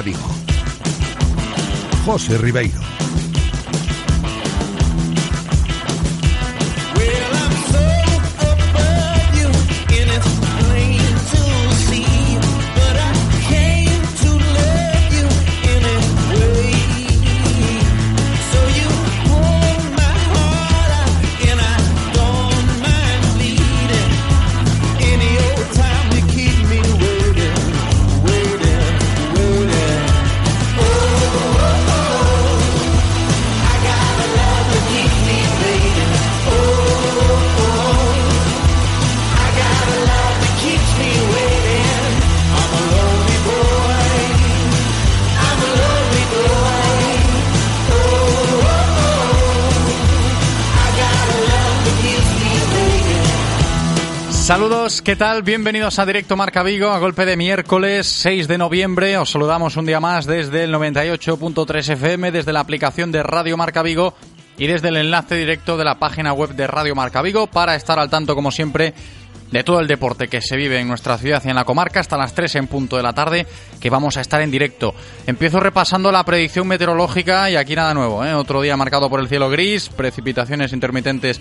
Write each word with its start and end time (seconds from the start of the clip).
Marca 0.00 0.02
Vigo. 0.02 0.30
José 2.06 2.38
Ribeiro. 2.38 2.80
Saludos, 55.00 55.16
¿qué 55.16 55.16
tal? 55.16 55.42
Bienvenidos 55.42 55.98
a 55.98 56.04
Directo 56.04 56.36
Marca 56.36 56.62
Vigo, 56.62 56.90
a 56.90 56.98
golpe 56.98 57.24
de 57.24 57.36
miércoles 57.36 58.06
6 58.06 58.48
de 58.48 58.58
noviembre. 58.58 59.16
Os 59.16 59.30
saludamos 59.30 59.76
un 59.76 59.86
día 59.86 59.98
más 59.98 60.26
desde 60.26 60.64
el 60.64 60.74
98.3 60.74 61.92
FM, 61.94 62.30
desde 62.30 62.52
la 62.52 62.60
aplicación 62.60 63.10
de 63.10 63.22
Radio 63.22 63.56
Marca 63.56 63.82
Vigo 63.82 64.14
y 64.58 64.66
desde 64.66 64.88
el 64.88 64.98
enlace 64.98 65.36
directo 65.36 65.78
de 65.78 65.84
la 65.84 65.98
página 65.98 66.34
web 66.34 66.50
de 66.50 66.66
Radio 66.66 66.94
Marca 66.94 67.22
Vigo 67.22 67.46
para 67.46 67.76
estar 67.76 67.98
al 67.98 68.10
tanto, 68.10 68.34
como 68.34 68.50
siempre, 68.50 68.92
de 69.50 69.64
todo 69.64 69.80
el 69.80 69.86
deporte 69.86 70.28
que 70.28 70.42
se 70.42 70.56
vive 70.56 70.78
en 70.78 70.88
nuestra 70.88 71.16
ciudad 71.16 71.42
y 71.44 71.48
en 71.48 71.56
la 71.56 71.64
comarca 71.64 72.00
hasta 72.00 72.18
las 72.18 72.34
3 72.34 72.56
en 72.56 72.66
punto 72.66 72.96
de 72.96 73.02
la 73.02 73.14
tarde 73.14 73.46
que 73.80 73.90
vamos 73.90 74.18
a 74.18 74.20
estar 74.20 74.42
en 74.42 74.50
directo. 74.50 74.94
Empiezo 75.26 75.60
repasando 75.60 76.12
la 76.12 76.24
predicción 76.24 76.68
meteorológica 76.68 77.50
y 77.50 77.56
aquí 77.56 77.74
nada 77.74 77.94
nuevo, 77.94 78.24
¿eh? 78.24 78.34
otro 78.34 78.60
día 78.60 78.76
marcado 78.76 79.08
por 79.08 79.20
el 79.20 79.28
cielo 79.28 79.48
gris, 79.48 79.88
precipitaciones 79.88 80.72
intermitentes 80.72 81.40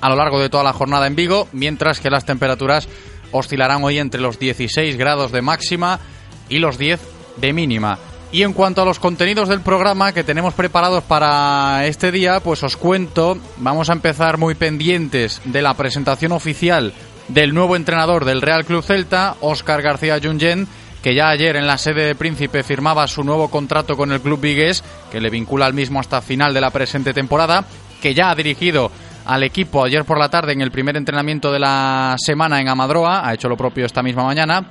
a 0.00 0.08
lo 0.08 0.16
largo 0.16 0.40
de 0.40 0.48
toda 0.48 0.64
la 0.64 0.72
jornada 0.72 1.06
en 1.06 1.16
Vigo, 1.16 1.48
mientras 1.52 2.00
que 2.00 2.10
las 2.10 2.24
temperaturas 2.24 2.88
oscilarán 3.32 3.84
hoy 3.84 3.98
entre 3.98 4.20
los 4.20 4.38
16 4.38 4.96
grados 4.96 5.32
de 5.32 5.42
máxima 5.42 6.00
y 6.48 6.58
los 6.58 6.78
10 6.78 7.00
de 7.36 7.52
mínima. 7.52 7.98
Y 8.30 8.42
en 8.42 8.52
cuanto 8.52 8.82
a 8.82 8.84
los 8.84 8.98
contenidos 8.98 9.48
del 9.48 9.62
programa 9.62 10.12
que 10.12 10.24
tenemos 10.24 10.52
preparados 10.52 11.02
para 11.04 11.86
este 11.86 12.12
día, 12.12 12.40
pues 12.40 12.62
os 12.62 12.76
cuento, 12.76 13.38
vamos 13.56 13.88
a 13.88 13.94
empezar 13.94 14.36
muy 14.36 14.54
pendientes 14.54 15.40
de 15.44 15.62
la 15.62 15.74
presentación 15.74 16.32
oficial 16.32 16.92
del 17.28 17.54
nuevo 17.54 17.74
entrenador 17.74 18.24
del 18.26 18.42
Real 18.42 18.66
Club 18.66 18.82
Celta, 18.84 19.36
Óscar 19.40 19.80
García 19.80 20.20
Jungen, 20.22 20.68
que 21.02 21.14
ya 21.14 21.28
ayer 21.28 21.56
en 21.56 21.66
la 21.66 21.78
sede 21.78 22.04
de 22.04 22.14
Príncipe 22.14 22.62
firmaba 22.62 23.06
su 23.06 23.22
nuevo 23.24 23.48
contrato 23.48 23.96
con 23.96 24.12
el 24.12 24.20
club 24.20 24.40
vigués, 24.40 24.84
que 25.10 25.20
le 25.20 25.30
vincula 25.30 25.64
al 25.66 25.74
mismo 25.74 26.00
hasta 26.00 26.20
final 26.20 26.52
de 26.52 26.60
la 26.60 26.70
presente 26.70 27.14
temporada, 27.14 27.64
que 28.02 28.14
ya 28.14 28.30
ha 28.30 28.34
dirigido 28.34 28.90
al 29.28 29.42
equipo 29.42 29.84
ayer 29.84 30.06
por 30.06 30.18
la 30.18 30.30
tarde 30.30 30.54
en 30.54 30.62
el 30.62 30.70
primer 30.70 30.96
entrenamiento 30.96 31.52
de 31.52 31.58
la 31.58 32.16
semana 32.18 32.62
en 32.62 32.68
Amadroa, 32.68 33.28
ha 33.28 33.34
hecho 33.34 33.46
lo 33.46 33.58
propio 33.58 33.84
esta 33.84 34.02
misma 34.02 34.24
mañana, 34.24 34.70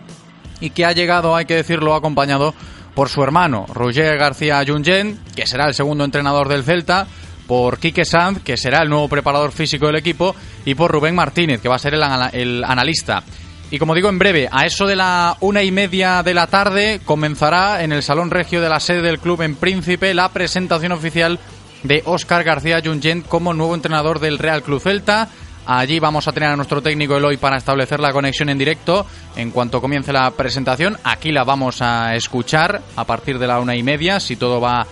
y 0.59 0.71
que 0.71 0.83
ha 0.83 0.93
llegado, 0.93 1.35
hay 1.35 1.45
que 1.45 1.53
decirlo, 1.53 1.93
acompañado 1.93 2.55
por 2.95 3.07
su 3.07 3.21
hermano, 3.21 3.67
Roger 3.71 4.17
García 4.17 4.63
Jungen, 4.67 5.19
que 5.35 5.45
será 5.45 5.67
el 5.67 5.75
segundo 5.75 6.03
entrenador 6.03 6.49
del 6.49 6.63
Celta, 6.63 7.05
por 7.45 7.77
Quique 7.77 8.03
Sanz, 8.03 8.41
que 8.41 8.57
será 8.57 8.81
el 8.81 8.89
nuevo 8.89 9.07
preparador 9.07 9.51
físico 9.51 9.85
del 9.85 9.97
equipo, 9.97 10.35
y 10.65 10.73
por 10.73 10.91
Rubén 10.91 11.13
Martínez, 11.13 11.61
que 11.61 11.69
va 11.69 11.75
a 11.75 11.79
ser 11.79 11.93
el, 11.93 12.03
el 12.33 12.63
analista. 12.63 13.21
Y 13.69 13.77
como 13.77 13.93
digo, 13.93 14.09
en 14.09 14.17
breve, 14.17 14.49
a 14.51 14.65
eso 14.65 14.87
de 14.87 14.95
la 14.95 15.37
una 15.41 15.61
y 15.61 15.71
media 15.71 16.23
de 16.23 16.33
la 16.33 16.47
tarde, 16.47 16.99
comenzará 17.05 17.83
en 17.83 17.91
el 17.91 18.01
Salón 18.01 18.31
Regio 18.31 18.59
de 18.59 18.69
la 18.69 18.79
sede 18.79 19.03
del 19.03 19.19
club 19.19 19.43
en 19.43 19.55
Príncipe 19.55 20.15
la 20.15 20.29
presentación 20.29 20.93
oficial 20.93 21.37
de 21.83 22.01
Óscar 22.05 22.43
García 22.43 22.81
Jungent 22.83 23.27
como 23.27 23.53
nuevo 23.53 23.75
entrenador 23.75 24.19
del 24.19 24.37
Real 24.37 24.63
Club 24.63 24.81
Celta. 24.81 25.29
Allí 25.65 25.99
vamos 25.99 26.27
a 26.27 26.31
tener 26.31 26.49
a 26.49 26.55
nuestro 26.55 26.81
técnico 26.81 27.17
Eloy 27.17 27.35
para 27.35 27.57
establecer 27.57 27.99
la 27.99 28.13
conexión 28.13 28.47
en 28.47 28.57
directo 28.57 29.05
en 29.35 29.51
cuanto 29.51 29.81
comience 29.81 30.13
la 30.13 30.31
presentación. 30.31 30.97
Aquí 31.03 31.31
la 31.31 31.43
vamos 31.43 31.81
a 31.81 32.15
escuchar 32.15 32.81
a 32.95 33.03
partir 33.03 33.37
de 33.37 33.47
la 33.47 33.59
una 33.59 33.75
y 33.75 33.83
media, 33.83 34.21
si 34.21 34.37
todo 34.37 34.61
va 34.61 34.87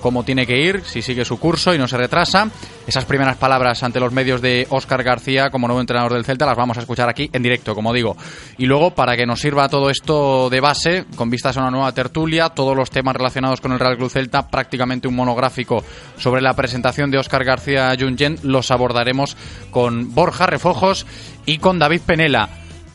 cómo 0.00 0.24
tiene 0.24 0.46
que 0.46 0.58
ir, 0.58 0.82
si 0.84 1.02
sigue 1.02 1.24
su 1.24 1.38
curso 1.38 1.74
y 1.74 1.78
no 1.78 1.86
se 1.86 1.96
retrasa. 1.96 2.48
Esas 2.86 3.04
primeras 3.04 3.36
palabras 3.36 3.82
ante 3.82 4.00
los 4.00 4.12
medios 4.12 4.42
de 4.42 4.66
Óscar 4.70 5.02
García 5.02 5.50
como 5.50 5.68
nuevo 5.68 5.80
entrenador 5.80 6.12
del 6.12 6.24
Celta 6.24 6.46
las 6.46 6.56
vamos 6.56 6.76
a 6.78 6.80
escuchar 6.80 7.08
aquí 7.08 7.30
en 7.32 7.42
directo, 7.42 7.74
como 7.74 7.92
digo. 7.92 8.16
Y 8.58 8.66
luego, 8.66 8.94
para 8.94 9.16
que 9.16 9.26
nos 9.26 9.40
sirva 9.40 9.68
todo 9.68 9.90
esto 9.90 10.50
de 10.50 10.60
base, 10.60 11.04
con 11.16 11.30
vistas 11.30 11.56
a 11.56 11.60
una 11.60 11.70
nueva 11.70 11.92
tertulia, 11.92 12.48
todos 12.48 12.76
los 12.76 12.90
temas 12.90 13.14
relacionados 13.14 13.60
con 13.60 13.72
el 13.72 13.78
Real 13.78 13.96
Club 13.96 14.10
Celta, 14.10 14.48
prácticamente 14.48 15.08
un 15.08 15.16
monográfico 15.16 15.84
sobre 16.16 16.42
la 16.42 16.54
presentación 16.54 17.10
de 17.10 17.18
Óscar 17.18 17.44
García 17.44 17.94
Jungen, 17.98 18.38
los 18.42 18.70
abordaremos 18.70 19.36
con 19.70 20.14
Borja 20.14 20.46
Refojos 20.46 21.06
y 21.46 21.58
con 21.58 21.78
David 21.78 22.02
Penela. 22.06 22.48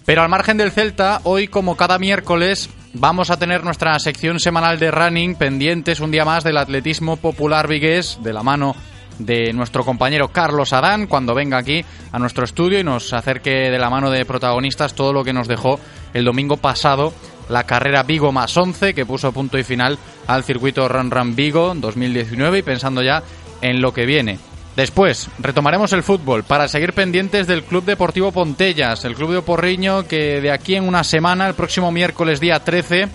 Pero 0.05 0.21
al 0.21 0.29
margen 0.29 0.57
del 0.57 0.71
Celta, 0.71 1.21
hoy 1.23 1.47
como 1.47 1.75
cada 1.75 1.97
miércoles 1.97 2.69
vamos 2.93 3.31
a 3.31 3.39
tener 3.39 3.63
nuestra 3.63 3.97
sección 3.99 4.39
semanal 4.39 4.77
de 4.77 4.91
running 4.91 5.35
pendientes 5.35 5.99
un 5.99 6.11
día 6.11 6.23
más 6.23 6.43
del 6.43 6.57
atletismo 6.57 7.17
popular 7.17 7.67
vigués 7.67 8.19
de 8.21 8.31
la 8.31 8.43
mano 8.43 8.75
de 9.17 9.51
nuestro 9.53 9.83
compañero 9.83 10.27
Carlos 10.27 10.73
Adán 10.73 11.07
cuando 11.07 11.33
venga 11.33 11.57
aquí 11.57 11.83
a 12.11 12.19
nuestro 12.19 12.45
estudio 12.45 12.79
y 12.79 12.83
nos 12.83 13.13
acerque 13.13 13.71
de 13.71 13.79
la 13.79 13.89
mano 13.89 14.11
de 14.11 14.25
protagonistas 14.25 14.93
todo 14.93 15.11
lo 15.11 15.23
que 15.23 15.33
nos 15.33 15.47
dejó 15.47 15.79
el 16.13 16.25
domingo 16.25 16.57
pasado 16.57 17.13
la 17.49 17.63
carrera 17.63 18.03
Vigo 18.03 18.31
más 18.31 18.55
11 18.55 18.93
que 18.93 19.05
puso 19.05 19.31
punto 19.31 19.57
y 19.57 19.63
final 19.63 19.97
al 20.27 20.43
circuito 20.43 20.87
Run 20.87 21.11
Run 21.11 21.35
Vigo 21.35 21.73
2019 21.75 22.59
y 22.59 22.61
pensando 22.61 23.01
ya 23.01 23.23
en 23.61 23.81
lo 23.81 23.93
que 23.93 24.05
viene. 24.05 24.37
Después 24.75 25.29
retomaremos 25.39 25.93
el 25.93 26.03
fútbol 26.03 26.43
para 26.43 26.67
seguir 26.67 26.91
pendientes 26.91 27.47
del 27.47 27.63
Club 27.63 27.85
Deportivo 27.85 28.33
Pontellas, 28.33 29.05
el 29.05 29.15
club 29.15 29.33
de 29.33 29.41
Porriño 29.41 30.05
que 30.05 30.41
de 30.41 30.51
aquí 30.51 30.75
en 30.75 30.85
una 30.85 31.05
semana, 31.05 31.47
el 31.47 31.53
próximo 31.53 31.93
miércoles 31.93 32.41
día 32.41 32.59
13, 32.59 33.07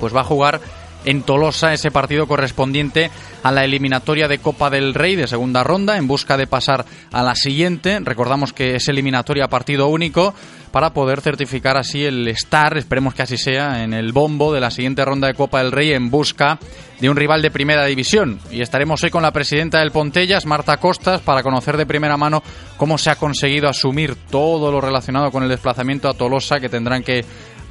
pues 0.00 0.14
va 0.14 0.22
a 0.22 0.24
jugar 0.24 0.60
en 1.04 1.22
Tolosa 1.22 1.72
ese 1.72 1.92
partido 1.92 2.26
correspondiente 2.26 3.10
a 3.42 3.52
la 3.52 3.64
eliminatoria 3.64 4.28
de 4.28 4.38
Copa 4.38 4.70
del 4.70 4.94
Rey 4.94 5.16
de 5.16 5.26
segunda 5.26 5.64
ronda 5.64 5.96
en 5.96 6.06
busca 6.06 6.36
de 6.36 6.46
pasar 6.46 6.84
a 7.12 7.22
la 7.22 7.34
siguiente. 7.34 7.98
Recordamos 8.00 8.52
que 8.52 8.76
es 8.76 8.88
eliminatoria 8.88 9.48
partido 9.48 9.88
único 9.88 10.34
para 10.70 10.92
poder 10.92 11.20
certificar 11.20 11.76
así 11.76 12.04
el 12.04 12.28
estar, 12.28 12.76
esperemos 12.76 13.14
que 13.14 13.22
así 13.22 13.36
sea, 13.36 13.82
en 13.82 13.92
el 13.92 14.12
bombo 14.12 14.52
de 14.52 14.60
la 14.60 14.70
siguiente 14.70 15.04
ronda 15.04 15.26
de 15.26 15.34
Copa 15.34 15.62
del 15.62 15.72
Rey 15.72 15.92
en 15.92 16.10
busca 16.10 16.58
de 17.00 17.10
un 17.10 17.16
rival 17.16 17.42
de 17.42 17.50
primera 17.50 17.84
división. 17.86 18.38
Y 18.50 18.60
estaremos 18.60 19.02
hoy 19.02 19.10
con 19.10 19.22
la 19.22 19.32
presidenta 19.32 19.80
del 19.80 19.90
Pontellas, 19.90 20.46
Marta 20.46 20.76
Costas, 20.76 21.20
para 21.22 21.42
conocer 21.42 21.76
de 21.76 21.86
primera 21.86 22.16
mano 22.16 22.42
cómo 22.76 22.98
se 22.98 23.10
ha 23.10 23.16
conseguido 23.16 23.68
asumir 23.68 24.14
todo 24.30 24.70
lo 24.70 24.80
relacionado 24.80 25.30
con 25.30 25.42
el 25.42 25.48
desplazamiento 25.48 26.08
a 26.08 26.14
Tolosa 26.14 26.60
que 26.60 26.68
tendrán 26.68 27.02
que 27.02 27.24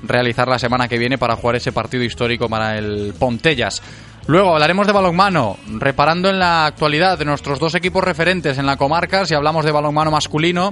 realizar 0.03 0.47
la 0.47 0.59
semana 0.59 0.87
que 0.87 0.97
viene 0.97 1.17
para 1.17 1.35
jugar 1.35 1.57
ese 1.57 1.71
partido 1.71 2.03
histórico 2.03 2.49
para 2.49 2.77
el 2.77 3.13
Pontellas. 3.17 3.81
Luego 4.29 4.53
hablaremos 4.53 4.85
de 4.85 4.93
balonmano, 4.93 5.57
reparando 5.79 6.29
en 6.29 6.37
la 6.37 6.67
actualidad 6.67 7.17
de 7.17 7.25
nuestros 7.25 7.57
dos 7.57 7.73
equipos 7.73 8.03
referentes 8.03 8.59
en 8.59 8.67
la 8.67 8.77
comarca, 8.77 9.25
si 9.25 9.33
hablamos 9.33 9.65
de 9.65 9.71
balonmano 9.71 10.11
masculino. 10.11 10.71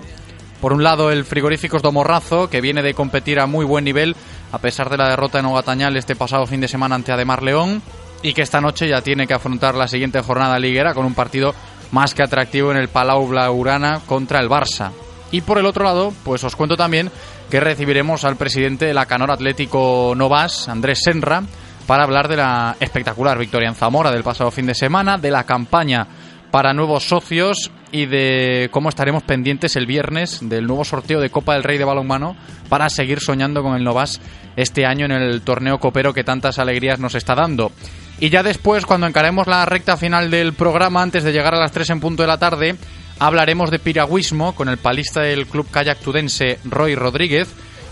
Por 0.62 0.74
un 0.74 0.84
lado, 0.84 1.10
el 1.10 1.26
frigorífico 1.26 1.80
Domorrazo, 1.80 2.52
que 2.52 2.62
viene 2.62 2.84
de 2.84 2.94
competir 2.94 3.40
a 3.40 3.48
muy 3.48 3.66
buen 3.66 3.84
nivel, 3.84 4.16
a 4.52 4.60
pesar 4.60 4.92
de 4.92 4.98
la 4.98 5.10
derrota 5.10 5.40
en 5.40 5.48
Ogatañal 5.48 5.98
este 5.98 6.16
pasado 6.16 6.46
fin 6.46 6.62
de 6.62 6.68
semana 6.68 6.94
ante 6.94 7.12
Ademar 7.12 7.42
León, 7.42 7.82
y 8.22 8.36
que 8.36 8.44
esta 8.44 8.62
noche 8.62 8.88
ya 8.88 9.02
tiene 9.02 9.26
que 9.26 9.34
afrontar 9.34 9.74
la 9.74 9.88
siguiente 9.88 10.22
jornada 10.22 10.60
liguera 10.60 10.94
con 10.94 11.08
un 11.08 11.16
partido 11.16 11.56
más 11.90 12.14
que 12.14 12.22
atractivo 12.22 12.70
en 12.70 12.78
el 12.78 12.90
Palau 12.90 13.26
Blaugrana 13.26 14.02
contra 14.06 14.40
el 14.40 14.50
Barça. 14.50 14.92
Y 15.32 15.42
por 15.42 15.58
el 15.58 15.66
otro 15.66 15.84
lado, 15.84 16.14
pues 16.24 16.44
os 16.44 16.56
cuento 16.56 16.78
también 16.78 17.10
que 17.50 17.60
recibiremos 17.60 18.24
al 18.24 18.36
presidente 18.36 18.86
de 18.86 18.94
la 18.94 19.08
Canor 19.08 19.32
Atlético 19.32 20.14
Novas, 20.16 20.70
Andrés 20.70 21.00
Senra, 21.04 21.42
para 21.88 22.04
hablar 22.04 22.28
de 22.28 22.38
la 22.38 22.76
espectacular 22.80 23.40
victoria 23.40 23.70
en 23.70 23.76
Zamora 23.76 24.12
del 24.12 24.24
pasado 24.24 24.52
fin 24.52 24.68
de 24.68 24.76
semana, 24.76 25.18
de 25.18 25.32
la 25.32 25.46
campaña 25.46 26.06
para 26.52 26.74
nuevos 26.74 27.08
socios 27.08 27.72
y 27.92 28.06
de 28.06 28.70
cómo 28.72 28.90
estaremos 28.90 29.24
pendientes 29.24 29.76
el 29.78 29.86
viernes 29.86 30.40
del 30.42 30.68
nuevo 30.68 30.84
sorteo 30.84 31.22
de 31.22 31.30
Copa 31.30 31.54
del 31.54 31.64
Rey 31.64 31.78
de 31.78 31.86
Balonmano 31.86 32.36
para 32.70 32.90
seguir 32.90 33.22
soñando 33.22 33.64
con 33.64 33.76
el 33.76 33.84
Novas 33.84 34.20
este 34.58 34.86
año 34.86 35.06
en 35.06 35.14
el 35.14 35.42
torneo 35.42 35.80
copero 35.80 36.14
que 36.14 36.26
tantas 36.26 36.60
alegrías 36.60 37.00
nos 37.00 37.16
está 37.16 37.36
dando. 37.36 37.72
Y 38.20 38.30
ya 38.30 38.44
después, 38.44 38.86
cuando 38.86 39.08
encaremos 39.08 39.48
la 39.48 39.66
recta 39.66 39.96
final 39.96 40.30
del 40.30 40.54
programa, 40.54 41.02
antes 41.02 41.24
de 41.24 41.32
llegar 41.32 41.54
a 41.54 41.60
las 41.60 41.72
3 41.72 41.92
en 41.92 42.00
punto 42.00 42.24
de 42.24 42.28
la 42.28 42.40
tarde, 42.40 42.76
hablaremos 43.20 43.72
de 43.72 43.80
piragüismo 43.80 44.56
con 44.56 44.68
el 44.70 44.78
palista 44.78 45.22
del 45.22 45.48
club 45.48 45.68
kayak 45.72 46.00
tudense 46.00 46.60
Roy 46.66 46.96
Rodríguez 46.96 47.48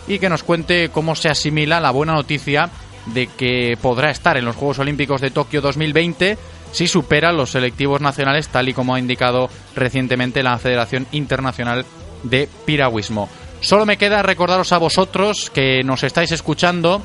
y 0.07 0.19
que 0.19 0.29
nos 0.29 0.43
cuente 0.43 0.89
cómo 0.89 1.15
se 1.15 1.29
asimila 1.29 1.79
la 1.79 1.91
buena 1.91 2.13
noticia 2.13 2.69
de 3.07 3.27
que 3.27 3.77
podrá 3.81 4.09
estar 4.09 4.37
en 4.37 4.45
los 4.45 4.55
Juegos 4.55 4.79
Olímpicos 4.79 5.21
de 5.21 5.31
Tokio 5.31 5.61
2020 5.61 6.37
si 6.71 6.87
supera 6.87 7.31
los 7.31 7.51
selectivos 7.51 8.01
nacionales, 8.01 8.49
tal 8.49 8.67
y 8.67 8.73
como 8.73 8.95
ha 8.95 8.99
indicado 8.99 9.49
recientemente 9.75 10.43
la 10.43 10.57
Federación 10.57 11.07
Internacional 11.11 11.85
de 12.23 12.49
Piragüismo. 12.65 13.29
Solo 13.61 13.85
me 13.85 13.97
queda 13.97 14.21
recordaros 14.21 14.73
a 14.73 14.77
vosotros 14.77 15.49
que 15.49 15.83
nos 15.83 16.03
estáis 16.03 16.31
escuchando 16.31 17.01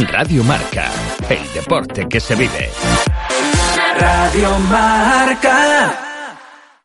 Radio 0.07 0.43
Marca, 0.45 0.89
el 1.29 1.53
deporte 1.53 2.07
que 2.07 2.19
se 2.21 2.35
vive. 2.35 2.69
Radio 3.99 4.57
Marca. 4.59 6.08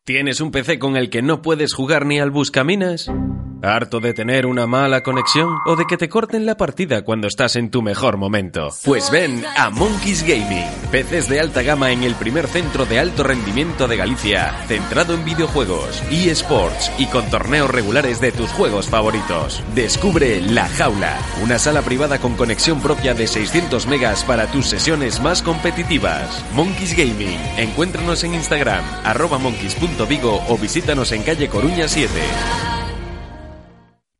¿Tienes 0.05 0.39
un 0.39 0.51
PC 0.51 0.77
con 0.77 0.97
el 0.97 1.09
que 1.09 1.23
no 1.23 1.41
puedes 1.41 1.73
jugar 1.73 2.05
ni 2.05 2.19
al 2.19 2.29
buscaminas? 2.29 3.11
¿Harto 3.65 3.99
de 3.99 4.13
tener 4.13 4.45
una 4.45 4.67
mala 4.67 5.01
conexión 5.01 5.57
o 5.65 5.75
de 5.75 5.85
que 5.85 5.97
te 5.97 6.07
corten 6.07 6.45
la 6.45 6.55
partida 6.55 7.01
cuando 7.01 7.27
estás 7.27 7.55
en 7.55 7.71
tu 7.71 7.81
mejor 7.81 8.15
momento? 8.15 8.69
Pues 8.83 9.09
ven 9.09 9.43
a 9.57 9.71
Monkeys 9.71 10.21
Gaming, 10.21 10.67
PCs 10.91 11.27
de 11.29 11.39
alta 11.39 11.63
gama 11.63 11.91
en 11.91 12.03
el 12.03 12.13
primer 12.13 12.45
centro 12.45 12.85
de 12.85 12.99
alto 12.99 13.23
rendimiento 13.23 13.87
de 13.87 13.97
Galicia, 13.97 14.53
centrado 14.67 15.15
en 15.15 15.25
videojuegos, 15.25 16.03
eSports 16.11 16.91
y 16.99 17.07
con 17.07 17.27
torneos 17.31 17.71
regulares 17.71 18.21
de 18.21 18.31
tus 18.31 18.51
juegos 18.51 18.87
favoritos. 18.87 19.63
Descubre 19.73 20.41
La 20.41 20.67
Jaula, 20.67 21.17
una 21.43 21.57
sala 21.57 21.81
privada 21.81 22.19
con 22.19 22.35
conexión 22.35 22.79
propia 22.81 23.15
de 23.15 23.25
600 23.25 23.87
megas 23.87 24.23
para 24.25 24.45
tus 24.45 24.67
sesiones 24.67 25.19
más 25.21 25.41
competitivas. 25.41 26.45
Monkeys 26.53 26.95
Gaming, 26.95 27.39
encuéntranos 27.57 28.23
en 28.23 28.35
Instagram, 28.35 28.85
arroba 29.03 29.39
monkeys.vigo 29.39 30.43
o 30.49 30.57
visítanos 30.59 31.11
en 31.13 31.23
calle 31.23 31.49
Coruña 31.49 31.87
7. 31.87 32.11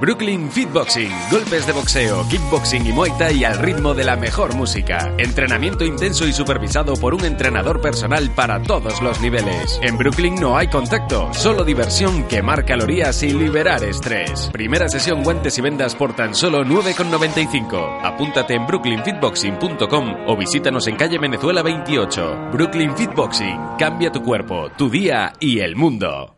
Brooklyn 0.00 0.48
Fitboxing, 0.48 1.10
golpes 1.28 1.66
de 1.66 1.72
boxeo, 1.72 2.24
kickboxing 2.28 2.86
y 2.86 2.92
muay 2.92 3.10
thai 3.18 3.44
al 3.44 3.58
ritmo 3.58 3.94
de 3.94 4.04
la 4.04 4.14
mejor 4.14 4.54
música. 4.54 5.12
Entrenamiento 5.18 5.84
intenso 5.84 6.24
y 6.24 6.32
supervisado 6.32 6.94
por 6.94 7.14
un 7.14 7.24
entrenador 7.24 7.80
personal 7.80 8.30
para 8.30 8.62
todos 8.62 9.02
los 9.02 9.20
niveles. 9.20 9.80
En 9.82 9.98
Brooklyn 9.98 10.36
no 10.36 10.56
hay 10.56 10.68
contacto, 10.68 11.34
solo 11.34 11.64
diversión, 11.64 12.28
quemar 12.28 12.64
calorías 12.64 13.24
y 13.24 13.30
liberar 13.30 13.82
estrés. 13.82 14.50
Primera 14.52 14.88
sesión 14.88 15.24
guantes 15.24 15.58
y 15.58 15.62
vendas 15.62 15.96
por 15.96 16.14
tan 16.14 16.32
solo 16.32 16.64
9,95. 16.64 18.00
Apúntate 18.04 18.54
en 18.54 18.66
brooklynfitboxing.com 18.68 20.28
o 20.28 20.36
visítanos 20.36 20.86
en 20.86 20.94
calle 20.94 21.18
Venezuela 21.18 21.62
28. 21.62 22.50
Brooklyn 22.52 22.96
Fitboxing, 22.96 23.76
cambia 23.78 24.12
tu 24.12 24.22
cuerpo, 24.22 24.70
tu 24.76 24.88
día 24.88 25.32
y 25.40 25.58
el 25.58 25.74
mundo. 25.74 26.37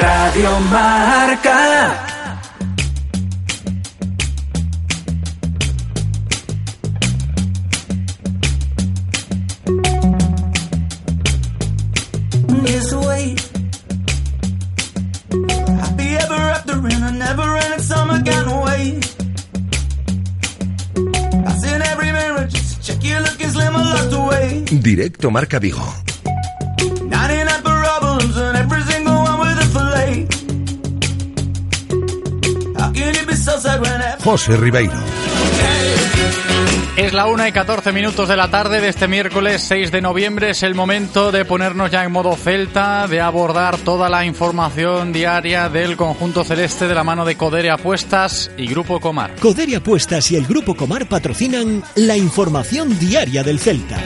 Radio 0.00 0.58
Marca. 0.70 1.58
This 12.64 12.94
way. 12.94 13.34
Happy 15.82 16.08
ever 16.22 16.42
after 16.54 16.78
in 16.78 17.02
a 17.02 17.12
never 17.12 17.42
ending 17.42 17.80
summer 17.80 18.22
kind 18.22 18.48
of 18.52 18.58
way. 18.66 18.82
I 21.48 21.52
seen 21.62 21.80
every 21.82 22.12
mirror 22.12 22.46
just 22.46 22.68
to 22.70 22.86
check 22.86 23.04
you 23.04 23.18
looking 23.20 23.48
slim 23.48 23.74
or 23.74 23.84
locked 23.94 24.12
away. 24.22 24.64
Directo 24.86 25.30
Marca 25.32 25.58
Vigo. 25.58 25.86
99 27.04 27.62
problems 27.62 28.36
and 28.36 28.56
every 28.56 28.82
José 34.22 34.56
Ribeiro. 34.56 34.92
Es 36.98 37.12
la 37.12 37.26
1 37.26 37.46
y 37.46 37.52
14 37.52 37.92
minutos 37.92 38.28
de 38.28 38.36
la 38.36 38.50
tarde 38.50 38.80
de 38.80 38.88
este 38.88 39.06
miércoles 39.06 39.62
6 39.62 39.92
de 39.92 40.00
noviembre. 40.00 40.50
Es 40.50 40.64
el 40.64 40.74
momento 40.74 41.30
de 41.30 41.44
ponernos 41.44 41.92
ya 41.92 42.02
en 42.02 42.10
modo 42.10 42.34
celta, 42.34 43.06
de 43.06 43.20
abordar 43.20 43.78
toda 43.78 44.08
la 44.08 44.24
información 44.24 45.12
diaria 45.12 45.68
del 45.68 45.96
conjunto 45.96 46.42
celeste 46.42 46.88
de 46.88 46.96
la 46.96 47.04
mano 47.04 47.24
de 47.24 47.36
Codere 47.36 47.70
Apuestas 47.70 48.50
y 48.56 48.66
Grupo 48.66 48.98
Comar. 48.98 49.36
Coderia 49.36 49.78
Apuestas 49.78 50.30
y 50.32 50.36
el 50.36 50.46
Grupo 50.46 50.74
Comar 50.74 51.06
patrocinan 51.06 51.84
la 51.94 52.16
información 52.16 52.98
diaria 52.98 53.44
del 53.44 53.60
Celta. 53.60 53.98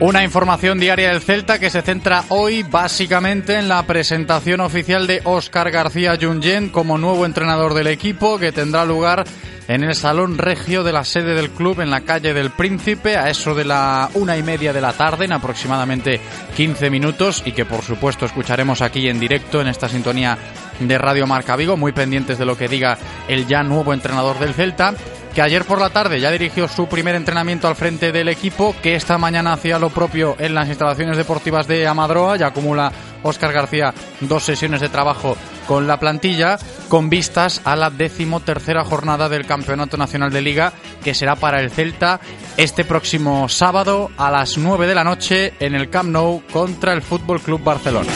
Una 0.00 0.24
información 0.24 0.78
diaria 0.80 1.10
del 1.10 1.22
Celta 1.22 1.58
que 1.58 1.70
se 1.70 1.80
centra 1.80 2.24
hoy 2.28 2.62
básicamente 2.62 3.56
en 3.56 3.68
la 3.68 3.86
presentación 3.86 4.60
oficial 4.60 5.06
de 5.06 5.22
Óscar 5.24 5.70
García 5.70 6.18
Junyent 6.20 6.72
como 6.72 6.98
nuevo 6.98 7.24
entrenador 7.24 7.74
del 7.74 7.86
equipo 7.86 8.38
que 8.38 8.52
tendrá 8.52 8.84
lugar 8.84 9.24
en 9.68 9.84
el 9.84 9.94
Salón 9.94 10.36
Regio 10.36 10.82
de 10.82 10.92
la 10.92 11.04
sede 11.04 11.34
del 11.34 11.50
club 11.50 11.80
en 11.80 11.90
la 11.90 12.02
calle 12.02 12.34
del 12.34 12.50
Príncipe 12.50 13.16
a 13.16 13.30
eso 13.30 13.54
de 13.54 13.64
la 13.64 14.10
una 14.14 14.36
y 14.36 14.42
media 14.42 14.72
de 14.72 14.80
la 14.80 14.92
tarde 14.92 15.24
en 15.24 15.32
aproximadamente 15.32 16.20
15 16.56 16.90
minutos 16.90 17.42
y 17.46 17.52
que 17.52 17.64
por 17.64 17.82
supuesto 17.82 18.26
escucharemos 18.26 18.82
aquí 18.82 19.08
en 19.08 19.20
directo 19.20 19.60
en 19.60 19.68
esta 19.68 19.88
sintonía 19.88 20.36
de 20.80 20.98
Radio 20.98 21.26
Marca 21.26 21.56
Vigo, 21.56 21.76
muy 21.76 21.92
pendientes 21.92 22.36
de 22.36 22.44
lo 22.44 22.58
que 22.58 22.68
diga 22.68 22.98
el 23.28 23.46
ya 23.46 23.62
nuevo 23.62 23.94
entrenador 23.94 24.38
del 24.38 24.54
Celta 24.54 24.94
que 25.34 25.42
ayer 25.42 25.64
por 25.64 25.80
la 25.80 25.90
tarde 25.90 26.20
ya 26.20 26.30
dirigió 26.30 26.68
su 26.68 26.86
primer 26.86 27.16
entrenamiento 27.16 27.66
al 27.66 27.74
frente 27.74 28.12
del 28.12 28.28
equipo, 28.28 28.74
que 28.80 28.94
esta 28.94 29.18
mañana 29.18 29.52
hacía 29.52 29.80
lo 29.80 29.90
propio 29.90 30.36
en 30.38 30.54
las 30.54 30.68
instalaciones 30.68 31.16
deportivas 31.16 31.66
de 31.66 31.88
Amadroa, 31.88 32.36
ya 32.36 32.46
acumula 32.46 32.92
Óscar 33.24 33.52
García 33.52 33.92
dos 34.20 34.44
sesiones 34.44 34.80
de 34.80 34.88
trabajo 34.88 35.36
con 35.66 35.88
la 35.88 35.98
plantilla, 35.98 36.58
con 36.88 37.10
vistas 37.10 37.60
a 37.64 37.74
la 37.74 37.90
decimotercera 37.90 38.84
jornada 38.84 39.28
del 39.28 39.46
Campeonato 39.46 39.96
Nacional 39.96 40.30
de 40.30 40.42
Liga, 40.42 40.72
que 41.02 41.14
será 41.14 41.34
para 41.34 41.60
el 41.60 41.70
Celta 41.70 42.20
este 42.56 42.84
próximo 42.84 43.48
sábado 43.48 44.10
a 44.16 44.30
las 44.30 44.56
9 44.56 44.86
de 44.86 44.94
la 44.94 45.04
noche 45.04 45.54
en 45.58 45.74
el 45.74 45.90
Camp 45.90 46.10
Nou 46.10 46.42
contra 46.52 46.92
el 46.92 47.02
Fútbol 47.02 47.40
Club 47.40 47.64
Barcelona. 47.64 48.12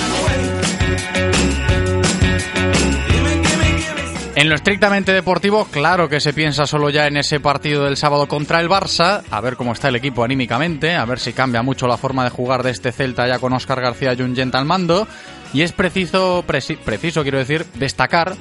En 4.48 4.52
lo 4.52 4.56
estrictamente 4.56 5.12
deportivo, 5.12 5.66
claro 5.66 6.08
que 6.08 6.20
se 6.20 6.32
piensa 6.32 6.66
solo 6.66 6.88
ya 6.88 7.06
en 7.06 7.18
ese 7.18 7.38
partido 7.38 7.84
del 7.84 7.98
sábado 7.98 8.26
contra 8.28 8.62
el 8.62 8.70
Barça, 8.70 9.22
a 9.30 9.42
ver 9.42 9.56
cómo 9.56 9.74
está 9.74 9.88
el 9.88 9.96
equipo 9.96 10.24
anímicamente, 10.24 10.94
a 10.94 11.04
ver 11.04 11.18
si 11.18 11.34
cambia 11.34 11.60
mucho 11.60 11.86
la 11.86 11.98
forma 11.98 12.24
de 12.24 12.30
jugar 12.30 12.62
de 12.62 12.70
este 12.70 12.90
Celta 12.90 13.28
ya 13.28 13.40
con 13.40 13.52
Óscar 13.52 13.82
García 13.82 14.16
Junyent 14.16 14.54
al 14.54 14.64
mando, 14.64 15.06
y 15.52 15.60
es 15.60 15.72
preciso, 15.72 16.46
preciso 16.46 17.20
quiero 17.20 17.36
decir, 17.36 17.66
destacar, 17.74 18.36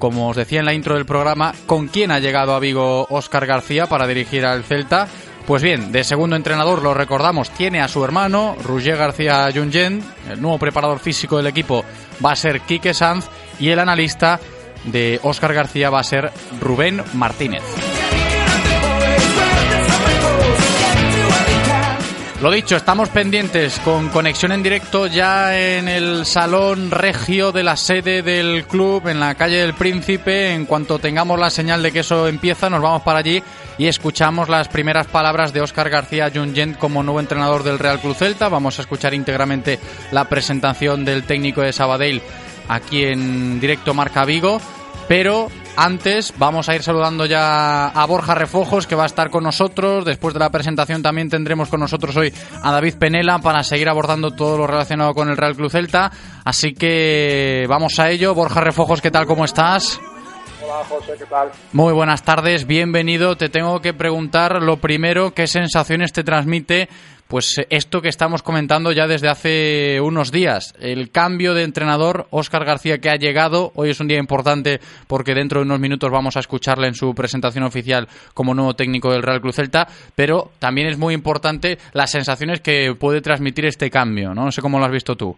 como 0.00 0.30
os 0.30 0.36
decía 0.36 0.58
en 0.58 0.66
la 0.66 0.74
intro 0.74 0.96
del 0.96 1.06
programa, 1.06 1.54
con 1.66 1.86
quién 1.86 2.10
ha 2.10 2.18
llegado 2.18 2.56
a 2.56 2.58
Vigo 2.58 3.06
Óscar 3.08 3.46
García 3.46 3.86
para 3.86 4.08
dirigir 4.08 4.44
al 4.44 4.64
Celta. 4.64 5.06
Pues 5.46 5.62
bien, 5.62 5.92
de 5.92 6.02
segundo 6.02 6.34
entrenador, 6.34 6.82
lo 6.82 6.92
recordamos, 6.92 7.50
tiene 7.50 7.80
a 7.80 7.88
su 7.88 8.04
hermano, 8.04 8.56
Roger 8.64 8.96
García 8.96 9.48
Junyent, 9.54 10.04
el 10.28 10.42
nuevo 10.42 10.58
preparador 10.58 10.98
físico 10.98 11.36
del 11.36 11.46
equipo 11.46 11.84
va 12.24 12.32
a 12.32 12.36
ser 12.36 12.62
Quique 12.62 12.94
Sanz, 12.94 13.26
y 13.60 13.68
el 13.68 13.78
analista 13.78 14.40
de 14.84 15.20
Óscar 15.22 15.54
García 15.54 15.90
va 15.90 16.00
a 16.00 16.04
ser 16.04 16.30
Rubén 16.60 17.02
Martínez. 17.14 17.62
Lo 22.42 22.50
dicho, 22.50 22.74
estamos 22.74 23.08
pendientes 23.08 23.78
con 23.84 24.08
conexión 24.08 24.50
en 24.50 24.64
directo 24.64 25.06
ya 25.06 25.56
en 25.56 25.86
el 25.86 26.26
salón 26.26 26.90
regio 26.90 27.52
de 27.52 27.62
la 27.62 27.76
sede 27.76 28.22
del 28.22 28.64
club 28.64 29.06
en 29.06 29.20
la 29.20 29.36
calle 29.36 29.58
del 29.58 29.74
Príncipe. 29.74 30.52
En 30.52 30.66
cuanto 30.66 30.98
tengamos 30.98 31.38
la 31.38 31.50
señal 31.50 31.84
de 31.84 31.92
que 31.92 32.00
eso 32.00 32.26
empieza, 32.26 32.68
nos 32.68 32.82
vamos 32.82 33.02
para 33.02 33.20
allí 33.20 33.40
y 33.78 33.86
escuchamos 33.86 34.48
las 34.48 34.66
primeras 34.66 35.06
palabras 35.06 35.52
de 35.52 35.60
Óscar 35.60 35.88
García 35.88 36.32
Junyent 36.34 36.78
como 36.78 37.04
nuevo 37.04 37.20
entrenador 37.20 37.62
del 37.62 37.78
Real 37.78 38.00
Club 38.00 38.16
Celta. 38.16 38.48
Vamos 38.48 38.76
a 38.76 38.82
escuchar 38.82 39.14
íntegramente 39.14 39.78
la 40.10 40.28
presentación 40.28 41.04
del 41.04 41.22
técnico 41.22 41.60
de 41.60 41.72
Sabadell 41.72 42.22
aquí 42.68 43.04
en 43.04 43.60
directo 43.60 43.94
Marca 43.94 44.24
Vigo. 44.24 44.60
Pero 45.08 45.48
antes 45.76 46.34
vamos 46.38 46.68
a 46.68 46.74
ir 46.74 46.82
saludando 46.82 47.26
ya 47.26 47.88
a 47.88 48.06
Borja 48.06 48.34
Refojos 48.34 48.86
que 48.86 48.94
va 48.94 49.04
a 49.04 49.06
estar 49.06 49.30
con 49.30 49.44
nosotros. 49.44 50.04
Después 50.04 50.34
de 50.34 50.40
la 50.40 50.50
presentación 50.50 51.02
también 51.02 51.28
tendremos 51.28 51.68
con 51.68 51.80
nosotros 51.80 52.16
hoy 52.16 52.32
a 52.62 52.72
David 52.72 52.96
Penela 52.98 53.38
para 53.38 53.62
seguir 53.62 53.88
abordando 53.88 54.30
todo 54.30 54.58
lo 54.58 54.66
relacionado 54.66 55.12
con 55.14 55.28
el 55.28 55.36
Real 55.36 55.56
Club 55.56 55.70
Celta. 55.70 56.10
Así 56.44 56.74
que 56.74 57.66
vamos 57.68 57.98
a 57.98 58.10
ello. 58.10 58.34
Borja 58.34 58.60
Refojos, 58.60 59.00
¿qué 59.00 59.10
tal? 59.10 59.26
¿Cómo 59.26 59.44
estás? 59.44 60.00
Hola 60.64 60.84
José, 60.88 61.14
¿qué 61.18 61.26
tal? 61.26 61.50
Muy 61.72 61.92
buenas 61.92 62.22
tardes, 62.22 62.66
bienvenido. 62.66 63.36
Te 63.36 63.48
tengo 63.48 63.80
que 63.80 63.94
preguntar 63.94 64.62
lo 64.62 64.76
primero, 64.76 65.32
¿qué 65.32 65.46
sensaciones 65.46 66.12
te 66.12 66.22
transmite 66.22 66.88
pues 67.32 67.56
esto 67.70 68.02
que 68.02 68.10
estamos 68.10 68.42
comentando 68.42 68.92
ya 68.92 69.06
desde 69.06 69.30
hace 69.30 70.02
unos 70.02 70.30
días, 70.30 70.74
el 70.78 71.10
cambio 71.10 71.54
de 71.54 71.62
entrenador, 71.62 72.26
Óscar 72.30 72.66
García 72.66 72.98
que 72.98 73.08
ha 73.08 73.16
llegado, 73.16 73.72
hoy 73.74 73.88
es 73.88 74.00
un 74.00 74.08
día 74.08 74.18
importante 74.18 74.80
porque 75.08 75.32
dentro 75.32 75.60
de 75.60 75.64
unos 75.64 75.80
minutos 75.80 76.10
vamos 76.10 76.36
a 76.36 76.40
escucharle 76.40 76.88
en 76.88 76.94
su 76.94 77.14
presentación 77.14 77.64
oficial 77.64 78.06
como 78.34 78.52
nuevo 78.52 78.74
técnico 78.74 79.10
del 79.10 79.22
Real 79.22 79.40
Cruz 79.40 79.56
Celta, 79.56 79.86
pero 80.14 80.50
también 80.58 80.88
es 80.88 80.98
muy 80.98 81.14
importante 81.14 81.78
las 81.94 82.10
sensaciones 82.10 82.60
que 82.60 82.94
puede 83.00 83.22
transmitir 83.22 83.64
este 83.64 83.88
cambio, 83.88 84.34
¿no? 84.34 84.44
No 84.44 84.52
sé 84.52 84.60
cómo 84.60 84.78
lo 84.78 84.84
has 84.84 84.92
visto 84.92 85.16
tú. 85.16 85.34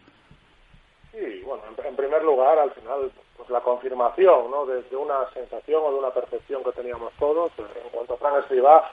Sí, 1.13 1.43
bueno, 1.47 1.63
en, 1.89 1.95
primer 1.95 2.25
lugar, 2.25 2.59
al 2.59 2.73
final, 2.73 3.13
pues 3.37 3.49
la 3.51 3.61
confirmación, 3.61 4.51
¿no? 4.51 4.67
De, 4.67 4.83
una 4.97 5.31
sensación 5.33 5.81
o 5.87 5.93
de 5.93 5.99
una 6.01 6.11
percepción 6.11 6.65
que 6.65 6.73
teníamos 6.73 7.13
todos, 7.21 7.53
en 7.57 7.91
cuanto 7.93 8.15
a 8.15 8.17
Fran 8.17 8.41
Escribá, 8.41 8.91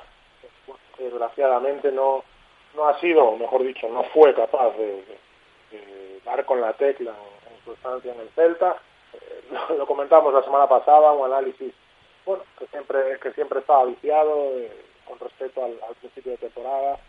pues, 0.67 0.77
desgraciadamente 0.99 1.91
no 1.91 2.23
no 2.75 2.87
ha 2.87 2.99
sido, 2.99 3.35
mejor 3.37 3.63
dicho, 3.63 3.87
no 3.89 4.03
fue 4.05 4.33
capaz 4.33 4.71
de, 4.77 5.03
dar 6.25 6.45
con 6.45 6.61
la 6.61 6.73
tecla 6.73 7.11
en, 7.11 7.65
su 7.65 7.73
estancia 7.73 8.13
en 8.13 8.19
el 8.19 8.29
Celta. 8.29 8.77
Eh, 9.13 9.43
lo, 9.77 9.85
comentamos 9.85 10.33
la 10.33 10.43
semana 10.43 10.67
pasada, 10.67 11.11
un 11.11 11.25
análisis 11.31 11.73
bueno 12.25 12.43
que 12.57 12.67
siempre 12.67 13.17
que 13.19 13.31
siempre 13.33 13.59
estaba 13.59 13.85
viciado 13.85 14.59
eh, 14.59 14.71
con 15.07 15.17
respecto 15.19 15.63
al, 15.63 15.77
principio 15.99 16.33
de 16.33 16.37
temporada. 16.37 16.99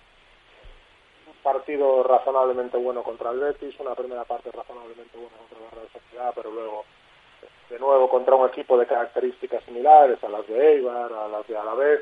Un 1.27 1.35
partido 1.43 2.03
razonablemente 2.03 2.77
bueno 2.79 3.03
contra 3.03 3.31
el 3.31 3.41
Betis, 3.41 3.79
una 3.79 3.95
primera 3.95 4.25
parte 4.25 4.51
razonablemente 4.51 5.17
buena 5.17 5.37
contra 5.37 5.59
la 5.61 5.71
Real 5.71 5.89
Sociedad, 5.93 6.33
pero 6.35 6.51
luego 6.51 6.85
de 7.69 7.79
nuevo 7.79 8.09
contra 8.09 8.35
un 8.35 8.49
equipo 8.49 8.77
de 8.77 8.87
características 8.87 9.65
similares 9.65 10.23
a 10.23 10.29
las 10.29 10.47
de 10.47 10.75
Eibar, 10.75 11.13
a 11.13 11.29
las 11.29 11.47
de 11.47 11.57
Alavés 11.57 12.01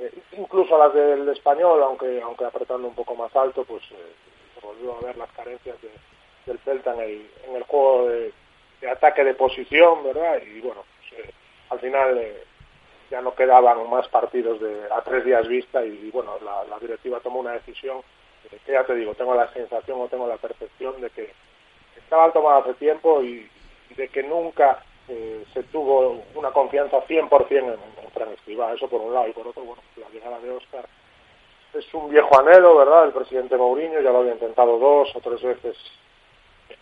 eh, 0.00 0.12
incluso 0.32 0.78
las 0.78 0.94
del 0.94 1.28
español, 1.28 1.82
aunque 1.82 2.20
aunque 2.22 2.44
apretando 2.44 2.88
un 2.88 2.94
poco 2.94 3.14
más 3.14 3.34
alto, 3.36 3.64
pues 3.64 3.82
eh, 3.90 4.12
se 4.54 4.66
volvió 4.66 4.96
a 4.96 5.00
ver 5.00 5.16
las 5.18 5.30
carencias 5.32 5.76
del 6.46 6.58
Celta 6.60 6.94
en 6.94 7.00
el, 7.00 7.30
en 7.46 7.56
el 7.56 7.62
juego 7.64 8.08
de, 8.08 8.32
ataque 8.90 9.24
de 9.24 9.34
posición, 9.34 10.02
¿verdad? 10.04 10.40
Y 10.42 10.60
bueno, 10.60 10.84
pues, 10.96 11.20
eh, 11.20 11.30
al 11.68 11.80
final 11.80 12.18
ya 13.10 13.20
no 13.20 13.34
quedaban 13.34 13.90
más 13.90 14.08
partidos 14.08 14.58
de 14.60 14.88
a 14.90 15.02
tres 15.02 15.24
días 15.24 15.46
vista 15.46 15.84
y, 15.84 16.10
bueno, 16.10 16.38
la, 16.40 16.78
directiva 16.78 17.20
tomó 17.20 17.40
una 17.40 17.52
decisión 17.52 18.00
que 18.48 18.72
ya 18.72 18.84
te 18.84 18.94
digo, 18.94 19.14
tengo 19.14 19.34
la 19.34 19.52
sensación 19.52 20.00
o 20.00 20.08
tengo 20.08 20.26
la 20.26 20.38
percepción 20.38 20.98
de 21.00 21.10
que 21.10 21.30
estaba 21.96 22.32
tomado 22.32 22.62
hace 22.62 22.74
tiempo 22.74 23.22
y 23.22 23.46
de 23.96 24.08
que 24.08 24.22
nunca 24.22 24.82
eh, 25.12 25.44
se 25.52 25.64
tuvo 25.64 26.22
una 26.36 26.52
confianza 26.52 27.04
100% 27.04 27.50
en, 27.50 27.66
en 27.66 28.10
Fran 28.14 28.28
eso 28.74 28.88
por 28.88 29.00
un 29.00 29.12
lado, 29.12 29.26
y 29.26 29.32
por 29.32 29.48
otro, 29.48 29.64
bueno, 29.64 29.82
la 29.96 30.08
llegada 30.10 30.38
de 30.38 30.50
Oscar 30.50 30.86
es 31.74 31.94
un 31.94 32.10
viejo 32.10 32.38
anhelo, 32.38 32.76
¿verdad? 32.76 33.06
El 33.06 33.12
presidente 33.12 33.56
Mourinho 33.56 34.00
ya 34.00 34.10
lo 34.10 34.18
había 34.18 34.32
intentado 34.32 34.78
dos 34.78 35.14
o 35.16 35.20
tres 35.20 35.42
veces 35.42 35.76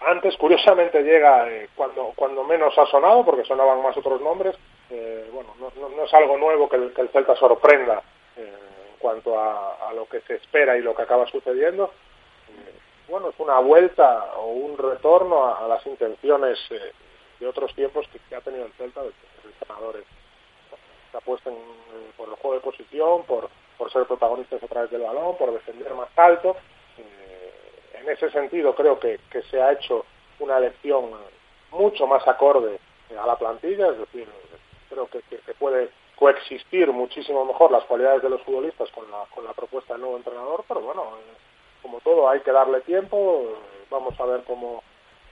antes, 0.01 0.37
curiosamente 0.37 1.03
llega 1.03 1.51
eh, 1.51 1.71
cuando, 1.75 2.13
cuando 2.15 2.45
menos 2.45 2.77
ha 2.79 2.85
sonado, 2.87 3.25
porque 3.25 3.45
sonaban 3.45 3.83
más 3.83 3.97
otros 3.97 4.21
nombres, 4.21 4.55
eh, 4.91 5.29
bueno, 5.33 5.55
no, 5.59 6.05
es 6.05 6.15
algo 6.15 6.37
nuevo 6.37 6.69
que 6.69 6.77
el, 6.77 7.09
Celta 7.11 7.35
sorprenda 7.37 8.03
en 8.37 8.99
cuanto 8.99 9.39
a, 9.39 9.89
a, 9.89 9.93
lo 9.95 10.07
que 10.07 10.21
se 10.21 10.35
espera 10.35 10.77
y 10.77 10.83
lo 10.83 10.95
que 10.95 11.03
acaba 11.03 11.27
sucediendo. 11.27 11.91
bueno, 13.09 13.31
es 13.31 13.35
una 13.39 13.59
vuelta 13.61 14.33
o 14.37 14.49
un 14.49 14.77
retorno 14.77 15.57
a 15.57 15.67
las 15.67 15.85
intenciones 15.87 16.59
de 17.41 17.47
otros 17.47 17.75
tiempos 17.75 18.07
que, 18.09 18.35
ha 18.35 18.41
tenido 18.41 18.67
el 18.67 18.73
Celta, 18.73 19.03
de 19.03 19.11
que 19.11 19.49
entrenadores 19.49 20.05
se 21.11 21.17
apuesten 21.17 21.55
por 22.17 22.29
el 22.29 22.35
juego 22.37 22.55
de 22.55 22.61
posición, 22.61 23.25
por, 23.25 23.49
por 23.77 23.91
ser 23.93 24.05
protagonistas 24.07 24.63
a 24.63 24.67
través 24.67 24.91
del 24.91 25.03
balón, 25.03 25.37
por 25.37 25.53
defender 25.53 25.93
más 25.95 26.09
alto. 26.17 26.57
Eh, 26.99 27.53
en 28.01 28.09
ese 28.09 28.31
sentido 28.31 28.75
creo 28.75 28.99
que, 28.99 29.21
que 29.31 29.43
se 29.43 29.61
ha 29.61 29.73
hecho 29.73 30.05
una 30.41 30.59
elección 30.59 31.11
mucho 31.71 32.07
más 32.07 32.27
acorde 32.27 32.79
a 33.19 33.27
la 33.27 33.37
plantilla, 33.37 33.89
es 33.89 33.99
decir, 33.99 34.29
creo 34.89 35.07
que, 35.09 35.21
que, 35.23 35.55
puede 35.55 35.91
coexistir 36.17 36.91
muchísimo 36.93 37.45
mejor 37.45 37.71
las 37.71 37.85
cualidades 37.85 38.23
de 38.23 38.31
los 38.31 38.43
futbolistas 38.43 38.91
con 38.91 39.11
la, 39.11 39.25
con 39.35 39.45
la 39.45 39.53
propuesta 39.53 39.95
del 39.95 40.03
nuevo 40.03 40.17
entrenador, 40.17 40.65
pero 40.67 40.81
bueno, 40.81 41.03
eh, 41.03 41.37
como 41.83 42.01
todo 42.01 42.29
hay 42.29 42.41
que 42.41 42.53
darle 42.53 42.81
tiempo, 42.83 43.55
vamos 43.91 44.19
a 44.21 44.25
ver 44.27 44.43
cómo, 44.45 44.83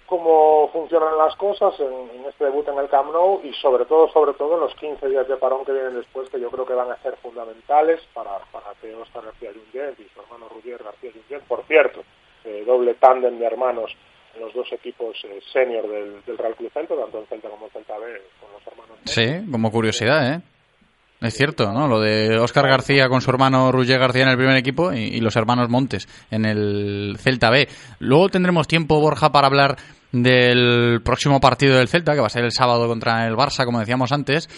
cómo 0.07 0.71
funcionan 0.73 1.19
las 1.19 1.35
cosas 1.37 1.75
en, 1.81 2.25
este 2.27 2.45
debut 2.45 2.67
en 2.69 2.79
el 2.79 2.89
Camp 2.89 3.13
Nou 3.13 3.41
y 3.45 3.53
sobre 3.55 3.85
todo, 3.85 4.09
sobre 4.09 4.33
todo 4.35 4.55
en 4.55 4.61
los 4.61 4.75
15 4.75 5.09
días 5.09 5.29
de 5.29 5.37
parón 5.37 5.65
que 5.65 5.73
vienen 5.73 5.95
después, 5.95 6.29
que 6.31 6.41
yo 6.41 6.51
creo 6.51 6.67
que 6.67 6.75
van 6.75 6.91
a 6.91 7.03
ser 7.03 7.17
fundamentales 7.17 8.01
para, 8.15 8.39
para 8.53 8.73
que 8.81 8.95
Oscar 8.95 9.25
García 9.25 9.51
Junyent 9.53 9.99
y 10.01 10.09
su 10.15 10.21
hermano 10.21 10.49
Rudier 10.49 10.83
García 10.83 11.11
Junyent, 11.13 11.45
por 11.45 11.65
cierto, 11.65 12.03
eh, 12.45 12.65
doble 12.67 12.95
tándem 12.95 13.39
de 13.39 13.47
hermanos 13.47 13.91
en 14.35 14.43
los 14.43 14.55
dos 14.55 14.71
equipos 14.73 15.17
eh, 15.25 15.41
senior 15.53 15.89
del, 15.89 16.39
Real 16.39 16.55
Club 16.55 16.71
Celta, 16.73 16.95
tanto 16.95 17.19
en 17.19 17.27
Celta 17.27 17.49
como 17.49 17.67
en 17.67 17.73
Celta 17.73 17.99
B, 17.99 18.23
con 18.41 18.53
los 18.53 18.67
hermanos. 18.67 18.99
Sí, 19.05 19.51
como 19.51 19.71
curiosidad, 19.71 20.35
¿eh? 20.35 20.41
Es 21.21 21.35
cierto, 21.35 21.73
¿no? 21.73 21.89
Lo 21.89 21.99
de 21.99 22.39
Óscar 22.39 22.69
García 22.69 23.09
con 23.09 23.23
su 23.23 23.31
hermano 23.31 23.73
Roger 23.73 23.99
García 23.99 24.25
en 24.25 24.29
el 24.29 24.37
primer 24.37 24.57
equipo 24.57 24.93
y, 24.93 25.19
los 25.21 25.35
hermanos 25.35 25.71
Montes 25.71 26.07
en 26.31 26.45
el 26.45 27.17
Celta 27.19 27.51
B. 27.51 27.69
Luego 28.01 28.29
tendremos 28.29 28.69
tiempo, 28.69 29.01
Borja, 29.01 29.33
para 29.33 29.47
hablar 29.47 29.77
del 30.13 31.01
próximo 31.03 31.41
partido 31.41 31.77
del 31.77 31.89
Celta, 31.89 32.15
que 32.15 32.21
va 32.21 32.27
a 32.27 32.31
ser 32.31 32.45
el 32.45 32.53
sábado 32.53 32.87
contra 32.87 33.27
el 33.27 33.35
Barça, 33.35 33.65
como 33.65 33.81
decíamos 33.81 34.13
antes. 34.13 34.49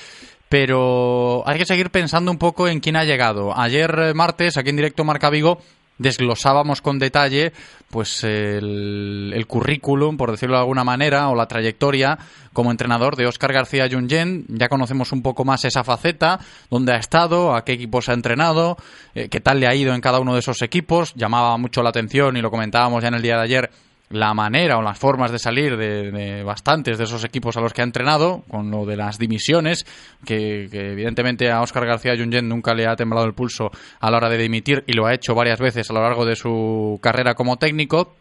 Pero 0.48 1.42
hay 1.46 1.58
que 1.58 1.66
seguir 1.66 1.90
pensando 1.90 2.30
un 2.30 2.38
poco 2.38 2.68
en 2.68 2.80
quién 2.80 2.96
ha 2.96 3.04
llegado. 3.04 3.58
Ayer 3.58 3.94
eh, 3.98 4.14
martes, 4.14 4.56
aquí 4.56 4.70
en 4.70 4.76
directo 4.76 5.04
Marca 5.04 5.28
Vigo, 5.28 5.60
desglosábamos 5.98 6.80
con 6.80 6.98
detalle 6.98 7.52
pues 7.90 8.22
el, 8.22 9.32
el, 9.34 9.46
currículum, 9.46 10.16
por 10.16 10.30
decirlo 10.30 10.56
de 10.56 10.60
alguna 10.60 10.84
manera, 10.84 11.28
o 11.28 11.34
la 11.34 11.48
trayectoria 11.48 12.18
como 12.52 12.70
entrenador 12.70 13.16
de 13.16 13.26
Óscar 13.26 13.52
García 13.52 13.88
Junyent. 13.90 14.46
Ya 14.48 14.68
conocemos 14.68 15.12
un 15.12 15.22
poco 15.22 15.44
más 15.44 15.64
esa 15.64 15.84
faceta, 15.84 16.38
dónde 16.70 16.92
ha 16.92 16.96
estado, 16.98 17.54
a 17.54 17.64
qué 17.64 17.72
equipos 17.72 18.08
ha 18.08 18.12
entrenado, 18.12 18.76
eh, 19.14 19.28
qué 19.28 19.40
tal 19.40 19.60
le 19.60 19.66
ha 19.66 19.74
ido 19.74 19.94
en 19.94 20.00
cada 20.00 20.20
uno 20.20 20.34
de 20.34 20.40
esos 20.40 20.62
equipos. 20.62 21.14
Llamaba 21.14 21.56
mucho 21.56 21.82
la 21.82 21.90
atención 21.90 22.36
y 22.36 22.42
lo 22.42 22.50
comentábamos 22.50 23.02
ya 23.02 23.08
en 23.08 23.14
el 23.14 23.22
día 23.22 23.36
de 23.36 23.42
ayer 23.42 23.70
la 24.10 24.32
manera 24.32 24.78
o 24.78 24.82
las 24.82 24.98
formas 24.98 25.30
de 25.30 25.38
salir 25.38 25.76
de, 25.76 26.10
de, 26.10 26.42
bastantes 26.42 26.98
de 26.98 27.04
esos 27.04 27.24
equipos 27.24 27.56
a 27.56 27.60
los 27.60 27.72
que 27.72 27.82
ha 27.82 27.84
entrenado, 27.84 28.42
con 28.48 28.70
lo 28.70 28.86
de 28.86 28.96
las 28.96 29.18
dimisiones, 29.18 29.86
que, 30.24 30.64
evidentemente 30.64 31.50
a 31.50 31.60
Óscar 31.60 31.86
García 31.86 32.16
Junyent 32.16 32.48
nunca 32.48 32.74
le 32.74 32.86
ha 32.86 32.96
temblado 32.96 33.26
el 33.26 33.34
pulso 33.34 33.70
a 34.00 34.10
la 34.10 34.16
hora 34.16 34.28
de 34.28 34.38
dimitir 34.38 34.84
y 34.86 34.94
lo 34.94 35.06
ha 35.06 35.14
hecho 35.14 35.34
varias 35.34 35.60
veces 35.60 35.90
a 35.90 35.92
lo 35.92 36.02
largo 36.02 36.24
de 36.24 36.36
su 36.36 36.98
carrera 37.02 37.34
como 37.34 37.56
técnico. 37.56 38.16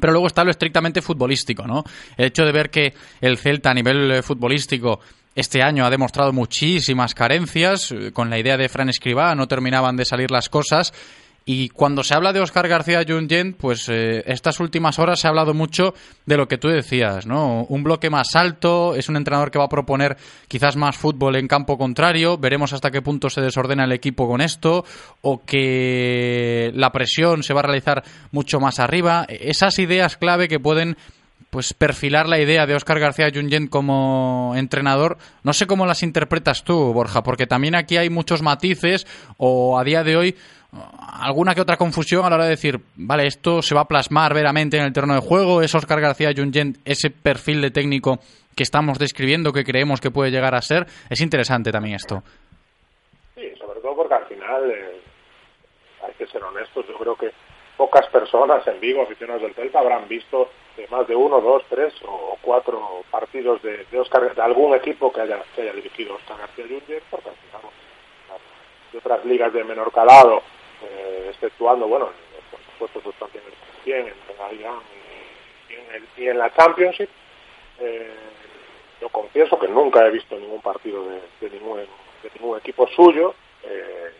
Pero 0.00 0.12
luego 0.12 0.26
está 0.26 0.44
lo 0.44 0.50
estrictamente 0.50 1.00
futbolístico, 1.00 1.66
¿no? 1.66 1.82
El 2.18 2.26
hecho 2.26 2.44
de 2.44 2.52
ver 2.52 2.68
que 2.68 2.92
el 3.22 3.38
Celta 3.38 3.70
a 3.70 3.74
nivel 3.74 4.22
futbolístico 4.22 5.00
este 5.34 5.62
año 5.62 5.86
ha 5.86 5.90
demostrado 5.90 6.32
muchísimas 6.32 7.14
carencias, 7.14 7.94
con 8.12 8.28
la 8.28 8.38
idea 8.38 8.58
de 8.58 8.68
Fran 8.68 8.90
Escribá 8.90 9.34
no 9.34 9.48
terminaban 9.48 9.96
de 9.96 10.04
salir 10.04 10.30
las 10.30 10.50
cosas 10.50 10.92
y 11.50 11.70
cuando 11.70 12.04
se 12.04 12.14
habla 12.14 12.34
de 12.34 12.40
Oscar 12.40 12.68
García 12.68 13.06
Junyent, 13.08 13.56
pues 13.56 13.88
eh, 13.88 14.22
estas 14.26 14.60
últimas 14.60 14.98
horas 14.98 15.18
se 15.18 15.26
ha 15.26 15.30
hablado 15.30 15.54
mucho 15.54 15.94
de 16.26 16.36
lo 16.36 16.46
que 16.46 16.58
tú 16.58 16.68
decías, 16.68 17.24
¿no? 17.24 17.64
Un 17.70 17.82
bloque 17.82 18.10
más 18.10 18.36
alto, 18.36 18.94
es 18.94 19.08
un 19.08 19.16
entrenador 19.16 19.50
que 19.50 19.58
va 19.58 19.64
a 19.64 19.70
proponer 19.70 20.18
quizás 20.46 20.76
más 20.76 20.98
fútbol 20.98 21.36
en 21.36 21.48
campo 21.48 21.78
contrario, 21.78 22.36
veremos 22.36 22.74
hasta 22.74 22.90
qué 22.90 23.00
punto 23.00 23.30
se 23.30 23.40
desordena 23.40 23.84
el 23.84 23.92
equipo 23.92 24.28
con 24.28 24.42
esto, 24.42 24.84
o 25.22 25.42
que 25.42 26.70
la 26.74 26.92
presión 26.92 27.42
se 27.42 27.54
va 27.54 27.60
a 27.60 27.62
realizar 27.62 28.04
mucho 28.30 28.60
más 28.60 28.78
arriba. 28.78 29.24
Esas 29.30 29.78
ideas 29.78 30.18
clave 30.18 30.48
que 30.48 30.60
pueden 30.60 30.98
pues 31.48 31.72
perfilar 31.72 32.28
la 32.28 32.38
idea 32.38 32.66
de 32.66 32.74
Oscar 32.74 33.00
García 33.00 33.30
Junyent 33.34 33.70
como 33.70 34.52
entrenador. 34.54 35.16
No 35.42 35.54
sé 35.54 35.66
cómo 35.66 35.86
las 35.86 36.02
interpretas 36.02 36.62
tú, 36.62 36.92
Borja, 36.92 37.22
porque 37.22 37.46
también 37.46 37.74
aquí 37.74 37.96
hay 37.96 38.10
muchos 38.10 38.42
matices 38.42 39.06
o 39.38 39.78
a 39.78 39.84
día 39.84 40.04
de 40.04 40.16
hoy 40.16 40.36
alguna 40.72 41.54
que 41.54 41.60
otra 41.60 41.76
confusión 41.76 42.24
a 42.24 42.30
la 42.30 42.36
hora 42.36 42.44
de 42.44 42.50
decir, 42.50 42.78
vale, 42.96 43.26
esto 43.26 43.62
se 43.62 43.74
va 43.74 43.82
a 43.82 43.88
plasmar 43.88 44.34
veramente 44.34 44.76
en 44.76 44.84
el 44.84 44.92
terreno 44.92 45.14
de 45.14 45.20
juego, 45.20 45.62
es 45.62 45.74
Oscar 45.74 46.00
García 46.00 46.32
Junyent, 46.36 46.78
ese 46.84 47.10
perfil 47.10 47.62
de 47.62 47.70
técnico 47.70 48.18
que 48.54 48.64
estamos 48.64 48.98
describiendo, 48.98 49.52
que 49.52 49.64
creemos 49.64 50.00
que 50.00 50.10
puede 50.10 50.30
llegar 50.30 50.54
a 50.54 50.60
ser. 50.60 50.86
Es 51.08 51.20
interesante 51.20 51.70
también 51.70 51.94
esto. 51.94 52.22
Sí, 53.34 53.52
sobre 53.58 53.80
todo 53.80 53.96
porque 53.96 54.14
al 54.14 54.26
final 54.26 54.70
eh, 54.70 55.00
hay 56.06 56.12
que 56.14 56.26
ser 56.26 56.42
honestos, 56.42 56.86
yo 56.86 56.98
creo 56.98 57.16
que 57.16 57.30
pocas 57.76 58.06
personas 58.08 58.66
en 58.66 58.80
Vigo, 58.80 59.02
aficionados 59.02 59.42
del 59.42 59.54
Celta, 59.54 59.78
habrán 59.78 60.08
visto 60.08 60.50
de 60.76 60.86
más 60.88 61.06
de 61.06 61.14
uno, 61.14 61.40
dos, 61.40 61.62
tres 61.70 61.94
o 62.04 62.36
cuatro 62.42 63.04
partidos 63.10 63.62
de, 63.62 63.86
de 63.90 64.00
Oscar, 64.00 64.34
de 64.34 64.42
algún 64.42 64.74
equipo 64.74 65.12
que 65.12 65.20
haya, 65.20 65.40
que 65.54 65.62
haya 65.62 65.72
dirigido 65.72 66.16
Oscar 66.16 66.38
García 66.38 66.64
Junyent, 66.64 67.04
porque 67.10 67.28
al 67.30 67.36
final 67.36 67.62
de 68.92 68.98
otras 68.98 69.24
ligas 69.24 69.52
de 69.52 69.64
menor 69.64 69.92
calado 69.92 70.42
eh, 70.82 71.26
exceptuando, 71.30 71.86
bueno, 71.86 72.10
por 72.50 72.60
supuesto, 72.60 73.00
pues 73.00 73.16
también 73.16 73.44
en 73.86 74.56
Liga 74.56 74.74
y, 75.68 75.74
en 75.74 75.94
el, 75.94 76.08
y 76.16 76.28
en 76.28 76.38
la 76.38 76.52
Championship. 76.54 77.08
Eh, 77.80 78.14
yo 79.00 79.08
confieso 79.10 79.58
que 79.58 79.68
nunca 79.68 80.04
he 80.06 80.10
visto 80.10 80.36
ningún 80.36 80.60
partido 80.60 81.04
de, 81.40 81.50
ningún, 81.50 81.78
de 81.78 82.30
ningún 82.34 82.58
equipo 82.58 82.86
suyo 82.88 83.34
eh, 83.62 84.10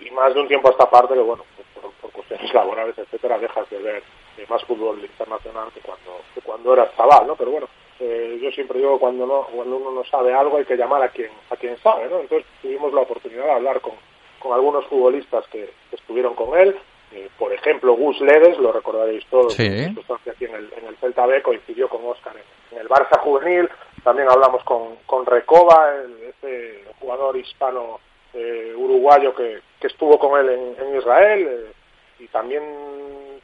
y 0.00 0.10
más 0.10 0.34
de 0.34 0.40
un 0.40 0.48
tiempo 0.48 0.68
a 0.68 0.70
esta 0.72 0.88
parte 0.88 1.14
que, 1.14 1.20
bueno, 1.20 1.44
por, 1.74 1.92
por, 1.92 2.10
cuestiones 2.10 2.52
laborales, 2.54 2.96
etcétera, 2.96 3.38
dejas 3.38 3.68
de 3.70 3.78
ver 3.78 4.02
más 4.48 4.62
fútbol 4.64 5.02
internacional 5.02 5.70
que 5.72 5.80
cuando, 5.80 6.20
que 6.34 6.40
cuando 6.40 6.72
eras 6.72 6.94
chaval, 6.96 7.26
¿no? 7.26 7.36
Pero 7.36 7.50
bueno, 7.50 7.68
eh, 7.98 8.38
yo 8.42 8.50
siempre 8.52 8.78
digo 8.78 8.98
cuando 8.98 9.26
no 9.26 9.44
cuando 9.44 9.76
uno 9.76 9.90
no 9.90 10.04
sabe 10.04 10.34
algo 10.34 10.58
hay 10.58 10.66
que 10.66 10.76
llamar 10.76 11.02
a 11.02 11.08
quien 11.08 11.30
a 11.50 11.56
quien 11.56 11.78
sabe, 11.78 12.08
¿no? 12.08 12.20
Entonces 12.20 12.46
tuvimos 12.60 12.92
la 12.92 13.00
oportunidad 13.00 13.44
de 13.44 13.52
hablar 13.52 13.80
con 13.80 13.94
con 14.38 14.52
algunos 14.52 14.86
futbolistas 14.86 15.46
que, 15.48 15.70
que 15.90 15.96
estuvieron 15.96 16.34
con 16.34 16.58
él. 16.58 16.76
Eh, 17.12 17.28
por 17.38 17.52
ejemplo, 17.52 17.94
Gus 17.94 18.20
Ledes, 18.20 18.58
lo 18.58 18.72
recordaréis 18.72 19.24
todos, 19.26 19.54
sí. 19.54 19.64
aquí 19.64 20.44
en 20.44 20.54
el, 20.54 20.72
en 20.76 20.86
el 20.86 20.96
Celta 20.96 21.24
B, 21.26 21.40
coincidió 21.40 21.88
con 21.88 22.04
Oscar 22.04 22.34
en, 22.36 22.76
en, 22.76 22.82
el 22.82 22.88
Barça 22.88 23.18
Juvenil. 23.20 23.68
También 24.02 24.28
hablamos 24.28 24.62
con, 24.64 24.96
con 25.06 25.24
Recoba, 25.24 25.94
el, 25.94 26.34
ese 26.34 26.84
jugador 26.98 27.36
hispano 27.36 28.00
eh, 28.34 28.72
uruguayo 28.76 29.34
que, 29.34 29.60
que, 29.80 29.86
estuvo 29.86 30.18
con 30.18 30.38
él 30.40 30.50
en, 30.50 30.84
en 30.84 30.98
Israel. 30.98 31.48
Eh, 31.48 31.72
y 32.18 32.28
también 32.28 32.62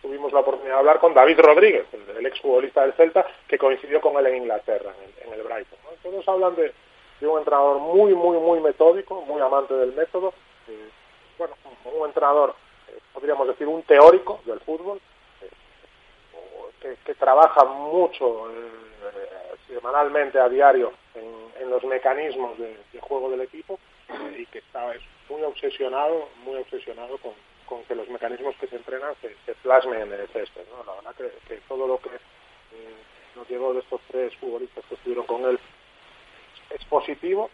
tuvimos 0.00 0.32
la 0.32 0.40
oportunidad 0.40 0.74
de 0.74 0.78
hablar 0.80 0.98
con 0.98 1.14
David 1.14 1.38
Rodríguez, 1.38 1.86
el, 1.92 2.16
el 2.16 2.26
exfutbolista 2.26 2.82
del 2.82 2.94
Celta, 2.94 3.24
que 3.46 3.58
coincidió 3.58 4.00
con 4.00 4.16
él 4.16 4.26
en 4.26 4.36
Inglaterra, 4.38 4.92
en 4.98 5.04
el, 5.04 5.28
en 5.28 5.40
el 5.40 5.46
Brighton. 5.46 5.78
¿no? 5.84 6.10
Todos 6.10 6.28
hablan 6.28 6.56
de, 6.56 6.72
de 7.20 7.26
un 7.28 7.38
entrenador 7.38 7.78
muy, 7.78 8.14
muy, 8.14 8.38
muy 8.38 8.60
metódico, 8.60 9.22
muy 9.22 9.40
amante 9.40 9.74
del 9.74 9.92
método, 9.92 10.34
eh, 10.68 10.90
bueno, 11.38 11.54
un 11.84 12.06
entrenador, 12.06 12.54
eh, 12.88 12.98
podríamos 13.12 13.48
decir 13.48 13.66
un 13.66 13.82
teórico 13.82 14.40
del 14.44 14.60
fútbol, 14.60 15.00
eh, 16.82 16.96
que, 17.04 17.14
trabaja 17.14 17.64
mucho 17.64 18.48
semanalmente 19.68 20.38
a 20.38 20.48
diario 20.48 20.92
en, 21.14 21.70
los 21.70 21.84
mecanismos 21.84 22.58
de, 22.58 22.76
juego 23.00 23.30
del 23.30 23.40
equipo 23.42 23.78
y 24.36 24.44
que 24.46 24.58
está 24.58 24.94
es 24.94 25.00
muy 25.28 25.42
obsesionado, 25.42 26.28
muy 26.44 26.56
obsesionado 26.56 27.18
con, 27.18 27.32
que 27.84 27.94
los 27.94 28.06
mecanismos 28.08 28.54
que 28.56 28.66
se 28.66 28.76
entrenan 28.76 29.14
se, 29.22 29.54
plasmen 29.62 30.02
en 30.02 30.12
el 30.12 30.28
césped. 30.28 30.62
¿no? 30.70 30.84
La 30.84 30.94
verdad 30.96 31.14
que, 31.16 31.30
que 31.48 31.60
todo 31.66 31.86
lo 31.86 31.98
que 31.98 32.10
eh, 32.10 32.94
nos 33.34 33.48
llegó 33.48 33.72
de 33.72 33.80
estos 33.80 34.00
tres 34.08 34.36
futbolistas 34.36 34.84
que 34.86 34.94
estuvieron 34.94 35.24
con 35.26 35.44
él 35.44 35.58
es 36.70 36.84
positivo 36.86 37.50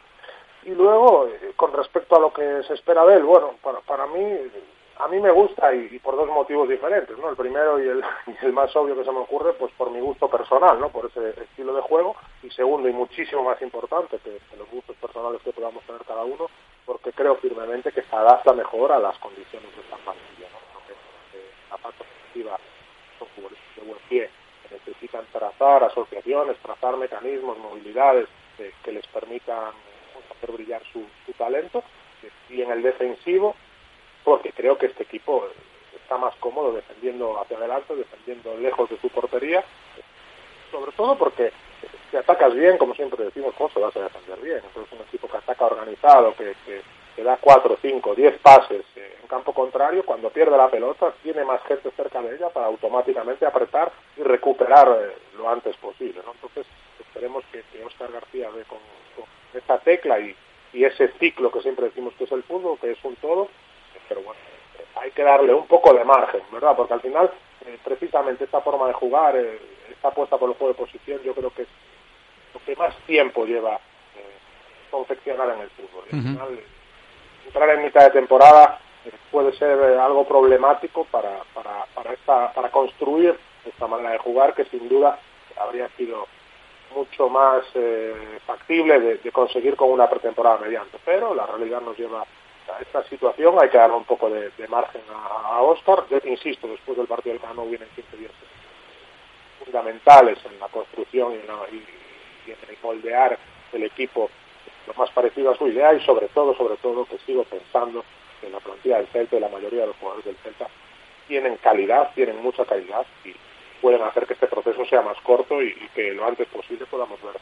y 0.68 0.74
luego, 0.74 1.26
eh, 1.26 1.52
con 1.57 1.72
respecto 1.72 2.16
a 2.16 2.20
lo 2.20 2.31
que 2.31 2.62
se 2.64 2.74
espera 2.74 3.07
de 3.07 3.16
él, 3.16 3.24
bueno, 3.24 3.54
para, 3.62 3.81
para 3.81 4.07
mí, 4.07 4.22
a 4.98 5.09
mí 5.09 5.18
me 5.18 5.31
gusta 5.31 5.72
y, 5.72 5.98
por 5.98 6.14
dos 6.14 6.28
motivos 6.28 6.68
diferentes, 6.68 7.16
¿no? 7.16 7.31
El 7.31 7.37
primero 7.37 7.83
y 7.83 7.88
el, 7.88 8.04
y 8.26 8.44
el, 8.44 8.52
más 8.52 8.76
obvio 8.76 8.94
que 8.94 9.04
se 9.04 9.11
me 9.11 9.20
ocurre, 9.20 9.54
pues 9.54 9.72
por 9.78 9.90
mi 9.90 10.00
gusto 10.00 10.28
personal, 10.28 10.78
¿no? 10.78 10.90
Por 10.90 11.07
ese 11.07 11.31
estilo 11.42 11.72
de 11.72 11.81
juego. 11.81 12.16
Y 12.42 12.50
segundo, 12.50 12.87
y 12.87 12.92
muchísimo 12.92 13.44
más 13.44 13.61
importante 13.62 14.18
que, 14.18 14.38
los 14.59 14.70
gustos 14.70 14.94
personales 14.96 15.40
que 15.42 15.54
podamos 15.54 15.83
tener 15.85 16.02
cada 16.02 16.24
uno, 16.24 16.50
porque 16.85 17.12
creo 17.12 17.37
firmemente 17.37 17.90
que 17.90 18.02
se 18.02 18.14
adapta 18.14 18.52
mejor 18.52 18.92
a 18.92 18.98
las 18.98 19.16
condiciones 19.20 19.74
de 19.74 19.81
esta 19.81 19.96
plantilla, 19.96 20.48
¿no? 20.52 20.59
Ofensiva 21.76 22.59
son 23.18 23.28
futbolistas 23.28 23.76
de 23.76 23.83
buen 23.83 24.00
pie, 24.11 24.31
necesitan 24.70 25.24
trazar 25.33 25.85
asociaciones, 25.85 26.59
trazar 26.59 26.96
mecanismos, 26.98 27.57
movilidades 27.57 28.28
eh, 28.59 28.72
que 28.83 28.92
les 28.92 29.07
permitan 29.07 29.72
hacer 30.38 30.53
brillar 30.53 30.83
su, 30.92 31.05
su 31.27 31.33
talento 31.33 31.83
y 32.48 32.62
en 32.62 32.70
el 32.70 32.83
defensivo 32.83 33.55
porque 34.24 34.53
creo 34.53 34.77
que 34.77 34.87
este 34.87 35.05
equipo 35.05 35.48
está 35.94 36.16
más 36.18 36.35
cómodo 36.37 36.72
defendiendo 36.72 37.40
hacia 37.40 37.57
adelante, 37.57 37.94
defendiendo 37.94 38.57
lejos 38.57 38.88
de 38.90 38.98
su 38.98 39.09
portería, 39.09 39.64
sobre 40.70 40.92
todo 40.92 41.16
porque 41.16 41.53
si 42.11 42.16
atacas 42.16 42.55
bien, 42.55 42.79
como 42.79 42.94
siempre 42.94 43.24
decimos, 43.24 43.55
¿cómo 43.57 43.70
se 43.70 43.81
vas 43.81 43.96
a 43.96 44.03
defender 44.03 44.38
bien? 44.40 44.61
Entonces 44.64 44.92
un 44.92 45.07
equipo 45.07 45.29
que 45.29 45.37
ataca 45.37 45.66
organizado, 45.66 46.35
que, 46.35 46.55
que, 46.64 47.22
da 47.22 47.37
4, 47.37 47.79
5, 47.83 48.14
10 48.14 48.38
pases 48.38 48.85
eh, 48.94 49.16
en 49.20 49.27
campo 49.27 49.53
contrario, 49.53 50.05
cuando 50.07 50.31
pierde 50.31 50.57
la 50.57 50.70
pelota 50.70 51.12
tiene 51.22 51.44
más 51.44 51.61
gente 51.64 51.90
cerca 51.90 52.22
de 52.22 52.37
ella 52.37 52.48
para 52.48 52.66
automáticamente 52.66 53.44
apretar 53.44 53.90
y 54.16 54.22
recuperar 54.22 54.88
eh, 54.88 55.16
lo 55.37 55.51
antes 55.51 55.77
posible. 55.79 56.20
¿no? 56.24 56.33
Entonces 56.33 56.64
esperemos 57.01 57.44
que, 57.51 57.64
Oscar 57.85 58.12
García 58.12 58.51
ve 58.51 58.62
con 58.64 58.79
esa 59.54 59.78
tecla 59.78 60.18
y, 60.20 60.34
y 60.72 60.84
ese 60.84 61.08
ciclo 61.18 61.50
que 61.50 61.62
siempre 61.62 61.87
decimos 61.87 62.14
que 62.14 62.24
es 62.24 62.32
el 62.32 62.42
fútbol, 62.42 62.78
que 62.78 62.92
es 62.92 62.98
un 63.04 63.16
todo, 63.16 63.48
pero 64.08 64.22
bueno, 64.22 64.40
hay 64.96 65.11
que 65.11 65.22
darle 65.22 65.54
un 65.54 65.66
poco 65.66 65.92
de 65.92 66.04
margen, 66.04 66.42
¿verdad? 66.52 66.76
Porque 66.76 66.94
al 66.94 67.00
final, 67.00 67.30
eh, 67.66 67.78
precisamente 67.84 68.44
esta 68.44 68.61
forma 68.61 68.87
de 68.88 68.92
jugar, 68.94 69.37
eh, 69.37 69.61
esta 69.90 70.08
apuesta 70.08 70.37
por 70.37 70.50
el 70.50 70.56
juego 70.56 70.74
de 70.74 70.78
posición, 70.78 71.20
yo 71.22 71.34
creo 71.34 71.50
que 71.50 71.62
es 71.62 71.68
lo 72.54 72.61
que 72.64 72.76
más 72.76 72.96
tiempo 73.06 73.44
lleva 73.44 73.74
eh, 73.74 73.78
confeccionar 74.90 75.50
en 75.50 75.61
el 75.61 75.70
fútbol. 75.70 76.04
Y 76.11 76.16
al 76.16 76.22
final, 76.22 76.61
entrar 77.46 77.70
en 77.70 77.82
mitad 77.82 78.04
de 78.04 78.11
temporada 78.11 78.80
eh, 79.04 79.11
puede 79.30 79.52
ser 79.52 79.78
algo 79.98 80.26
problemático 80.26 81.04
para, 81.04 81.42
para, 81.54 81.87
para, 81.94 82.12
esta, 82.12 82.52
para 82.52 82.70
construir 82.70 83.38
esta 83.64 83.87
manera 83.87 84.11
de 84.11 84.18
jugar 84.18 84.54
que 84.54 84.64
sin 84.66 84.88
duda 84.88 85.18
habría 85.56 85.88
sido 85.96 86.26
mucho 86.94 87.29
más 87.29 87.62
eh, 87.74 88.38
factible 88.46 88.98
de, 89.01 89.16
de 89.18 89.33
conseguir 89.33 89.77
con 89.77 89.90
una 89.90 90.09
pretemporada 90.09 90.59
mediante, 90.59 90.98
pero 91.05 91.35
la 91.35 91.46
realidad 91.46 91.81
nos 91.81 91.96
lleva 91.98 92.22
a 92.22 92.81
esta 92.83 93.03
situación, 93.05 93.57
hay 93.61 93.68
que 93.70 93.79
darle 93.79 93.96
un 93.96 94.05
poco 94.05 94.29
de, 94.31 94.51
margen 94.68 95.01
a, 95.14 95.57
a 95.57 95.62
Oscar, 95.62 96.05
yo 96.11 96.20
te 96.20 96.29
insisto, 96.29 96.66
después 96.68 96.96
del 96.98 97.07
partido 97.07 97.33
del 97.35 97.42
Cano 97.42 97.64
vienen 97.66 97.88
15 97.94 98.16
días 98.16 98.33
fundamentales 99.64 100.38
en 100.44 100.59
la 100.59 100.68
construcción 100.68 101.33
y 101.33 101.37
en, 101.37 101.46
la- 101.46 101.68
y- 101.72 102.51
en 102.51 102.57
el 102.68 102.77
moldear 102.83 103.38
el 103.72 103.83
equipo. 103.85 104.31
Lo 104.87 104.94
más 104.94 105.11
parecido 105.11 105.51
a 105.51 105.57
su 105.57 105.66
idea 105.68 105.92
y 105.92 106.01
sobre 106.05 106.29
todo, 106.29 106.55
sobre 106.57 106.77
todo, 106.79 107.05
que 107.05 107.18
sigo 107.27 107.44
pensando 107.44 108.05
que 108.40 108.48
la 108.48 108.59
plantilla 108.61 108.96
del 108.98 109.07
Celta 109.09 109.37
y 109.37 109.40
la 109.40 109.48
mayoría 109.48 109.83
de 109.83 109.87
los 109.88 109.96
jugadores 109.96 110.24
del 110.24 110.37
Celta 110.37 110.66
tienen 111.27 111.57
calidad, 111.59 112.11
tienen 112.14 112.40
mucha 112.42 112.64
calidad 112.64 113.05
y 113.24 113.35
pueden 113.81 114.03
hacer 114.03 114.27
que 114.27 114.35
este 114.35 114.47
proceso 114.47 114.85
sea 114.87 115.03
más 115.03 115.17
corto 115.23 115.62
y, 115.62 115.69
y 115.69 115.88
que 115.95 116.12
lo 116.12 116.27
antes 116.27 116.47
posible 116.49 116.87
podamos 116.87 117.21
ver 117.23 117.35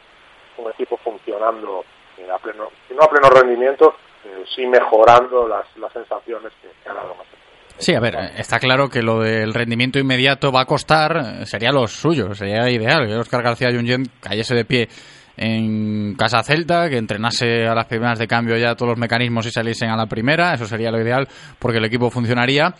un 0.57 0.71
equipo 0.71 0.97
funcionando 0.97 1.83
eh, 2.17 2.27
a 2.33 2.37
pleno, 2.39 2.69
no 2.95 3.03
a 3.03 3.09
pleno 3.09 3.29
rendimiento, 3.29 3.95
eh, 4.25 4.67
mejorando 4.67 5.47
las, 5.47 5.65
las 5.77 5.93
sensaciones 5.93 6.51
que, 6.61 6.69
que 6.83 6.89
ha 6.89 6.93
dado 6.93 7.15
más. 7.15 7.27
Sí, 7.77 7.93
a 7.93 7.99
ver, 7.99 8.15
está 8.35 8.57
claro 8.57 8.89
que 8.89 9.03
lo 9.03 9.19
del 9.19 9.53
rendimiento 9.53 9.99
inmediato 9.99 10.51
va 10.51 10.61
a 10.61 10.65
costar, 10.65 11.41
eh, 11.41 11.45
sería 11.45 11.71
lo 11.71 11.87
suyo, 11.87 12.33
sería 12.33 12.69
ideal 12.69 13.07
que 13.07 13.15
Oscar 13.15 13.43
García 13.43 13.69
Junyent 13.71 14.07
cayese 14.19 14.55
de 14.55 14.65
pie 14.65 14.87
en 15.37 16.15
Casa 16.15 16.41
Celta, 16.41 16.89
que 16.89 16.97
entrenase 16.97 17.67
a 17.67 17.75
las 17.75 17.85
primeras 17.85 18.17
de 18.17 18.27
cambio 18.27 18.57
ya 18.57 18.73
todos 18.73 18.89
los 18.89 18.97
mecanismos 18.97 19.45
y 19.45 19.51
saliesen 19.51 19.91
a 19.91 19.95
la 19.95 20.07
primera, 20.07 20.55
eso 20.55 20.65
sería 20.65 20.89
lo 20.89 20.99
ideal 20.99 21.27
porque 21.59 21.77
el 21.77 21.85
equipo 21.85 22.09
funcionaría. 22.09 22.73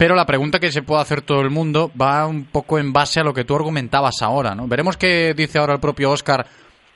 Pero 0.00 0.14
la 0.14 0.24
pregunta 0.24 0.58
que 0.58 0.72
se 0.72 0.80
puede 0.80 1.02
hacer 1.02 1.20
todo 1.20 1.42
el 1.42 1.50
mundo 1.50 1.92
va 2.00 2.26
un 2.26 2.46
poco 2.46 2.78
en 2.78 2.90
base 2.90 3.20
a 3.20 3.22
lo 3.22 3.34
que 3.34 3.44
tú 3.44 3.54
argumentabas 3.54 4.22
ahora, 4.22 4.54
¿no? 4.54 4.66
Veremos 4.66 4.96
qué 4.96 5.34
dice 5.36 5.58
ahora 5.58 5.74
el 5.74 5.78
propio 5.78 6.10
Oscar 6.10 6.46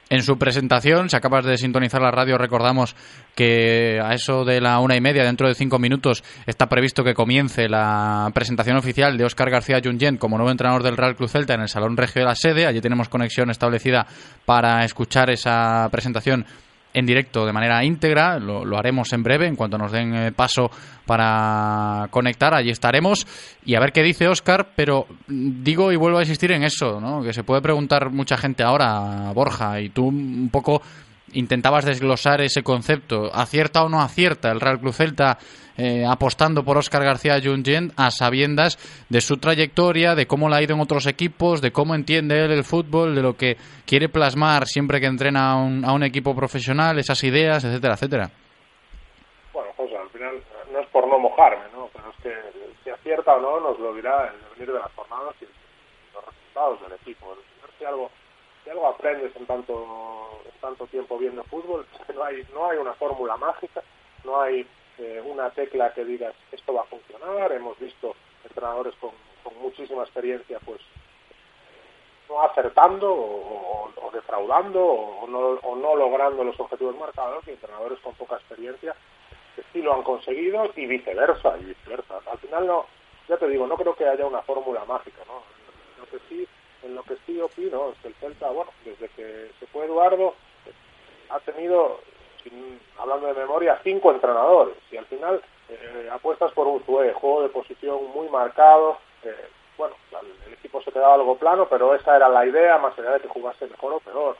en 0.08 0.22
su 0.22 0.38
presentación. 0.38 1.10
Si 1.10 1.14
acabas 1.14 1.44
de 1.44 1.58
sintonizar 1.58 2.00
la 2.00 2.10
radio, 2.10 2.38
recordamos 2.38 2.96
que 3.34 4.00
a 4.02 4.14
eso 4.14 4.46
de 4.46 4.58
la 4.62 4.78
una 4.78 4.96
y 4.96 5.02
media, 5.02 5.22
dentro 5.22 5.46
de 5.46 5.54
cinco 5.54 5.78
minutos, 5.78 6.24
está 6.46 6.66
previsto 6.70 7.04
que 7.04 7.12
comience 7.12 7.68
la 7.68 8.30
presentación 8.32 8.78
oficial 8.78 9.18
de 9.18 9.26
Óscar 9.26 9.50
García 9.50 9.82
Junyent 9.84 10.18
como 10.18 10.38
nuevo 10.38 10.50
entrenador 10.50 10.82
del 10.82 10.96
Real 10.96 11.14
Cruz 11.14 11.32
Celta 11.32 11.52
en 11.52 11.60
el 11.60 11.68
Salón 11.68 11.98
Regio 11.98 12.22
de 12.22 12.28
la 12.28 12.34
sede. 12.34 12.66
Allí 12.66 12.80
tenemos 12.80 13.10
conexión 13.10 13.50
establecida 13.50 14.06
para 14.46 14.82
escuchar 14.82 15.28
esa 15.28 15.90
presentación 15.92 16.46
en 16.94 17.06
directo 17.06 17.44
de 17.44 17.52
manera 17.52 17.84
íntegra. 17.84 18.38
Lo, 18.38 18.64
lo 18.64 18.78
haremos 18.78 19.12
en 19.12 19.22
breve, 19.22 19.46
en 19.46 19.56
cuanto 19.56 19.76
nos 19.76 19.92
den 19.92 20.14
eh, 20.14 20.32
paso 20.32 20.70
para 21.04 22.06
conectar. 22.10 22.54
Allí 22.54 22.70
estaremos 22.70 23.26
y 23.66 23.74
a 23.74 23.80
ver 23.80 23.92
qué 23.92 24.02
dice 24.02 24.28
Oscar. 24.28 24.68
Pero 24.74 25.06
mm, 25.26 25.62
digo 25.62 25.92
y 25.92 25.96
vuelvo 25.96 26.18
a 26.18 26.22
insistir 26.22 26.52
en 26.52 26.62
eso, 26.62 27.00
¿no? 27.00 27.22
que 27.22 27.32
se 27.32 27.44
puede 27.44 27.60
preguntar 27.60 28.10
mucha 28.10 28.36
gente 28.36 28.62
ahora, 28.62 29.32
Borja, 29.34 29.80
y 29.80 29.90
tú 29.90 30.06
un 30.06 30.48
poco 30.50 30.80
intentabas 31.34 31.84
desglosar 31.84 32.40
ese 32.40 32.62
concepto. 32.62 33.30
¿Acierta 33.32 33.84
o 33.84 33.88
no 33.88 34.00
acierta 34.00 34.50
el 34.50 34.60
Real 34.60 34.80
Club 34.80 34.92
Celta 34.92 35.38
eh, 35.76 36.04
apostando 36.08 36.64
por 36.64 36.78
Óscar 36.78 37.02
García 37.02 37.40
Junyent 37.42 37.92
a 37.96 38.10
sabiendas 38.10 38.78
de 39.08 39.20
su 39.20 39.38
trayectoria, 39.38 40.14
de 40.14 40.26
cómo 40.26 40.48
le 40.48 40.56
ha 40.56 40.62
ido 40.62 40.74
en 40.74 40.80
otros 40.80 41.06
equipos, 41.06 41.60
de 41.60 41.72
cómo 41.72 41.94
entiende 41.94 42.44
él 42.44 42.52
el 42.52 42.64
fútbol, 42.64 43.14
de 43.14 43.22
lo 43.22 43.34
que 43.34 43.56
quiere 43.84 44.08
plasmar 44.08 44.66
siempre 44.66 45.00
que 45.00 45.06
entrena 45.06 45.52
a 45.52 45.56
un, 45.56 45.84
a 45.84 45.92
un 45.92 46.04
equipo 46.04 46.34
profesional, 46.34 46.98
esas 46.98 47.22
ideas, 47.24 47.64
etcétera, 47.64 47.94
etcétera? 47.94 48.30
Bueno, 49.52 49.70
José, 49.76 49.96
al 49.96 50.08
final 50.10 50.34
no 50.72 50.80
es 50.80 50.86
por 50.88 51.08
no 51.08 51.18
mojarme, 51.18 51.64
¿no? 51.72 51.88
Pero 51.92 52.10
es 52.10 52.22
que 52.22 52.32
si 52.84 52.90
acierta 52.90 53.34
o 53.34 53.40
no 53.40 53.60
nos 53.60 53.78
lo 53.80 53.94
dirá 53.94 54.32
el 54.32 54.40
devenir 54.42 54.74
de 54.74 54.80
las 54.80 54.92
jornadas 54.92 55.34
y 55.40 55.46
los 56.14 56.24
resultados 56.24 56.80
del 56.82 56.92
equipo. 57.00 57.36
Si 57.78 57.84
algo, 57.84 58.10
si 58.64 58.70
algo 58.70 58.88
aprendes 58.88 59.34
en 59.36 59.46
tanto, 59.46 60.40
en 60.44 60.60
tanto 60.60 60.86
tiempo 60.86 61.18
viendo 61.18 61.44
fútbol, 61.44 61.86
no 62.14 62.24
hay, 62.24 62.46
no 62.52 62.68
hay 62.68 62.78
una 62.78 62.94
fórmula 62.94 63.36
mágica, 63.36 63.82
no 64.24 64.40
hay 64.40 64.66
eh, 64.98 65.22
una 65.24 65.50
tecla 65.50 65.92
que 65.92 66.04
digas 66.04 66.34
esto 66.50 66.74
va 66.74 66.82
a 66.82 66.86
funcionar. 66.86 67.52
Hemos 67.52 67.78
visto 67.78 68.14
entrenadores 68.42 68.94
con, 68.96 69.10
con 69.42 69.56
muchísima 69.60 70.02
experiencia, 70.02 70.58
pues 70.64 70.80
no 72.28 72.42
acertando 72.42 73.12
o 73.12 73.54
defraudando 74.14 74.82
o 74.82 75.26
no, 75.26 75.38
o 75.38 75.76
no 75.76 75.96
logrando 75.96 76.44
los 76.44 76.58
objetivos 76.58 76.96
marcados 76.96 77.46
y 77.46 77.50
entrenadores 77.50 77.98
con 78.00 78.14
poca 78.14 78.36
experiencia 78.36 78.94
que 79.54 79.62
sí 79.72 79.82
lo 79.82 79.94
han 79.94 80.02
conseguido 80.02 80.70
y 80.76 80.86
viceversa, 80.86 81.56
y 81.60 81.64
viceversa. 81.64 82.20
Al 82.30 82.38
final 82.38 82.66
no, 82.66 82.86
ya 83.28 83.36
te 83.36 83.48
digo, 83.48 83.66
no 83.66 83.76
creo 83.76 83.94
que 83.94 84.06
haya 84.06 84.26
una 84.26 84.42
fórmula 84.42 84.84
mágica, 84.84 85.22
¿no? 85.26 85.42
Lo 85.98 86.06
que 86.10 86.18
sí, 86.28 86.46
en 86.84 86.94
lo 86.94 87.02
que 87.02 87.16
sí 87.26 87.40
opino 87.40 87.90
es 87.90 87.98
que 87.98 88.08
el 88.08 88.14
Celta, 88.14 88.48
bueno, 88.50 88.70
desde 88.84 89.08
que 89.10 89.50
se 89.58 89.66
fue 89.68 89.86
Eduardo, 89.86 90.34
ha 91.30 91.40
tenido, 91.40 92.00
sin- 92.42 92.80
hablando 92.98 93.26
de 93.26 93.34
memoria, 93.34 93.80
cinco 93.82 94.10
entrenadores 94.12 94.76
y 94.90 94.96
al 94.96 95.06
final 95.06 95.42
eh, 95.68 96.08
apuestas 96.12 96.52
por 96.52 96.66
un 96.66 96.80
juego 96.80 97.42
de 97.42 97.48
posición 97.48 97.98
muy 98.14 98.28
marcado, 98.28 98.98
eh, 99.22 99.48
bueno, 99.78 99.96
el, 100.46 100.52
equipo 100.52 100.82
se 100.82 100.92
quedaba 100.92 101.14
algo 101.14 101.36
plano, 101.36 101.66
pero 101.68 101.94
esa 101.94 102.16
era 102.16 102.28
la 102.28 102.46
idea, 102.46 102.78
más 102.78 102.98
allá 102.98 103.12
de 103.12 103.20
que 103.20 103.28
jugase 103.28 103.66
mejor 103.66 103.94
o 103.94 104.00
peor. 104.00 104.36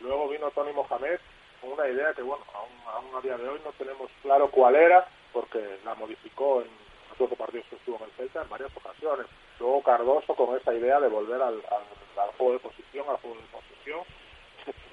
Luego 0.00 0.28
vino 0.28 0.50
Tony 0.50 0.72
Mohamed 0.72 1.18
con 1.60 1.72
una 1.72 1.86
idea 1.88 2.12
que, 2.14 2.22
bueno, 2.22 2.44
aún, 2.54 2.70
aún 2.86 3.14
a 3.16 3.20
día 3.20 3.36
de 3.36 3.48
hoy 3.48 3.60
no 3.64 3.70
tenemos 3.72 4.10
claro 4.22 4.48
cuál 4.50 4.74
era, 4.74 5.06
porque 5.32 5.78
la 5.84 5.94
modificó 5.94 6.60
en 6.62 6.68
los 7.08 7.18
cuatro 7.18 7.36
partidos 7.36 7.66
que 7.70 7.76
estuvo 7.76 7.96
en 7.98 8.04
el 8.04 8.10
Celta 8.12 8.42
en 8.42 8.48
varias 8.48 8.76
ocasiones. 8.76 9.26
Luego 9.62 9.80
Cardoso 9.82 10.34
con 10.34 10.56
esa 10.56 10.74
idea 10.74 10.98
de 10.98 11.06
volver 11.08 11.40
al, 11.40 11.54
al- 11.70 12.20
al 12.22 12.30
juego 12.36 12.52
de 12.54 12.58
posición, 12.58 13.08
al 13.08 13.16
juego 13.18 13.36
de 13.36 13.42
posesión, 13.52 14.00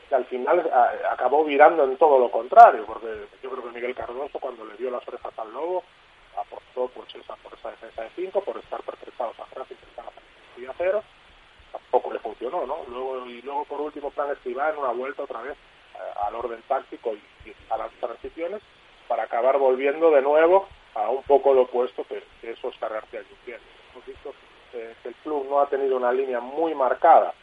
que 0.07 0.15
al 0.15 0.25
final 0.25 0.59
a- 0.71 1.11
acabó 1.13 1.43
virando 1.43 1.83
en 1.85 1.97
todo 1.97 2.19
lo 2.19 2.29
contrario, 2.29 2.85
porque 2.85 3.07
yo 3.41 3.49
creo 3.49 3.63
que 3.63 3.71
Miguel 3.71 3.95
Cardoso 3.95 4.37
cuando 4.39 4.63
le 4.65 4.75
dio 4.77 4.91
las 4.91 5.07
orejas 5.07 5.33
al 5.39 5.51
lobo 5.51 5.83
apostó 6.37 6.87
pues 6.93 7.13
esa, 7.15 7.35
por 7.37 7.53
esa 7.55 7.71
defensa 7.71 8.03
de 8.03 8.09
cinco, 8.15 8.41
por 8.41 8.57
estar 8.57 8.81
pertrechados 8.83 9.39
atrás 9.39 9.65
y 10.55 10.65
un 10.65 10.73
cero, 10.77 11.03
tampoco 11.71 12.13
le 12.13 12.19
funcionó, 12.19 12.65
¿no? 12.67 12.77
Luego, 12.89 13.25
y 13.25 13.41
luego 13.41 13.65
por 13.65 13.81
último 13.81 14.11
Plan 14.11 14.29
Escribá 14.31 14.69
en 14.69 14.77
una 14.77 14.91
vuelta 14.91 15.23
otra 15.23 15.41
vez 15.41 15.53
eh, 15.55 15.97
al 16.27 16.35
orden 16.35 16.61
táctico 16.67 17.13
y, 17.15 17.53
a 17.71 17.77
las 17.77 17.91
transiciones 17.93 18.61
para 19.07 19.23
acabar 19.23 19.57
volviendo 19.57 20.11
de 20.11 20.21
nuevo 20.21 20.67
a 20.93 21.09
un 21.09 21.23
poco 21.23 21.53
lo 21.53 21.63
opuesto 21.63 22.03
que, 22.05 22.23
que 22.41 22.51
es 22.51 22.63
Oscar 22.63 22.93
García 22.93 23.21
Lluvier. 23.21 23.59
Hemos 23.93 24.05
visto 24.05 24.33
eh, 24.73 24.95
el 25.03 25.15
club 25.15 25.47
no 25.49 25.59
ha 25.59 25.67
tenido 25.67 25.97
una 25.97 26.11
línea 26.11 26.39
muy 26.39 26.75
marcada 26.75 27.33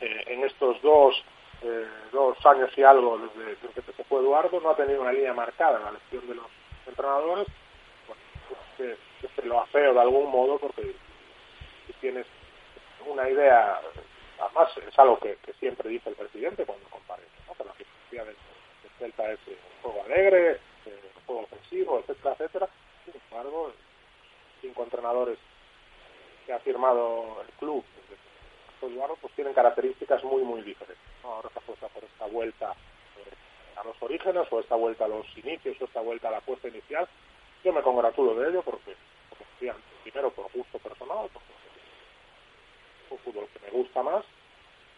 eh, 0.00 0.24
en 0.26 0.44
estos 0.44 0.80
dos, 0.82 1.22
eh, 1.62 1.86
dos 2.12 2.44
años 2.46 2.70
y 2.76 2.82
algo 2.82 3.18
desde, 3.18 3.56
desde 3.56 3.82
que 3.82 3.92
se 3.92 4.04
fue 4.04 4.20
Eduardo, 4.20 4.60
no 4.60 4.70
ha 4.70 4.76
tenido 4.76 5.02
una 5.02 5.12
línea 5.12 5.34
marcada 5.34 5.78
en 5.78 5.84
la 5.84 5.90
elección 5.90 6.28
de 6.28 6.34
los 6.34 6.46
entrenadores. 6.86 7.46
Bueno, 8.06 8.22
pues 8.48 8.60
que, 8.76 9.26
que 9.26 9.34
se 9.34 9.46
lo 9.46 9.60
afeo 9.60 9.94
de 9.94 10.00
algún 10.00 10.30
modo 10.30 10.58
porque 10.58 10.94
si 11.86 11.92
tienes 11.94 12.26
una 13.06 13.28
idea, 13.28 13.80
además 14.38 14.70
es 14.86 14.98
algo 14.98 15.18
que, 15.18 15.38
siempre 15.58 15.88
dice 15.88 16.10
el 16.10 16.16
presidente 16.16 16.64
cuando 16.64 16.88
comparece, 16.88 17.28
¿no? 17.46 17.54
que 17.54 17.64
la 17.64 17.72
filosofía 17.72 18.24
del 18.24 18.36
Celta 18.98 19.32
es 19.32 19.40
eh, 19.46 19.58
un 19.76 19.82
juego 19.82 20.04
alegre, 20.04 20.50
eh, 20.86 21.10
un 21.16 21.22
juego 21.26 21.42
ofensivo, 21.42 21.98
etcétera, 22.00 22.34
etcétera. 22.34 22.68
Sin 23.04 23.14
embargo, 23.30 23.72
cinco 24.60 24.84
entrenadores 24.84 25.38
que 26.48 26.54
ha 26.54 26.58
firmado 26.60 27.42
el 27.42 27.52
club 27.58 27.84
pues 29.20 29.34
tienen 29.34 29.52
características 29.52 30.24
muy, 30.24 30.42
muy 30.42 30.62
diferentes. 30.62 31.04
Ahora 31.22 31.50
se 31.52 31.58
apuesta 31.58 31.88
por 31.88 32.02
esta 32.04 32.26
vuelta 32.26 32.72
eh, 33.18 33.78
a 33.78 33.84
los 33.84 34.00
orígenes, 34.02 34.46
o 34.50 34.60
esta 34.60 34.76
vuelta 34.76 35.04
a 35.04 35.08
los 35.08 35.26
inicios, 35.36 35.76
o 35.80 35.84
esta 35.84 36.00
vuelta 36.00 36.28
a 36.28 36.30
la 36.30 36.38
apuesta 36.38 36.68
inicial. 36.68 37.06
Yo 37.62 37.72
me 37.72 37.82
congratulo 37.82 38.34
de 38.34 38.48
ello 38.48 38.62
porque, 38.62 38.94
como 39.28 39.44
decía 39.52 39.74
primero 40.02 40.30
por 40.30 40.50
gusto 40.52 40.78
personal, 40.78 41.28
porque 41.32 41.48
es 43.04 43.12
un 43.12 43.18
fútbol 43.18 43.48
que 43.52 43.66
me 43.66 43.70
gusta 43.70 44.02
más, 44.02 44.24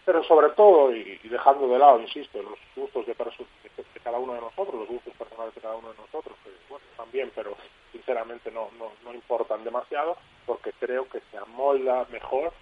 pero 0.05 0.23
sobre 0.25 0.51
todo, 0.51 0.95
y, 0.95 1.19
dejando 1.25 1.67
de 1.67 1.79
lado, 1.79 2.01
insisto, 2.01 2.41
los 2.43 2.59
gustos 2.77 3.07
de, 3.07 3.15
de, 3.15 3.85
de 3.95 4.01
cada 4.01 4.19
uno 4.19 4.35
de 4.35 4.41
nosotros, 4.41 4.75
los 4.75 4.89
gustos 4.89 5.15
personales 5.15 5.55
de 5.55 5.61
cada 5.61 5.77
uno 5.77 5.91
de 5.91 5.99
nosotros, 5.99 6.37
que 6.45 6.51
bueno, 6.69 6.85
también, 6.97 7.33
pero 7.35 7.57
sinceramente 7.93 8.51
no, 8.51 8.71
no, 8.79 8.93
no 9.05 9.15
importan 9.15 9.65
demasiado, 9.65 10.17
porque 10.47 10.73
creo 10.75 11.09
que 11.09 11.21
se 11.31 11.39
amolda 11.39 12.07
mejor 12.11 12.53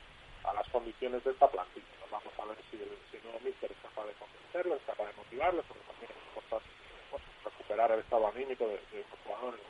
a 0.45 0.53
las 0.55 0.69
condiciones 0.69 1.23
de 1.25 1.33
esta 1.33 1.49
plantilla. 1.49 1.87
Vamos 2.11 2.33
a 2.39 2.45
ver 2.47 2.57
si 2.71 2.77
el, 2.77 2.89
si 3.11 3.17
el 3.19 3.25
nuevo 3.25 3.41
míster 3.41 3.71
es 3.71 3.79
capaz 3.83 4.07
de 4.07 4.15
convencerlo, 4.15 4.77
es 4.77 4.83
capaz 4.83 5.07
de 5.07 5.13
motivarlo, 5.15 5.63
porque 5.69 5.85
también 5.85 6.11
es 6.11 6.27
importante 6.29 6.69
bueno, 7.11 7.27
recuperar 7.45 7.93
el 7.93 8.01
estado 8.01 8.27
anímico 8.29 8.65
de, 8.65 8.81
de 8.93 9.05
los 9.11 9.21
jugadores 9.25 9.61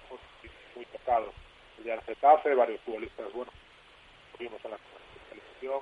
muy 0.74 0.84
tocados. 0.86 1.34
El 1.78 1.84
día 1.84 1.94
del 1.94 2.04
Getafe, 2.04 2.54
varios 2.54 2.80
futbolistas, 2.82 3.32
bueno, 3.32 3.52
vimos 4.38 4.64
en 4.64 4.70
la 4.70 4.78
selección 5.28 5.80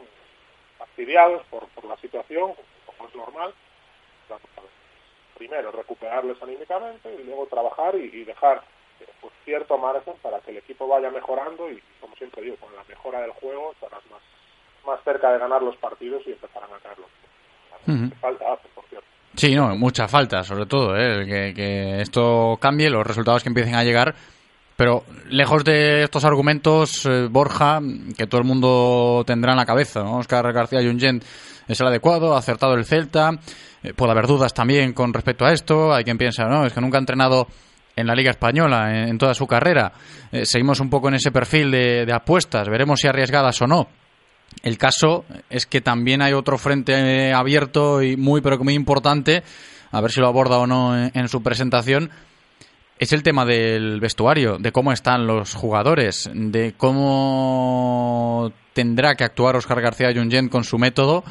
fastidiados 0.79 1.45
por, 1.47 1.67
por 1.69 1.85
la 1.85 1.97
situación, 1.99 2.55
como 2.87 3.09
es 3.09 3.15
normal. 3.15 3.55
Primero, 5.35 5.71
recuperarles 5.71 6.43
anímicamente 6.43 7.15
y 7.15 7.25
luego 7.25 7.47
trabajar 7.47 7.95
y, 7.95 8.25
dejar 8.25 8.63
pues, 9.21 9.33
cierto 9.45 9.79
margen 9.79 10.15
para 10.23 10.41
que 10.41 10.51
el 10.51 10.59
equipo 10.59 10.87
vaya 10.89 11.11
mejorando 11.11 11.71
y, 11.71 11.83
como 12.01 12.15
siempre 12.17 12.43
digo, 12.43 12.57
con 12.57 12.75
la 12.75 12.85
mejora 12.85 13.21
del 13.21 13.33
juego 13.33 13.73
estarás 13.73 14.03
más, 14.11 14.23
más 14.87 15.03
cerca 15.05 15.33
de 15.33 15.39
ganar 15.39 15.63
los 15.63 15.77
partidos 15.77 16.23
y 16.27 16.33
empezarán 16.33 16.71
a 16.73 16.79
caer 16.79 16.99
los. 16.99 17.11
Ujú. 17.87 18.11
Qué 18.11 18.17
falta 18.17 18.53
hace, 18.53 18.69
por 18.75 18.85
cierto. 18.87 19.07
Sí, 19.35 19.55
no, 19.55 19.77
mucha 19.77 20.09
falta, 20.09 20.43
sobre 20.43 20.67
todo, 20.67 20.97
¿eh? 20.97 21.25
que, 21.27 21.55
que 21.55 22.01
esto 22.01 22.57
cambie, 22.61 22.91
los 22.91 23.07
resultados 23.07 23.43
que 23.43 23.51
empiecen 23.51 23.75
a 23.75 23.85
llegar. 23.85 24.15
Pero 24.77 25.05
lejos 25.31 25.65
de 25.65 26.03
estos 26.03 26.25
argumentos, 26.25 27.07
eh, 27.07 27.29
Borja, 27.31 27.81
que 28.17 28.27
todo 28.27 28.41
el 28.41 28.47
mundo 28.47 29.25
tendrá 29.27 29.53
en 29.53 29.59
la 29.59 29.65
cabeza, 29.65 30.03
¿no? 30.03 30.19
Oscar 30.19 30.53
García 30.53 30.83
Jungent 30.83 31.25
es 31.67 31.81
el 31.81 31.87
adecuado, 31.87 32.35
ha 32.35 32.39
acertado 32.39 32.75
el 32.75 32.85
Celta. 32.85 33.31
Eh, 33.83 33.95
puede 33.95 34.13
haber 34.13 34.27
dudas 34.27 34.53
también 34.53 34.93
con 34.93 35.15
respecto 35.15 35.47
a 35.47 35.53
esto. 35.53 35.95
Hay 35.95 36.05
quien 36.05 36.19
piensa, 36.19 36.45
no, 36.45 36.67
es 36.67 36.75
que 36.75 36.81
nunca 36.83 36.99
ha 36.99 37.01
entrenado 37.01 37.47
en 37.97 38.07
la 38.07 38.15
Liga 38.15 38.31
Española 38.31 39.09
en, 39.09 39.19
toda 39.19 39.35
su 39.35 39.47
carrera. 39.47 39.93
Eh, 40.31 40.45
seguimos 40.45 40.81
un 40.81 40.91
poco 40.91 41.09
en 41.09 41.15
ese 41.15 41.33
perfil 41.33 41.71
de, 41.71 42.13
apuestas, 42.13 42.69
veremos 42.69 43.01
si 43.01 43.09
arriesgadas 43.09 43.61
o 43.63 43.67
no. 43.67 43.89
El 44.63 44.79
caso 44.79 45.25
es 45.51 45.67
que 45.67 45.81
también 45.81 46.23
hay 46.23 46.33
otro 46.33 46.59
frente 46.59 46.93
eh, 47.29 47.33
abierto 47.33 48.03
y 48.03 48.17
muy, 48.17 48.43
pero 48.43 48.59
muy 48.59 48.75
importante, 48.75 49.43
a 49.91 50.01
ver 50.01 50.13
si 50.13 50.21
lo 50.21 50.29
aborda 50.29 50.59
o 50.59 50.67
no 50.67 50.97
en, 50.97 51.29
su 51.29 51.43
presentación, 51.43 52.11
es 52.99 53.13
el 53.13 53.23
tema 53.23 53.45
del 53.45 54.01
vestuario, 54.01 54.59
de 54.59 54.73
cómo 54.73 54.93
están 54.93 55.27
los 55.27 55.55
jugadores, 55.55 56.31
de 56.33 56.75
cómo 56.77 58.53
tendrá 58.73 59.15
que 59.15 59.25
actuar 59.25 59.57
Oscar 59.57 59.81
García 59.81 60.13
Jungent 60.15 60.51
con 60.51 60.65
su 60.65 60.79
método 60.79 61.25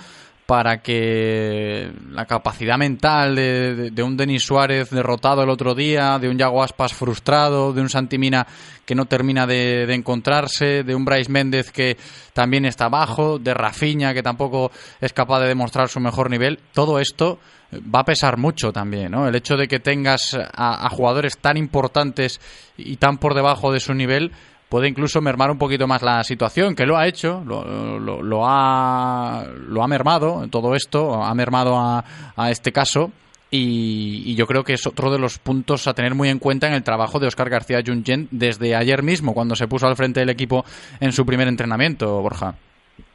para 0.45 0.81
que 0.81 1.91
la 2.11 2.25
capacidad 2.25 2.77
mental 2.77 3.35
de, 3.35 4.03
un 4.03 4.15
Denis 4.15 4.43
Suárez 4.43 4.91
derrotado 4.91 5.41
el 5.43 5.49
otro 5.49 5.73
día, 5.73 6.19
de 6.19 6.29
un 6.29 6.37
Yago 6.37 6.61
Aspas 6.61 6.93
frustrado, 6.93 7.73
de 7.73 7.81
un 7.81 7.89
Santimina 7.89 8.45
que 8.85 8.93
no 8.93 9.05
termina 9.05 9.47
de, 9.47 9.87
de 9.87 9.95
encontrarse, 9.95 10.83
de 10.83 10.93
un 10.93 11.05
Bryce 11.05 11.31
Méndez 11.31 11.71
que 11.71 11.97
también 12.33 12.65
está 12.65 12.89
bajo, 12.89 13.39
de 13.39 13.53
Rafinha 13.55 14.13
que 14.13 14.21
tampoco 14.21 14.71
es 15.01 15.13
capaz 15.13 15.39
de 15.39 15.47
demostrar 15.47 15.89
su 15.89 15.99
mejor 15.99 16.29
nivel, 16.29 16.59
todo 16.73 16.99
esto 16.99 17.39
va 17.73 18.01
a 18.01 18.05
pesar 18.05 18.37
mucho 18.37 18.71
también, 18.71 19.11
¿no? 19.11 19.27
El 19.27 19.35
hecho 19.35 19.57
de 19.57 19.67
que 19.67 19.79
tengas 19.79 20.35
a, 20.35 20.85
a 20.85 20.89
jugadores 20.89 21.37
tan 21.39 21.57
importantes 21.57 22.39
y 22.77 22.97
tan 22.97 23.17
por 23.17 23.33
debajo 23.33 23.71
de 23.71 23.79
su 23.79 23.93
nivel 23.93 24.31
puede 24.69 24.87
incluso 24.87 25.21
mermar 25.21 25.51
un 25.51 25.57
poquito 25.57 25.87
más 25.87 26.01
la 26.01 26.23
situación, 26.23 26.75
que 26.75 26.85
lo 26.85 26.97
ha 26.97 27.07
hecho, 27.07 27.43
lo, 27.45 27.63
lo- 27.99 28.21
lo 28.21 28.41
ha, 28.45 29.43
lo 29.67 29.83
ha 29.83 29.87
mermado 29.87 30.47
todo 30.49 30.75
esto, 30.75 31.23
ha 31.23 31.33
mermado 31.35 31.77
a, 31.77 32.03
a 32.35 32.49
este 32.51 32.71
caso. 32.71 33.11
Y, 33.51 34.23
y 34.25 34.35
yo 34.35 34.47
creo 34.47 34.63
que 34.63 34.73
es 34.73 34.85
otro 34.85 35.11
de 35.11 35.19
los 35.19 35.37
puntos 35.39 35.87
a 35.87 35.93
tener 35.93 36.13
muy 36.15 36.29
en 36.29 36.39
cuenta 36.39 36.67
en 36.67 36.73
el 36.73 36.83
trabajo 36.83 37.19
de 37.19 37.27
Oscar 37.27 37.49
García 37.49 37.81
Jungent 37.85 38.27
desde 38.31 38.75
ayer 38.75 39.01
mismo, 39.03 39.33
cuando 39.33 39.55
se 39.55 39.67
puso 39.67 39.87
al 39.87 39.95
frente 39.95 40.19
del 40.19 40.29
equipo 40.31 40.65
en 40.99 41.13
su 41.13 41.25
primer 41.25 41.47
entrenamiento, 41.47 42.21
Borja. 42.21 42.55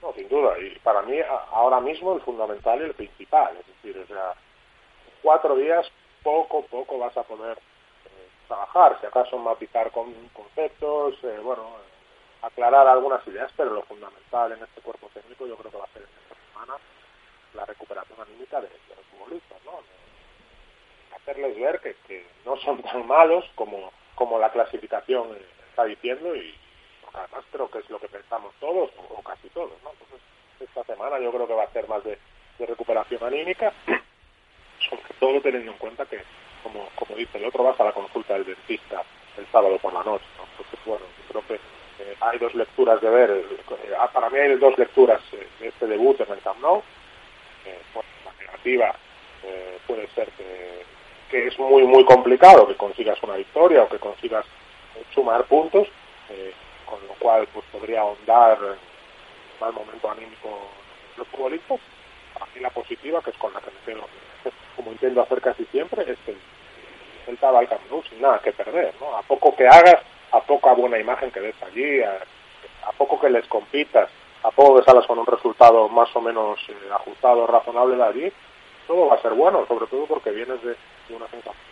No, 0.01 0.13
sin 0.17 0.29
duda. 0.29 0.53
Y 0.61 0.79
para 0.79 1.03
mí, 1.03 1.19
a- 1.19 1.55
ahora 1.55 1.81
mismo, 1.81 2.15
el 2.15 2.21
fundamental 2.23 2.81
y 2.81 2.85
el 2.85 2.95
principal. 2.95 3.51
Es 3.61 3.67
decir, 3.83 4.01
o 4.03 4.07
sea, 4.07 4.33
cuatro 5.21 5.57
días, 5.57 5.85
poco, 6.23 6.65
poco 6.71 6.99
vas 6.99 7.15
a 7.19 7.23
poder 7.25 7.59
trabajar. 8.51 8.99
Si 9.01 9.07
acaso 9.07 9.39
matizar 9.39 9.91
con 9.93 10.13
conceptos, 10.31 11.15
eh, 11.23 11.39
bueno, 11.43 11.63
aclarar 12.43 12.89
algunas 12.89 13.25
ideas, 13.29 13.51
pero 13.57 13.71
lo 13.73 13.83
fundamental 13.83 14.53
en 14.53 14.63
este 14.63 14.81
cuerpo 14.81 15.09
técnico 15.15 15.47
yo 15.47 15.57
creo 15.57 15.71
que 15.71 15.79
va 15.79 15.85
a 15.85 15.93
ser 15.93 16.03
en 16.03 16.09
esta 16.09 16.35
semana 16.53 16.75
la 17.55 17.65
recuperación 17.65 18.21
anímica 18.21 18.61
de, 18.61 18.69
los 18.69 19.07
futbolistas, 19.07 19.59
¿no? 19.65 19.73
De 19.73 21.17
hacerles 21.17 21.57
ver 21.57 21.81
que, 21.81 22.27
no 22.45 22.57
son 22.57 22.83
tan 22.83 23.07
malos 23.07 23.45
como, 23.55 23.93
como 24.17 24.39
la 24.39 24.51
clasificación 24.51 25.29
eh, 25.37 25.47
está 25.69 25.85
diciendo 25.85 26.35
y 26.35 26.55
además 27.13 27.45
creo 27.53 27.71
que 27.71 27.79
es 27.79 27.91
lo 27.91 28.01
que 28.01 28.09
pensamos 28.09 28.53
todos 28.59 28.91
o, 28.97 29.15
o 29.15 29.23
casi 29.23 29.49
todos, 29.51 29.81
¿no? 29.85 29.91
Entonces 29.91 30.21
esta 30.59 30.83
semana 30.85 31.21
yo 31.21 31.31
creo 31.31 31.47
que 31.47 31.55
va 31.55 31.65
a 31.65 31.73
ser 31.73 31.89
más 31.89 32.03
de, 32.03 32.19
de 32.59 32.67
recuperación 32.67 33.23
anímica, 33.23 33.73
sobre 34.89 35.15
todo 35.21 35.41
teniendo 35.41 35.71
en 35.73 35.79
cuenta 35.79 36.05
que, 36.07 36.21
como, 36.63 36.89
como 36.95 37.17
dice 37.17 37.39
el 37.39 37.45
otro, 37.45 37.65
vas 37.65 37.79
a 37.81 37.85
la 37.85 37.93
consulta 37.93 38.35
del 38.35 38.45
dentista 38.45 39.03
el 39.37 39.47
sábado 39.53 39.79
por 39.79 39.93
la 39.93 40.03
noche, 40.03 40.25
¿no? 40.37 40.45
Entonces, 40.51 40.81
bueno, 40.85 41.05
creo 41.29 41.47
que 41.47 41.55
eh, 41.55 42.17
hay 42.21 42.39
dos 42.39 42.55
lecturas 42.55 43.01
de 43.01 43.11
ver, 43.11 43.31
eh, 43.31 43.95
ah, 43.99 44.09
para 44.13 44.31
mí 44.31 44.39
hay 44.39 44.57
dos 44.57 44.77
lecturas 44.79 45.21
eh, 45.33 45.47
de 45.61 45.69
este 45.69 45.87
debut 45.87 46.21
en 46.21 46.33
el 46.33 46.41
Camp 46.41 46.61
Nou, 46.61 46.83
bueno, 47.95 48.09
la 48.25 48.33
negativa 48.45 48.95
puede 49.87 50.07
ser 50.09 50.29
que, 50.31 51.47
es 51.47 51.59
muy 51.59 51.85
muy 51.85 52.05
complicado 52.05 52.67
que 52.67 52.75
consigas 52.75 53.23
una 53.23 53.37
victoria 53.37 53.83
o 53.83 53.89
que 53.89 53.99
consigas 53.99 54.45
sumar 55.15 55.45
puntos, 55.45 55.89
con 56.85 56.99
lo 57.07 57.15
cual 57.15 57.47
pues 57.53 57.65
podría 57.71 58.01
ahondar 58.01 58.59
en 58.63 59.61
mal 59.61 59.73
momento 59.73 60.11
anímico 60.11 60.69
los 61.17 61.29
futbolistas. 61.29 61.81
Mí 62.55 62.61
la 62.61 62.71
positiva, 62.71 63.23
que 63.23 63.31
es 63.31 63.37
con 63.37 63.53
la 63.53 63.61
que 63.61 63.71
como 64.81 64.93
intento 64.93 65.21
hacer 65.21 65.41
casi 65.43 65.65
siempre, 65.67 66.11
es 66.11 66.19
que 66.25 66.35
va 67.45 67.59
al 67.59 67.69
Camp 67.69 67.83
sin 68.09 68.21
nada 68.21 68.41
que 68.41 68.53
perder, 68.53 68.95
¿no? 68.99 69.17
A 69.17 69.23
poco 69.23 69.55
que 69.55 69.67
hagas, 69.67 69.99
a 70.33 70.41
poca 70.41 70.73
buena 70.73 70.99
imagen 70.99 71.31
que 71.31 71.41
des 71.41 71.55
allí, 71.63 72.03
a, 72.03 72.19
poco 72.97 73.21
que 73.21 73.31
les 73.31 73.47
compitas, 73.47 74.11
a 74.43 74.51
poco 74.51 74.79
que 74.79 74.85
salgas 74.85 75.07
con 75.07 75.19
un 75.19 75.27
resultado 75.27 75.89
más 75.89 76.09
o 76.17 76.21
menos 76.21 76.59
eh, 76.69 76.75
ajustado, 76.93 77.47
razonable 77.47 77.97
de 77.97 78.03
allí, 78.03 78.33
todo 78.87 79.07
va 79.07 79.17
a 79.17 79.23
ser 79.23 79.35
bueno, 79.35 79.67
sobre 79.67 79.87
todo 79.87 80.07
porque 80.07 80.31
vienes 80.31 80.61
de, 80.63 80.71
de 81.09 81.15
una 81.15 81.29
sensación 81.29 81.71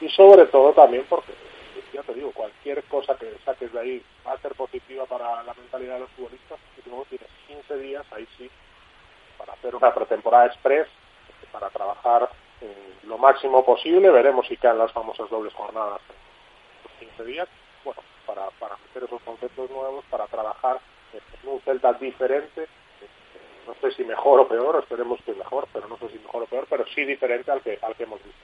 y 0.00 0.08
sobre 0.10 0.46
todo 0.46 0.72
también 0.72 1.04
porque, 1.08 1.32
ya 1.92 2.02
te 2.02 2.14
digo, 2.14 2.32
cualquier 2.32 2.82
cosa 2.84 3.14
que 3.16 3.34
saques 3.44 3.72
de 3.72 3.80
ahí 3.80 4.02
va 4.26 4.32
a 4.32 4.38
ser 4.38 4.54
positiva 4.54 5.06
para 5.06 5.42
la 5.42 5.54
mentalidad 5.54 5.94
de 5.94 6.00
los 6.00 6.10
futbolistas 6.10 6.58
y 6.76 6.88
luego 6.88 7.06
tienes 7.08 7.28
15 7.46 7.78
días, 7.78 8.04
ahí 8.12 8.26
sí, 8.36 8.50
para 9.44 9.58
hacer 9.58 9.74
una 9.74 9.92
pretemporada 9.92 10.46
express, 10.46 10.88
para 11.52 11.68
trabajar 11.68 12.30
eh, 12.62 12.94
lo 13.06 13.18
máximo 13.18 13.64
posible, 13.64 14.10
veremos 14.10 14.46
si 14.46 14.56
caen 14.56 14.78
las 14.78 14.92
famosas 14.92 15.28
dobles 15.28 15.52
jornadas 15.52 16.00
en 16.08 17.08
los 17.08 17.16
15 17.16 17.24
días, 17.30 17.48
bueno, 17.84 18.00
para, 18.26 18.48
para 18.58 18.76
meter 18.78 19.04
esos 19.04 19.20
conceptos 19.22 19.70
nuevos, 19.70 20.04
para 20.10 20.26
trabajar 20.26 20.80
en 21.12 21.50
un 21.50 21.60
Celta 21.60 21.92
diferente, 21.92 22.62
eh, 22.62 22.66
no 23.66 23.74
sé 23.74 23.94
si 23.94 24.04
mejor 24.04 24.40
o 24.40 24.48
peor, 24.48 24.80
esperemos 24.82 25.20
que 25.26 25.34
mejor, 25.34 25.68
pero 25.72 25.88
no 25.88 25.98
sé 25.98 26.08
si 26.08 26.18
mejor 26.18 26.44
o 26.44 26.46
peor, 26.46 26.66
pero 26.68 26.84
sí 26.94 27.04
diferente 27.04 27.50
al 27.50 27.60
que, 27.60 27.78
al 27.82 27.94
que 27.94 28.04
hemos 28.04 28.22
visto. 28.24 28.40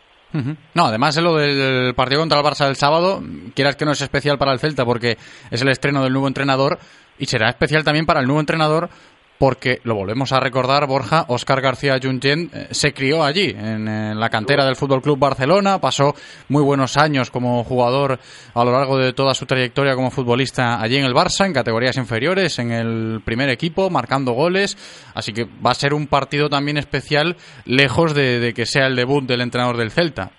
No, 0.75 0.85
además 0.85 1.17
de 1.17 1.23
lo 1.23 1.35
del 1.35 1.93
partido 1.97 2.21
contra 2.21 2.39
el 2.39 2.45
Barça 2.45 2.67
del 2.67 2.77
sábado, 2.77 3.21
quieras 3.53 3.75
que 3.75 3.85
no 3.85 3.91
es 3.91 4.01
especial 4.01 4.39
para 4.39 4.53
el 4.53 4.61
Celta 4.61 4.85
porque 4.85 5.17
es 5.51 5.61
el 5.61 5.69
estreno 5.69 6.05
del 6.05 6.13
nuevo 6.13 6.29
entrenador 6.29 6.79
y 7.19 7.27
será 7.27 7.49
especial 7.49 7.83
también 7.83 8.07
para 8.07 8.21
el 8.21 8.27
nuevo 8.27 8.39
entrenador 8.39 8.91
porque, 9.41 9.81
lo 9.85 9.95
volvemos 9.95 10.33
a 10.33 10.39
recordar, 10.39 10.87
Borja, 10.87 11.25
Óscar 11.29 11.63
García 11.63 11.99
Juntient 12.01 12.55
eh, 12.55 12.67
se 12.73 12.93
crió 12.93 13.25
allí, 13.25 13.49
en, 13.49 14.21
la 14.21 14.29
cantera 14.29 14.67
del 14.67 14.77
Fútbol 14.77 15.01
Club 15.01 15.19
Barcelona, 15.19 15.81
pasó 15.81 16.13
muy 16.51 16.63
buenos 16.63 16.99
años 16.99 17.31
como 17.31 17.65
jugador 17.65 18.19
a 18.53 18.65
lo 18.67 18.71
largo 18.71 18.99
de 18.99 19.15
toda 19.15 19.33
su 19.33 19.47
trayectoria 19.47 19.95
como 19.95 20.11
futbolista 20.11 20.79
allí 20.79 20.99
en 20.99 21.07
el 21.07 21.15
Barça, 21.15 21.47
en 21.47 21.55
categorías 21.55 21.97
inferiores, 21.97 22.59
en 22.59 22.71
el 22.71 23.23
primer 23.25 23.49
equipo, 23.49 23.89
marcando 23.89 24.33
goles, 24.33 24.77
así 25.15 25.33
que 25.33 25.45
va 25.45 25.71
a 25.71 25.75
ser 25.75 25.95
un 25.95 26.07
partido 26.07 26.51
también 26.51 26.77
especial, 26.77 27.35
lejos 27.65 28.15
de, 28.15 28.53
que 28.55 28.67
sea 28.67 28.89
el 28.89 28.97
debut 28.97 29.25
del 29.25 29.41
entrenador 29.41 29.79
del 29.79 29.91
Celta. 29.91 30.33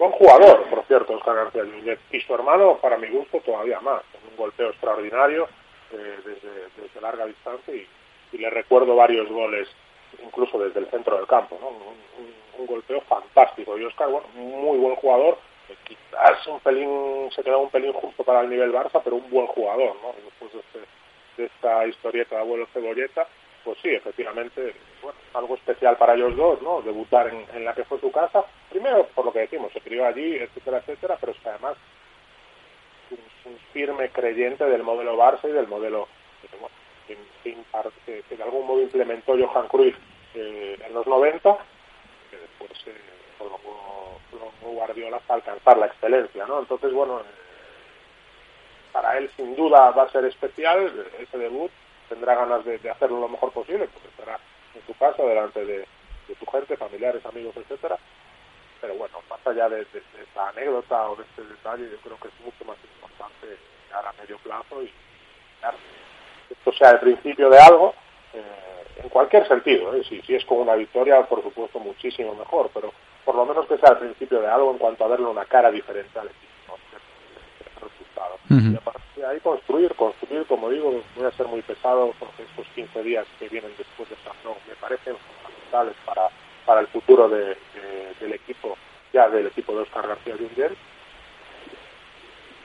Buen 0.00 0.10
jugador, 0.10 0.68
por 0.68 0.84
cierto, 0.86 1.12
Oscar 1.12 1.36
García 1.36 1.62
Núñez. 1.62 2.00
Y 2.10 2.20
su 2.22 2.34
hermano, 2.34 2.78
para 2.82 2.98
mi 2.98 3.08
gusto, 3.08 3.38
todavía 3.38 3.78
más. 3.78 4.02
Un 4.28 4.36
golpeo 4.36 4.70
extraordinario 4.70 5.46
desde, 5.98 6.68
desde 6.76 7.00
larga 7.00 7.26
distancia 7.26 7.74
y, 7.74 7.86
le 8.38 8.48
recuerdo 8.50 8.96
varios 8.96 9.28
goles, 9.28 9.68
incluso 10.24 10.58
desde 10.58 10.80
el 10.80 10.86
centro 10.90 11.16
del 11.16 11.26
campo. 11.26 11.58
¿no? 11.60 11.68
Un, 11.68 11.76
un- 12.58 12.66
golpeo 12.66 13.00
fantástico. 13.02 13.76
Y 13.76 13.84
Oscar, 13.84 14.08
bueno, 14.08 14.26
muy 14.34 14.78
buen 14.78 14.94
jugador. 14.96 15.36
quizás 15.84 16.46
un 16.46 16.60
pelín, 16.60 17.28
se 17.34 17.42
queda 17.42 17.56
un 17.56 17.70
pelín 17.70 17.92
justo 17.92 18.22
para 18.22 18.40
el 18.42 18.48
nivel 18.50 18.72
Barça, 18.72 19.00
pero 19.02 19.16
un 19.16 19.28
buen 19.30 19.46
jugador. 19.48 19.96
¿no? 20.00 20.12
Después 20.24 20.52
de, 20.52 20.60
este- 20.60 20.88
de 21.38 21.44
esta 21.46 21.86
historieta 21.86 22.36
de 22.36 22.40
abuelo 22.42 22.66
cebolleta, 22.72 23.26
pues 23.64 23.78
sí, 23.82 23.88
efectivamente, 23.90 24.74
bueno, 25.02 25.18
algo 25.34 25.54
especial 25.56 25.96
para 25.96 26.14
ellos 26.14 26.36
dos, 26.36 26.60
¿no? 26.62 26.82
Debutar 26.82 27.28
en, 27.28 27.46
en 27.54 27.64
la 27.64 27.74
que 27.74 27.84
fue 27.84 27.98
su 28.00 28.10
casa. 28.12 28.44
Primero, 28.70 29.06
por 29.14 29.24
lo 29.24 29.32
que 29.32 29.38
decimos, 29.40 29.72
se 29.72 29.80
crió 29.80 30.04
allí, 30.06 30.34
etcétera, 30.36 30.78
etcétera, 30.78 31.16
pero 31.20 31.32
es 31.32 31.38
que 31.38 31.48
además 31.48 31.76
un, 33.12 33.58
firme 33.72 34.10
creyente 34.10 34.64
del 34.64 34.82
modelo 34.82 35.16
Barça 35.16 35.48
y 35.48 35.52
del 35.52 35.66
modelo 35.66 36.08
que, 37.06 38.36
de 38.36 38.42
algún 38.42 38.66
modo 38.66 38.82
implementó 38.82 39.34
Johan 39.36 39.68
Cruyff 39.68 39.96
eh, 40.34 40.78
en 40.84 40.94
los 40.94 41.06
90, 41.06 41.58
que 42.30 42.36
después 42.36 42.70
eh, 42.86 42.94
prolongó, 43.38 44.20
Guardiola 44.62 45.18
hasta 45.18 45.34
alcanzar 45.34 45.78
la 45.78 45.86
excelencia, 45.86 46.46
¿no? 46.46 46.60
Entonces, 46.60 46.92
bueno, 46.92 47.20
eh, 47.20 47.24
para 48.92 49.18
él 49.18 49.30
sin 49.36 49.56
duda 49.56 49.90
va 49.90 50.04
a 50.04 50.10
ser 50.10 50.24
especial 50.24 50.92
ese 51.18 51.38
debut, 51.38 51.70
tendrá 52.08 52.34
ganas 52.34 52.64
de, 52.64 52.78
de 52.78 52.90
hacerlo 52.90 53.20
lo 53.20 53.28
mejor 53.28 53.52
posible, 53.52 53.88
porque 53.92 54.08
estará 54.08 54.38
en 54.74 54.86
su 54.86 54.96
casa, 54.98 55.22
delante 55.22 55.64
de, 55.64 55.78
de 55.78 56.34
su 56.38 56.46
gente, 56.46 56.76
familiares, 56.76 57.24
amigos, 57.26 57.56
etcétera. 57.56 57.98
Pero 58.82 58.94
bueno, 58.96 59.18
más 59.30 59.40
allá 59.46 59.68
de, 59.70 59.76
de- 59.78 59.84
de 60.14 60.22
esta 60.26 60.48
anécdota 60.50 61.08
o 61.08 61.16
de 61.16 61.22
este 61.22 61.42
detalle, 61.44 61.88
yo 61.90 61.96
creo 61.98 62.18
que 62.20 62.28
es 62.28 62.34
mucho 62.44 62.64
más 62.66 62.76
importante 62.84 63.56
llegar 63.86 64.06
a 64.06 64.12
medio 64.20 64.36
plazo 64.38 64.82
y 64.82 64.92
claro, 65.60 65.78
esto 66.50 66.72
sea 66.74 66.90
el 66.90 67.00
principio 67.00 67.48
de 67.48 67.58
algo 67.58 67.94
en 69.02 69.08
cualquier 69.08 69.46
sentido. 69.48 69.94
¿eh? 69.94 70.02
Si, 70.08 70.20
si 70.22 70.34
es 70.34 70.44
con 70.44 70.58
una 70.58 70.74
victoria, 70.74 71.22
por 71.26 71.42
supuesto, 71.42 71.78
muchísimo 71.78 72.34
mejor, 72.34 72.70
pero 72.74 72.92
por 73.24 73.34
lo 73.34 73.46
menos 73.46 73.66
que 73.66 73.78
sea 73.78 73.90
el 73.92 73.98
principio 73.98 74.40
de 74.40 74.48
algo 74.48 74.70
en 74.72 74.78
cuanto 74.78 75.04
a 75.04 75.08
verle 75.08 75.26
una 75.26 75.44
cara 75.46 75.70
diferente 75.70 76.18
al 76.18 76.26
equipo. 76.26 76.48
¿no? 76.68 76.74
resultado. 77.80 78.38
Y 78.72 78.76
a 78.76 78.80
partir 78.80 79.02
de 79.16 79.26
ahí 79.26 79.40
construir, 79.40 79.94
construir, 79.94 80.44
como 80.46 80.68
digo, 80.70 81.02
voy 81.16 81.24
a 81.26 81.30
ser 81.32 81.46
muy 81.46 81.62
pesado 81.62 82.12
porque 82.18 82.42
estos 82.42 82.66
15 82.74 83.02
días 83.02 83.26
que 83.38 83.48
vienen 83.48 83.72
después 83.78 84.08
de 84.08 84.16
San 84.24 84.34
me 84.68 84.74
parecen 84.76 85.16
fundamentales 85.16 85.94
para, 86.04 86.28
para 86.72 86.80
el 86.80 86.86
futuro 86.86 87.28
de, 87.28 87.44
de, 87.44 88.14
del 88.18 88.32
equipo, 88.32 88.78
ya 89.12 89.28
del 89.28 89.46
equipo 89.48 89.74
de 89.74 89.82
Oscar 89.82 90.08
García 90.08 90.34
Junger. 90.38 90.74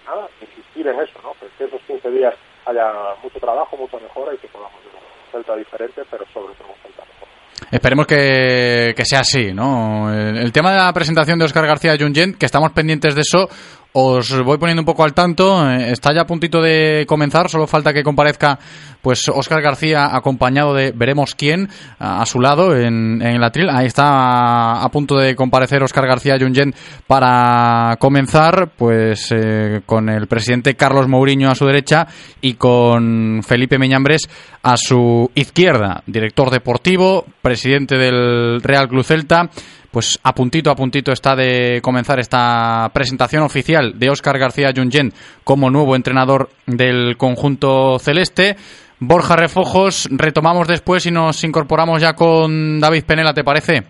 Nada, 0.07 0.29
insistir 0.39 0.87
en 0.87 0.97
eso, 0.97 1.19
¿no? 1.21 1.33
Pues 1.37 1.51
que 1.57 1.65
esos 1.65 1.81
15 1.81 2.09
días 2.11 2.33
haya 2.65 2.89
mucho 3.21 3.37
trabajo, 3.37 3.75
mucha 3.75 3.97
mejora 3.97 4.33
y 4.33 4.37
que 4.37 4.47
podamos 4.47 4.79
ver 4.85 4.93
un 4.95 5.31
Celta 5.33 5.57
diferente, 5.57 6.03
pero 6.09 6.23
sobre 6.33 6.55
todo 6.55 6.69
un 6.69 6.81
Celta 6.83 7.03
mejor. 7.03 7.27
Esperemos 7.69 8.07
que, 8.07 8.93
que, 8.95 9.03
sea 9.03 9.19
así, 9.19 9.51
¿no? 9.51 10.09
El, 10.09 10.53
tema 10.53 10.71
de 10.71 10.77
la 10.77 10.93
presentación 10.93 11.37
de 11.37 11.43
Oscar 11.43 11.67
García 11.67 11.97
Jungent, 11.99 12.37
que 12.37 12.45
estamos 12.45 12.71
pendientes 12.71 13.13
de 13.13 13.19
eso, 13.19 13.49
os 13.99 14.43
voy 14.43 14.59
poniendo 14.59 14.81
un 14.81 14.85
poco 14.85 15.03
al 15.03 15.15
tanto. 15.15 15.67
Está 15.71 16.13
ya 16.13 16.21
a 16.21 16.27
puntito 16.27 16.61
de 16.61 17.05
comenzar, 17.07 17.49
solo 17.49 17.65
falta 17.65 17.93
que 17.93 18.03
comparezca 18.03 18.59
pues 19.01 19.27
Oscar 19.29 19.61
García 19.61 20.15
acompañado 20.15 20.75
de 20.75 20.91
veremos 20.91 21.33
quién 21.33 21.67
a, 21.97 22.23
su 22.27 22.39
lado 22.39 22.75
en, 22.75 23.21
en 23.23 23.35
el 23.35 23.43
atril. 23.43 23.69
Ahí 23.71 23.87
está 23.87 24.83
a, 24.83 24.89
punto 24.89 25.17
de 25.17 25.35
comparecer 25.35 25.81
Oscar 25.81 26.05
García 26.05 26.37
Jungent 26.39 26.75
para 27.07 27.95
comenzar, 27.97 28.69
pues 28.77 29.31
eh, 29.31 29.81
con 29.85 30.09
el 30.09 30.27
presidente 30.27 30.75
Carlos 30.75 31.07
Mourinho 31.07 31.49
a 31.49 31.55
su 31.55 31.65
derecha 31.65 32.07
y 32.39 32.53
con 32.53 33.41
Felipe 33.43 33.79
Meñambres 33.79 34.29
a 34.61 34.77
su 34.77 35.31
izquierda, 35.33 36.03
director 36.05 36.51
deportivo, 36.51 37.25
presidente 37.41 37.97
del 37.97 38.61
Real 38.61 38.87
Club 38.87 39.03
Celta 39.03 39.49
pues 39.91 40.19
a 40.23 40.33
puntito 40.33 40.69
a 40.69 40.75
puntito 40.75 41.11
está 41.11 41.35
de 41.35 41.79
comenzar 41.81 42.19
esta 42.19 42.89
presentación 42.93 43.43
oficial 43.43 43.97
de 43.97 44.09
Óscar 44.09 44.37
García 44.37 44.71
Jungent 44.75 45.13
como 45.43 45.69
nuevo 45.69 45.95
entrenador 45.95 46.49
del 46.65 47.17
conjunto 47.17 47.99
celeste. 47.99 48.55
Borja 48.99 49.35
Refojos, 49.35 50.07
retomamos 50.11 50.67
después 50.67 51.05
y 51.05 51.11
nos 51.11 51.43
incorporamos 51.43 52.01
ya 52.01 52.13
con 52.13 52.79
David 52.79 53.03
Penela, 53.05 53.33
¿te 53.33 53.43
parece? 53.43 53.83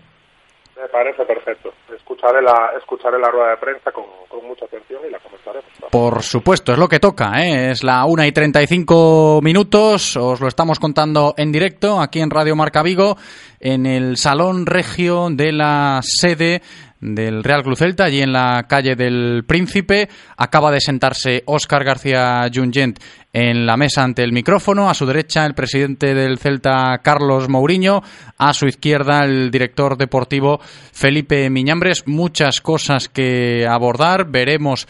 Me 0.76 0.88
parece 0.92 1.24
perfecto. 1.24 1.72
Escucharé 2.08 2.40
la, 2.40 2.72
escucharé 2.78 3.18
la 3.18 3.30
rueda 3.30 3.50
de 3.50 3.56
prensa 3.58 3.92
con, 3.92 4.04
con 4.30 4.48
mucha 4.48 4.64
atención 4.64 5.02
y 5.06 5.10
la 5.10 5.18
comentaremos. 5.18 5.68
Por 5.90 6.22
supuesto, 6.22 6.72
es 6.72 6.78
lo 6.78 6.88
que 6.88 7.00
toca, 7.00 7.32
¿eh? 7.42 7.70
es 7.70 7.84
la 7.84 8.06
1 8.06 8.24
y 8.24 8.32
35 8.32 9.40
minutos, 9.42 10.16
os 10.16 10.40
lo 10.40 10.48
estamos 10.48 10.78
contando 10.78 11.34
en 11.36 11.52
directo 11.52 12.00
aquí 12.00 12.20
en 12.20 12.30
Radio 12.30 12.56
Marca 12.56 12.82
Vigo, 12.82 13.18
en 13.60 13.84
el 13.84 14.16
Salón 14.16 14.64
Regio 14.64 15.28
de 15.30 15.52
la 15.52 16.00
sede 16.02 16.62
del 17.00 17.44
Real 17.44 17.62
Club 17.62 17.76
Celta, 17.76 18.04
allí 18.04 18.22
en 18.22 18.32
la 18.32 18.64
calle 18.68 18.96
del 18.96 19.44
Príncipe. 19.46 20.08
Acaba 20.36 20.70
de 20.70 20.80
sentarse 20.80 21.42
Óscar 21.46 21.84
García 21.84 22.48
Jungent 22.52 22.98
en 23.38 23.66
la 23.66 23.76
mesa 23.76 24.02
ante 24.02 24.24
el 24.24 24.32
micrófono. 24.32 24.90
A 24.90 24.94
su 24.94 25.06
derecha, 25.06 25.46
el 25.46 25.54
presidente 25.54 26.12
del 26.12 26.38
Celta, 26.38 26.98
Carlos 27.02 27.48
Mourinho. 27.48 28.02
A 28.36 28.52
su 28.52 28.66
izquierda, 28.66 29.24
el 29.24 29.50
director 29.50 29.96
deportivo, 29.96 30.60
Felipe 30.60 31.48
Miñambres. 31.50 32.04
Muchas 32.06 32.60
cosas 32.60 33.08
que 33.08 33.66
abordar. 33.68 34.30
Veremos 34.30 34.86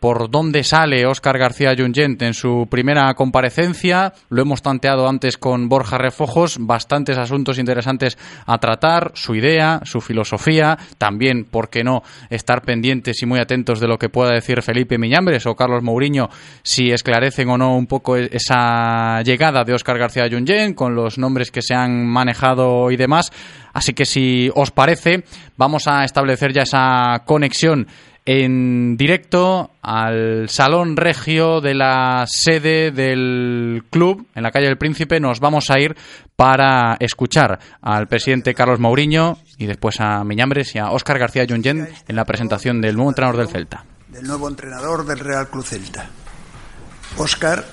por 0.00 0.30
dónde 0.30 0.64
sale 0.64 1.06
Óscar 1.06 1.38
García 1.38 1.74
Jungent 1.76 2.20
en 2.22 2.34
su 2.34 2.66
primera 2.70 3.12
comparecencia. 3.14 4.12
Lo 4.30 4.42
hemos 4.42 4.62
tanteado 4.62 5.08
antes 5.08 5.36
con 5.36 5.68
Borja 5.68 5.98
Refojos. 5.98 6.56
Bastantes 6.60 7.18
asuntos 7.18 7.58
interesantes 7.58 8.18
a 8.46 8.58
tratar. 8.58 9.12
Su 9.14 9.34
idea, 9.34 9.80
su 9.84 10.00
filosofía. 10.00 10.78
También, 10.98 11.44
¿por 11.44 11.70
qué 11.70 11.84
no?, 11.84 12.02
estar 12.30 12.62
pendientes 12.62 13.22
y 13.22 13.26
muy 13.26 13.38
atentos 13.38 13.80
de 13.80 13.88
lo 13.88 13.98
que 13.98 14.08
pueda 14.08 14.32
decir 14.32 14.62
Felipe 14.62 14.98
Miñambres 14.98 15.46
o 15.46 15.54
Carlos 15.54 15.82
Mourinho 15.82 16.28
si 16.62 16.90
esclarecen 16.90 17.48
o 17.50 17.58
no 17.58 17.76
un 17.76 17.85
poco 17.86 18.16
esa 18.16 19.22
llegada 19.22 19.64
de 19.64 19.74
Óscar 19.74 19.98
García 19.98 20.28
Jungent 20.30 20.74
con 20.74 20.94
los 20.94 21.18
nombres 21.18 21.50
que 21.50 21.62
se 21.62 21.74
han 21.74 22.06
manejado 22.06 22.90
y 22.90 22.96
demás. 22.96 23.30
Así 23.72 23.92
que 23.92 24.04
si 24.04 24.50
os 24.54 24.70
parece, 24.70 25.24
vamos 25.56 25.86
a 25.86 26.04
establecer 26.04 26.52
ya 26.52 26.62
esa 26.62 27.22
conexión 27.24 27.86
en 28.26 28.96
directo 28.96 29.70
al 29.82 30.48
Salón 30.48 30.96
Regio 30.96 31.60
de 31.60 31.74
la 31.74 32.24
sede 32.26 32.90
del 32.90 33.84
club, 33.88 34.26
en 34.34 34.42
la 34.42 34.50
calle 34.50 34.66
del 34.66 34.76
Príncipe. 34.76 35.20
Nos 35.20 35.38
vamos 35.38 35.70
a 35.70 35.78
ir 35.78 35.96
para 36.34 36.96
escuchar 36.98 37.60
al 37.80 38.08
presidente 38.08 38.52
Carlos 38.52 38.80
Mourinho 38.80 39.38
y 39.58 39.66
después 39.66 40.00
a 40.00 40.24
Miñambres 40.24 40.74
y 40.74 40.80
a 40.80 40.90
Óscar 40.90 41.20
García 41.20 41.46
Jungent 41.48 41.88
en 42.08 42.16
la 42.16 42.24
presentación 42.24 42.80
del 42.80 42.96
nuevo 42.96 43.10
entrenador 43.10 43.38
del 43.38 43.48
Celta. 43.48 43.84
Del 44.08 44.26
nuevo 44.26 44.48
entrenador 44.48 45.06
del 45.06 45.20
Real 45.20 45.48
Club 45.48 45.64
Celta. 45.64 46.10
Óscar, 47.18 47.64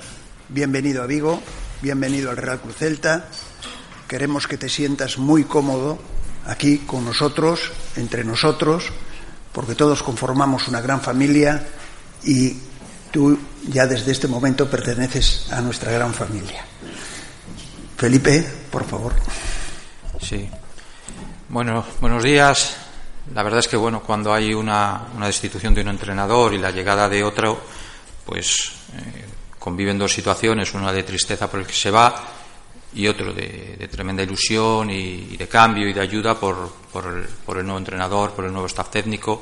bienvenido 0.47 1.03
a 1.03 1.05
Vigo, 1.05 1.41
bienvenido 1.81 2.29
al 2.29 2.37
Real 2.37 2.61
Club 2.61 2.73
Celta. 2.73 3.25
Queremos 4.07 4.47
que 4.47 4.57
te 4.57 4.69
sientas 4.69 5.17
muy 5.17 5.43
cómodo 5.43 5.99
aquí 6.45 6.79
con 6.79 7.03
nosotros, 7.03 7.73
entre 7.97 8.23
nosotros, 8.23 8.85
porque 9.51 9.75
todos 9.75 10.01
conformamos 10.01 10.69
una 10.69 10.79
gran 10.79 11.01
familia 11.01 11.61
y 12.23 12.55
tú 13.11 13.37
ya 13.67 13.85
desde 13.85 14.13
este 14.13 14.29
momento 14.29 14.69
perteneces 14.69 15.51
a 15.51 15.59
nuestra 15.59 15.91
gran 15.91 16.13
familia. 16.13 16.63
Felipe, 17.97 18.47
por 18.71 18.85
favor. 18.85 19.13
Sí. 20.21 20.49
Bueno, 21.49 21.83
buenos 21.99 22.23
días. 22.23 22.77
La 23.33 23.43
verdad 23.43 23.59
es 23.59 23.67
que 23.67 23.75
bueno, 23.75 24.01
cuando 24.03 24.33
hay 24.33 24.53
una, 24.53 25.07
una 25.17 25.27
destitución 25.27 25.73
de 25.73 25.81
un 25.81 25.89
entrenador 25.89 26.53
y 26.53 26.59
la 26.59 26.71
llegada 26.71 27.09
de 27.09 27.25
otro, 27.25 27.61
pues 28.25 28.71
eh, 28.93 29.32
conviven 29.63 29.97
dos 29.97 30.11
situaciones, 30.11 30.73
una 30.73 30.91
de 30.91 31.03
tristeza 31.03 31.49
por 31.49 31.61
el 31.61 31.65
que 31.65 31.71
se 31.71 31.89
va 31.89 32.13
y 32.93 33.07
otro 33.07 33.31
de, 33.33 33.77
de 33.79 33.87
tremenda 33.87 34.21
ilusión 34.21 34.89
y, 34.89 35.29
y, 35.31 35.37
de 35.37 35.47
cambio 35.47 35.87
y 35.87 35.93
de 35.93 36.01
ayuda 36.01 36.37
por, 36.37 36.69
por, 36.91 37.05
el, 37.05 37.23
por, 37.45 37.57
el, 37.57 37.63
nuevo 37.63 37.79
entrenador, 37.79 38.31
por 38.31 38.43
el 38.43 38.51
nuevo 38.51 38.67
staff 38.67 38.89
técnico. 38.89 39.41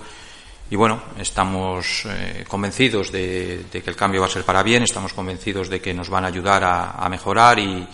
Y 0.70 0.76
bueno, 0.76 1.02
estamos 1.18 2.04
eh, 2.06 2.46
convencidos 2.48 3.12
de, 3.12 3.66
de, 3.72 3.82
que 3.82 3.90
el 3.90 3.96
cambio 3.96 4.22
va 4.22 4.28
a 4.28 4.30
ser 4.30 4.44
para 4.44 4.62
bien, 4.62 4.84
estamos 4.84 5.12
convencidos 5.12 5.70
de 5.70 5.82
que 5.82 5.92
nos 5.92 6.08
van 6.08 6.24
a 6.24 6.28
ayudar 6.28 6.64
a, 6.64 6.92
a 6.92 7.10
mejorar 7.10 7.58
y, 7.58 7.88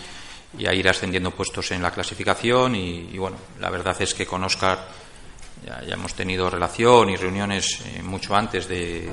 y, 0.58 0.66
a 0.66 0.74
ir 0.74 0.86
ascendiendo 0.86 1.30
puestos 1.30 1.70
en 1.70 1.82
la 1.82 1.90
clasificación. 1.90 2.76
Y, 2.76 3.08
y 3.10 3.16
bueno, 3.16 3.38
la 3.58 3.70
verdad 3.70 3.96
es 4.00 4.12
que 4.12 4.26
con 4.26 4.44
Oscar 4.44 4.86
ya, 5.64 5.82
ya 5.82 5.94
hemos 5.94 6.12
tenido 6.12 6.50
relación 6.50 7.08
y 7.08 7.16
reuniones 7.16 7.80
eh, 7.86 8.02
mucho 8.02 8.36
antes 8.36 8.68
de, 8.68 9.08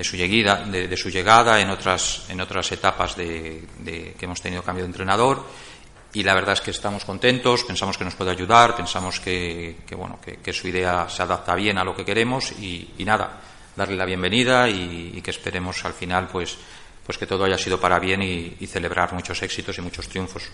de 0.00 0.04
su 0.04 0.16
llegada, 0.16 0.64
de, 0.64 0.88
de, 0.88 0.96
su 0.96 1.10
llegada 1.10 1.60
en 1.60 1.68
otras, 1.68 2.24
en 2.30 2.40
otras 2.40 2.72
etapas 2.72 3.14
de, 3.14 3.66
de, 3.80 4.14
que 4.18 4.24
hemos 4.24 4.40
tenido 4.40 4.62
cambio 4.62 4.84
de 4.84 4.88
entrenador 4.88 5.44
y 6.14 6.22
la 6.22 6.32
verdad 6.32 6.54
es 6.54 6.62
que 6.62 6.70
estamos 6.70 7.04
contentos, 7.04 7.64
pensamos 7.64 7.98
que 7.98 8.04
nos 8.04 8.14
puede 8.14 8.30
ayudar, 8.30 8.74
pensamos 8.74 9.20
que, 9.20 9.76
que 9.86 9.94
bueno, 9.94 10.18
que, 10.18 10.52
su 10.54 10.68
idea 10.68 11.06
se 11.10 11.22
adapta 11.22 11.54
bien 11.54 11.76
a 11.76 11.84
lo 11.84 11.94
que 11.94 12.06
queremos 12.06 12.50
y, 12.52 12.94
nada, 13.00 13.42
darle 13.76 13.94
la 13.94 14.06
bienvenida 14.06 14.70
y, 14.70 15.20
que 15.20 15.32
esperemos 15.32 15.84
al 15.84 15.92
final 15.92 16.28
pues, 16.28 16.56
pues 17.04 17.18
que 17.18 17.26
todo 17.26 17.44
haya 17.44 17.58
sido 17.58 17.78
para 17.78 17.98
bien 17.98 18.22
y 18.22 18.66
celebrar 18.68 19.12
muchos 19.12 19.42
éxitos 19.42 19.76
y 19.76 19.82
muchos 19.82 20.08
triunfos. 20.08 20.44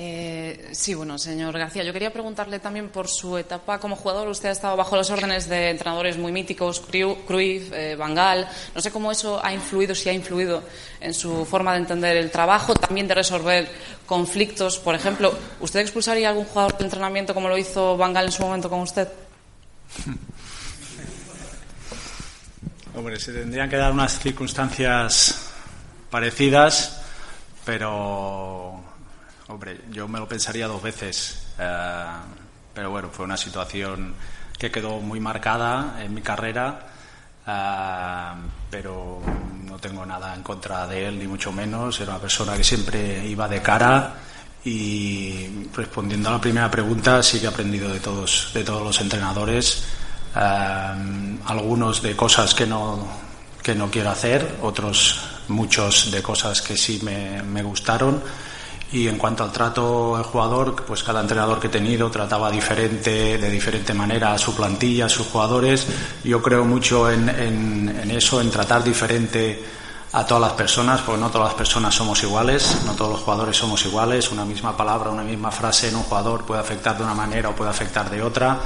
Eh, 0.00 0.68
sí, 0.70 0.94
bueno, 0.94 1.18
señor 1.18 1.58
García, 1.58 1.82
yo 1.82 1.92
quería 1.92 2.12
preguntarle 2.12 2.60
también 2.60 2.88
por 2.88 3.08
su 3.08 3.36
etapa 3.36 3.80
como 3.80 3.96
jugador. 3.96 4.28
Usted 4.28 4.50
ha 4.50 4.52
estado 4.52 4.76
bajo 4.76 4.96
las 4.96 5.10
órdenes 5.10 5.48
de 5.48 5.70
entrenadores 5.70 6.16
muy 6.16 6.30
míticos, 6.30 6.80
Cruyff, 6.80 7.72
eh. 7.72 7.98
No 7.98 8.80
sé 8.80 8.92
cómo 8.92 9.10
eso 9.10 9.44
ha 9.44 9.52
influido, 9.52 9.96
si 9.96 10.08
ha 10.08 10.12
influido 10.12 10.62
en 11.00 11.12
su 11.12 11.44
forma 11.44 11.72
de 11.72 11.78
entender 11.78 12.16
el 12.16 12.30
trabajo, 12.30 12.76
también 12.76 13.08
de 13.08 13.16
resolver 13.16 13.68
conflictos. 14.06 14.78
Por 14.78 14.94
ejemplo, 14.94 15.36
¿usted 15.58 15.80
expulsaría 15.80 16.28
a 16.28 16.30
algún 16.30 16.44
jugador 16.44 16.78
de 16.78 16.84
entrenamiento 16.84 17.34
como 17.34 17.48
lo 17.48 17.58
hizo 17.58 17.96
Van 17.96 18.16
en 18.16 18.30
su 18.30 18.44
momento 18.44 18.70
con 18.70 18.82
usted? 18.82 19.08
Hombre, 22.94 23.18
se 23.18 23.32
tendrían 23.32 23.68
que 23.68 23.76
dar 23.76 23.90
unas 23.90 24.20
circunstancias 24.20 25.50
parecidas, 26.08 27.00
pero 27.64 28.77
Hombre, 29.48 29.80
yo 29.90 30.06
me 30.08 30.18
lo 30.18 30.28
pensaría 30.28 30.66
dos 30.66 30.82
veces, 30.82 31.48
eh, 31.58 32.04
pero 32.74 32.90
bueno, 32.90 33.08
fue 33.10 33.24
una 33.24 33.36
situación 33.38 34.14
que 34.58 34.70
quedó 34.70 35.00
muy 35.00 35.20
marcada 35.20 36.02
en 36.02 36.12
mi 36.12 36.20
carrera, 36.20 36.86
eh, 37.46 38.32
pero 38.70 39.22
no 39.64 39.78
tengo 39.78 40.04
nada 40.04 40.34
en 40.34 40.42
contra 40.42 40.86
de 40.86 41.06
él, 41.06 41.18
ni 41.18 41.26
mucho 41.26 41.50
menos. 41.50 41.98
Era 41.98 42.12
una 42.12 42.20
persona 42.20 42.56
que 42.56 42.64
siempre 42.64 43.26
iba 43.26 43.48
de 43.48 43.62
cara 43.62 44.14
Y 44.64 45.68
respondiendo 45.74 46.28
a 46.28 46.32
la 46.32 46.40
primera 46.40 46.70
pregunta, 46.70 47.22
sí 47.22 47.38
que 47.38 47.46
he 47.46 47.48
aprendido 47.48 47.88
de 47.88 48.00
todos, 48.00 48.50
de 48.52 48.64
todos 48.64 48.82
los 48.82 49.00
entrenadores, 49.00 49.84
eh, 50.36 51.38
algunos 51.46 52.02
de 52.02 52.14
cosas 52.16 52.52
que 52.54 52.66
no, 52.66 53.08
que 53.62 53.74
no 53.74 53.90
quiero 53.90 54.10
hacer, 54.10 54.56
otros 54.60 55.20
muchos 55.48 56.10
de 56.10 56.22
cosas 56.22 56.60
que 56.60 56.76
sí 56.76 57.00
me, 57.02 57.42
me 57.42 57.62
gustaron. 57.62 58.22
Y 58.90 59.06
en 59.06 59.18
cuanto 59.18 59.44
al 59.44 59.52
trato 59.52 60.16
del 60.16 60.24
jugador, 60.24 60.84
pues 60.86 61.02
cada 61.02 61.20
entrenador 61.20 61.60
que 61.60 61.66
he 61.66 61.70
tenido 61.70 62.10
trataba 62.10 62.50
diferente, 62.50 63.36
de 63.36 63.50
diferente 63.50 63.92
manera 63.92 64.32
a 64.32 64.38
su 64.38 64.54
plantilla, 64.54 65.06
a 65.06 65.08
sus 65.10 65.26
jugadores. 65.26 65.86
Yo 66.24 66.40
creo 66.40 66.64
mucho 66.64 67.10
en, 67.10 67.28
eso, 68.10 68.40
en 68.40 68.50
tratar 68.50 68.82
diferente 68.82 69.62
a 70.12 70.24
todas 70.24 70.40
las 70.40 70.52
personas, 70.52 71.02
porque 71.02 71.20
no 71.20 71.28
todas 71.28 71.48
las 71.48 71.56
personas 71.56 71.94
somos 71.94 72.22
iguales, 72.22 72.78
no 72.86 72.94
todos 72.94 73.12
los 73.12 73.20
jugadores 73.20 73.58
somos 73.58 73.84
iguales. 73.84 74.32
Una 74.32 74.46
misma 74.46 74.74
palabra, 74.74 75.10
una 75.10 75.22
misma 75.22 75.50
frase 75.50 75.88
en 75.88 75.96
un 75.96 76.04
jugador 76.04 76.46
puede 76.46 76.62
afectar 76.62 76.96
de 76.96 77.04
una 77.04 77.14
manera 77.14 77.50
o 77.50 77.54
puede 77.54 77.70
afectar 77.70 78.08
de 78.08 78.22
otra. 78.22 78.58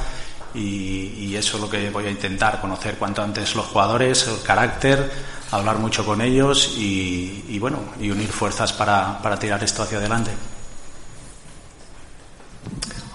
Y, 0.54 1.34
eso 1.34 1.56
es 1.56 1.62
lo 1.62 1.70
que 1.70 1.90
voy 1.90 2.06
a 2.06 2.10
intentar, 2.10 2.60
conocer 2.60 2.96
cuanto 2.96 3.22
antes 3.22 3.56
los 3.56 3.66
jugadores, 3.66 4.28
el 4.28 4.42
carácter, 4.42 5.10
hablar 5.50 5.78
mucho 5.78 6.04
con 6.04 6.20
ellos 6.20 6.74
y, 6.76 7.44
y 7.48 7.58
bueno, 7.58 7.78
y 7.98 8.10
unir 8.10 8.28
fuerzas 8.28 8.72
para, 8.72 9.18
para 9.22 9.38
tirar 9.38 9.64
esto 9.64 9.82
hacia 9.82 9.98
adelante. 9.98 10.30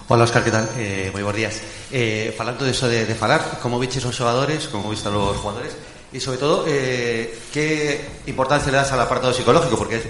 Hola 0.08 0.24
Óscar, 0.24 0.42
que 0.42 0.50
tal? 0.50 0.68
Eh, 0.76 1.12
moi 1.12 1.20
bons 1.20 1.36
días. 1.36 1.60
Eh, 1.92 2.32
falando 2.32 2.64
de 2.64 2.72
eso 2.72 2.88
de, 2.88 3.04
de 3.04 3.12
falar, 3.14 3.60
como 3.60 3.76
viches 3.76 4.04
os 4.08 4.16
xogadores, 4.16 4.64
como 4.72 4.88
viste 4.88 5.08
a 5.08 5.12
los 5.12 5.36
jugadores, 5.36 5.76
y 6.12 6.20
sobre 6.20 6.38
todo, 6.38 6.64
eh, 6.66 7.38
¿qué 7.52 8.24
importancia 8.24 8.72
le 8.72 8.78
das 8.78 8.90
al 8.92 9.00
apartado 9.00 9.36
psicológico? 9.36 9.76
Porque 9.76 10.00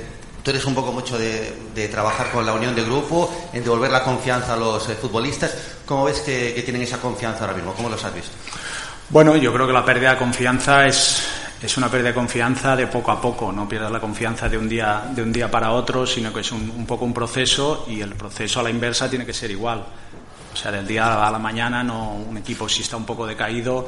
tú 0.43 0.51
eres 0.51 0.65
un 0.65 0.75
poco 0.75 0.93
mucho 0.93 1.19
de, 1.19 1.53
de 1.75 1.89
trabajar 1.89 2.31
con 2.31 2.45
la 2.45 2.53
unión 2.53 2.75
de 2.75 2.85
grupo, 2.85 3.31
en 3.53 3.63
devolver 3.63 3.91
la 3.91 4.03
confianza 4.03 4.55
a 4.55 4.57
los 4.57 4.89
eh, 4.89 4.95
futbolistas. 4.95 5.55
¿Cómo 5.85 6.05
ves 6.05 6.21
que, 6.21 6.55
que 6.55 6.63
tienen 6.63 6.83
esa 6.83 6.99
confianza 6.99 7.41
ahora 7.41 7.55
mismo? 7.55 7.73
¿Cómo 7.75 7.89
los 7.89 8.05
has 8.05 8.15
visto? 8.15 8.33
Bueno, 9.11 9.37
yo 9.37 9.53
creo 9.53 9.67
que 9.67 9.73
la 9.73 9.85
pérdida 9.85 10.13
de 10.13 10.19
confianza 10.19 10.87
es, 10.87 11.23
es 11.63 11.77
una 11.77 11.91
pérdida 11.91 12.09
de 12.09 12.15
confianza 12.15 12.77
de 12.77 12.87
poco 12.87 13.11
a 13.11 13.21
poco. 13.21 13.51
No 13.53 13.69
pierdas 13.69 13.91
la 13.91 14.01
confianza 14.01 14.49
de 14.49 14.59
un 14.59 14.69
día, 14.69 15.03
de 15.11 15.23
un 15.23 15.33
día 15.33 15.51
para 15.51 15.73
otro, 15.73 16.07
sino 16.07 16.33
que 16.33 16.41
es 16.41 16.53
un, 16.53 16.71
un 16.77 16.87
poco 16.87 17.05
un 17.05 17.15
proceso 17.15 17.87
y 17.89 18.01
el 18.01 18.15
proceso 18.15 18.61
a 18.61 18.63
la 18.63 18.71
inversa 18.71 19.09
tiene 19.09 19.25
que 19.25 19.33
ser 19.33 19.51
igual. 19.51 19.85
O 20.53 20.57
sea, 20.57 20.73
del 20.73 20.87
día 20.87 21.27
a 21.27 21.31
la 21.31 21.39
mañana 21.39 21.85
no, 21.85 22.15
un 22.15 22.37
equipo 22.37 22.69
si 22.69 22.83
está 22.83 22.97
un 22.97 23.05
poco 23.05 23.27
decaído 23.27 23.87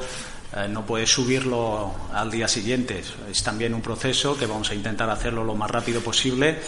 eh, 0.57 0.67
no 0.69 0.85
puede 0.85 1.07
subirlo 1.07 1.95
al 2.13 2.31
día 2.31 2.49
siguiente. 2.49 3.03
Es 3.31 3.43
también 3.43 3.75
un 3.75 3.83
proceso 3.83 4.37
que 4.37 4.47
vamos 4.47 4.71
a 4.71 4.75
intentar 4.75 5.09
hacerlo 5.11 5.45
lo 5.45 5.55
más 5.55 5.71
rápido 5.71 6.01
posible 6.01 6.59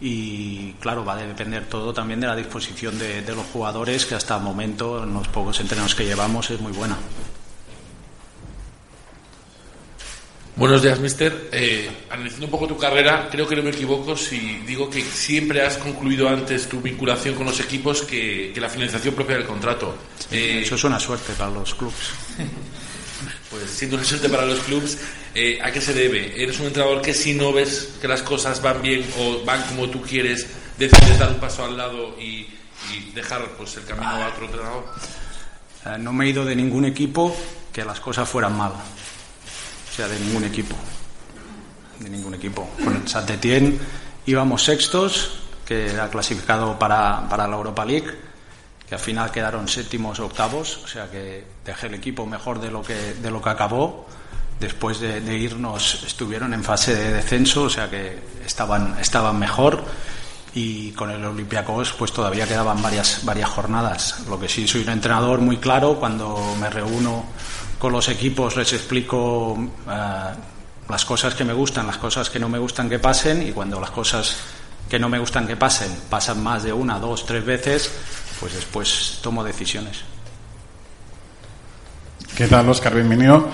y 0.00 0.72
claro, 0.74 1.04
va 1.04 1.14
a 1.14 1.16
depender 1.16 1.66
todo 1.66 1.92
también 1.92 2.20
de 2.20 2.26
la 2.28 2.36
disposición 2.36 2.98
de, 2.98 3.22
de 3.22 3.34
los 3.34 3.46
jugadores 3.46 4.06
que 4.06 4.14
hasta 4.14 4.36
el 4.36 4.42
momento, 4.42 5.02
en 5.02 5.12
los 5.12 5.26
pocos 5.28 5.58
entrenos 5.60 5.94
que 5.94 6.04
llevamos, 6.04 6.50
es 6.50 6.60
muy 6.60 6.72
buena. 6.72 6.96
Buenos 10.56 10.82
días, 10.82 10.98
mister. 10.98 11.50
Eh, 11.52 11.88
analizando 12.10 12.46
un 12.46 12.50
poco 12.50 12.66
tu 12.66 12.76
carrera, 12.76 13.28
creo 13.30 13.46
que 13.46 13.54
no 13.54 13.62
me 13.62 13.70
equivoco 13.70 14.16
si 14.16 14.56
digo 14.66 14.90
que 14.90 15.02
siempre 15.02 15.62
has 15.62 15.76
concluido 15.78 16.28
antes 16.28 16.68
tu 16.68 16.80
vinculación 16.80 17.36
con 17.36 17.46
los 17.46 17.60
equipos 17.60 18.02
que, 18.02 18.50
que 18.52 18.60
la 18.60 18.68
finalización 18.68 19.14
propia 19.14 19.36
del 19.36 19.46
contrato. 19.46 19.94
Eh, 20.32 20.62
Eso 20.64 20.74
es 20.74 20.82
una 20.82 20.98
suerte 20.98 21.32
para 21.34 21.52
los 21.52 21.74
clubes. 21.76 21.94
pues 23.58 23.70
siendo 23.70 23.96
una 23.96 24.04
suerte 24.04 24.28
para 24.28 24.46
los 24.46 24.60
clubes, 24.60 24.98
eh, 25.34 25.58
¿a 25.62 25.70
qué 25.70 25.80
se 25.80 25.92
debe? 25.92 26.40
¿Eres 26.40 26.60
un 26.60 26.66
entrenador 26.66 27.02
que 27.02 27.14
si 27.14 27.34
no 27.34 27.52
ves 27.52 27.94
que 28.00 28.08
las 28.08 28.22
cosas 28.22 28.62
van 28.62 28.82
bien 28.82 29.04
o 29.18 29.44
van 29.44 29.62
como 29.62 29.88
tú 29.88 30.02
quieres, 30.02 30.46
decides 30.78 31.18
dar 31.18 31.30
un 31.30 31.40
paso 31.40 31.64
al 31.64 31.76
lado 31.76 32.16
y, 32.20 32.46
dejar 33.14 33.44
pues, 33.56 33.76
el 33.76 33.84
camino 33.84 34.08
a 34.08 34.28
otro 34.28 34.44
entrenador? 34.44 34.84
No 35.98 36.12
me 36.12 36.26
he 36.26 36.28
ido 36.28 36.44
de 36.44 36.54
ningún 36.54 36.84
equipo 36.84 37.34
que 37.72 37.84
las 37.84 38.00
cosas 38.00 38.28
fueran 38.28 38.56
mal. 38.56 38.72
O 38.72 39.94
sea, 39.96 40.06
de 40.06 40.18
ningún 40.20 40.44
equipo. 40.44 40.76
De 41.98 42.08
ningún 42.08 42.34
equipo. 42.34 42.68
Con 42.82 42.94
el 42.94 43.08
saint 43.08 43.30
Etienne 43.30 43.78
íbamos 44.26 44.64
sextos, 44.64 45.40
que 45.66 45.90
era 45.90 46.10
clasificado 46.10 46.78
para, 46.78 47.28
para 47.28 47.48
la 47.48 47.56
Europa 47.56 47.84
League, 47.84 48.27
que 48.88 48.94
al 48.94 49.00
final 49.00 49.30
quedaron 49.30 49.68
séptimos 49.68 50.18
o 50.20 50.26
octavos, 50.26 50.80
o 50.84 50.88
sea 50.88 51.10
que 51.10 51.44
dejé 51.64 51.88
el 51.88 51.94
equipo 51.94 52.24
mejor 52.26 52.60
de 52.60 52.70
lo 52.70 52.82
que, 52.82 53.14
de 53.14 53.30
lo 53.30 53.42
que 53.42 53.50
acabó. 53.50 54.06
Después 54.58 54.98
de, 54.98 55.20
irnos 55.36 56.02
estuvieron 56.04 56.52
en 56.52 56.64
fase 56.64 56.94
de 56.94 57.12
descenso, 57.12 57.64
o 57.64 57.70
sea 57.70 57.88
que 57.88 58.18
estaban, 58.44 58.98
estaban 58.98 59.38
mejor 59.38 59.84
y 60.54 60.90
con 60.92 61.10
el 61.10 61.24
Olympiacos 61.24 61.92
pues 61.92 62.12
todavía 62.12 62.46
quedaban 62.46 62.82
varias, 62.82 63.24
varias 63.24 63.50
jornadas. 63.50 64.24
Lo 64.28 64.40
que 64.40 64.48
sí 64.48 64.66
soy 64.66 64.82
un 64.82 64.88
entrenador 64.88 65.40
muy 65.40 65.58
claro, 65.58 65.96
cuando 66.00 66.56
me 66.58 66.70
reúno 66.70 67.26
con 67.78 67.92
los 67.92 68.08
equipos 68.08 68.56
les 68.56 68.72
explico 68.72 69.52
uh, 69.52 70.88
las 70.88 71.04
cosas 71.04 71.34
que 71.34 71.44
me 71.44 71.52
gustan, 71.52 71.86
las 71.86 71.98
cosas 71.98 72.28
que 72.30 72.40
no 72.40 72.48
me 72.48 72.58
gustan 72.58 72.88
que 72.88 72.98
pasen 72.98 73.46
y 73.46 73.52
cuando 73.52 73.78
las 73.78 73.90
cosas 73.90 74.36
que 74.88 74.98
no 74.98 75.08
me 75.08 75.18
gustan 75.18 75.46
que 75.46 75.56
pasen 75.56 75.94
pasan 76.08 76.42
más 76.42 76.62
de 76.62 76.72
una, 76.72 76.98
dos, 76.98 77.26
tres 77.26 77.44
veces, 77.44 77.92
pues 78.40 78.54
después 78.54 79.18
tomo 79.22 79.42
decisiones. 79.44 80.02
¿Qué 82.36 82.46
tal, 82.46 82.68
Oscar? 82.68 82.94
Bienvenido. 82.94 83.48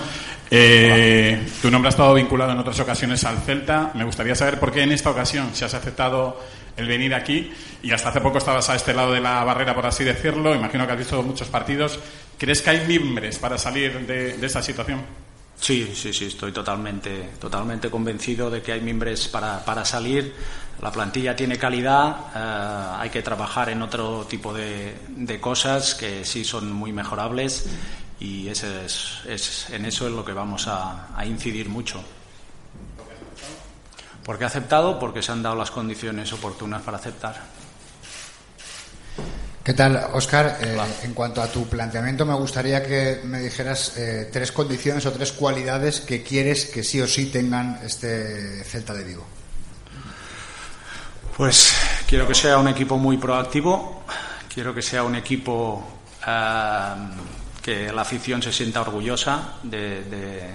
Eh, 0.51 1.47
tu 1.61 1.71
nombre 1.71 1.87
ha 1.87 1.89
estado 1.89 2.13
vinculado 2.13 2.51
en 2.51 2.59
otras 2.59 2.79
ocasiones 2.79 3.23
al 3.23 3.39
Celta. 3.39 3.91
Me 3.95 4.03
gustaría 4.03 4.35
saber 4.35 4.59
por 4.59 4.71
qué 4.71 4.83
en 4.83 4.91
esta 4.91 5.09
ocasión 5.09 5.49
si 5.53 5.65
has 5.65 5.73
aceptado 5.73 6.39
el 6.77 6.87
venir 6.87 7.15
aquí 7.15 7.51
y 7.81 7.91
hasta 7.91 8.09
hace 8.09 8.21
poco 8.21 8.37
estabas 8.37 8.69
a 8.69 8.75
este 8.75 8.93
lado 8.93 9.13
de 9.13 9.21
la 9.21 9.43
barrera, 9.43 9.73
por 9.73 9.85
así 9.87 10.03
decirlo. 10.03 10.53
Imagino 10.53 10.85
que 10.85 10.93
has 10.93 10.99
visto 10.99 11.21
muchos 11.23 11.47
partidos. 11.47 11.99
¿Crees 12.37 12.61
que 12.61 12.69
hay 12.69 12.85
mimbres 12.85 13.39
para 13.39 13.57
salir 13.57 14.05
de, 14.05 14.37
de 14.37 14.45
esta 14.45 14.61
situación? 14.61 15.01
Sí, 15.59 15.91
sí, 15.95 16.13
sí, 16.13 16.25
estoy 16.25 16.51
totalmente, 16.51 17.29
totalmente 17.39 17.89
convencido 17.89 18.51
de 18.51 18.61
que 18.61 18.73
hay 18.73 18.81
mimbres 18.81 19.27
para, 19.29 19.63
para 19.63 19.85
salir. 19.85 20.33
La 20.85 20.91
plantilla 20.91 21.35
tiene 21.35 21.57
calidad, 21.57 22.15
eh, 22.35 22.97
hay 22.99 23.09
que 23.09 23.23
trabajar 23.23 23.69
en 23.69 23.81
otro 23.81 24.27
tipo 24.29 24.53
de, 24.53 24.95
de, 25.17 25.41
cosas 25.41 25.95
que 25.95 26.23
sí 26.23 26.45
son 26.45 26.71
muy 26.71 26.93
mejorables 26.93 27.65
y 28.19 28.47
ese 28.49 28.85
es, 28.85 29.21
es, 29.27 29.69
en 29.71 29.85
eso 29.85 30.05
es 30.05 30.13
lo 30.13 30.23
que 30.23 30.33
vamos 30.33 30.67
a, 30.67 31.07
a 31.17 31.25
incidir 31.25 31.69
mucho. 31.69 32.03
¿Por 34.23 34.37
qué 34.37 34.43
ha 34.43 34.47
aceptado? 34.47 34.99
Porque 34.99 35.23
se 35.23 35.31
han 35.31 35.41
dado 35.41 35.55
las 35.55 35.71
condiciones 35.71 36.31
oportunas 36.33 36.83
para 36.83 36.97
aceptar. 36.97 37.41
¿Qué 39.63 39.73
tal, 39.73 39.99
Oscar? 40.13 40.59
Eh, 40.61 40.77
en 41.01 41.15
cuanto 41.15 41.41
a 41.41 41.47
tu 41.47 41.67
planteamiento, 41.67 42.27
me 42.27 42.35
gustaría 42.35 42.85
que 42.85 43.21
me 43.23 43.39
dijeras 43.39 43.97
eh, 43.97 44.29
tres 44.31 44.51
condiciones 44.51 45.03
o 45.07 45.11
tres 45.11 45.31
cualidades 45.31 46.01
que 46.01 46.21
quieres 46.21 46.67
que 46.67 46.83
sí 46.83 47.01
o 47.01 47.07
sí 47.07 47.31
tengan 47.31 47.79
este 47.83 48.63
Celta 48.65 48.93
de 48.93 49.03
Vigo. 49.03 49.25
Pues 51.35 51.75
quiero 52.07 52.25
que 52.25 52.33
sea 52.33 52.57
un 52.57 52.69
equipo 52.69 52.97
muy 52.97 53.17
proactivo, 53.17 54.03
quiero 54.53 54.73
que 54.73 54.81
sea 54.81 55.03
un 55.03 55.15
equipo 55.15 55.85
que 57.61 57.91
la 57.91 58.01
afición 58.01 58.41
se 58.41 58.53
sienta 58.53 58.79
orgullosa 58.79 59.55
de, 59.61 60.53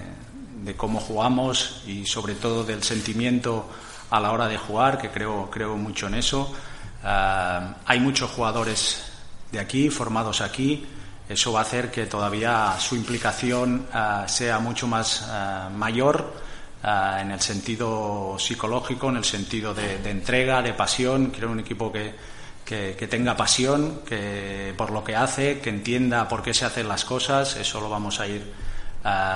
cómo 0.79 0.99
jugamos 0.99 1.83
y 1.87 2.07
sobre 2.07 2.35
todo 2.35 2.65
del 2.65 2.83
sentimiento 2.83 3.69
a 4.09 4.21
la 4.21 4.33
hora 4.33 4.49
de 4.49 4.57
jugar, 4.57 4.97
que 4.97 5.11
creo, 5.11 5.51
creo 5.51 5.77
mucho 5.77 6.07
en 6.07 6.15
eso. 6.15 6.51
Hay 7.05 8.01
muchos 8.01 8.31
jugadores 8.31 9.03
de 9.53 9.61
aquí, 9.61 9.91
formados 9.91 10.41
aquí. 10.41 10.87
Eso 11.29 11.53
va 11.53 11.59
a 11.59 11.63
hacer 11.63 11.91
que 11.91 12.07
todavía 12.07 12.75
su 12.81 12.97
implicación 12.97 13.87
uh, 13.93 14.27
sea 14.27 14.59
mucho 14.59 14.89
más 14.89 15.29
uh, 16.85 17.21
en 17.21 17.31
el 17.31 17.41
sentido 17.41 18.37
psicológico, 18.39 19.09
en 19.09 19.17
el 19.17 19.25
sentido 19.25 19.75
de, 19.75 19.99
de 19.99 20.11
entrega, 20.11 20.63
de 20.63 20.73
pasión. 20.73 21.31
Quiero 21.31 21.51
un 21.51 21.61
equipo 21.61 21.93
que, 21.93 22.15
que, 22.65 23.09
tenga 23.09 23.37
pasión 23.37 24.01
que, 24.07 24.75
por 24.77 24.91
lo 24.91 25.03
que 25.03 25.17
hace, 25.17 25.61
que 25.61 25.71
entienda 25.71 26.29
por 26.29 26.43
qué 26.43 26.55
se 26.55 26.65
hacen 26.65 26.89
las 26.89 27.05
cosas. 27.05 27.57
Eso 27.57 27.81
lo 27.81 27.89
vamos 27.89 28.21
a 28.21 28.27
ir 28.27 28.53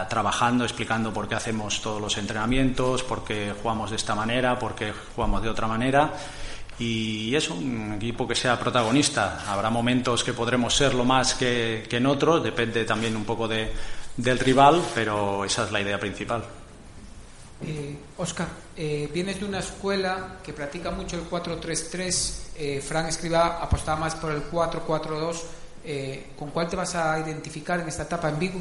trabajando, 0.09 0.65
explicando 0.65 1.13
por 1.13 1.27
qué 1.27 1.37
hacemos 1.37 1.81
todos 1.81 2.01
los 2.01 2.19
entrenamientos, 2.19 3.03
por 3.03 3.25
qué 3.25 3.55
jugamos 3.63 3.91
de 3.91 3.97
esta 3.97 4.15
manera, 4.15 4.59
por 4.59 4.75
qué 4.75 4.93
jugamos 5.15 5.43
de 5.43 5.49
otra 5.49 5.67
manera 5.67 6.13
y 6.79 7.35
eso, 7.35 7.55
un 7.55 7.95
equipo 7.95 8.27
que 8.27 8.35
sea 8.35 8.59
protagonista. 8.59 9.45
Habrá 9.47 9.71
momentos 9.71 10.25
que 10.25 10.33
podremos 10.33 10.75
serlo 10.75 11.05
más 11.05 11.35
que, 11.35 11.87
que 11.89 11.99
en 11.99 12.07
otros, 12.07 12.43
depende 12.43 12.85
también 12.85 13.17
un 13.17 13.25
poco 13.25 13.47
de, 13.47 13.73
del 14.17 14.39
rival, 14.39 14.83
pero 14.95 15.45
esa 15.45 15.65
es 15.65 15.73
la 15.73 15.81
idea 15.81 15.99
principal. 15.99 16.45
Eh, 17.63 17.97
Oscar, 18.19 18.49
eh, 18.77 19.09
vienes 19.13 19.39
de 19.39 19.47
una 19.47 19.61
escuela 19.61 20.39
que 20.43 20.53
practica 20.53 20.91
mucho 20.91 21.17
el 21.17 21.29
4-3-3. 21.29 22.41
Eh, 22.57 22.83
Frank 22.87 23.09
Escribá 23.09 23.59
apostaba 23.63 23.99
más 23.99 24.15
por 24.17 24.33
el 24.33 24.43
4-4-2. 24.51 25.43
Eh, 25.87 26.29
¿Con 26.39 26.51
cuál 26.51 26.69
te 26.69 26.77
vas 26.77 26.95
a 26.95 27.19
identificar 27.21 27.81
en 27.81 27.89
esta 27.89 28.05
etapa 28.05 28.29
en 28.31 28.39
Vigo? 28.39 28.61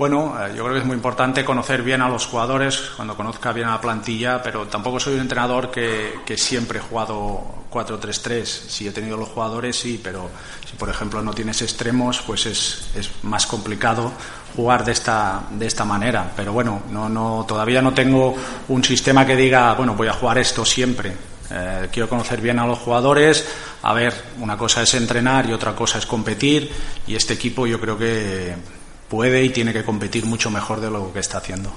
Bueno, 0.00 0.34
eh, 0.40 0.54
yo 0.56 0.62
creo 0.62 0.72
que 0.72 0.80
es 0.80 0.86
muy 0.86 0.96
importante 0.96 1.44
conocer 1.44 1.82
bien 1.82 2.00
a 2.00 2.08
los 2.08 2.24
jugadores, 2.24 2.80
cuando 2.96 3.14
conozca 3.14 3.52
bien 3.52 3.68
a 3.68 3.72
la 3.72 3.82
plantilla, 3.82 4.42
pero 4.42 4.66
tampoco 4.66 4.98
soy 4.98 5.12
un 5.12 5.20
entrenador 5.20 5.70
que, 5.70 6.20
que 6.24 6.38
siempre 6.38 6.78
he 6.78 6.80
jugado 6.80 7.66
4-3-3. 7.70 8.44
Si 8.46 8.88
he 8.88 8.92
tenido 8.92 9.18
los 9.18 9.28
jugadores, 9.28 9.78
sí, 9.78 10.00
pero 10.02 10.30
si 10.64 10.74
por 10.78 10.88
ejemplo 10.88 11.20
no 11.20 11.34
tienes 11.34 11.60
extremos, 11.60 12.22
pues 12.26 12.46
es, 12.46 12.88
es 12.96 13.10
más 13.24 13.46
complicado 13.46 14.10
jugar 14.56 14.86
de 14.86 14.92
esta, 14.92 15.42
de 15.50 15.66
esta 15.66 15.84
manera. 15.84 16.32
Pero 16.34 16.54
bueno, 16.54 16.80
no, 16.90 17.10
no, 17.10 17.44
todavía 17.46 17.82
no 17.82 17.92
tengo 17.92 18.34
un 18.68 18.82
sistema 18.82 19.26
que 19.26 19.36
diga, 19.36 19.74
bueno, 19.74 19.96
voy 19.96 20.08
a 20.08 20.14
jugar 20.14 20.38
esto 20.38 20.64
siempre. 20.64 21.12
Eh, 21.50 21.88
quiero 21.92 22.08
conocer 22.08 22.40
bien 22.40 22.58
a 22.58 22.66
los 22.66 22.78
jugadores. 22.78 23.46
A 23.82 23.92
ver, 23.92 24.14
una 24.38 24.56
cosa 24.56 24.80
es 24.80 24.94
entrenar 24.94 25.44
y 25.44 25.52
otra 25.52 25.76
cosa 25.76 25.98
es 25.98 26.06
competir. 26.06 26.72
Y 27.06 27.16
este 27.16 27.34
equipo 27.34 27.66
yo 27.66 27.78
creo 27.78 27.98
que 27.98 28.79
puede 29.10 29.42
y 29.42 29.50
tiene 29.50 29.72
que 29.72 29.84
competir 29.84 30.24
mucho 30.24 30.50
mejor 30.50 30.80
de 30.80 30.90
lo 30.90 31.12
que 31.12 31.18
está 31.18 31.38
haciendo. 31.38 31.70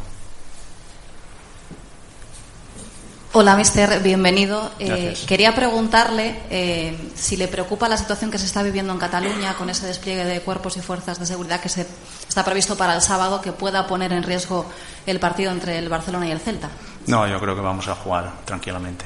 Hola, 3.35 3.55
mister, 3.55 3.99
bienvenido. 4.03 4.71
Eh, 4.77 5.17
quería 5.27 5.55
preguntarle 5.55 6.39
eh, 6.51 6.95
si 7.15 7.35
le 7.35 7.47
preocupa 7.47 7.89
la 7.89 7.97
situación 7.97 8.29
que 8.29 8.37
se 8.37 8.45
está 8.45 8.61
viviendo 8.61 8.93
en 8.93 8.99
Cataluña 8.99 9.55
con 9.55 9.71
ese 9.71 9.87
despliegue 9.87 10.23
de 10.23 10.41
cuerpos 10.41 10.77
y 10.77 10.81
fuerzas 10.81 11.19
de 11.19 11.25
seguridad 11.25 11.59
que 11.59 11.69
se 11.69 11.87
está 12.29 12.45
previsto 12.45 12.77
para 12.77 12.93
el 12.93 13.01
sábado 13.01 13.41
que 13.41 13.51
pueda 13.51 13.87
poner 13.87 14.13
en 14.13 14.21
riesgo 14.21 14.67
el 15.07 15.19
partido 15.19 15.51
entre 15.51 15.79
el 15.79 15.89
Barcelona 15.89 16.27
y 16.27 16.31
el 16.31 16.39
Celta. 16.39 16.69
No, 17.07 17.27
yo 17.27 17.39
creo 17.39 17.55
que 17.55 17.61
vamos 17.61 17.87
a 17.87 17.95
jugar 17.95 18.31
tranquilamente. 18.45 19.05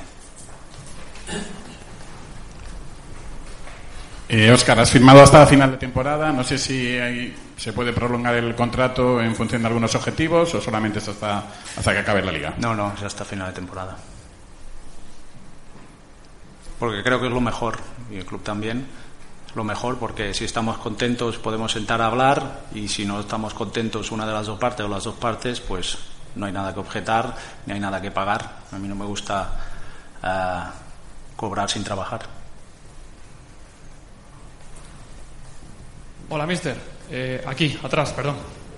Eh, 4.30 4.52
Óscar, 4.52 4.78
has 4.80 4.92
firmado 4.92 5.22
hasta 5.22 5.40
la 5.40 5.48
final 5.48 5.72
de 5.72 5.78
temporada. 5.78 6.32
No 6.34 6.44
sé 6.44 6.58
si 6.58 6.98
se 7.56 7.72
puede 7.72 7.94
prolongar 7.94 8.36
el 8.36 8.56
contrato 8.56 9.22
en 9.22 9.34
función 9.36 9.62
de 9.62 9.68
algunos 9.70 9.96
objetivos 9.96 10.54
o 10.54 10.62
solamente 10.62 11.00
hasta, 11.00 11.44
hasta 11.78 11.94
que 11.94 12.00
acabe 12.00 12.22
la 12.22 12.32
liga. 12.32 12.54
No, 12.58 12.76
no, 12.76 12.94
es 12.94 13.04
hasta 13.04 13.24
final 13.24 13.48
de 13.48 13.54
temporada. 13.54 13.98
Porque 16.78 17.02
creo 17.04 17.20
que 17.20 17.28
es 17.28 17.34
lo 17.34 17.42
mejor, 17.42 17.78
y 18.12 18.18
el 18.18 18.26
club 18.26 18.44
también, 18.44 18.86
lo 19.56 19.64
mejor, 19.64 19.98
porque 19.98 20.34
si 20.34 20.46
estamos 20.46 20.78
contentos 20.78 21.38
podemos 21.38 21.72
sentar 21.72 22.02
a 22.02 22.08
hablar 22.08 22.66
y 22.76 22.88
si 22.88 23.06
no 23.06 23.20
estamos 23.22 23.54
contentos 23.54 24.12
una 24.12 24.28
de 24.28 24.34
las 24.34 24.46
dos 24.46 24.60
partes 24.60 24.86
o 24.86 24.90
las 24.90 25.06
dos 25.06 25.16
partes, 25.16 25.60
pues 25.60 25.98
no 26.36 26.46
hay 26.46 26.52
nada 26.52 26.74
que 26.74 26.80
objetar 26.80 27.34
ni 27.66 27.74
hay 27.74 27.80
nada 27.80 28.00
que 28.02 28.12
pagar. 28.12 28.58
A 28.72 28.78
mí 28.78 28.88
no 28.88 28.96
me 28.96 29.06
gusta 29.06 29.50
eh, 30.22 30.64
cobrar 31.36 31.68
sin 31.70 31.84
trabajar. 31.84 32.37
Hola, 36.30 36.46
mister. 36.46 36.76
Eh, 37.10 37.42
aquí, 37.46 37.80
atrás, 37.82 38.12
perdón. 38.12 38.36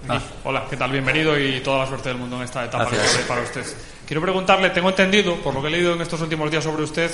Aquí. 0.07 0.23
Ah. 0.23 0.39
Hola, 0.43 0.65
¿qué 0.69 0.77
tal? 0.77 0.91
Bienvenido 0.91 1.37
y 1.39 1.61
toda 1.61 1.79
la 1.79 1.87
suerte 1.87 2.09
del 2.09 2.19
mundo 2.19 2.37
en 2.37 2.43
esta 2.43 2.63
etapa 2.63 2.85
Gracias. 2.85 3.23
para 3.27 3.41
usted. 3.41 3.65
Quiero 4.05 4.21
preguntarle, 4.21 4.69
tengo 4.69 4.89
entendido, 4.89 5.35
por 5.37 5.55
lo 5.55 5.61
que 5.61 5.67
he 5.67 5.71
leído 5.71 5.93
en 5.93 6.01
estos 6.01 6.21
últimos 6.21 6.51
días 6.51 6.63
sobre 6.63 6.83
usted, 6.83 7.09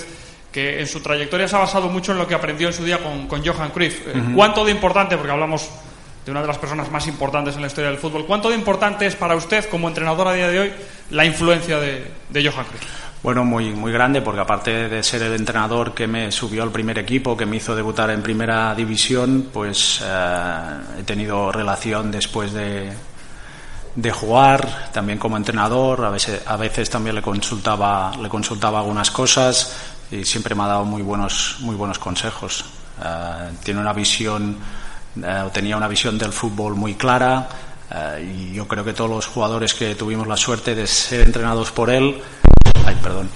que 0.51 0.81
en 0.81 0.87
su 0.87 0.99
trayectoria 0.99 1.47
se 1.47 1.55
ha 1.55 1.59
basado 1.59 1.87
mucho 1.87 2.11
en 2.11 2.17
lo 2.17 2.27
que 2.27 2.35
aprendió 2.35 2.67
en 2.67 2.73
su 2.73 2.83
día 2.83 2.97
con, 2.97 3.27
con 3.27 3.45
Johan 3.45 3.71
Cruyff. 3.71 4.07
Eh. 4.07 4.13
¿Cuánto 4.35 4.65
de 4.65 4.71
importante, 4.71 5.15
porque 5.15 5.31
hablamos 5.31 5.69
de 6.25 6.31
una 6.31 6.41
de 6.41 6.47
las 6.47 6.57
personas 6.57 6.91
más 6.91 7.07
importantes 7.07 7.55
en 7.55 7.61
la 7.61 7.67
historia 7.67 7.89
del 7.89 7.99
fútbol, 7.99 8.25
cuánto 8.25 8.49
de 8.49 8.55
importante 8.55 9.05
es 9.05 9.15
para 9.15 9.37
usted 9.37 9.69
como 9.69 9.87
entrenador 9.87 10.27
a 10.27 10.33
día 10.33 10.49
de 10.49 10.59
hoy 10.59 10.73
la 11.11 11.23
influencia 11.23 11.79
de, 11.79 12.11
de 12.29 12.49
Johan 12.49 12.65
Cruyff? 12.65 12.83
Bueno, 13.25 13.43
muy, 13.43 13.71
muy 13.71 13.91
grande, 13.91 14.21
porque 14.21 14.41
aparte 14.41 14.87
de 14.87 15.01
ser 15.01 15.23
el 15.23 15.33
entrenador 15.33 15.95
que 15.95 16.05
me 16.05 16.31
subió 16.31 16.61
al 16.61 16.69
primer 16.69 16.99
equipo, 16.99 17.35
que 17.35 17.47
me 17.47 17.55
hizo 17.55 17.75
debutar 17.75 18.11
en 18.11 18.21
primera 18.21 18.75
división, 18.75 19.49
pues 19.51 19.99
eh, 20.05 20.99
he 20.99 21.01
tenido 21.01 21.51
relación 21.51 22.11
después 22.11 22.53
de, 22.53 22.93
de 23.95 24.11
jugar, 24.11 24.91
también 24.93 25.17
como 25.17 25.37
entrenador, 25.37 26.05
a 26.05 26.11
veces, 26.11 26.43
a 26.45 26.55
veces 26.55 26.87
también 26.87 27.15
le 27.15 27.23
consultaba, 27.23 28.11
le 28.21 28.29
consultaba 28.29 28.77
algunas 28.77 29.09
cosas 29.09 29.75
y 30.11 30.23
siempre 30.23 30.53
me 30.53 30.61
ha 30.61 30.67
dado 30.67 30.85
muy 30.85 31.01
buenos, 31.01 31.57
muy 31.61 31.75
buenos 31.75 31.97
consejos. 31.97 32.63
Eh, 33.03 33.49
tiene 33.63 33.79
una 33.79 33.93
visión, 33.93 34.55
eh, 35.19 35.43
tenía 35.51 35.75
una 35.75 35.87
visión 35.87 36.15
del 36.19 36.31
fútbol 36.31 36.75
muy 36.75 36.93
clara 36.93 37.49
eh, 37.89 38.35
y 38.37 38.53
yo 38.53 38.67
creo 38.67 38.85
que 38.85 38.93
todos 38.93 39.09
los 39.09 39.25
jugadores 39.25 39.73
que 39.73 39.95
tuvimos 39.95 40.27
la 40.27 40.37
suerte 40.37 40.75
de 40.75 40.85
ser 40.85 41.21
entrenados 41.21 41.71
por 41.71 41.89
él, 41.89 42.21
ay, 42.85 42.95
perdón, 43.01 43.29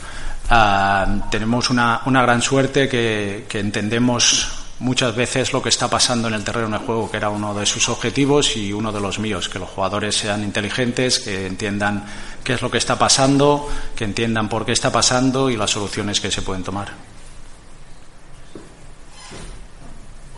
ah, 0.50 1.28
tenemos 1.30 1.70
una, 1.70 2.02
una 2.06 2.22
gran 2.22 2.42
suerte 2.42 2.88
que, 2.88 3.46
que 3.48 3.60
entendemos 3.60 4.60
muchas 4.80 5.16
veces 5.16 5.54
lo 5.54 5.62
que 5.62 5.70
está 5.70 5.90
pasando 5.90 6.28
en 6.28 6.34
el 6.34 6.44
terreno 6.44 6.80
de 6.80 6.86
juego, 6.86 7.12
que 7.12 7.18
era 7.18 7.30
uno 7.30 7.54
de 7.54 7.66
sus 7.66 7.90
objetivos 7.90 8.56
y 8.56 8.74
uno 8.74 8.92
de 8.92 9.02
los 9.02 9.20
míos, 9.20 9.50
que 9.50 9.60
los 9.60 9.70
jugadores 9.70 10.16
sean 10.16 10.44
inteligentes, 10.44 11.20
que 11.20 11.46
entiendan 11.46 12.06
qué 12.44 12.54
es 12.54 12.62
lo 12.62 12.72
que 12.72 12.78
está 12.78 12.98
pasando, 12.98 13.70
que 13.96 14.06
entiendan 14.06 14.50
por 14.50 14.66
qué 14.66 14.72
está 14.72 14.92
pasando 14.92 15.50
y 15.50 15.58
las 15.58 15.72
soluciones 15.72 16.20
que 16.20 16.32
se 16.32 16.42
pueden 16.42 16.64
tomar. 16.64 16.90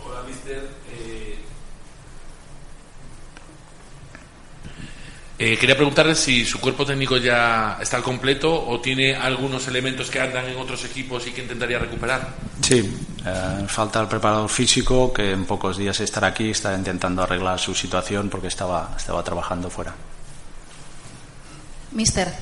Hola, 0.04 0.22
mister. 0.26 0.68
Eh, 0.92 1.38
eh, 5.44 5.58
quería 5.58 5.74
preguntarle 5.74 6.14
si 6.14 6.44
su 6.44 6.60
cuerpo 6.60 6.86
técnico 6.86 7.16
ya 7.16 7.76
está 7.80 7.96
al 7.96 8.04
completo 8.04 8.64
o 8.64 8.80
tiene 8.80 9.16
algunos 9.16 9.66
elementos 9.66 10.08
que 10.08 10.20
andan 10.20 10.48
en 10.48 10.56
otros 10.56 10.84
equipos 10.84 11.26
y 11.26 11.32
que 11.32 11.42
intentaría 11.42 11.80
recuperar. 11.80 12.28
Sí, 12.60 12.96
eh, 13.26 13.64
falta 13.66 14.00
el 14.00 14.06
preparador 14.06 14.48
físico 14.48 15.12
que 15.12 15.32
en 15.32 15.44
pocos 15.44 15.76
días 15.76 15.98
estará 15.98 16.28
aquí, 16.28 16.50
está 16.50 16.72
intentando 16.76 17.24
arreglar 17.24 17.58
su 17.58 17.74
situación 17.74 18.28
porque 18.28 18.46
estaba, 18.46 18.94
estaba 18.96 19.24
trabajando 19.24 19.68
fuera. 19.68 19.92
Mister, 21.90 22.32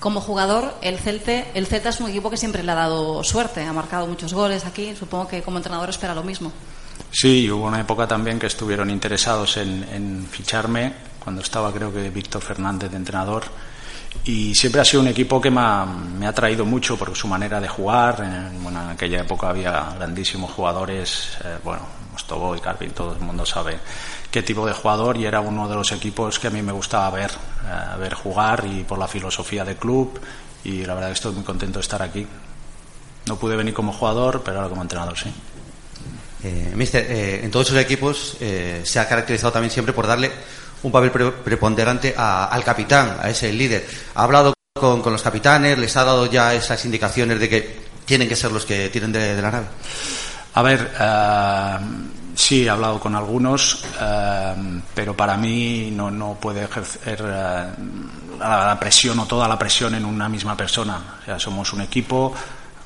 como 0.00 0.20
jugador, 0.20 0.74
el, 0.82 0.98
Celte, 0.98 1.52
el 1.54 1.68
Celta 1.68 1.90
es 1.90 2.00
un 2.00 2.10
equipo 2.10 2.28
que 2.28 2.36
siempre 2.36 2.64
le 2.64 2.72
ha 2.72 2.74
dado 2.74 3.22
suerte, 3.22 3.62
ha 3.62 3.72
marcado 3.72 4.08
muchos 4.08 4.34
goles 4.34 4.66
aquí, 4.66 4.96
supongo 4.98 5.28
que 5.28 5.42
como 5.42 5.58
entrenador 5.58 5.90
espera 5.90 6.12
lo 6.12 6.24
mismo. 6.24 6.52
Sí, 7.12 7.44
y 7.44 7.50
hubo 7.52 7.68
una 7.68 7.80
época 7.80 8.08
también 8.08 8.40
que 8.40 8.48
estuvieron 8.48 8.90
interesados 8.90 9.58
en, 9.58 9.84
en 9.92 10.26
ficharme, 10.28 10.92
cuando 11.22 11.42
estaba 11.42 11.72
creo 11.72 11.92
que 11.92 12.10
Víctor 12.10 12.42
Fernández 12.42 12.90
de 12.90 12.96
entrenador. 12.96 13.44
Y 14.24 14.54
siempre 14.54 14.80
ha 14.80 14.84
sido 14.84 15.02
un 15.02 15.08
equipo 15.08 15.40
que 15.40 15.50
me 15.50 15.60
ha, 15.60 15.84
me 15.84 16.26
ha 16.26 16.32
traído 16.32 16.64
mucho 16.64 16.96
por 16.96 17.14
su 17.14 17.28
manera 17.28 17.60
de 17.60 17.68
jugar. 17.68 18.20
En, 18.20 18.62
bueno, 18.62 18.82
en 18.82 18.90
aquella 18.90 19.20
época 19.20 19.50
había 19.50 19.94
grandísimos 19.96 20.50
jugadores, 20.52 21.38
eh, 21.44 21.58
bueno, 21.62 21.82
Mostobo 22.12 22.56
y 22.56 22.60
Carpin, 22.60 22.90
todo 22.90 23.12
el 23.12 23.20
mundo 23.20 23.46
sabe 23.46 23.78
qué 24.30 24.42
tipo 24.42 24.66
de 24.66 24.72
jugador 24.72 25.16
y 25.16 25.26
era 25.26 25.40
uno 25.40 25.68
de 25.68 25.74
los 25.74 25.92
equipos 25.92 26.38
que 26.38 26.48
a 26.48 26.50
mí 26.50 26.62
me 26.62 26.72
gustaba 26.72 27.10
ver, 27.10 27.30
eh, 27.30 27.98
ver 27.98 28.14
jugar 28.14 28.64
y 28.66 28.84
por 28.84 28.98
la 28.98 29.06
filosofía 29.06 29.64
del 29.64 29.76
club 29.76 30.18
y 30.64 30.84
la 30.84 30.94
verdad 30.94 31.08
que 31.08 31.14
estoy 31.14 31.32
muy 31.34 31.44
contento 31.44 31.78
de 31.78 31.82
estar 31.82 32.02
aquí. 32.02 32.26
No 33.26 33.36
pude 33.36 33.56
venir 33.56 33.74
como 33.74 33.92
jugador, 33.92 34.42
pero 34.44 34.58
ahora 34.58 34.68
como 34.68 34.82
entrenador 34.82 35.16
sí. 35.16 35.32
Eh, 36.42 36.72
mister, 36.74 37.04
eh, 37.10 37.40
en 37.42 37.50
todos 37.50 37.66
esos 37.66 37.80
equipos 37.80 38.36
eh, 38.40 38.82
se 38.84 39.00
ha 39.00 39.08
caracterizado 39.08 39.52
también 39.52 39.72
siempre 39.72 39.92
por 39.92 40.06
darle 40.06 40.30
un 40.82 40.92
papel 40.92 41.10
pre- 41.10 41.30
preponderante 41.32 42.14
a- 42.16 42.46
al 42.46 42.62
capitán, 42.64 43.16
a 43.20 43.28
ese 43.30 43.52
líder. 43.52 43.86
Ha 44.14 44.22
hablado 44.24 44.52
con, 44.78 45.02
los 45.12 45.22
capitanes, 45.22 45.78
les 45.78 45.96
ha 45.96 46.04
dado 46.04 46.26
ya 46.26 46.54
esas 46.54 46.84
indicaciones 46.84 47.40
de 47.40 47.48
que 47.48 47.80
tienen 48.04 48.28
que 48.28 48.36
ser 48.36 48.52
los 48.52 48.64
que 48.64 48.88
tiren 48.88 49.12
de, 49.12 49.40
la 49.42 49.50
nave. 49.50 49.66
A 50.54 50.62
ver, 50.62 50.90
eh, 50.98 51.76
sí, 52.34 52.64
he 52.64 52.70
hablado 52.70 52.98
con 53.00 53.14
algunos, 53.14 53.84
eh, 54.00 54.54
pero 54.94 55.16
para 55.16 55.36
mí 55.36 55.90
no, 55.92 56.10
no 56.10 56.34
puede 56.40 56.64
ejercer 56.64 57.22
eh, 57.24 57.66
la 58.38 58.76
presión 58.78 59.18
o 59.18 59.26
toda 59.26 59.48
la 59.48 59.58
presión 59.58 59.94
en 59.94 60.04
una 60.04 60.28
misma 60.28 60.56
persona. 60.56 61.18
O 61.22 61.24
sea, 61.24 61.38
somos 61.38 61.72
un 61.72 61.80
equipo, 61.82 62.32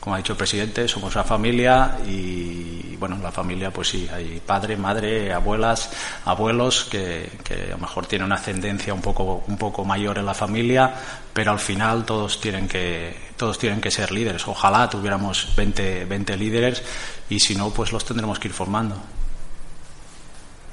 como 0.02 0.16
ha 0.16 0.18
dicho 0.18 0.32
el 0.32 0.36
presidente, 0.36 0.88
somos 0.88 1.14
una 1.14 1.22
familia 1.22 1.96
y, 2.04 2.96
bueno, 2.96 3.18
la 3.22 3.30
familia, 3.30 3.70
pues 3.70 3.90
sí, 3.90 4.08
hay 4.12 4.42
padre, 4.44 4.76
madre, 4.76 5.32
abuelas, 5.32 5.90
abuelos 6.24 6.88
que, 6.90 7.30
a 7.48 7.70
lo 7.70 7.78
mejor 7.78 8.06
tienen 8.06 8.26
una 8.26 8.34
ascendencia 8.34 8.92
un 8.92 9.00
poco, 9.00 9.44
un 9.46 9.56
poco 9.56 9.84
mayor 9.84 10.18
en 10.18 10.26
la 10.26 10.34
familia, 10.34 10.92
pero 11.32 11.52
al 11.52 11.60
final 11.60 12.04
todos 12.04 12.40
tienen 12.40 12.66
que, 12.66 13.14
todos 13.36 13.60
tienen 13.60 13.80
que 13.80 13.92
ser 13.92 14.10
líderes. 14.10 14.48
Ojalá 14.48 14.90
tuviéramos 14.90 15.54
20, 15.54 16.06
20 16.06 16.36
líderes 16.36 16.82
y 17.30 17.38
si 17.38 17.54
no, 17.54 17.70
pues 17.70 17.92
los 17.92 18.04
tendremos 18.04 18.40
que 18.40 18.48
ir 18.48 18.54
formando. 18.54 18.96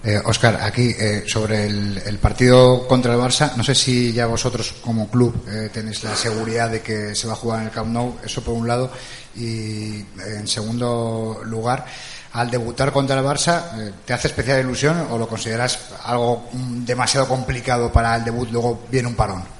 Eh, 0.02 0.18
Oscar, 0.24 0.60
aquí 0.62 0.95
eh, 0.97 1.24
sobre 1.28 1.66
el, 1.66 2.18
partido 2.22 2.88
contra 2.88 3.14
el 3.14 3.20
Barça, 3.20 3.54
no 3.58 3.64
sé 3.66 3.76
si 3.76 4.14
ya 4.14 4.28
vosotros 4.28 4.74
como 4.82 5.10
club 5.10 5.43
eh, 5.45 5.70
tenéis 5.74 6.04
la 6.06 6.16
seguridad 6.16 6.70
de 6.70 6.82
que 6.82 7.14
se 7.14 7.28
va 7.28 7.34
a 7.34 7.36
jugar 7.36 7.60
en 7.60 7.66
el 7.68 7.72
Camp 7.72 7.91
Nou, 7.91 8.16
eso 8.24 8.41
por 8.41 8.54
un 8.54 8.66
lado, 8.66 8.91
y 9.36 10.00
eh, 10.00 10.39
en 10.39 10.47
segundo 10.47 11.41
lugar, 11.43 11.86
al 12.32 12.50
debutar 12.50 12.93
contra 12.93 13.20
el 13.20 13.26
Barça, 13.26 13.78
eh, 13.78 13.91
¿te 14.06 14.14
hace 14.14 14.30
especial 14.30 14.62
ilusión 14.62 15.08
o 15.12 15.18
lo 15.18 15.28
consideras 15.28 15.78
algo 16.06 16.47
mm, 16.54 16.86
demasiado 16.86 17.28
complicado 17.28 17.91
para 17.91 18.16
el 18.16 18.24
debut, 18.24 18.50
luego 18.52 18.84
viene 18.89 19.10
un 19.10 19.16
parón? 19.16 19.59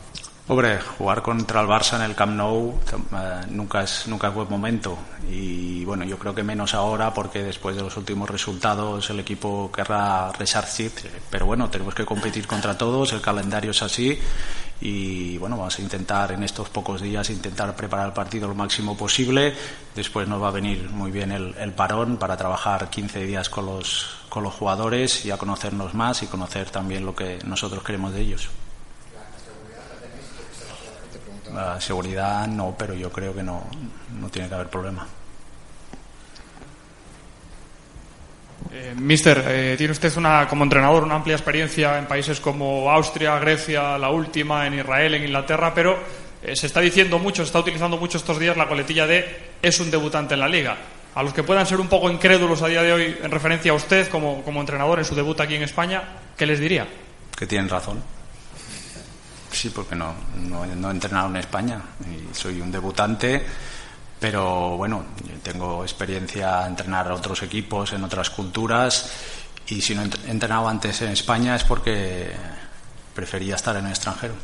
Hombre, 0.52 0.80
jugar 0.82 1.22
contra 1.22 1.62
el 1.62 1.68
Barça 1.68 1.98
en 1.98 2.02
el 2.02 2.16
Camp 2.16 2.34
Nou 2.34 2.74
eh, 2.74 3.46
nunca 3.54 3.84
es 3.84 4.08
nunca 4.08 4.30
es 4.30 4.34
buen 4.34 4.50
momento. 4.50 4.98
Y 5.30 5.86
bueno, 5.86 6.04
yo 6.06 6.18
creo 6.18 6.34
que 6.34 6.42
menos 6.42 6.74
ahora 6.74 7.14
porque 7.14 7.44
después 7.44 7.76
de 7.76 7.84
los 7.84 7.96
últimos 7.98 8.28
resultados 8.28 9.08
el 9.12 9.20
equipo 9.20 9.72
querrá 9.72 10.32
resarcir, 10.32 10.92
pero 11.30 11.46
bueno, 11.46 11.70
tenemos 11.70 11.94
que 11.94 12.04
competir 12.04 12.48
contra 12.48 12.76
todos, 12.76 13.14
el 13.14 13.22
calendario 13.22 13.70
es 13.70 13.84
así. 13.84 14.18
Y 14.82 15.38
bueno, 15.38 15.56
vamos 15.56 15.78
a 15.78 15.84
intentar 15.84 16.32
en 16.32 16.42
estos 16.42 16.70
pocos 16.70 17.00
días 17.00 17.30
intentar 17.30 17.76
preparar 17.76 18.08
el 18.08 18.14
partido 18.14 18.48
lo 18.48 18.56
máximo 18.56 18.98
posible, 18.98 19.54
después 19.94 20.28
nos 20.28 20.42
va 20.42 20.48
a 20.48 20.52
venir 20.52 20.90
muy 20.90 21.12
bien 21.12 21.32
el, 21.32 21.54
el 21.60 21.74
parón 21.74 22.18
para 22.18 22.36
trabajar 22.36 22.90
15 22.90 23.24
días 23.24 23.50
con 23.50 23.68
los 23.68 24.18
con 24.30 24.42
los 24.42 24.56
jugadores 24.56 25.26
y 25.26 25.30
a 25.30 25.38
conocernos 25.38 25.94
más 25.94 26.24
y 26.24 26.26
conocer 26.26 26.72
también 26.72 27.06
lo 27.06 27.14
que 27.16 27.38
nosotros 27.46 27.84
queremos 27.84 28.14
de 28.14 28.22
ellos. 28.22 28.50
La 31.54 31.80
seguridad 31.82 32.48
no, 32.48 32.76
pero 32.78 32.94
yo 32.94 33.12
creo 33.12 33.34
que 33.34 33.44
no, 33.44 33.64
no 34.20 34.30
tiene 34.30 34.48
que 34.48 34.56
haber 34.56 34.68
problema. 34.68 35.08
Eh, 38.72 38.94
mister, 38.96 39.44
eh, 39.48 39.76
tiene 39.78 39.92
usted 39.92 40.16
una, 40.18 40.48
como 40.48 40.64
entrenador 40.64 41.04
una 41.04 41.16
amplia 41.16 41.36
experiencia 41.36 41.98
en 41.98 42.06
países 42.06 42.40
como 42.40 42.92
Austria, 42.92 43.40
Grecia, 43.40 43.98
la 43.98 44.10
última, 44.10 44.68
en 44.68 44.76
Israel, 44.76 45.16
en 45.16 45.24
Inglaterra, 45.24 45.74
pero 45.74 45.98
eh, 46.44 46.56
se 46.56 46.68
está 46.68 46.80
diciendo 46.80 47.18
mucho, 47.18 47.42
se 47.44 47.48
está 47.48 47.60
utilizando 47.60 47.98
mucho 47.98 48.20
estos 48.20 48.38
días 48.38 48.58
la 48.58 48.68
coletilla 48.68 49.08
de 49.08 49.54
es 49.62 49.80
un 49.80 49.90
debutante 49.90 50.36
en 50.36 50.42
la 50.42 50.48
liga. 50.48 50.78
A 51.16 51.24
los 51.24 51.34
que 51.34 51.42
puedan 51.42 51.66
ser 51.66 51.80
un 51.80 51.88
poco 51.88 52.12
incrédulos 52.12 52.62
a 52.62 52.68
día 52.68 52.84
de 52.84 52.94
hoy 52.94 53.18
en 53.24 53.32
referencia 53.32 53.72
a 53.72 53.76
usted 53.76 54.08
como, 54.10 54.44
como 54.44 54.60
entrenador 54.60 55.00
en 55.00 55.06
su 55.06 55.16
debut 55.16 55.40
aquí 55.40 55.56
en 55.56 55.64
España, 55.64 56.04
¿qué 56.38 56.46
les 56.46 56.60
diría? 56.60 56.88
Que 57.36 57.48
tienen 57.48 57.70
razón. 57.70 58.04
Sí, 59.52 59.70
porque 59.70 59.96
no, 59.96 60.14
no, 60.48 60.66
no 60.66 60.90
he 60.90 60.92
entrenado 60.92 61.28
en 61.30 61.38
España 61.38 61.82
y 62.06 62.34
soy 62.36 62.62
un 62.62 62.72
debutante, 62.72 63.44
pero 64.20 64.78
bueno, 64.78 65.06
tengo 65.42 65.84
experiencia 65.84 66.62
en 66.62 66.70
entrenar 66.70 67.08
a 67.08 67.16
otros 67.16 67.42
equipos 67.44 67.94
en 67.94 68.04
otras 68.04 68.30
culturas 68.30 69.12
y 69.68 69.82
si 69.82 69.96
no 69.96 70.04
he 70.04 70.32
entrenado 70.32 70.68
antes 70.68 71.02
en 71.02 71.10
España 71.12 71.56
es 71.56 71.64
porque 71.64 72.32
prefería 73.16 73.56
estar 73.56 73.76
en 73.76 73.86
el 73.86 73.92
extranjero. 73.92 74.36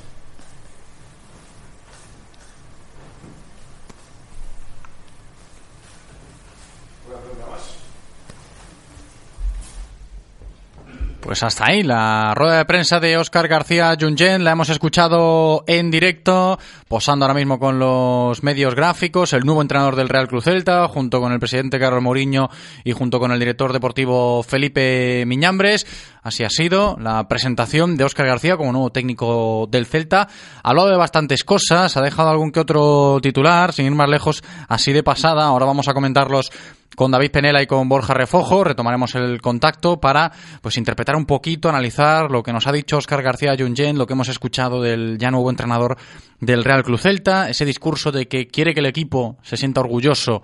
Pues 11.25 11.41
hasta 11.41 11.65
ahí 11.65 11.81
la 11.81 12.35
rueda 12.35 12.59
de 12.59 12.65
prensa 12.65 12.99
de 12.99 13.17
Óscar 13.17 13.47
García 13.47 13.97
Jungen. 13.99 14.43
La 14.43 14.51
hemos 14.51 14.69
escuchado 14.69 15.63
en 15.65 15.89
directo, 15.89 16.59
posando 16.87 17.25
ahora 17.25 17.33
mismo 17.33 17.57
con 17.57 17.79
los 17.79 18.43
medios 18.43 18.75
gráficos, 18.75 19.33
el 19.33 19.43
nuevo 19.43 19.63
entrenador 19.63 19.95
del 19.95 20.07
Real 20.07 20.27
Cruz 20.27 20.43
Celta, 20.43 20.87
junto 20.87 21.19
con 21.21 21.31
el 21.31 21.39
presidente 21.39 21.79
Carlos 21.79 22.03
Mourinho 22.03 22.51
y 22.83 22.91
junto 22.91 23.19
con 23.19 23.31
el 23.31 23.39
director 23.39 23.73
deportivo 23.73 24.43
Felipe 24.43 25.23
Miñambres. 25.25 25.87
Así 26.25 26.43
ha 26.43 26.49
sido 26.49 26.97
la 26.99 27.27
presentación 27.27 27.97
de 27.97 28.03
Óscar 28.03 28.25
García 28.25 28.57
como 28.57 28.71
nuevo 28.71 28.89
técnico 28.89 29.67
del 29.69 29.85
Celta. 29.85 30.27
Ha 30.63 30.69
hablado 30.71 30.89
de 30.89 30.97
bastantes 30.97 31.43
cosas, 31.43 31.95
ha 31.97 32.01
dejado 32.01 32.29
algún 32.29 32.51
que 32.51 32.61
otro 32.61 33.19
titular, 33.21 33.71
sin 33.73 33.85
ir 33.85 33.91
más 33.91 34.09
lejos, 34.09 34.43
así 34.67 34.91
de 34.91 35.03
pasada. 35.03 35.45
Ahora 35.45 35.67
vamos 35.67 35.87
a 35.87 35.93
comentarlos 35.93 36.51
con 36.95 37.11
David 37.11 37.29
Penela 37.29 37.61
y 37.61 37.67
con 37.67 37.87
Borja 37.87 38.15
Refojo. 38.15 38.63
Retomaremos 38.63 39.13
el 39.13 39.39
contacto 39.39 39.99
para 39.99 40.31
pues 40.63 40.77
interpretar 40.77 41.15
un 41.15 41.27
poquito, 41.27 41.69
analizar 41.69 42.31
lo 42.31 42.41
que 42.41 42.53
nos 42.53 42.65
ha 42.65 42.71
dicho 42.71 42.97
Óscar 42.97 43.21
García 43.21 43.55
Jungen, 43.55 43.99
lo 43.99 44.07
que 44.07 44.13
hemos 44.13 44.27
escuchado 44.27 44.81
del 44.81 45.19
ya 45.19 45.29
nuevo 45.29 45.51
entrenador 45.51 45.95
del 46.39 46.63
Real 46.63 46.83
Club 46.83 46.97
Celta, 46.97 47.51
ese 47.51 47.65
discurso 47.65 48.11
de 48.11 48.27
que 48.27 48.47
quiere 48.47 48.73
que 48.73 48.79
el 48.79 48.87
equipo 48.87 49.37
se 49.43 49.57
sienta 49.57 49.81
orgulloso 49.81 50.41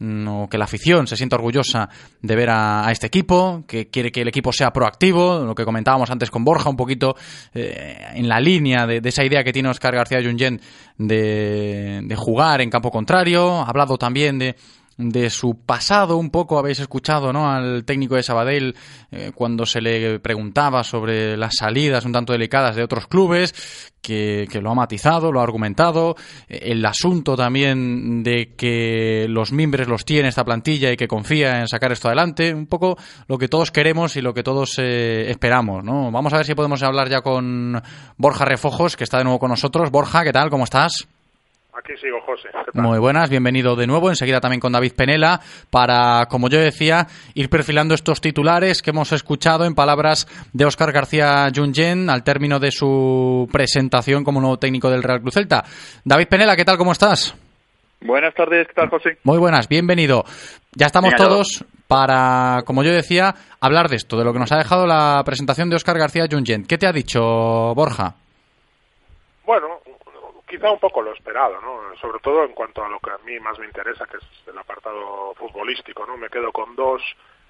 no, 0.00 0.48
que 0.50 0.58
la 0.58 0.64
afición 0.64 1.06
se 1.06 1.16
sienta 1.16 1.36
orgullosa 1.36 1.88
de 2.22 2.36
ver 2.36 2.48
a, 2.50 2.90
este 2.90 3.06
equipo, 3.06 3.64
que 3.66 3.88
quiere 3.88 4.10
que 4.10 4.22
el 4.22 4.28
equipo 4.28 4.52
sea 4.52 4.72
proactivo, 4.72 5.44
lo 5.44 5.54
que 5.54 5.64
comentábamos 5.64 6.10
antes 6.10 6.30
con 6.30 6.42
Borja, 6.42 6.70
un 6.70 6.76
poquito 6.76 7.14
eh, 7.54 7.96
en 8.14 8.28
la 8.28 8.40
línea 8.40 8.86
de, 8.86 9.00
esa 9.04 9.24
idea 9.24 9.44
que 9.44 9.52
tiene 9.52 9.68
Oscar 9.68 9.94
García 9.94 10.22
Jungen 10.22 10.60
de, 10.96 12.00
de 12.02 12.16
jugar 12.16 12.62
en 12.62 12.70
campo 12.70 12.90
contrario, 12.90 13.60
ha 13.60 13.66
hablado 13.66 13.98
también 13.98 14.38
de 14.38 14.56
de 15.00 15.30
su 15.30 15.54
pasado 15.54 16.16
un 16.16 16.30
poco 16.30 16.58
habéis 16.58 16.80
escuchado 16.80 17.32
¿no? 17.32 17.50
al 17.50 17.84
técnico 17.84 18.16
de 18.16 18.22
Sabadell 18.22 18.76
eh, 19.10 19.32
cuando 19.34 19.64
se 19.64 19.80
le 19.80 20.20
preguntaba 20.20 20.84
sobre 20.84 21.36
las 21.36 21.56
salidas 21.56 22.04
un 22.04 22.12
tanto 22.12 22.32
delicadas 22.32 22.76
de 22.76 22.82
otros 22.82 23.06
clubes 23.06 23.90
que, 24.02 24.46
que, 24.50 24.62
lo 24.62 24.70
ha 24.70 24.74
matizado, 24.74 25.30
lo 25.30 25.40
ha 25.40 25.42
argumentado 25.42 26.16
el 26.48 26.84
asunto 26.86 27.36
también 27.36 28.22
de 28.22 28.54
que 28.56 29.26
los 29.28 29.52
mimbres 29.52 29.88
los 29.88 30.04
tiene 30.04 30.28
esta 30.28 30.44
plantilla 30.44 30.90
y 30.92 30.96
que 30.96 31.08
confía 31.08 31.60
en 31.60 31.68
sacar 31.68 31.92
esto 31.92 32.08
adelante 32.08 32.54
un 32.54 32.66
poco 32.66 32.96
lo 33.26 33.38
que 33.38 33.48
todos 33.48 33.70
queremos 33.70 34.16
y 34.16 34.22
lo 34.22 34.32
que 34.34 34.42
todos 34.42 34.78
eh, 34.78 35.30
esperamos 35.30 35.84
¿no? 35.84 36.10
vamos 36.10 36.32
a 36.32 36.38
ver 36.38 36.46
si 36.46 36.54
podemos 36.54 36.82
hablar 36.82 37.08
ya 37.08 37.20
con 37.20 37.82
Borja 38.16 38.44
Refojos 38.44 38.96
que 38.96 39.04
está 39.04 39.18
de 39.18 39.24
nuevo 39.24 39.38
con 39.38 39.50
nosotros 39.50 39.90
Borja, 39.90 40.24
¿qué 40.24 40.32
tal? 40.32 40.50
¿cómo 40.50 40.64
estás? 40.64 41.08
Aquí 41.82 41.96
sigo, 41.96 42.20
José. 42.20 42.50
Muy 42.74 42.98
buenas, 42.98 43.30
bienvenido 43.30 43.74
de 43.74 43.86
nuevo. 43.86 44.10
Enseguida 44.10 44.38
también 44.38 44.60
con 44.60 44.70
David 44.70 44.92
Penela 44.94 45.40
para, 45.70 46.26
como 46.26 46.50
yo 46.50 46.60
decía, 46.60 47.06
ir 47.32 47.48
perfilando 47.48 47.94
estos 47.94 48.20
titulares 48.20 48.82
que 48.82 48.90
hemos 48.90 49.12
escuchado 49.12 49.64
en 49.64 49.74
palabras 49.74 50.26
de 50.52 50.66
Óscar 50.66 50.92
García 50.92 51.48
Jungen 51.54 52.10
al 52.10 52.22
término 52.22 52.58
de 52.58 52.70
su 52.70 53.48
presentación 53.50 54.24
como 54.24 54.42
nuevo 54.42 54.58
técnico 54.58 54.90
del 54.90 55.02
Real 55.02 55.22
Cruz 55.22 55.34
Celta. 55.34 55.64
David 56.04 56.28
Penela, 56.28 56.54
¿qué 56.54 56.66
tal? 56.66 56.76
¿Cómo 56.76 56.92
estás? 56.92 57.34
Buenas 58.02 58.34
tardes, 58.34 58.66
¿qué 58.68 58.74
tal, 58.74 58.90
José? 58.90 59.16
Muy 59.24 59.38
buenas, 59.38 59.66
bienvenido. 59.66 60.24
Ya 60.74 60.86
estamos 60.86 61.14
todos 61.16 61.64
para, 61.88 62.62
como 62.66 62.82
yo 62.82 62.92
decía, 62.92 63.34
hablar 63.58 63.88
de 63.88 63.96
esto, 63.96 64.18
de 64.18 64.24
lo 64.24 64.34
que 64.34 64.38
nos 64.38 64.52
ha 64.52 64.58
dejado 64.58 64.86
la 64.86 65.22
presentación 65.24 65.70
de 65.70 65.76
Óscar 65.76 65.98
García 65.98 66.26
Jungen. 66.30 66.66
¿Qué 66.66 66.76
te 66.76 66.86
ha 66.86 66.92
dicho 66.92 67.20
Borja? 67.74 68.16
Bueno, 69.46 69.79
quizá 70.50 70.68
un 70.68 70.80
poco 70.80 71.00
lo 71.00 71.12
esperado, 71.12 71.60
¿no? 71.60 71.96
Sobre 72.00 72.18
todo 72.18 72.42
en 72.42 72.52
cuanto 72.52 72.84
a 72.84 72.88
lo 72.88 72.98
que 72.98 73.10
a 73.10 73.18
mí 73.18 73.38
más 73.38 73.56
me 73.60 73.66
interesa, 73.66 74.06
que 74.06 74.16
es 74.16 74.24
el 74.48 74.58
apartado 74.58 75.32
futbolístico, 75.36 76.04
¿no? 76.04 76.16
Me 76.16 76.28
quedo 76.28 76.50
con 76.50 76.74
dos 76.74 77.00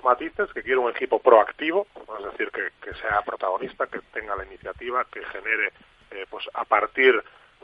matices, 0.05 0.53
que 0.53 0.62
quiero 0.62 0.82
un 0.82 0.90
equipo 0.90 1.18
proactivo, 1.18 1.86
es 2.18 2.24
decir, 2.26 2.51
que, 2.51 2.94
sea 2.94 3.22
protagonista, 3.22 3.86
que 3.86 4.01
tenga 4.12 4.36
la 4.36 4.44
iniciativa, 4.44 5.07
que 5.11 5.24
genere, 5.24 5.72
eh, 6.11 6.26
pues 6.28 6.46
a 6.53 6.64
partir 6.66 7.22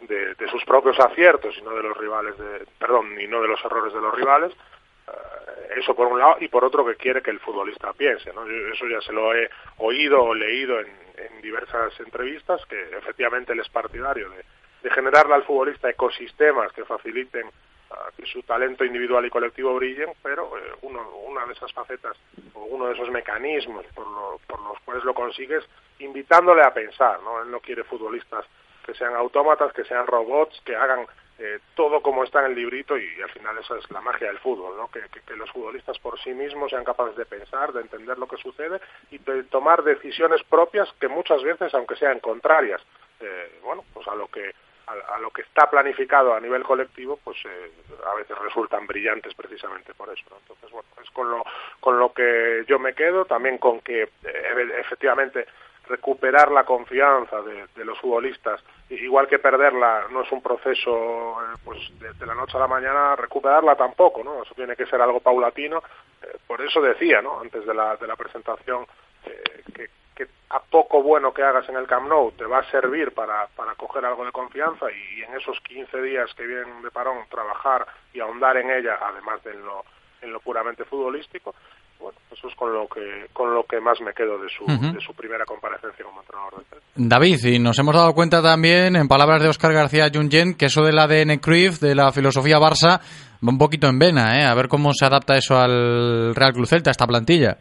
de, 0.09 0.35
de, 0.35 0.49
sus 0.49 0.65
propios 0.65 0.99
aciertos 1.01 1.55
y 1.59 1.63
no 1.63 1.73
de 1.73 1.83
los 1.83 1.97
rivales, 1.99 2.39
de, 2.39 2.67
perdón, 2.79 3.21
y 3.21 3.27
no 3.27 3.43
de 3.43 3.49
los 3.49 3.63
errores 3.63 3.93
de 3.93 4.01
los 4.01 4.15
rivales, 4.15 4.53
eh, 4.53 5.75
eso 5.77 5.95
por 5.95 6.07
un 6.07 6.19
lado, 6.19 6.37
y 6.41 6.49
por 6.49 6.65
otro 6.65 6.87
que 6.87 6.97
quiere 6.97 7.21
que 7.21 7.31
el 7.31 7.41
futbolista 7.41 7.93
piense, 7.93 8.33
¿no? 8.33 8.47
Yo 8.47 8.69
eso 8.73 8.87
ya 8.87 9.03
se 9.03 9.13
lo 9.13 9.35
he 9.35 9.51
oído 9.79 10.23
o 10.23 10.35
leído 10.35 10.81
en, 10.81 10.89
en 11.17 11.43
diversas 11.43 11.99
entrevistas, 12.01 12.65
que 12.67 12.81
efectivamente 12.97 13.53
él 13.53 13.61
es 13.61 13.69
partidario 13.69 14.31
de 14.31 14.43
de 14.87 14.93
generarle 14.93 15.35
al 15.35 15.43
futbolista 15.43 15.91
ecosistemas 15.91 16.73
que 16.73 16.85
faciliten 16.85 17.47
uh, 17.47 18.17
que 18.17 18.25
su 18.25 18.41
talento 18.45 18.85
individual 18.85 19.27
y 19.27 19.31
colectivo 19.31 19.75
brillen, 19.75 20.11
pero 20.23 20.57
eh, 20.57 20.77
uno, 20.83 21.11
una 21.27 21.45
de 21.45 21.55
esas 21.55 21.73
facetas 21.73 22.17
o 22.55 22.67
uno 22.67 22.87
de 22.87 22.95
esos 22.95 23.11
mecanismos 23.11 23.85
por, 23.97 24.07
lo, 24.07 24.41
por 24.47 24.61
los 24.63 24.79
cuales 24.85 25.03
lo 25.03 25.13
consigues 25.13 25.65
invitándole 25.99 26.63
a 26.63 26.73
pensar, 26.73 27.21
¿no? 27.25 27.43
Él 27.43 27.51
no 27.51 27.59
quiere 27.59 27.83
futbolistas 27.83 28.47
que 28.85 28.95
sean 28.95 29.17
autómatas, 29.17 29.73
que 29.73 29.83
sean 29.83 30.07
robots, 30.07 30.63
que 30.65 30.77
hagan 30.77 31.05
eh, 31.41 31.59
todo 31.75 32.01
como 32.01 32.23
está 32.23 32.45
en 32.45 32.53
el 32.53 32.55
librito 32.55 32.97
y, 32.97 33.21
al 33.21 33.31
final 33.31 33.59
esa 33.59 33.77
es 33.79 33.91
la 33.91 34.01
magia 34.01 34.29
del 34.29 34.39
fútbol, 34.39 34.77
¿no? 34.77 34.89
Que, 34.89 35.01
que, 35.13 35.21
que, 35.23 35.35
los 35.35 35.51
futbolistas 35.51 35.99
por 35.99 36.17
sí 36.21 36.31
mismos 36.31 36.71
sean 36.71 36.85
capaces 36.85 37.17
de 37.17 37.27
pensar, 37.27 37.73
de 37.73 37.81
entender 37.81 38.17
lo 38.19 38.29
que 38.29 38.37
sucede 38.37 38.81
y 39.11 39.19
de 39.19 39.43
tomar 39.43 39.83
decisiones 39.83 40.45
propias 40.45 40.89
que 41.01 41.09
muchas 41.09 41.43
veces, 41.43 41.75
aunque 41.75 41.97
sean 41.97 42.21
contrarias, 42.21 42.81
eh, 43.19 43.59
bueno, 43.65 43.85
pues 43.93 44.07
a 44.09 44.15
lo 44.15 44.29
que 44.29 44.55
a, 44.87 45.15
a, 45.15 45.19
lo 45.19 45.31
que 45.31 45.43
está 45.43 45.69
planificado 45.69 46.35
a 46.35 46.41
nivel 46.41 46.63
colectivo, 46.63 47.19
pues 47.23 47.37
eh, 47.45 47.73
a 48.07 48.15
veces 48.15 48.39
resultan 48.39 48.87
brillantes 48.87 49.35
precisamente 49.35 49.95
por 49.95 50.09
eso. 50.09 50.25
Entonces, 50.41 50.71
bueno, 50.71 50.89
es 51.03 51.11
con 51.11 51.31
lo, 51.31 51.45
con 51.81 51.99
lo 51.99 52.13
que 52.13 52.65
yo 52.69 52.79
me 52.79 52.95
quedo, 52.95 53.25
también 53.25 53.59
con 53.59 53.81
que 53.81 54.03
eh, 54.03 54.81
efectivamente 54.81 55.47
recuperar 55.89 56.51
la 56.51 56.65
confianza 56.65 57.41
de, 57.43 57.67
de, 57.75 57.85
los 57.85 57.99
futbolistas, 57.99 58.63
igual 58.91 59.29
que 59.29 59.39
perderla 59.39 60.07
no 60.11 60.23
es 60.23 60.33
un 60.33 60.43
proceso 60.43 61.37
eh, 61.43 61.57
pues 61.65 61.79
de, 61.99 62.13
de, 62.15 62.27
la 62.27 62.35
noche 62.35 62.57
a 62.57 62.61
la 62.61 62.67
mañana, 62.67 63.17
recuperarla 63.17 63.77
tampoco, 63.77 64.25
¿no? 64.25 64.43
Eso 64.43 64.55
tiene 64.55 64.77
que 64.77 64.87
ser 64.87 65.01
algo 65.01 65.21
paulatino. 65.21 65.83
Eh, 66.23 66.39
por 66.47 66.61
eso 66.61 66.81
decía, 66.81 67.23
¿no? 67.23 67.41
Antes 67.41 67.65
de 67.65 67.75
la, 67.75 67.97
de 67.97 68.07
la 68.07 68.17
presentación, 68.17 68.87
eh, 69.27 69.63
que, 69.75 69.89
que 70.17 70.27
a 70.51 70.61
poco 70.61 71.03
bueno 71.03 71.33
que 71.33 71.43
hagas 71.43 71.69
en 71.69 71.77
el 71.77 71.87
Camp 71.87 72.09
Nou 72.09 72.33
te 72.33 72.47
va 72.49 72.59
a 72.65 72.71
servir 72.71 73.13
para, 73.13 73.47
para 73.55 73.75
coger 73.77 74.05
algo 74.05 74.25
de 74.25 74.33
confianza 74.33 74.87
y, 74.91 75.21
y 75.21 75.23
en 75.23 75.37
esos 75.37 75.61
15 75.61 76.03
días 76.03 76.33
que 76.35 76.47
vienen 76.47 76.83
de 76.83 76.91
parón 76.91 77.19
trabajar 77.31 77.87
y 78.15 78.21
ahondar 78.21 78.57
en 78.57 78.71
ella, 78.71 78.99
además 78.99 79.45
de 79.45 79.53
en 79.53 79.65
lo, 79.65 79.85
en 80.23 80.33
lo 80.33 80.41
puramente 80.41 80.85
futbolístico, 80.85 81.55
bueno, 82.01 82.19
eso 82.33 82.49
es 82.49 82.55
con 82.55 82.73
lo 82.73 82.89
que 82.89 83.29
con 83.33 83.55
lo 83.55 83.65
que 83.65 83.81
más 83.81 84.01
me 84.01 84.13
quedo 84.13 84.39
de 84.39 84.49
su, 84.49 84.65
de 84.67 85.01
su 85.01 85.15
primera 85.15 85.45
comparecencia 85.45 86.05
como 86.05 86.21
entrenador 86.21 86.65
del. 86.71 86.81
David, 87.09 87.45
y 87.45 87.59
nos 87.59 87.79
hemos 87.79 87.95
dado 87.95 88.15
cuenta 88.15 88.43
también, 88.43 88.97
en 88.97 89.09
palabras 89.09 89.43
de 89.43 89.49
Óscar 89.49 89.73
García 89.73 90.11
Jungen, 90.13 90.55
que 90.57 90.67
eso 90.67 90.83
del 90.83 90.99
ADN 90.99 91.39
Cruyff, 91.39 91.79
de 91.81 91.95
la 91.95 92.11
filosofía 92.13 92.57
Barça, 92.57 93.01
va 93.01 93.53
un 93.53 93.59
poquito 93.59 93.87
en 93.87 93.99
vena, 93.99 94.41
¿eh? 94.41 94.45
A 94.45 94.55
ver 94.55 94.69
cómo 94.69 94.93
se 94.93 95.05
adapta 95.05 95.37
eso 95.37 95.59
al 95.59 96.35
Real 96.35 96.53
Club 96.53 96.67
Celta, 96.67 96.91
esta 96.91 97.07
plantilla. 97.07 97.59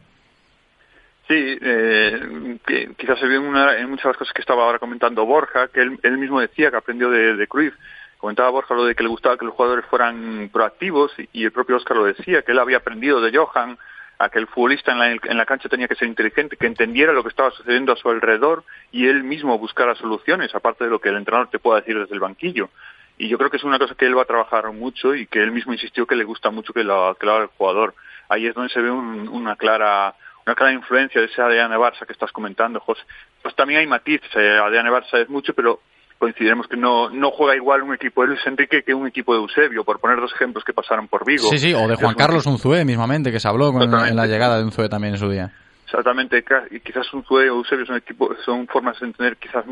Sí, 1.27 1.57
eh, 1.59 2.57
quizás 2.97 3.17
se 3.19 3.27
vio 3.27 3.39
en, 3.39 3.47
una- 3.47 3.77
en 3.79 3.89
muchas 3.89 4.03
de 4.03 4.09
las 4.09 4.17
cosas 4.17 4.33
que 4.33 4.41
estaba 4.41 4.63
ahora 4.63 4.77
comentando 4.79 5.25
Borja, 5.25 5.69
que 5.69 5.81
él, 5.81 5.99
él 6.03 6.17
mismo 6.19 6.39
decía 6.39 6.69
que 6.69 6.77
aprendió 6.77 7.09
de, 7.09 7.35
de 7.35 7.47
Cruyff. 7.47 7.73
Comentaba 8.19 8.49
Borja 8.49 8.75
lo 8.75 8.85
de 8.85 8.93
que 8.95 9.03
le 9.03 9.09
gustaba 9.09 9.37
que 9.37 9.45
los 9.45 9.55
jugadores 9.55 9.85
fueran 9.85 10.49
proactivos 10.53 11.11
y, 11.17 11.27
y 11.33 11.45
el 11.45 11.51
propio 11.51 11.77
Oscar 11.77 11.97
lo 11.97 12.05
decía, 12.05 12.43
que 12.43 12.51
él 12.51 12.59
había 12.59 12.77
aprendido 12.77 13.21
de 13.21 13.35
Johan 13.35 13.77
a 14.19 14.29
que 14.29 14.39
el 14.39 14.47
futbolista 14.47 14.91
en 14.93 14.99
la, 14.99 15.11
en 15.11 15.37
la 15.37 15.45
cancha 15.45 15.67
tenía 15.67 15.87
que 15.87 15.95
ser 15.95 16.07
inteligente, 16.07 16.57
que 16.57 16.67
entendiera 16.67 17.11
lo 17.11 17.23
que 17.23 17.29
estaba 17.29 17.51
sucediendo 17.51 17.91
a 17.91 17.97
su 17.97 18.09
alrededor 18.09 18.63
y 18.91 19.07
él 19.07 19.23
mismo 19.23 19.57
buscara 19.59 19.95
soluciones, 19.95 20.53
aparte 20.55 20.85
de 20.85 20.89
lo 20.91 20.99
que 20.99 21.09
el 21.09 21.17
entrenador 21.17 21.49
te 21.49 21.59
pueda 21.59 21.81
decir 21.81 21.99
desde 21.99 22.13
el 22.13 22.21
banquillo. 22.21 22.69
Y 23.17 23.27
yo 23.29 23.37
creo 23.37 23.49
que 23.49 23.57
es 23.57 23.63
una 23.63 23.79
cosa 23.79 23.95
que 23.95 24.05
él 24.05 24.17
va 24.17 24.21
a 24.21 24.25
trabajar 24.25 24.71
mucho 24.71 25.15
y 25.15 25.25
que 25.27 25.41
él 25.41 25.51
mismo 25.51 25.73
insistió 25.73 26.05
que 26.05 26.15
le 26.15 26.23
gusta 26.23 26.49
mucho 26.51 26.71
que 26.71 26.83
lo, 26.83 27.15
que 27.19 27.25
lo 27.25 27.33
haga 27.33 27.43
el 27.43 27.49
jugador. 27.57 27.95
Ahí 28.29 28.45
es 28.47 28.53
donde 28.55 28.71
se 28.73 28.81
ve 28.81 28.89
un- 28.91 29.27
una 29.27 29.55
clara 29.55 30.15
una 30.45 30.55
clara 30.55 30.73
influencia 30.73 31.19
de 31.21 31.27
ese 31.27 31.41
ADN 31.41 31.71
Barça 31.77 32.05
que 32.05 32.13
estás 32.13 32.31
comentando, 32.31 32.79
José. 32.79 33.01
Pues 33.41 33.55
también 33.55 33.79
hay 33.79 33.87
matices, 33.87 34.29
eh, 34.35 34.57
ADN 34.59 34.89
Barça 34.91 35.19
es 35.21 35.29
mucho, 35.29 35.53
pero 35.53 35.79
coincidiremos 36.19 36.67
que 36.67 36.77
no, 36.77 37.09
no 37.09 37.31
juega 37.31 37.55
igual 37.55 37.81
un 37.83 37.93
equipo 37.93 38.21
de 38.21 38.29
Luis 38.29 38.39
Enrique 38.45 38.83
que 38.83 38.93
un 38.93 39.07
equipo 39.07 39.33
de 39.33 39.39
Eusebio, 39.41 39.83
por 39.83 39.99
poner 39.99 40.19
dos 40.19 40.31
ejemplos 40.33 40.63
que 40.63 40.71
pasaron 40.73 41.07
por 41.07 41.25
Vigo. 41.25 41.49
Sí, 41.49 41.57
sí, 41.57 41.73
o 41.73 41.87
de 41.87 41.95
Juan 41.95 42.15
Carlos 42.15 42.45
Unzué 42.45 42.85
mismamente, 42.85 43.31
que 43.31 43.39
se 43.39 43.47
habló 43.47 43.73
con- 43.73 43.83
en 44.07 44.15
la 44.15 44.27
llegada 44.27 44.57
de 44.57 44.63
Unzué 44.63 44.87
también 44.87 45.15
en 45.15 45.19
su 45.19 45.29
día. 45.29 45.51
Exactamente, 45.85 46.43
y 46.71 46.79
quizás 46.79 47.13
un 47.13 47.23
Zue 47.25 47.47
o 47.49 47.57
Eusebio 47.57 47.85
son, 47.85 47.97
equipo, 47.97 48.35
son 48.43 48.67
formas 48.67 48.99
de 48.99 49.05
entender 49.05 49.37
quizás 49.37 49.65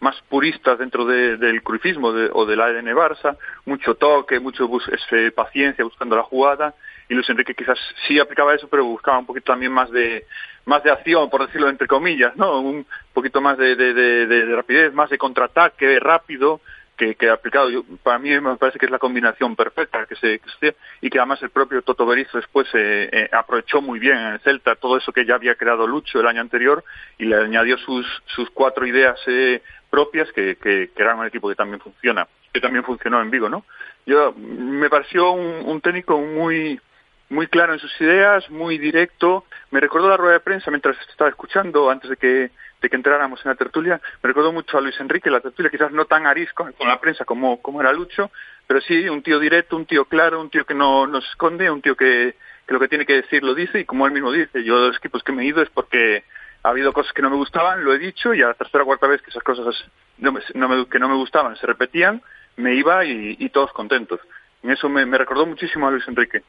más 0.00 0.20
puristas 0.28 0.78
dentro 0.80 1.04
de- 1.04 1.36
del 1.36 1.62
cruifismo 1.62 2.12
de- 2.12 2.28
o 2.32 2.44
del 2.44 2.60
ADN 2.60 2.92
Barça, 2.92 3.36
mucho 3.66 3.94
toque, 3.94 4.40
mucho 4.40 4.66
bus- 4.66 4.88
este, 4.88 5.30
paciencia 5.30 5.84
buscando 5.84 6.16
la 6.16 6.24
jugada, 6.24 6.74
y 7.08 7.14
Luis 7.14 7.28
Enrique 7.30 7.54
quizás 7.54 7.78
sí 8.06 8.18
aplicaba 8.18 8.54
eso, 8.54 8.68
pero 8.68 8.84
buscaba 8.84 9.18
un 9.18 9.26
poquito 9.26 9.52
también 9.52 9.72
más 9.72 9.90
de 9.90 10.26
más 10.66 10.82
de 10.82 10.90
acción, 10.90 11.30
por 11.30 11.46
decirlo 11.46 11.68
entre 11.68 11.86
comillas, 11.88 12.36
¿no? 12.36 12.60
Un 12.60 12.84
poquito 13.14 13.40
más 13.40 13.56
de 13.56 14.54
rapidez, 14.54 14.92
más 14.92 15.08
de 15.08 15.18
contraataque 15.18 15.98
rápido, 16.00 16.60
que, 17.00 17.14
que 17.14 17.30
aplicado. 17.30 17.70
Yo, 17.70 17.82
para 18.02 18.18
mí 18.18 18.28
me 18.40 18.56
parece 18.56 18.78
que 18.78 18.84
es 18.84 18.92
la 18.92 18.98
combinación 18.98 19.56
perfecta 19.56 20.04
que 20.04 20.16
se, 20.16 20.40
y 21.00 21.08
que 21.08 21.18
además 21.18 21.42
el 21.42 21.48
propio 21.48 21.80
Toto 21.80 22.04
Berizzo 22.04 22.36
después 22.36 22.68
eh, 22.74 23.08
eh, 23.10 23.30
aprovechó 23.32 23.80
muy 23.80 23.98
bien 23.98 24.18
en 24.18 24.26
el 24.34 24.40
Celta 24.40 24.74
todo 24.74 24.98
eso 24.98 25.10
que 25.10 25.24
ya 25.24 25.36
había 25.36 25.54
creado 25.54 25.86
Lucho 25.86 26.20
el 26.20 26.26
año 26.26 26.42
anterior 26.42 26.84
y 27.16 27.24
le 27.24 27.36
añadió 27.36 27.78
sus, 27.78 28.06
sus 28.26 28.50
cuatro 28.50 28.86
ideas 28.86 29.18
eh, 29.26 29.62
propias 29.88 30.30
que, 30.32 30.56
que, 30.56 30.90
que 30.94 31.02
eran 31.02 31.18
un 31.18 31.26
equipo 31.26 31.48
que 31.48 31.54
también 31.54 31.80
funciona, 31.80 32.28
que 32.52 32.60
también 32.60 32.84
funcionó 32.84 33.22
en 33.22 33.30
Vigo, 33.30 33.48
¿no? 33.48 33.64
Yo 34.04 34.34
me 34.36 34.90
pareció 34.90 35.30
un, 35.30 35.66
un 35.66 35.80
técnico 35.80 36.20
muy 36.20 36.78
muy 37.30 37.46
claro 37.46 37.72
en 37.72 37.78
sus 37.78 38.00
ideas, 38.00 38.50
muy 38.50 38.76
directo. 38.76 39.44
Me 39.70 39.78
recordó 39.80 40.08
la 40.08 40.16
rueda 40.16 40.34
de 40.34 40.40
prensa 40.40 40.70
mientras 40.70 40.96
estaba 41.08 41.30
escuchando, 41.30 41.88
antes 41.88 42.10
de 42.10 42.16
que, 42.16 42.50
de 42.80 42.88
que 42.88 42.96
entráramos 42.96 43.44
en 43.44 43.50
la 43.50 43.54
tertulia. 43.56 44.00
Me 44.22 44.28
recordó 44.28 44.52
mucho 44.52 44.78
a 44.78 44.80
Luis 44.80 44.98
Enrique, 45.00 45.30
la 45.30 45.40
tertulia 45.40 45.70
quizás 45.70 45.92
no 45.92 46.04
tan 46.06 46.26
arisco 46.26 46.68
con 46.78 46.88
la 46.88 47.00
prensa 47.00 47.24
como, 47.24 47.60
como 47.60 47.80
era 47.80 47.92
Lucho, 47.92 48.30
pero 48.66 48.80
sí 48.80 49.08
un 49.08 49.22
tío 49.22 49.38
directo, 49.38 49.76
un 49.76 49.86
tío 49.86 50.04
claro, 50.06 50.40
un 50.40 50.50
tío 50.50 50.64
que 50.64 50.74
no, 50.74 51.06
no 51.06 51.20
se 51.20 51.28
esconde, 51.28 51.70
un 51.70 51.82
tío 51.82 51.96
que, 51.96 52.34
lo 52.68 52.78
que 52.80 52.88
tiene 52.88 53.04
que 53.06 53.14
decir 53.14 53.42
lo 53.42 53.54
dice 53.54 53.80
y 53.80 53.84
como 53.84 54.06
él 54.06 54.12
mismo 54.12 54.30
dice, 54.32 54.62
yo 54.64 54.80
de 54.80 54.88
los 54.88 54.96
equipos 54.98 55.22
que 55.22 55.32
me 55.32 55.42
he 55.42 55.46
ido 55.46 55.60
es 55.60 55.68
porque 55.70 56.24
ha 56.62 56.68
habido 56.68 56.92
cosas 56.92 57.12
que 57.12 57.22
no 57.22 57.30
me 57.30 57.36
gustaban, 57.36 57.82
lo 57.84 57.92
he 57.92 57.98
dicho, 57.98 58.32
y 58.34 58.42
a 58.42 58.48
la 58.48 58.54
tercera 58.54 58.82
o 58.84 58.86
cuarta 58.86 59.06
vez 59.08 59.20
que 59.22 59.30
esas 59.30 59.42
cosas 59.42 59.74
no 60.18 60.30
me- 60.32 60.86
que 60.86 60.98
no 60.98 61.08
me 61.08 61.14
gustaban 61.16 61.56
se 61.56 61.66
repetían, 61.66 62.22
me 62.56 62.74
iba 62.74 63.04
y, 63.04 63.36
y 63.38 63.48
todos 63.48 63.72
contentos. 63.72 64.20
En 64.62 64.70
eso 64.70 64.88
me, 64.88 65.04
me 65.06 65.16
recordó 65.18 65.46
muchísimo 65.46 65.88
a 65.88 65.90
Luis 65.90 66.06
Enrique. 66.06 66.42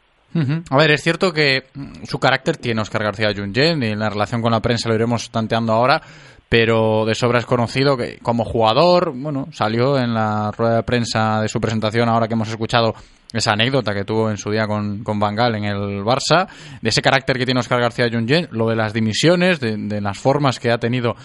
A 0.70 0.78
ver, 0.78 0.92
es 0.92 1.04
cierto 1.04 1.34
que 1.34 1.66
mm, 1.74 2.06
su 2.06 2.20
carácter 2.20 2.58
tiene 2.58 2.82
Oscar 2.82 3.04
García 3.04 3.34
Jungen 3.36 3.84
y 3.84 3.88
en 3.88 4.00
la 4.00 4.10
relación 4.10 4.42
con 4.42 4.52
la 4.52 4.62
prensa 4.62 4.90
lo 4.90 4.96
iremos 4.96 5.30
tanteando 5.30 5.74
ahora, 5.74 6.02
pero 6.48 7.06
de 7.06 7.16
sobra 7.16 7.40
es 7.40 7.46
conocido 7.46 7.98
que 7.98 8.20
como 8.22 8.46
jugador, 8.46 9.14
bueno, 9.16 9.48
salió 9.52 9.98
en 9.98 10.14
la 10.14 10.52
rueda 10.52 10.78
de 10.78 10.84
prensa 10.84 11.42
de 11.42 11.50
su 11.50 11.60
presentación 11.60 12.10
ahora 12.10 12.28
que 12.28 12.34
hemos 12.34 12.50
escuchado 12.50 12.94
esa 13.34 13.54
anécdota 13.54 13.94
que 13.94 14.04
tuvo 14.04 14.30
en 14.30 14.38
su 14.38 14.52
día 14.52 14.68
con, 14.68 15.04
con 15.04 15.20
Van 15.20 15.36
Gaal 15.36 15.56
en 15.56 15.64
el 15.64 16.04
Barça, 16.04 16.48
de 16.82 16.90
ese 16.90 17.02
carácter 17.02 17.38
que 17.38 17.46
tiene 17.46 17.62
Oscar 17.62 17.80
García 17.80 18.10
Jungen, 18.12 18.50
lo 18.52 18.68
de 18.68 18.76
las 18.76 18.94
dimisiones, 18.94 19.60
de, 19.60 19.78
de 19.78 20.02
las 20.02 20.18
formas 20.18 20.60
que 20.60 20.72
ha 20.72 20.78
tenido 20.78 21.16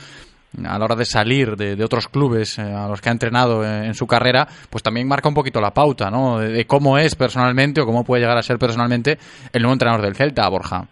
a 0.64 0.78
la 0.78 0.84
hora 0.84 0.97
de 0.97 1.05
salir 1.05 1.57
de, 1.57 1.82
otros 1.84 2.09
clubes 2.09 2.59
eh, 2.59 2.62
a 2.62 2.88
los 2.88 3.01
que 3.01 3.09
ha 3.09 3.12
entrenado 3.12 3.64
eh, 3.64 3.86
en 3.86 3.94
su 3.94 4.07
carrera, 4.07 4.47
pues 4.70 4.82
también 4.82 5.07
marca 5.07 5.28
un 5.28 5.34
poquito 5.34 5.61
la 5.61 5.72
pauta, 5.72 6.11
¿no? 6.11 6.38
De, 6.38 6.66
cómo 6.66 6.99
es 6.99 7.14
personalmente 7.14 7.80
o 7.80 7.86
cómo 7.86 8.05
puede 8.05 8.22
llegar 8.22 8.38
a 8.38 8.42
ser 8.42 8.59
personalmente 8.59 9.18
el 9.53 9.62
nuevo 9.62 9.74
entrenador 9.74 10.03
del 10.03 10.16
Celta, 10.16 10.49
Borja. 10.49 10.86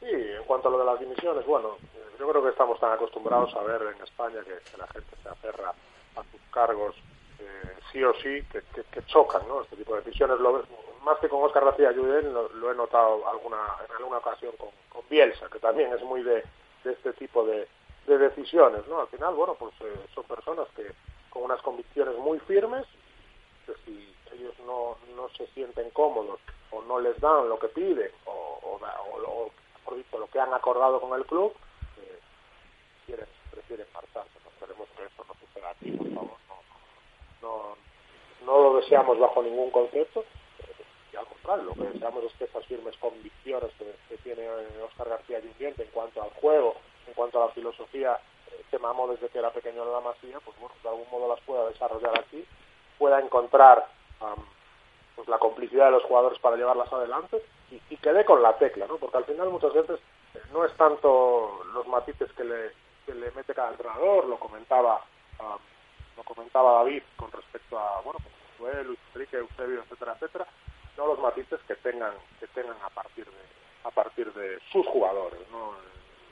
Sí, 0.00 0.10
en 0.10 0.44
cuanto 0.46 0.68
a 0.68 0.70
lo 0.72 0.78
de 0.78 0.84
las 0.84 1.00
dimisiones, 1.00 1.46
bueno, 1.46 1.76
eh, 1.94 2.16
yo 2.18 2.28
creo 2.28 2.42
que 2.42 2.50
estamos 2.50 2.78
tan 2.80 2.92
acostumbrados 2.92 3.54
a 3.54 3.62
ver 3.62 3.80
en 3.96 4.02
España 4.02 4.40
que, 4.44 4.76
la 4.76 4.86
gente 4.88 5.16
se 5.22 5.28
aferra 5.28 5.70
a 6.16 6.22
sus 6.30 6.40
cargos 6.52 6.94
eh, 7.38 7.76
sí 7.92 8.02
o 8.02 8.12
sí, 8.14 8.42
que, 8.50 9.02
chocan, 9.06 9.42
¿no? 9.48 9.62
Este 9.62 9.76
tipo 9.76 9.94
de 9.94 10.02
decisiones, 10.02 10.38
lo, 10.40 10.62
más 11.04 11.18
que 11.18 11.28
con 11.28 11.42
Oscar 11.42 11.64
García 11.64 11.92
Juden, 11.94 12.32
lo, 12.32 12.48
lo 12.54 12.72
he 12.72 12.74
notado 12.74 13.28
alguna, 13.28 13.56
en 13.88 13.96
alguna 13.96 14.18
ocasión 14.18 14.52
con, 14.58 14.68
Bielsa, 15.10 15.48
que 15.52 15.58
también 15.58 15.92
es 15.92 16.02
muy 16.02 16.22
de 16.22 16.42
este 16.82 17.12
tipo 17.12 17.44
de, 17.44 17.68
de 18.06 18.18
decisiones, 18.18 18.86
¿no? 18.88 19.00
Al 19.00 19.08
final, 19.08 19.34
bueno, 19.34 19.54
pues 19.54 19.72
eh, 19.80 20.06
son 20.14 20.24
personas 20.24 20.68
que 20.76 20.92
con 21.30 21.42
unas 21.44 21.60
convicciones 21.62 22.16
muy 22.18 22.38
firmes, 22.40 22.86
que 23.66 23.74
si 23.84 24.14
ellos 24.32 24.54
no, 24.66 24.96
no 25.16 25.28
se 25.30 25.46
sienten 25.48 25.90
cómodos 25.90 26.40
o 26.70 26.82
no 26.82 27.00
les 27.00 27.18
dan 27.20 27.48
lo 27.48 27.58
que 27.58 27.68
piden 27.68 28.10
o, 28.26 28.58
o, 28.62 28.78
da- 28.78 29.00
o 29.12 29.18
lo, 29.18 29.50
que 30.28 30.40
han 30.40 30.52
acordado 30.52 31.00
con 31.00 31.16
el 31.18 31.24
club, 31.26 31.54
eh, 31.98 32.18
prefieren 33.50 33.86
marcharse. 33.94 34.30
No 34.44 34.50
esperemos 34.50 34.88
que 34.96 35.04
esto 35.04 35.24
no 35.28 35.34
suceda 35.34 35.70
aquí, 35.70 35.92
por 35.92 36.12
favor. 36.12 36.38
No, 37.42 37.48
no, 37.48 37.76
no 38.46 38.62
lo 38.62 38.80
deseamos 38.80 39.18
bajo 39.18 39.42
ningún 39.42 39.70
concepto. 39.70 40.20
eh, 40.20 40.84
Y 41.12 41.16
al 41.16 41.26
contrario, 41.26 41.64
lo 41.64 41.74
que 41.74 41.84
deseamos 41.92 42.24
es 42.24 42.32
que 42.34 42.44
esas 42.44 42.66
firmes 42.66 42.96
convicciones 42.98 43.72
que, 43.78 43.94
que 44.08 44.18
tiene 44.18 44.48
Oscar 44.82 45.08
García 45.08 45.38
Llundiente 45.38 45.84
en 45.84 45.90
cuanto 45.90 46.20
al 46.22 46.30
juego, 46.30 46.74
en 47.06 47.14
cuanto 47.14 47.42
a 47.42 47.46
la 47.46 47.52
filosofía 47.52 48.18
eh, 48.50 48.64
que 48.70 48.78
mamó 48.78 49.08
desde 49.08 49.28
que 49.28 49.38
era 49.38 49.50
pequeño 49.50 49.82
en 49.82 49.92
la 49.92 50.00
Masía, 50.00 50.38
pues 50.40 50.58
bueno, 50.58 50.74
de 50.82 50.88
algún 50.88 51.10
modo 51.10 51.28
las 51.28 51.40
pueda 51.44 51.68
desarrollar 51.68 52.18
aquí, 52.18 52.44
pueda 52.98 53.20
encontrar 53.20 53.86
am, 54.20 54.44
pues 55.16 55.28
la 55.28 55.38
complicidad 55.38 55.86
de 55.86 55.92
los 55.92 56.04
jugadores 56.04 56.38
para 56.38 56.56
llevarlas 56.56 56.92
adelante 56.92 57.42
y, 57.70 57.80
y 57.90 57.96
que 57.96 58.12
dé 58.12 58.24
con 58.24 58.42
la 58.42 58.56
tecla, 58.58 58.86
¿no? 58.86 58.96
Porque 58.96 59.18
al 59.18 59.24
final 59.24 59.50
muchas 59.50 59.72
veces 59.72 60.00
eh, 60.34 60.42
no 60.52 60.64
es 60.64 60.72
tanto 60.76 61.64
los 61.72 61.86
matices 61.86 62.30
que 62.32 62.44
le, 62.44 62.72
que 63.06 63.14
le 63.14 63.30
mete 63.32 63.54
cada 63.54 63.70
entrenador, 63.70 64.26
lo 64.26 64.38
comentaba 64.38 65.04
am, 65.38 65.58
lo 66.16 66.22
comentaba 66.22 66.78
David 66.78 67.02
con 67.16 67.30
respecto 67.32 67.78
a, 67.78 68.00
bueno, 68.02 68.18
pues 68.58 68.86
Luis 68.86 68.98
Enrique, 69.14 69.36
Eusebio, 69.36 69.82
etcétera, 69.82 70.12
etcétera, 70.14 70.46
no 70.96 71.06
los 71.06 71.18
matices 71.18 71.60
que 71.66 71.74
tengan 71.76 72.14
que 72.38 72.46
tengan 72.48 72.76
a 72.82 72.90
partir 72.90 73.26
de 73.26 73.54
a 73.84 73.90
partir 73.90 74.32
de 74.32 74.58
sus 74.72 74.86
jugadores, 74.86 75.40
¿no? 75.50 75.72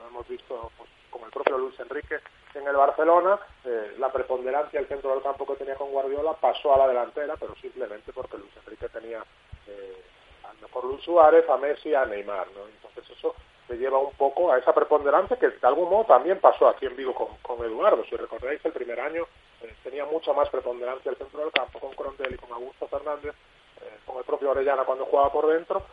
Hemos 0.09 0.28
visto 0.28 0.70
pues, 0.76 0.88
con 1.11 1.22
el 1.22 1.30
propio 1.30 1.59
Luis 1.59 1.78
Enrique 1.80 2.20
en 2.55 2.66
el 2.66 2.76
Barcelona, 2.76 3.38
eh, 3.64 3.94
la 3.98 4.12
preponderancia 4.12 4.78
del 4.78 4.88
centro 4.88 5.11
del 5.11 5.22
campo 5.22 5.46
que 5.46 5.57
tenía 5.57 5.74
con 5.74 5.90
Guardiola 5.90 6.34
pasó 6.34 6.74
a 6.74 6.78
la 6.78 6.88
delantera, 6.88 7.36
pero 7.36 7.55
simplemente 7.57 8.12
porque 8.12 8.38
Luis 8.38 8.53
Enrique 8.64 8.88
tenía 8.88 9.24
eh, 9.66 10.03
al 10.48 10.59
mejor 10.59 10.84
Luis 10.84 11.03
Suárez, 11.03 11.48
a 11.48 11.57
Messi, 11.57 11.94
a 11.94 12.05
Neymar, 12.05 12.46
¿no? 12.53 12.66
Entonces 12.66 13.16
eso 13.16 13.34
te 13.66 13.76
lleva 13.76 13.98
un 13.98 14.12
poco 14.14 14.53
a 14.53 14.59
esa 14.59 14.74
preponderancia 14.74 15.38
que 15.38 15.48
de 15.48 15.66
algún 15.66 15.88
modo 15.88 16.05
también 16.05 16.40
pasó 16.40 16.68
aquí 16.68 16.86
en 16.86 16.96
Vigo 16.96 17.14
con, 17.14 17.36
con 17.38 17.64
Eduardo. 17.64 18.05
Si 18.05 18.16
recordáis, 18.16 18.62
el 18.64 18.72
primer 18.72 19.00
año 19.00 19.26
eh, 19.62 19.74
tenía 19.82 20.05
mucha 20.05 20.32
más 20.32 20.48
preponderancia 20.50 21.11
el 21.11 21.16
centro 21.16 21.40
del 21.40 21.53
campo 21.53 21.78
con 21.78 21.92
Crondelli, 21.92 22.36
con 22.36 22.53
Augusto 22.53 22.86
Fernández, 22.88 23.34
eh, 23.80 23.98
con 24.05 24.18
el 24.18 24.24
propio 24.24 24.50
Orellana 24.50 24.84
cuando 24.84 25.07
jugaba 25.07 25.32
por 25.32 25.46
dentro, 25.46 25.84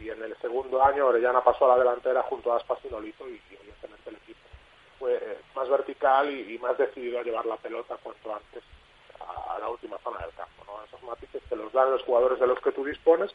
y, 0.00 0.10
en 0.10 0.22
el 0.22 0.36
segundo 0.38 0.82
año 0.82 1.06
Orellana 1.06 1.42
pasó 1.42 1.66
a 1.66 1.76
la 1.76 1.84
delantera 1.84 2.22
junto 2.22 2.52
a 2.52 2.56
Aspas 2.56 2.78
y 2.84 2.88
Nolito, 2.88 3.28
y, 3.28 3.40
y 3.50 3.54
evidentemente 3.54 4.10
el 4.10 4.16
equipo 4.16 4.40
fue 5.00 5.14
eh, 5.14 5.38
más 5.56 5.68
vertical 5.68 6.30
y, 6.30 6.58
más 6.58 6.78
decidido 6.78 7.18
a 7.18 7.22
llevar 7.22 7.46
la 7.46 7.56
pelota 7.56 7.96
cuanto 8.02 8.34
antes 8.34 8.62
a, 9.18 9.58
la 9.58 9.68
última 9.68 9.98
zona 10.04 10.18
del 10.20 10.34
campo. 10.34 10.80
Esos 10.86 11.02
matices 11.02 11.42
te 11.48 11.56
los 11.56 11.72
dan 11.72 11.90
los 11.90 12.02
jugadores 12.02 12.38
de 12.38 12.46
los 12.46 12.60
que 12.60 12.70
tú 12.70 12.84
dispones. 12.84 13.32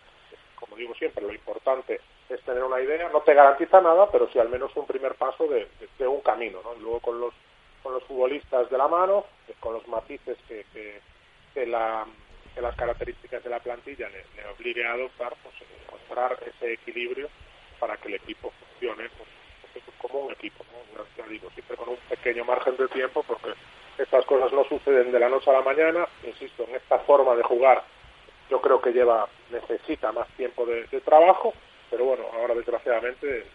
Como 0.56 0.78
digo 0.78 0.94
siempre, 0.94 1.26
lo 1.26 1.34
importante 1.34 2.00
es 2.30 2.42
tener 2.44 2.64
una 2.64 2.80
idea. 2.80 3.10
No 3.10 3.22
te 3.22 3.34
garantiza 3.34 3.82
nada, 3.82 4.10
pero 4.12 4.30
sí 4.32 4.40
al 4.40 4.50
menos 4.50 4.76
un 4.76 4.86
primer 4.86 5.16
paso 5.16 5.48
de, 5.48 5.68
un 6.08 6.22
camino. 6.22 6.62
¿no? 6.64 6.76
Y 6.76 6.80
luego 6.80 7.00
con 7.00 7.20
los, 7.20 7.34
con 7.82 7.94
los 7.94 8.04
futbolistas 8.04 8.70
de 8.70 8.78
la 8.78 8.88
mano, 8.88 9.26
eh, 9.48 9.56
con 9.60 9.74
los 9.74 9.88
matices 9.88 10.38
que, 10.48 10.66
que 11.54 11.66
la, 11.66 12.06
que 12.56 12.62
las 12.62 12.76
características 12.76 13.44
de 13.44 13.50
la 13.50 13.60
plantilla 13.60 14.10
le, 14.10 14.48
obligue 14.48 14.86
a 14.86 14.94
adoptar, 14.94 15.34
pues 15.44 15.56
encontrar 15.84 16.38
ese 16.46 16.74
equilibrio 16.74 17.30
para 17.80 17.98
que 17.98 18.08
el 18.08 18.16
equipo 18.16 18.52
funcione 18.52 19.10
pues, 19.10 19.30
pues, 19.74 19.84
como 20.00 20.22
un 20.22 20.32
equipo, 20.32 20.66
¿no? 20.96 21.06
siempre 21.52 21.78
con 21.78 21.90
un 21.90 21.98
pequeño 22.10 22.46
margen 22.46 22.78
de 22.78 22.88
tiempo 22.88 23.24
porque 23.24 23.54
estas 23.98 24.26
cosas 24.26 24.52
no 24.54 24.64
suceden 24.66 25.12
de 25.12 25.20
la 25.20 25.30
noche 25.30 25.50
a 25.50 25.54
la 25.54 25.62
mañana, 25.62 26.08
insisto, 26.24 26.66
en 26.68 26.76
esta 26.76 27.00
forma 27.00 27.36
de 27.36 27.44
jugar 27.44 27.84
yo 28.50 28.62
creo 28.62 28.82
que 28.82 28.92
lleva 28.92 29.28
necesita 29.52 30.12
más 30.12 30.28
tiempo 30.38 30.66
de, 30.66 30.86
de 30.86 31.02
trabajo, 31.02 31.54
pero 31.90 32.06
bueno, 32.06 32.26
ahora 32.34 32.54
desgraciadamente 32.54 33.46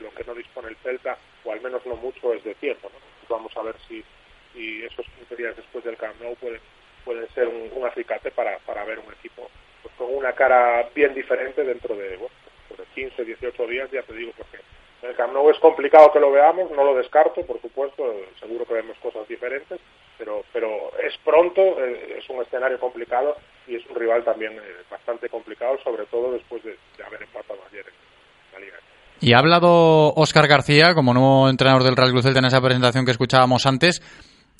lo 0.00 0.10
que 0.14 0.24
no 0.24 0.34
dispone 0.34 0.68
el 0.68 0.76
Celta, 0.76 1.18
o 1.44 1.52
al 1.52 1.60
menos 1.60 1.84
no 1.86 1.96
mucho, 1.96 2.32
es 2.32 2.42
de 2.44 2.54
tiempo. 2.54 2.90
¿no? 2.92 2.98
Vamos 3.28 3.56
a 3.56 3.62
ver 3.62 3.76
si, 3.88 4.04
si 4.52 4.82
esos 4.84 5.06
15 5.18 5.36
días 5.36 5.56
después 5.56 5.84
del 5.84 5.96
Camp 5.96 6.20
Nou 6.20 6.36
pueden, 6.36 6.60
pueden 7.04 7.28
ser 7.34 7.48
un, 7.48 7.86
acicate 7.86 8.30
para, 8.30 8.58
para 8.60 8.84
ver 8.84 8.98
un 8.98 9.12
equipo 9.12 9.50
pues, 9.82 9.94
con 9.96 10.14
una 10.14 10.32
cara 10.32 10.88
bien 10.94 11.14
diferente 11.14 11.62
dentro 11.62 11.94
de, 11.94 12.16
bueno, 12.16 12.34
pues 12.68 12.80
de 12.80 12.86
15, 12.94 13.24
18 13.24 13.66
días, 13.66 13.90
ya 13.90 14.02
te 14.02 14.14
digo, 14.14 14.32
porque 14.36 14.58
el 15.04 15.14
Camp 15.16 15.34
Nou 15.34 15.50
es 15.50 15.58
complicado 15.60 16.10
que 16.12 16.20
lo 16.20 16.32
veamos, 16.32 16.70
no 16.70 16.82
lo 16.82 16.94
descarto, 16.96 17.44
por 17.44 17.60
supuesto, 17.60 18.02
seguro 18.40 18.64
que 18.64 18.74
vemos 18.74 18.96
cosas 18.98 19.28
diferentes, 19.28 19.78
pero, 20.16 20.44
pero 20.52 20.92
es 20.98 21.12
pronto, 21.22 21.60
eh, 21.60 22.16
es 22.18 22.28
un 22.30 22.40
escenario 22.40 22.80
complicado 22.80 23.36
y 23.66 23.76
es 23.76 23.86
un 23.86 23.96
rival 23.96 24.24
también 24.24 24.54
eh, 24.54 24.82
bastante 24.90 25.28
complicado, 25.28 25.76
sobre 25.84 26.06
todo 26.06 26.32
después 26.32 26.62
de, 26.64 26.76
haber 27.04 27.22
empatado 27.22 27.60
ayer 27.70 27.84
en 27.86 28.54
la 28.54 28.60
Liga. 28.60 28.78
Y 29.20 29.34
ha 29.34 29.38
hablado 29.38 30.14
Óscar 30.14 30.48
García, 30.48 30.94
como 30.94 31.12
nuevo 31.12 31.50
entrenador 31.50 31.82
del 31.82 31.96
Real 31.96 32.10
Cruz 32.10 32.24
en 32.24 32.44
esa 32.44 32.62
presentación 32.62 33.04
que 33.04 33.12
escuchábamos 33.12 33.66
antes, 33.66 34.00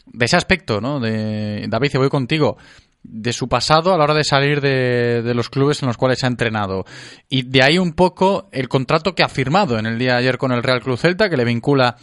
de 0.06 0.24
ese 0.24 0.36
aspecto, 0.36 0.80
¿no? 0.80 1.00
De, 1.00 1.66
David, 1.68 1.92
voy 1.96 2.08
contigo, 2.08 2.56
de 3.02 3.32
su 3.32 3.48
pasado 3.48 3.92
a 3.92 3.98
la 3.98 4.04
hora 4.04 4.14
de 4.14 4.24
salir 4.24 4.60
de, 4.60 5.32
los 5.34 5.50
clubes 5.50 5.82
en 5.82 5.88
los 5.88 5.96
cuales 5.96 6.24
ha 6.24 6.26
entrenado. 6.26 6.84
Y 7.28 7.42
de 7.42 7.62
ahí 7.62 7.78
un 7.78 7.92
poco 7.92 8.48
el 8.52 8.68
contrato 8.68 9.14
que 9.14 9.22
ha 9.22 9.28
firmado 9.28 9.78
en 9.78 9.86
el 9.86 9.98
día 9.98 10.12
de 10.12 10.18
ayer 10.18 10.38
con 10.38 10.52
el 10.52 10.62
Real 10.62 10.80
Cruz 10.80 11.00
Celta, 11.00 11.28
que 11.28 11.36
le 11.36 11.44
vincula 11.44 11.96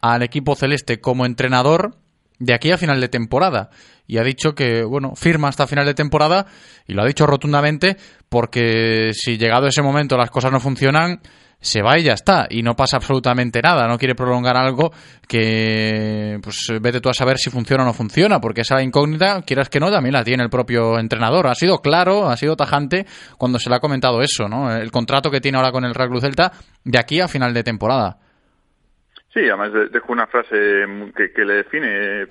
al 0.00 0.22
equipo 0.22 0.54
celeste 0.54 1.00
como 1.00 1.26
entrenador 1.26 1.96
de 2.38 2.54
aquí 2.54 2.70
a 2.70 2.78
final 2.78 3.00
de 3.00 3.08
temporada. 3.08 3.70
Y 4.06 4.18
ha 4.18 4.22
dicho 4.22 4.54
que, 4.54 4.84
bueno, 4.84 5.14
firma 5.16 5.48
hasta 5.48 5.66
final 5.66 5.84
de 5.84 5.94
temporada 5.94 6.46
y 6.86 6.94
lo 6.94 7.02
ha 7.02 7.06
dicho 7.06 7.26
rotundamente 7.26 7.96
porque 8.28 9.10
si 9.12 9.36
llegado 9.36 9.66
ese 9.66 9.82
momento 9.82 10.16
las 10.16 10.30
cosas 10.30 10.50
no 10.50 10.60
funcionan, 10.60 11.20
se 11.60 11.82
va 11.82 11.98
y 11.98 12.04
ya 12.04 12.12
está. 12.12 12.46
Y 12.50 12.62
no 12.62 12.74
pasa 12.74 12.96
absolutamente 12.96 13.60
nada. 13.60 13.86
No 13.88 13.98
quiere 13.98 14.14
prolongar 14.14 14.56
algo 14.56 14.92
que, 15.26 16.38
pues, 16.42 16.68
vete 16.80 17.00
tú 17.00 17.08
a 17.08 17.14
saber 17.14 17.38
si 17.38 17.50
funciona 17.50 17.82
o 17.82 17.86
no 17.86 17.92
funciona, 17.92 18.40
porque 18.40 18.62
esa 18.62 18.82
incógnita, 18.82 19.42
quieras 19.42 19.68
que 19.68 19.80
no, 19.80 19.90
también 19.90 20.14
la 20.14 20.24
tiene 20.24 20.42
el 20.42 20.50
propio 20.50 20.98
entrenador. 20.98 21.46
Ha 21.46 21.54
sido 21.54 21.78
claro, 21.78 22.28
ha 22.28 22.36
sido 22.36 22.56
tajante 22.56 23.06
cuando 23.36 23.58
se 23.58 23.70
le 23.70 23.76
ha 23.76 23.80
comentado 23.80 24.22
eso, 24.22 24.48
¿no? 24.48 24.74
El 24.74 24.90
contrato 24.90 25.30
que 25.30 25.40
tiene 25.40 25.58
ahora 25.58 25.72
con 25.72 25.84
el 25.84 25.94
Real 25.94 26.08
Cruz 26.08 26.22
Celta 26.22 26.52
de 26.84 26.98
aquí 26.98 27.20
a 27.20 27.28
final 27.28 27.52
de 27.52 27.64
temporada. 27.64 28.16
Sí, 29.32 29.40
además 29.40 29.72
dejo 29.92 30.12
una 30.12 30.26
frase 30.26 30.56
que, 31.14 31.32
que 31.32 31.44
le 31.44 31.54
define 31.54 32.26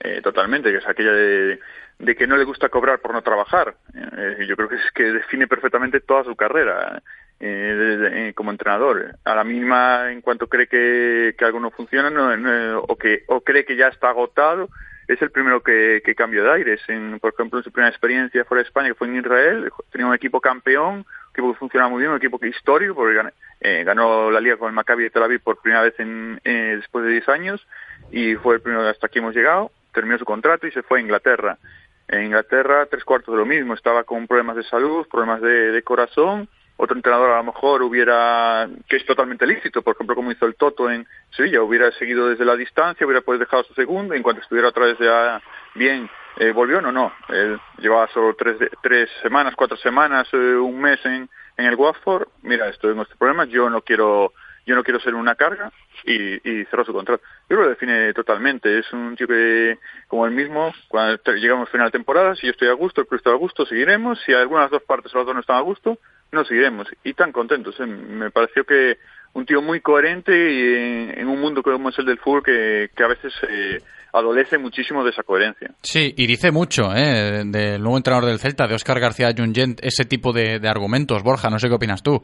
eh, 0.00 0.20
totalmente, 0.22 0.70
que 0.70 0.78
es 0.78 0.88
aquella 0.88 1.12
de, 1.12 1.60
de, 1.98 2.14
que 2.16 2.26
no 2.26 2.36
le 2.36 2.44
gusta 2.44 2.68
cobrar 2.68 2.98
por 2.98 3.12
no 3.12 3.22
trabajar. 3.22 3.76
Eh, 3.94 4.46
yo 4.48 4.56
creo 4.56 4.68
que 4.68 4.76
es 4.76 4.90
que 4.92 5.04
define 5.04 5.46
perfectamente 5.46 6.00
toda 6.00 6.24
su 6.24 6.34
carrera 6.34 7.00
eh, 7.40 7.74
de, 7.74 8.34
como 8.34 8.50
entrenador. 8.50 9.16
A 9.24 9.34
la 9.34 9.44
mínima, 9.44 10.12
en 10.12 10.20
cuanto 10.20 10.46
cree 10.46 10.66
que, 10.66 11.34
que 11.38 11.44
algo 11.44 11.58
no 11.58 11.70
funciona 11.70 12.10
no, 12.10 12.80
o, 12.80 12.96
que, 12.96 13.24
o 13.28 13.40
cree 13.40 13.64
que 13.64 13.76
ya 13.76 13.88
está 13.88 14.10
agotado, 14.10 14.68
es 15.08 15.20
el 15.22 15.30
primero 15.30 15.62
que, 15.62 16.02
que 16.04 16.14
de 16.14 16.50
aires. 16.52 16.80
Por 17.20 17.32
ejemplo, 17.32 17.58
en 17.58 17.64
su 17.64 17.72
primera 17.72 17.90
experiencia 17.90 18.44
fuera 18.44 18.62
de 18.62 18.68
España, 18.68 18.88
que 18.88 18.94
fue 18.94 19.08
en 19.08 19.16
Israel, 19.16 19.72
tenía 19.90 20.06
un 20.06 20.14
equipo 20.14 20.40
campeón, 20.40 21.04
equipo 21.32 21.52
que 21.52 21.58
funcionaba 21.58 21.90
muy 21.90 22.00
bien, 22.00 22.12
un 22.12 22.18
equipo 22.18 22.38
que 22.38 22.48
histórico, 22.48 22.94
porque 22.94 23.14
ganó, 23.14 23.30
eh, 23.60 23.82
ganó 23.84 24.30
la 24.30 24.40
liga 24.40 24.56
con 24.56 24.68
el 24.68 24.74
Maccabi 24.74 25.04
de 25.04 25.10
Tel 25.10 25.22
Aviv 25.22 25.40
por 25.40 25.60
primera 25.60 25.82
vez 25.82 25.98
en, 25.98 26.40
eh, 26.44 26.74
después 26.76 27.04
de 27.04 27.10
10 27.10 27.28
años 27.28 27.66
y 28.12 28.34
fue 28.36 28.56
el 28.56 28.60
primero 28.60 28.86
hasta 28.86 29.06
aquí 29.06 29.18
hemos 29.18 29.34
llegado. 29.34 29.72
Terminó 29.92 30.18
su 30.18 30.24
contrato 30.24 30.66
y 30.66 30.72
se 30.72 30.82
fue 30.82 30.98
a 30.98 31.02
Inglaterra. 31.02 31.58
En 32.06 32.24
Inglaterra, 32.24 32.86
tres 32.86 33.04
cuartos 33.04 33.32
de 33.34 33.38
lo 33.38 33.46
mismo. 33.46 33.74
Estaba 33.74 34.04
con 34.04 34.26
problemas 34.26 34.56
de 34.56 34.64
salud, 34.64 35.06
problemas 35.08 35.40
de, 35.40 35.72
de 35.72 35.82
corazón. 35.82 36.48
Otro 36.82 36.96
entrenador 36.96 37.32
a 37.32 37.36
lo 37.36 37.44
mejor 37.44 37.82
hubiera, 37.82 38.66
que 38.88 38.96
es 38.96 39.04
totalmente 39.04 39.46
lícito, 39.46 39.82
por 39.82 39.94
ejemplo, 39.94 40.16
como 40.16 40.32
hizo 40.32 40.46
el 40.46 40.54
Toto 40.54 40.90
en 40.90 41.06
Sevilla, 41.28 41.60
hubiera 41.60 41.92
seguido 41.92 42.30
desde 42.30 42.46
la 42.46 42.56
distancia, 42.56 43.06
hubiera 43.06 43.20
pues 43.20 43.38
dejado 43.38 43.64
su 43.64 43.74
segundo, 43.74 44.14
en 44.14 44.22
cuanto 44.22 44.40
estuviera 44.40 44.68
otra 44.68 44.86
vez 44.86 44.96
ya 44.98 45.42
bien, 45.74 46.08
eh, 46.38 46.52
volvió, 46.52 46.80
no, 46.80 46.90
no. 46.90 47.12
Él 47.28 47.60
llevaba 47.80 48.08
solo 48.14 48.34
tres, 48.34 48.56
tres 48.82 49.10
semanas, 49.20 49.54
cuatro 49.56 49.76
semanas, 49.76 50.26
eh, 50.32 50.54
un 50.54 50.80
mes 50.80 50.98
en, 51.04 51.28
en 51.58 51.66
el 51.66 51.74
Watford. 51.74 52.28
Mira, 52.40 52.70
estoy 52.70 52.92
en 52.94 53.00
este 53.00 53.14
problema, 53.14 53.44
yo 53.44 53.68
no 53.68 53.82
quiero 53.82 54.32
yo 54.66 54.74
no 54.74 54.84
quiero 54.84 55.00
ser 55.00 55.14
una 55.14 55.34
carga 55.34 55.72
y, 56.04 56.48
y 56.48 56.64
cerró 56.66 56.84
su 56.84 56.92
contrato. 56.92 57.22
Yo 57.48 57.56
lo 57.56 57.68
define 57.68 58.12
totalmente. 58.14 58.78
Es 58.78 58.90
un 58.92 59.16
tío 59.16 59.26
que, 59.26 59.78
como 60.06 60.26
el 60.26 60.32
mismo, 60.32 60.72
cuando 60.88 61.18
llegamos 61.34 61.68
a 61.68 61.72
final 61.72 61.88
de 61.88 61.98
temporada, 61.98 62.34
si 62.36 62.46
yo 62.46 62.52
estoy 62.52 62.68
a 62.68 62.74
gusto, 62.74 63.00
el 63.00 63.06
club 63.06 63.18
está 63.18 63.30
a 63.30 63.34
gusto, 63.34 63.66
seguiremos. 63.66 64.20
Si 64.24 64.32
algunas 64.32 64.70
dos 64.70 64.82
partes 64.82 65.12
o 65.14 65.18
las 65.18 65.26
dos 65.26 65.34
no 65.34 65.40
están 65.40 65.56
a 65.56 65.62
gusto, 65.62 65.98
no 66.32 66.44
seguiremos. 66.44 66.88
Y 67.04 67.14
tan 67.14 67.32
contentos. 67.32 67.78
¿eh? 67.80 67.86
Me 67.86 68.30
pareció 68.30 68.64
que 68.64 68.98
un 69.32 69.46
tío 69.46 69.62
muy 69.62 69.80
coherente 69.80 70.32
y 70.32 70.74
en, 70.74 71.18
en, 71.20 71.28
un 71.28 71.40
mundo 71.40 71.62
como 71.62 71.90
es 71.90 71.98
el 71.98 72.06
del 72.06 72.18
fútbol 72.18 72.42
que, 72.42 72.90
que 72.96 73.04
a 73.04 73.08
veces 73.08 73.32
eh, 73.48 73.78
adolece 74.12 74.58
muchísimo 74.58 75.04
de 75.04 75.10
esa 75.10 75.22
coherencia. 75.22 75.70
Sí, 75.82 76.12
y 76.16 76.26
dice 76.26 76.50
mucho 76.50 76.94
¿eh? 76.94 77.42
del 77.44 77.80
nuevo 77.80 77.96
entrenador 77.96 78.28
del 78.28 78.38
Celta, 78.38 78.66
de 78.66 78.74
Oscar 78.74 79.00
García 79.00 79.32
Jungent, 79.36 79.80
ese 79.82 80.04
tipo 80.04 80.32
de, 80.32 80.58
de 80.58 80.68
argumentos. 80.68 81.22
Borja, 81.22 81.50
no 81.50 81.58
sé 81.58 81.68
qué 81.68 81.74
opinas 81.74 82.02
tú. 82.02 82.22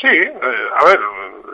Sí, 0.00 0.08
eh, 0.08 0.32
a 0.78 0.84
ver, 0.84 0.98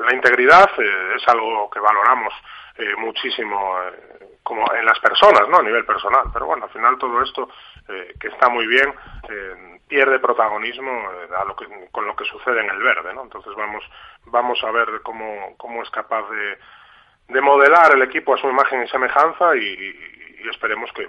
la 0.06 0.14
integridad 0.14 0.68
eh, 0.78 1.16
es 1.16 1.28
algo 1.28 1.68
que 1.70 1.80
valoramos 1.80 2.32
eh, 2.78 2.94
muchísimo 2.96 3.76
eh, 3.82 4.38
como 4.42 4.64
en 4.72 4.84
las 4.84 4.98
personas, 5.00 5.48
¿no? 5.48 5.58
A 5.58 5.62
nivel 5.62 5.84
personal. 5.84 6.30
Pero 6.32 6.46
bueno, 6.46 6.64
al 6.64 6.70
final 6.70 6.96
todo 6.98 7.20
esto, 7.22 7.48
eh, 7.88 8.14
que 8.20 8.28
está 8.28 8.48
muy 8.48 8.66
bien, 8.66 8.94
pierde 9.86 10.18
protagonismo 10.18 10.90
a 11.36 11.44
lo 11.44 11.56
que, 11.56 11.66
con 11.90 12.06
lo 12.06 12.14
que 12.14 12.24
sucede 12.24 12.60
en 12.60 12.70
el 12.70 12.78
verde, 12.78 13.12
¿no? 13.14 13.22
Entonces 13.22 13.54
vamos, 13.56 13.82
vamos 14.26 14.62
a 14.62 14.70
ver 14.70 15.00
cómo, 15.02 15.54
cómo 15.56 15.82
es 15.82 15.90
capaz 15.90 16.28
de, 16.30 16.58
de 17.28 17.40
modelar 17.40 17.94
el 17.94 18.02
equipo 18.02 18.34
a 18.34 18.38
su 18.38 18.48
imagen 18.48 18.82
y 18.82 18.88
semejanza 18.88 19.56
y, 19.56 20.38
y 20.44 20.48
esperemos 20.48 20.90
que, 20.92 21.08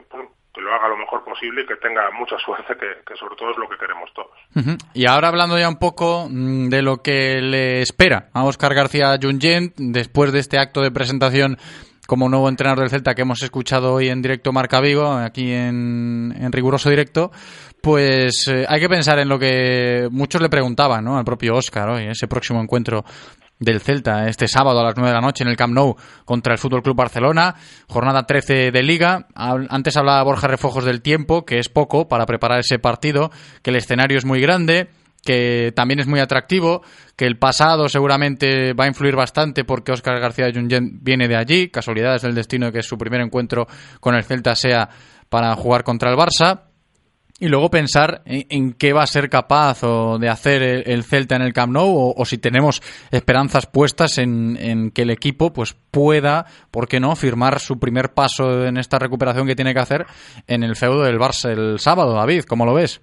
que 0.59 0.65
lo 0.65 0.73
haga 0.73 0.89
lo 0.89 0.97
mejor 0.97 1.23
posible 1.23 1.63
y 1.63 1.65
que 1.65 1.75
tenga 1.77 2.11
mucha 2.11 2.37
suerte, 2.37 2.75
que, 2.75 3.03
que 3.05 3.17
sobre 3.17 3.35
todo 3.35 3.51
es 3.51 3.57
lo 3.57 3.69
que 3.69 3.77
queremos 3.77 4.09
todos. 4.13 4.79
Y 4.93 5.05
ahora 5.07 5.29
hablando 5.29 5.57
ya 5.57 5.69
un 5.69 5.79
poco 5.79 6.27
mm, 6.29 6.67
de 6.67 6.81
lo 6.81 6.97
que 6.97 7.41
le 7.41 7.81
espera 7.81 8.29
a 8.33 8.43
Óscar 8.43 8.73
García 8.73 9.17
Jungent 9.21 9.75
después 9.77 10.33
de 10.33 10.39
este 10.39 10.59
acto 10.59 10.81
de 10.81 10.91
presentación 10.91 11.57
como 12.07 12.27
nuevo 12.27 12.49
entrenador 12.49 12.79
del 12.79 12.89
Celta 12.89 13.13
que 13.13 13.21
hemos 13.21 13.41
escuchado 13.43 13.93
hoy 13.93 14.09
en 14.09 14.21
directo 14.21 14.51
Marca 14.51 14.81
Vigo, 14.81 15.11
aquí 15.11 15.53
en, 15.53 16.33
en 16.35 16.51
riguroso 16.51 16.89
directo, 16.89 17.31
pues 17.81 18.47
eh, 18.47 18.65
hay 18.67 18.79
que 18.81 18.89
pensar 18.89 19.19
en 19.19 19.29
lo 19.29 19.37
que 19.37 20.07
muchos 20.11 20.41
le 20.41 20.49
preguntaban 20.49 21.05
¿no? 21.05 21.17
al 21.17 21.23
propio 21.23 21.55
Óscar 21.55 21.87
hoy, 21.89 22.07
ese 22.07 22.27
próximo 22.27 22.61
encuentro 22.61 23.05
del 23.59 23.81
Celta 23.81 24.27
este 24.27 24.47
sábado 24.47 24.79
a 24.79 24.83
las 24.83 24.95
9 24.95 25.09
de 25.09 25.15
la 25.15 25.21
noche 25.21 25.43
en 25.43 25.49
el 25.49 25.57
Camp 25.57 25.73
Nou 25.73 25.95
contra 26.25 26.53
el 26.53 26.59
Fútbol 26.59 26.81
Club 26.81 26.95
Barcelona, 26.95 27.55
jornada 27.87 28.23
13 28.23 28.71
de 28.71 28.83
Liga. 28.83 29.27
Antes 29.35 29.97
hablaba 29.97 30.23
Borja 30.23 30.47
Refojos 30.47 30.85
del 30.85 31.01
tiempo, 31.01 31.45
que 31.45 31.59
es 31.59 31.69
poco 31.69 32.07
para 32.07 32.25
preparar 32.25 32.59
ese 32.59 32.79
partido, 32.79 33.31
que 33.61 33.69
el 33.69 33.75
escenario 33.75 34.17
es 34.17 34.25
muy 34.25 34.39
grande, 34.39 34.89
que 35.23 35.73
también 35.75 35.99
es 35.99 36.07
muy 36.07 36.21
atractivo, 36.21 36.81
que 37.15 37.25
el 37.25 37.37
pasado 37.37 37.89
seguramente 37.89 38.73
va 38.73 38.85
a 38.85 38.87
influir 38.87 39.15
bastante 39.15 39.65
porque 39.65 39.91
Óscar 39.91 40.19
García 40.19 40.49
Jungent 40.53 41.03
viene 41.03 41.27
de 41.27 41.35
allí, 41.35 41.69
casualidades 41.69 42.21
del 42.21 42.35
destino 42.35 42.67
de 42.67 42.71
que 42.71 42.81
su 42.81 42.97
primer 42.97 43.21
encuentro 43.21 43.67
con 43.99 44.15
el 44.15 44.23
Celta 44.23 44.55
sea 44.55 44.89
para 45.27 45.53
jugar 45.55 45.83
contra 45.83 46.09
el 46.09 46.17
Barça 46.17 46.68
y 47.39 47.47
luego 47.47 47.69
pensar 47.69 48.21
en, 48.25 48.73
qué 48.73 48.93
va 48.93 49.03
a 49.03 49.07
ser 49.07 49.29
capaz 49.29 49.83
o 49.83 50.17
de 50.19 50.29
hacer 50.29 50.61
el, 50.61 50.83
el 50.85 51.03
Celta 51.03 51.35
en 51.35 51.41
el 51.41 51.53
Camp 51.53 51.73
Nou 51.73 51.87
o, 51.87 52.13
o 52.15 52.25
si 52.25 52.37
tenemos 52.37 52.81
esperanzas 53.11 53.65
puestas 53.65 54.17
en, 54.17 54.57
en, 54.59 54.91
que 54.91 55.03
el 55.03 55.09
equipo 55.09 55.53
pues 55.53 55.73
pueda, 55.73 56.45
¿por 56.71 56.87
qué 56.87 56.99
no?, 56.99 57.15
firmar 57.15 57.59
su 57.59 57.79
primer 57.79 58.09
paso 58.09 58.65
en 58.65 58.77
esta 58.77 58.99
recuperación 58.99 59.47
que 59.47 59.55
tiene 59.55 59.73
que 59.73 59.79
hacer 59.79 60.05
en 60.47 60.63
el 60.63 60.75
feudo 60.75 61.03
del 61.03 61.19
Barça 61.19 61.49
el 61.49 61.79
sábado. 61.79 62.13
David, 62.13 62.43
¿cómo 62.43 62.65
lo 62.65 62.73
ves? 62.73 63.01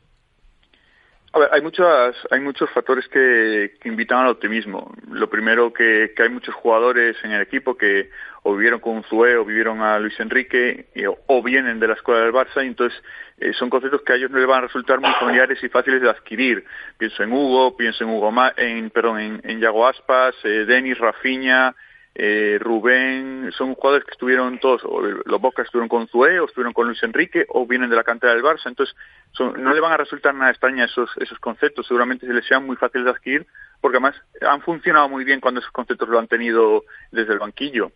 A 1.33 1.39
ver, 1.39 1.49
hay 1.53 1.61
muchas, 1.61 2.17
hay 2.31 2.41
muchos 2.41 2.71
factores 2.71 3.07
que, 3.09 3.75
que 3.79 3.89
invitan 3.91 4.21
al 4.21 4.29
optimismo. 4.29 4.91
Lo 5.11 5.29
primero 5.29 5.71
que, 5.71 6.13
que 6.17 6.23
hay 6.23 6.31
muchos 6.31 6.55
jugadores 6.55 7.17
en 7.25 7.33
el 7.33 7.43
equipo 7.43 7.77
que 7.77 8.09
o 8.47 8.55
vivieron 8.55 8.79
con 8.79 9.03
Zue 9.03 9.37
o 9.37 9.45
vivieron 9.45 9.81
a 9.83 9.99
Luis 9.99 10.19
Enrique 10.21 10.87
y, 10.95 11.03
o, 11.05 11.43
vienen 11.43 11.81
de 11.81 11.89
la 11.89 11.95
escuela 11.95 12.21
del 12.21 12.33
Barça 12.33 12.63
y 12.63 12.69
entonces 12.69 12.97
eh, 13.39 13.53
son 13.55 13.69
conceptos 13.69 14.03
que 14.03 14.13
a 14.13 14.17
ellos 14.17 14.31
no 14.31 14.39
les 14.39 14.47
van 14.47 14.59
a 14.59 14.67
resultar 14.69 15.01
muy 15.01 15.11
familiares 15.19 15.59
y 15.65 15.69
fáciles 15.69 16.01
de 16.01 16.09
adquirir. 16.09 16.65
Pienso 16.97 17.25
en 17.25 17.33
Hugo, 17.33 17.77
pienso 17.77 18.05
en 18.05 18.11
Hugo 18.11 18.31
Ma 18.31 18.53
en 18.57 18.91
perdón, 18.91 19.19
en, 19.19 19.41
en 19.43 19.59
Yago 19.59 19.89
Aspas, 19.89 20.37
eh, 20.45 20.65
Denis, 20.65 20.97
Rafinha, 20.97 21.75
eh, 22.15 22.57
Rubén, 22.61 23.51
son 23.51 23.75
jugadores 23.75 24.07
que 24.07 24.13
estuvieron 24.13 24.61
todos, 24.61 24.83
o 24.85 25.03
los 25.03 25.41
Boca 25.41 25.63
estuvieron 25.63 25.89
con 25.89 26.07
Zue, 26.07 26.39
o 26.39 26.47
estuvieron 26.47 26.73
con 26.73 26.87
Luis 26.87 27.03
Enrique, 27.03 27.47
o 27.49 27.67
vienen 27.67 27.91
de 27.91 27.97
la 27.97 28.05
cantera 28.05 28.33
del 28.33 28.45
Barça, 28.45 28.69
entonces 28.69 28.95
son, 29.33 29.61
no 29.61 29.75
le 29.75 29.81
van 29.81 29.93
a 29.93 29.97
resultar 29.97 30.35
nada 30.35 30.53
extraña 30.53 30.85
esos, 30.85 31.11
esos 31.17 31.39
conceptos, 31.41 31.87
seguramente 31.89 32.29
se 32.29 32.33
les 32.33 32.47
sean 32.47 32.65
muy 32.65 32.77
fáciles 32.77 33.07
de 33.07 33.11
adquirir, 33.11 33.47
porque 33.81 33.97
además 33.97 34.15
han 34.41 34.63
funcionado 34.63 35.09
muy 35.09 35.25
bien 35.25 35.41
cuando 35.41 35.61
esos 35.61 35.73
conceptos 35.73 36.09
lo 36.09 36.21
han 36.21 36.29
tenido 36.29 36.85
desde 37.11 37.33
el 37.33 37.41
banquillo. 37.41 37.91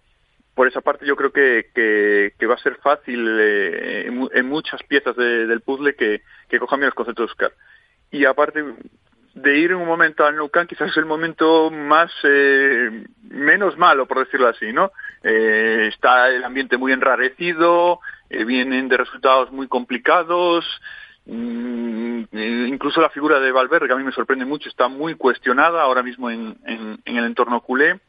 Por 0.55 0.69
esa 0.69 0.81
parte 0.81 1.07
yo 1.07 1.17
creo 1.17 1.33
que, 1.33 1.71
que, 1.75 2.47
va 2.47 2.55
a 2.55 2.59
ser 2.59 2.77
fácil 2.77 3.25
eh, 3.41 4.07
en, 4.07 4.47
muchas 4.47 4.83
piezas 4.83 5.17
del 5.17 5.61
puzzle 5.61 5.95
que, 5.95 6.23
que 6.49 6.59
cojan 6.59 6.81
bien 6.81 6.89
los 6.89 6.95
conceptos 6.95 7.27
de 7.27 7.33
Oscar. 7.33 7.53
Y 8.11 8.25
aparte, 8.25 8.65
de 9.35 9.59
ir 9.59 9.71
en 9.71 9.79
un 9.79 9.87
momento 9.87 10.27
al 10.27 10.37
Nou 10.37 10.51
Camp 10.51 10.69
quizás 10.69 10.91
es 10.91 10.97
el 10.97 11.07
momento 11.07 11.71
más 11.71 12.11
eh, 12.25 13.07
menos 13.23 13.79
malo 13.79 14.07
por 14.07 14.19
decirlo 14.19 14.49
así 14.49 14.73
no 14.73 14.91
eh, 15.23 15.87
está 15.89 16.29
el 16.29 16.43
ambiente 16.43 16.77
muy 16.77 16.93
enrarecido 16.93 18.01
vienen 18.29 18.89
de 18.89 18.97
resultados 18.97 19.53
muy 19.53 19.69
complicados 19.69 20.65
mm, 21.27 22.23
incluso 22.73 23.01
la 23.01 23.11
figura 23.11 23.39
de 23.39 23.53
Valverde 23.53 23.87
que 23.87 23.93
a 23.93 23.97
mí 23.97 24.05
me 24.05 24.13
sorprende 24.13 24.45
mucho 24.45 24.69
está 24.69 24.89
muy 24.89 25.15
cuestionada 25.15 25.83
ahora 25.83 26.03
mismo 26.03 26.29
en 26.29 26.57
el 27.05 27.25
entorno 27.25 27.61
culé 27.61 28.01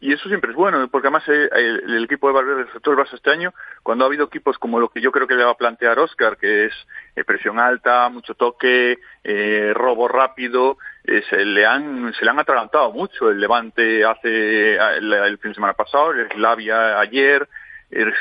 y 0.00 0.12
eso 0.12 0.28
siempre 0.28 0.52
es 0.52 0.56
bueno, 0.56 0.86
porque 0.88 1.08
además 1.08 1.24
eh, 1.28 1.48
el, 1.52 2.04
equipo 2.04 2.28
de 2.28 2.34
Valverde 2.34 2.64
resultó 2.64 2.92
el 2.92 2.98
Barça 2.98 3.14
este 3.14 3.30
año, 3.30 3.52
cuando 3.82 4.04
ha 4.04 4.06
habido 4.06 4.26
equipos 4.26 4.56
como 4.58 4.78
lo 4.78 4.90
que 4.90 5.00
yo 5.00 5.10
creo 5.10 5.26
que 5.26 5.34
le 5.34 5.42
va 5.42 5.50
a 5.50 5.56
plantear 5.56 5.98
Oscar, 5.98 6.36
que 6.36 6.66
es 6.66 6.72
eh, 7.16 7.24
presión 7.24 7.58
alta, 7.58 8.08
mucho 8.08 8.34
toque, 8.34 8.98
eh, 9.24 9.72
robo 9.74 10.06
rápido, 10.06 10.78
se, 11.04 11.44
le 11.44 11.66
han, 11.66 12.12
se 12.14 12.24
le 12.24 12.30
han 12.30 12.38
atragantado 12.38 12.92
mucho. 12.92 13.30
El 13.30 13.40
Levante 13.40 14.04
hace 14.04 14.76
el, 14.76 15.38
fin 15.38 15.50
de 15.50 15.54
semana 15.54 15.72
pasado, 15.72 16.12
el 16.12 16.28
Slavia 16.28 17.00
ayer, 17.00 17.48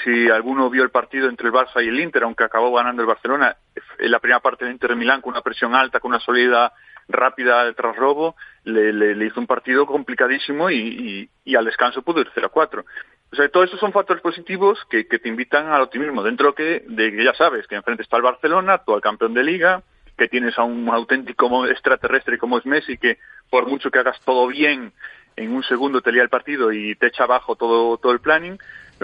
si 0.04 0.30
alguno 0.30 0.70
vio 0.70 0.84
el 0.84 0.90
partido 0.90 1.30
entre 1.30 1.48
el 1.48 1.54
Barça 1.54 1.84
y 1.84 1.90
el 1.90 2.00
Inter, 2.00 2.24
aunque 2.24 2.46
acabó 2.46 2.74
ganando 2.74 3.02
el 3.02 3.08
Barcelona, 3.08 3.56
en 4.00 4.12
la 4.12 4.20
primera 4.20 4.40
parte 4.40 4.64
del 4.64 4.74
Inter 4.74 4.92
de 4.92 4.96
Milán 4.96 5.22
con 5.22 5.34
una 5.34 5.42
presión 5.42 5.76
alta, 5.76 6.00
con 6.00 6.10
una 6.10 6.22
sólida 6.22 6.72
rápida 7.08 7.72
tras 7.74 7.96
robo, 7.96 8.36
le, 8.64 9.26
hizo 9.26 9.40
un 9.40 9.48
partido 9.48 9.86
complicadísimo 9.86 10.70
y, 10.70 11.30
al 11.56 11.66
descanso 11.66 12.02
pudo 12.02 12.22
ir 12.22 12.30
0 12.34 12.48
a 12.48 12.50
4. 12.50 12.86
O 13.32 13.36
sea, 13.36 13.50
todos 13.50 13.68
esos 13.68 13.80
son 13.80 13.92
factores 13.92 14.22
positivos 14.22 14.80
que, 14.90 15.08
que 15.08 15.20
te 15.20 15.30
invitan 15.30 15.68
al 15.68 15.82
optimismo. 15.82 16.24
Dentro 16.24 16.56
que, 16.56 16.84
de 16.88 17.12
que 17.12 17.24
ya 17.24 17.34
sabes 17.34 17.68
que 17.68 17.76
enfrente 17.76 18.04
está 18.04 18.18
el 18.18 18.24
Barcelona, 18.24 18.74
actual 18.74 19.02
campeón 19.02 19.34
de 19.34 19.44
liga, 19.44 19.84
que 20.18 20.28
tienes 20.28 20.58
a 20.58 20.64
un 20.64 20.90
auténtico 20.90 21.66
extraterrestre 21.68 22.38
como 22.38 22.58
es 22.58 22.66
Messi, 22.66 22.98
que 22.98 23.20
por 23.50 23.68
mucho 23.68 23.92
que 23.92 24.00
hagas 24.00 24.20
todo 24.26 24.48
bien, 24.48 24.94
en 25.36 25.54
un 25.54 25.64
segundo 25.64 26.02
te 26.02 26.12
lía 26.12 26.24
el 26.24 26.30
partido 26.30 26.74
y 26.74 26.96
te 26.96 27.08
echa 27.08 27.24
abajo 27.24 27.56
todo, 27.56 27.98
todo 27.98 28.12
el 28.12 28.20
planning. 28.20 28.58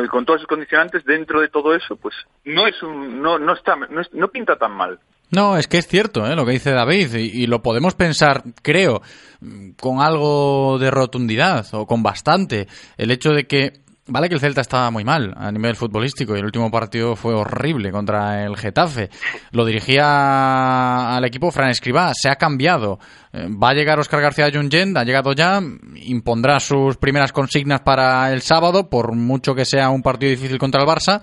Con 0.10 0.26
todos 0.26 0.40
esos 0.40 0.48
condicionantes, 0.48 1.06
dentro 1.06 1.40
de 1.40 1.50
todo 1.50 1.76
eso, 1.76 1.96
pues 1.98 2.16
no 2.46 2.66
es 2.66 2.82
un, 2.82 3.22
no, 3.22 3.38
no 3.38 3.54
está, 3.54 3.76
no, 3.76 4.02
no 4.12 4.28
pinta 4.30 4.56
tan 4.56 4.72
mal. 4.72 5.00
No, 5.34 5.58
es 5.58 5.68
que 5.68 5.80
es 5.80 5.88
cierto 5.88 6.28
¿eh? 6.28 6.36
lo 6.36 6.46
que 6.46 6.52
dice 6.52 6.72
David 6.72 7.16
y, 7.16 7.48
lo 7.48 7.64
podemos 7.64 7.96
pensar, 7.96 8.44
creo, 8.62 9.02
con 9.80 10.00
algo 10.00 10.78
de 10.78 10.92
rotundidad 10.92 11.66
o 11.72 11.88
con 11.88 12.04
bastante. 12.04 12.68
El 12.98 13.10
hecho 13.10 13.32
de 13.32 13.48
que, 13.48 13.82
vale 14.06 14.30
que 14.30 14.36
el 14.36 14.40
Celta 14.40 14.62
estaba 14.62 14.92
muy 14.92 15.04
mal 15.04 15.34
a 15.36 15.52
nivel 15.52 15.76
futbolístico 15.76 16.36
y 16.36 16.40
el 16.40 16.46
último 16.46 16.70
partido 16.70 17.16
fue 17.16 17.34
horrible 17.34 17.92
contra 17.92 18.46
el 18.46 18.56
Getafe. 18.58 19.10
Lo 19.50 19.66
dirigía 19.66 21.16
al 21.16 21.26
equipo 21.26 21.50
Fran 21.50 21.72
Escribá, 21.72 22.12
se 22.14 22.30
ha 22.30 22.36
cambiado. 22.36 23.00
Eh, 23.32 23.48
va 23.50 23.70
a 23.70 23.74
llegar 23.74 24.00
Oscar 24.00 24.22
García 24.22 24.52
Junyent, 24.54 24.96
ha 24.98 25.04
llegado 25.04 25.34
ya, 25.34 25.60
impondrá 25.96 26.60
sus 26.60 26.98
primeras 26.98 27.32
consignas 27.32 27.82
para 27.82 28.32
el 28.32 28.44
sábado, 28.44 28.88
por 28.88 29.16
mucho 29.16 29.56
que 29.56 29.66
sea 29.66 29.90
un 29.90 30.04
partido 30.04 30.30
difícil 30.30 30.60
contra 30.60 30.84
el 30.84 30.88
Barça 30.88 31.22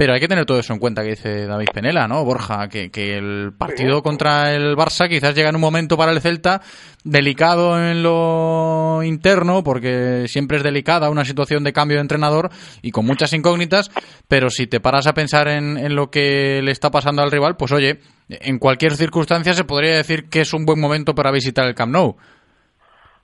pero 0.00 0.14
hay 0.14 0.20
que 0.20 0.28
tener 0.28 0.46
todo 0.46 0.58
eso 0.58 0.72
en 0.72 0.78
cuenta 0.78 1.02
que 1.02 1.10
dice 1.10 1.46
David 1.46 1.68
Penela, 1.74 2.08
¿no, 2.08 2.24
Borja? 2.24 2.70
Que, 2.70 2.90
que 2.90 3.18
el 3.18 3.52
partido 3.52 4.02
contra 4.02 4.54
el 4.54 4.74
Barça 4.74 5.10
quizás 5.10 5.34
llega 5.34 5.50
en 5.50 5.56
un 5.56 5.60
momento 5.60 5.98
para 5.98 6.10
el 6.10 6.22
Celta 6.22 6.62
delicado 7.04 7.78
en 7.78 8.02
lo 8.02 9.02
interno, 9.02 9.62
porque 9.62 10.24
siempre 10.26 10.56
es 10.56 10.62
delicada 10.62 11.10
una 11.10 11.26
situación 11.26 11.64
de 11.64 11.74
cambio 11.74 11.98
de 11.98 12.00
entrenador 12.00 12.48
y 12.80 12.92
con 12.92 13.04
muchas 13.04 13.34
incógnitas, 13.34 13.90
pero 14.26 14.48
si 14.48 14.66
te 14.66 14.80
paras 14.80 15.06
a 15.06 15.12
pensar 15.12 15.48
en, 15.48 15.76
en 15.76 15.94
lo 15.94 16.10
que 16.10 16.62
le 16.62 16.70
está 16.70 16.90
pasando 16.90 17.20
al 17.20 17.30
rival, 17.30 17.56
pues 17.58 17.70
oye, 17.70 17.98
en 18.30 18.58
cualquier 18.58 18.92
circunstancia 18.92 19.52
se 19.52 19.64
podría 19.64 19.96
decir 19.96 20.30
que 20.30 20.40
es 20.40 20.54
un 20.54 20.64
buen 20.64 20.80
momento 20.80 21.14
para 21.14 21.30
visitar 21.30 21.66
el 21.66 21.74
Camp 21.74 21.92
Nou. 21.92 22.16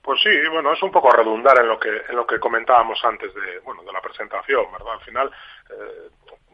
Pues 0.03 0.21
sí, 0.21 0.29
bueno, 0.51 0.71
es 0.71 0.83
un 0.83 0.91
poco 0.91 1.09
redundar 1.09 1.59
en 1.59 1.67
lo 1.67 1.79
que 1.79 1.89
en 1.89 2.15
lo 2.15 2.25
que 2.25 2.39
comentábamos 2.39 2.97
antes 3.03 3.33
de 3.33 3.59
bueno 3.65 3.81
de 3.83 3.91
la 3.91 3.99
presentación, 3.99 4.71
¿verdad? 4.71 4.93
Al 4.93 5.01
final 5.01 5.31
eh, 5.69 6.09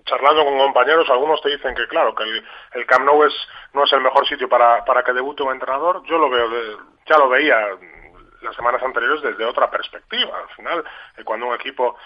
charlando 0.06 0.43
con 0.43 0.58
compañeros, 0.58 1.10
algunos 1.10 1.41
te 1.41 1.49
dicen 1.49 1.76
que 1.76 1.88
claro, 1.88 2.14
que 2.16 2.24
el, 2.24 2.43
el 2.74 2.86
Camp 2.86 3.06
Nou 3.06 3.24
es, 3.24 3.34
no 3.74 3.84
es 3.84 3.93
el 3.93 4.01
mejor 4.01 4.28
sitio 4.28 4.47
para, 4.49 4.84
para 4.86 5.04
que 5.04 5.14
debute 5.14 5.43
un 5.43 5.54
entrenador. 5.54 6.04
Yo 6.04 6.18
lo 6.18 6.30
veo, 6.30 6.49
ya 7.06 7.18
lo 7.18 7.30
veía 7.30 7.58
las 8.41 8.56
semanas 8.56 8.84
anteriores 8.84 9.22
desde 9.22 9.45
otra 9.45 9.70
perspectiva. 9.70 10.38
Al 10.38 10.56
final, 10.56 10.84
eh, 11.18 11.24
cuando 11.24 11.47
un 11.47 11.56
equipo 11.56 11.97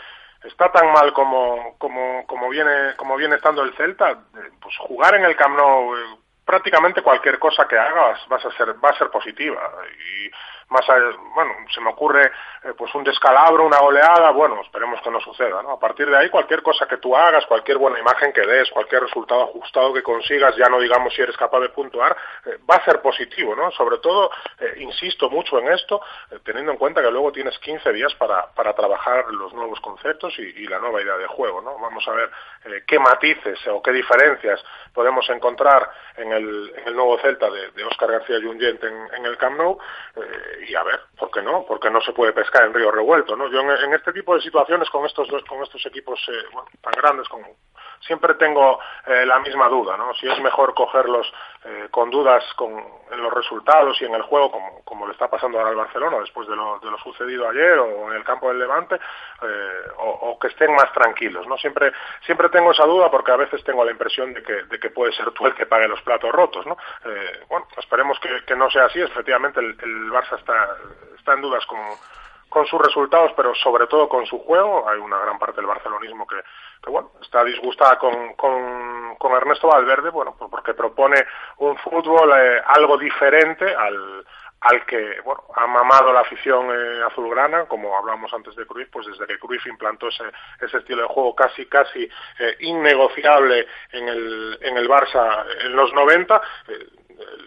está 0.43 0.72
tan 0.72 0.91
mal 0.91 1.12
como, 1.14 1.76
como, 1.78 2.26
como 2.28 2.50
viene, 2.50 2.95
como 2.95 3.18
viene 3.18 3.36
estando 3.36 3.64
el 3.64 3.76
Celta, 3.76 4.12
eh, 4.12 4.52
pues 4.62 4.78
jugar 4.78 5.16
en 5.16 5.26
el 5.26 5.36
Camp 5.36 5.58
Nou, 5.58 5.95
eh, 5.95 6.18
prácticamente 6.45 7.02
cualquier 7.02 7.39
cosa 7.39 7.68
que 7.68 7.78
hagas 7.78 8.26
vas 8.30 8.45
a 8.45 8.52
ser, 8.52 8.74
va 8.84 8.89
a 8.89 8.98
ser 8.98 9.10
positiva. 9.10 9.60
Más 10.70 10.86
bueno 11.34 11.53
se 11.74 11.80
me 11.80 11.89
ocurre 11.91 12.26
eh, 12.26 12.74
pues 12.78 12.93
un 12.93 13.03
descalabro 13.03 13.65
una 13.65 13.80
oleada 13.80 14.32
bueno 14.32 14.61
esperemos 14.61 15.01
que 15.01 15.09
no 15.09 15.20
suceda 15.22 15.61
no 15.61 15.72
a 15.72 15.80
partir 15.80 16.09
de 16.09 16.18
ahí 16.18 16.30
cualquier 16.30 16.61
cosa 16.61 16.86
que 16.86 16.97
tú 16.97 17.15
hagas 17.15 17.45
cualquier 17.45 17.78
buena 17.78 17.99
imagen 17.99 18.34
que 18.34 18.41
des 18.41 18.70
cualquier 18.72 19.03
resultado 19.03 19.43
ajustado 19.43 19.93
que 19.93 20.03
consigas 20.03 20.55
ya 20.57 20.68
no 20.68 20.80
digamos 20.80 21.13
si 21.13 21.22
eres 21.22 21.38
capaz 21.38 21.61
de 21.61 21.70
puntuar 21.70 22.15
eh, 22.45 22.57
va 22.70 22.76
a 22.76 22.86
ser 22.86 23.01
positivo 23.01 23.55
no 23.55 23.72
sobre 23.72 23.99
todo 23.99 24.30
eh, 24.59 24.76
insisto 24.80 25.30
mucho 25.30 25.57
en 25.59 25.70
esto 25.70 26.01
teniendo 26.43 26.74
en 26.74 26.78
cuenta 26.78 27.01
que 27.01 27.11
luego 27.11 27.32
tienes 27.32 27.57
15 27.59 27.93
días 27.93 28.13
para 28.15 28.47
para 28.53 28.74
trabajar 28.74 29.26
los 29.32 29.53
nuevos 29.53 29.80
conceptos 29.80 30.38
y, 30.39 30.68
la 30.68 30.80
nueva 30.80 31.01
idea 31.01 31.15
de 31.15 31.28
juego 31.28 31.61
no 31.61 31.80
vamos 31.80 32.05
a 32.09 32.11
ver 32.11 32.30
qué 32.86 32.99
matices 32.99 33.57
o 33.68 33.82
qué 33.82 33.93
diferencias 33.93 34.61
podemos 34.93 35.30
encontrar 35.30 35.89
en 36.18 36.34
el, 36.34 36.74
nuevo 36.93 37.18
Celta 37.20 37.49
de, 37.49 37.72
de 37.72 37.86
Oscar 37.86 38.11
García 38.11 38.38
Junyent 38.43 38.84
en, 38.84 39.07
en 39.15 39.26
el 39.26 39.38
Camp 39.38 39.57
Nou 39.57 39.80
y 40.68 40.76
a 40.76 40.84
ver, 40.84 40.99
¿por 41.18 41.32
qué 41.32 41.41
no? 41.41 41.66
Porque 41.68 41.89
no 41.89 42.01
se 42.01 42.14
puede 42.14 42.34
pescar 42.34 42.66
en 42.66 42.74
río 42.74 42.91
revuelto, 42.91 43.36
¿no? 43.36 43.49
Yo 43.49 43.62
en, 43.62 43.93
este 43.93 44.14
tipo 44.14 44.36
de 44.36 44.41
situaciones 44.41 44.89
con 44.89 45.05
estos 45.05 45.28
dos, 45.28 45.43
con 45.45 45.62
estos 45.64 45.86
equipos 45.86 46.20
eh, 46.30 46.45
tan 46.82 46.93
grandes 46.93 47.28
como 47.28 47.47
siempre 48.02 48.36
tengo 48.36 48.80
eh, 49.06 49.26
la 49.26 49.39
misma 49.39 49.68
duda, 49.70 49.98
¿no? 49.98 50.14
Si 50.16 50.28
es 50.28 50.39
mejor 50.41 50.74
cogerlos 50.74 51.32
eh, 51.64 51.88
con 51.91 52.10
dudas 52.10 52.43
con, 52.56 52.72
en 53.12 53.22
los 53.22 53.34
resultados 53.34 54.00
y 54.02 54.06
en 54.06 54.16
el 54.16 54.22
juego, 54.22 54.52
como, 54.52 54.84
como 54.84 55.06
le 55.06 55.14
está 55.14 55.30
pasando 55.30 55.58
ahora 55.58 55.72
al 55.72 55.76
Barcelona 55.76 56.20
después 56.20 56.48
de 56.48 56.56
lo, 56.56 56.80
de 56.80 56.91
lo 56.91 56.98
sucedido 57.00 57.50
ayer 57.50 57.78
o 57.80 58.12
en 58.12 58.18
el 58.18 58.24
campo 58.24 58.50
del 58.50 58.60
Levante, 58.60 58.95
eh, 58.95 59.82
o, 59.98 60.38
que 60.39 60.48
estén 60.48 60.74
más 60.74 60.91
tranquilos, 60.93 61.48
¿no? 61.48 61.58
Siempre, 61.58 61.91
siempre 62.26 62.50
tengo 62.50 62.72
esa 62.72 62.86
duda 62.86 63.10
porque 63.10 63.32
a 63.32 63.38
veces 63.38 63.64
tengo 63.64 63.84
la 63.84 63.91
impresión 63.91 64.34
de 64.34 64.43
que, 64.43 64.64
de 64.64 64.80
que 64.80 64.89
puede 64.91 65.12
ser 65.14 65.32
tú 65.32 65.48
el 65.48 65.56
que 65.56 65.66
pague 65.66 65.88
los 65.88 66.02
platos 66.02 66.32
rotos, 66.32 66.66
¿no? 66.66 66.78
bueno, 67.50 67.68
esperemos 67.78 68.20
que, 68.20 68.43
que, 68.45 68.56
no 68.56 68.70
sea 68.70 68.86
así. 68.86 69.02
Efectivamente, 69.02 69.60
el, 69.60 69.78
el 69.82 70.12
Barça 70.12 70.38
está, 70.38 70.78
está 71.18 71.34
en 71.34 71.41
dudas 71.41 71.66
con 71.66 71.80
con 72.50 72.66
sus 72.66 72.80
resultados, 72.82 73.32
pero 73.36 73.54
sobre 73.56 73.88
todo 73.88 74.08
con 74.08 74.26
su 74.26 74.39
juego. 74.39 74.88
Hay 74.89 75.00
una 75.00 75.20
gran 75.20 75.38
parte 75.38 75.58
del 75.58 75.68
barcelonismo 75.68 76.26
que, 76.28 76.38
que 76.84 76.89
bueno, 76.89 77.12
está 77.22 77.43
disgustada 77.43 77.98
con, 77.98 78.34
con, 78.34 79.16
con, 79.18 79.34
Ernesto 79.34 79.68
Valverde, 79.68 80.10
bueno, 80.10 80.36
pues 80.38 80.50
porque 80.50 80.74
propone 80.74 81.26
un 81.58 81.78
fútbol 81.78 82.32
eh, 82.32 82.62
algo 82.66 82.98
diferente 82.98 83.66
al, 83.76 84.26
al 84.62 84.86
que 84.86 85.22
bueno 85.24 85.43
ha 85.56 85.68
mamado 85.68 86.12
la 86.12 86.22
afición 86.22 86.70
eh, 86.72 87.04
azulgrana 87.06 87.66
como 87.66 87.95
hablamos 87.95 88.34
antes 88.34 88.56
de 88.56 88.66
Cruyff 88.66 88.89
pues 88.91 89.06
desde 89.06 89.28
que 89.28 89.38
Cruyff 89.38 89.66
implantó 89.68 90.08
ese, 90.08 90.24
ese 90.60 90.78
estilo 90.78 91.04
de 91.04 91.08
juego 91.08 91.36
casi 91.36 91.68
casi 91.68 92.10
eh, 92.39 92.56
innegociable 92.62 93.68
en 93.91 94.08
el 94.08 94.58
en 94.62 94.78
el 94.78 94.89
Barça 94.89 95.45
en 95.64 95.76
los 95.76 95.93
90 95.93 96.41
eh, 96.70 96.88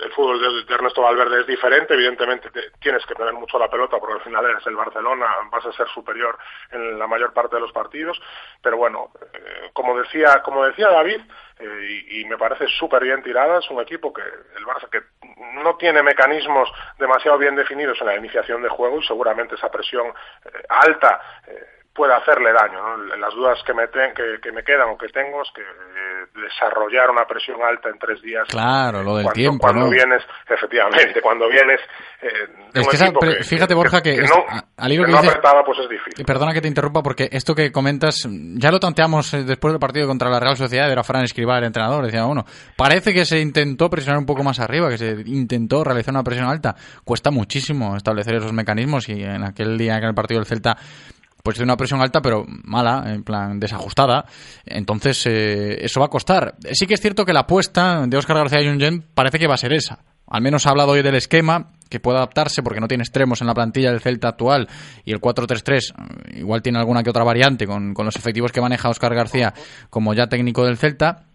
el 0.02 0.12
fútbol 0.12 0.40
de, 0.66 0.74
Ernesto 0.74 1.02
Valverde 1.02 1.40
es 1.40 1.46
diferente, 1.46 1.94
evidentemente 1.94 2.50
tienes 2.80 3.04
que 3.06 3.14
tener 3.14 3.32
mucho 3.34 3.58
la 3.58 3.68
pelota 3.68 3.98
porque 3.98 4.14
al 4.14 4.22
final 4.22 4.44
eres 4.44 4.66
el 4.66 4.76
Barcelona, 4.76 5.26
vas 5.50 5.64
a 5.66 5.72
ser 5.72 5.88
superior 5.88 6.36
en 6.70 6.98
la 6.98 7.06
mayor 7.06 7.32
parte 7.32 7.56
de 7.56 7.62
los 7.62 7.72
partidos, 7.72 8.20
pero 8.62 8.76
bueno, 8.76 9.10
eh, 9.32 9.70
como 9.72 9.98
decía, 9.98 10.42
como 10.42 10.64
decía 10.64 10.88
David, 10.88 11.20
eh, 11.58 12.04
y, 12.08 12.24
me 12.24 12.38
parece 12.38 12.66
súper 12.68 13.02
bien 13.04 13.22
tirada, 13.22 13.58
es 13.58 13.70
un 13.70 13.80
equipo 13.80 14.12
que 14.12 14.22
el 14.22 14.64
Barça 14.64 14.88
que 14.90 15.02
no 15.62 15.76
tiene 15.76 16.02
mecanismos 16.02 16.70
demasiado 16.98 17.38
bien 17.38 17.54
definidos 17.54 18.00
en 18.00 18.06
la 18.06 18.16
iniciación 18.16 18.62
de 18.62 18.68
juego 18.68 18.98
y 18.98 19.06
seguramente 19.06 19.56
esa 19.56 19.70
presión 19.70 20.08
eh, 20.08 20.62
alta 20.68 21.20
pueda 21.94 22.16
hacerle 22.16 22.52
daño. 22.52 22.78
¿no? 22.78 23.16
Las 23.16 23.34
dudas 23.34 23.58
que 23.66 23.74
me, 23.74 23.88
ten, 23.88 24.14
que, 24.14 24.40
que, 24.40 24.52
me 24.52 24.62
quedan 24.62 24.88
o 24.90 24.98
que 24.98 25.08
tengo 25.08 25.42
es 25.42 25.48
que 25.54 25.62
eh, 25.62 26.40
desarrollar 26.42 27.10
una 27.10 27.24
presión 27.24 27.60
alta 27.62 27.88
en 27.88 27.98
tres 27.98 28.22
días. 28.22 28.46
Claro, 28.48 29.02
lo 29.02 29.16
del 29.16 29.24
cuando, 29.24 29.32
tiempo. 29.32 29.58
Cuando 29.60 29.84
¿no? 29.86 29.90
vienes, 29.90 30.22
efectivamente, 30.48 31.20
cuando 31.20 31.48
vienes. 31.48 31.80
Eh, 32.22 32.28
es 32.74 32.88
que, 32.88 32.96
esa, 32.96 33.12
que, 33.12 33.44
fíjate, 33.44 33.74
Borja, 33.74 34.00
que, 34.02 34.12
es, 34.12 34.30
no, 34.30 34.44
al 34.76 34.92
hilo 34.92 35.04
que 35.04 35.12
no 35.12 35.18
apretaba, 35.18 35.64
pues 35.64 35.78
es 35.80 35.88
difícil. 35.88 36.24
Perdona 36.24 36.52
que 36.52 36.60
te 36.60 36.68
interrumpa, 36.68 37.02
porque 37.02 37.28
esto 37.32 37.54
que 37.54 37.72
comentas, 37.72 38.28
ya 38.28 38.70
lo 38.70 38.78
tanteamos 38.78 39.34
eh, 39.34 39.42
después 39.44 39.72
del 39.72 39.80
partido 39.80 40.06
contra 40.06 40.30
la 40.30 40.38
Real 40.38 40.56
Sociedad, 40.56 40.90
era 40.90 41.02
Fran 41.02 41.24
Escribá 41.24 41.58
el 41.58 41.64
entrenador, 41.64 42.04
decía, 42.04 42.24
bueno, 42.24 42.44
parece 42.76 43.12
que 43.12 43.24
se 43.24 43.40
intentó 43.40 43.90
presionar 43.90 44.18
un 44.18 44.26
poco 44.26 44.44
más 44.44 44.60
arriba, 44.60 44.88
que 44.88 44.98
se 44.98 45.10
intentó 45.26 45.82
realizar 45.82 46.14
una 46.14 46.22
presión 46.22 46.48
alta. 46.48 46.76
Cuesta 47.04 47.30
muchísimo 47.30 47.96
establecer 47.96 48.36
esos 48.36 48.52
mecanismos 48.52 49.08
y 49.08 49.22
en 49.22 49.44
aquel 49.44 49.76
día 49.76 49.96
en 49.96 50.04
el 50.04 50.14
partido 50.14 50.40
del 50.40 50.46
Celta 50.46 50.76
pues 51.42 51.58
de 51.58 51.64
una 51.64 51.76
presión 51.76 52.00
alta, 52.00 52.20
pero 52.20 52.44
mala, 52.46 53.04
en 53.06 53.22
plan 53.22 53.58
desajustada. 53.58 54.26
Entonces, 54.64 55.24
eh, 55.26 55.84
eso 55.84 56.00
va 56.00 56.06
a 56.06 56.10
costar. 56.10 56.56
Sí 56.72 56.86
que 56.86 56.94
es 56.94 57.00
cierto 57.00 57.24
que 57.24 57.32
la 57.32 57.40
apuesta 57.40 58.06
de 58.06 58.16
Óscar 58.16 58.36
García 58.36 58.60
Junyent 58.60 59.04
parece 59.14 59.38
que 59.38 59.46
va 59.46 59.54
a 59.54 59.58
ser 59.58 59.72
esa. 59.72 60.00
Al 60.26 60.42
menos 60.42 60.66
ha 60.66 60.70
hablado 60.70 60.92
hoy 60.92 61.02
del 61.02 61.16
esquema, 61.16 61.72
que 61.90 62.00
puede 62.00 62.18
adaptarse 62.18 62.62
porque 62.62 62.80
no 62.80 62.88
tiene 62.88 63.02
extremos 63.02 63.40
en 63.40 63.48
la 63.48 63.54
plantilla 63.54 63.90
del 63.90 64.00
Celta 64.00 64.28
actual 64.28 64.68
y 65.04 65.12
el 65.12 65.20
4-3-3 65.20 66.36
igual 66.36 66.62
tiene 66.62 66.78
alguna 66.78 67.02
que 67.02 67.10
otra 67.10 67.24
variante 67.24 67.66
con, 67.66 67.92
con 67.92 68.06
los 68.06 68.14
efectivos 68.14 68.52
que 68.52 68.60
maneja 68.60 68.88
Óscar 68.88 69.14
García 69.14 69.52
como 69.90 70.14
ya 70.14 70.28
técnico 70.28 70.64
del 70.64 70.78
Celta. 70.78 71.26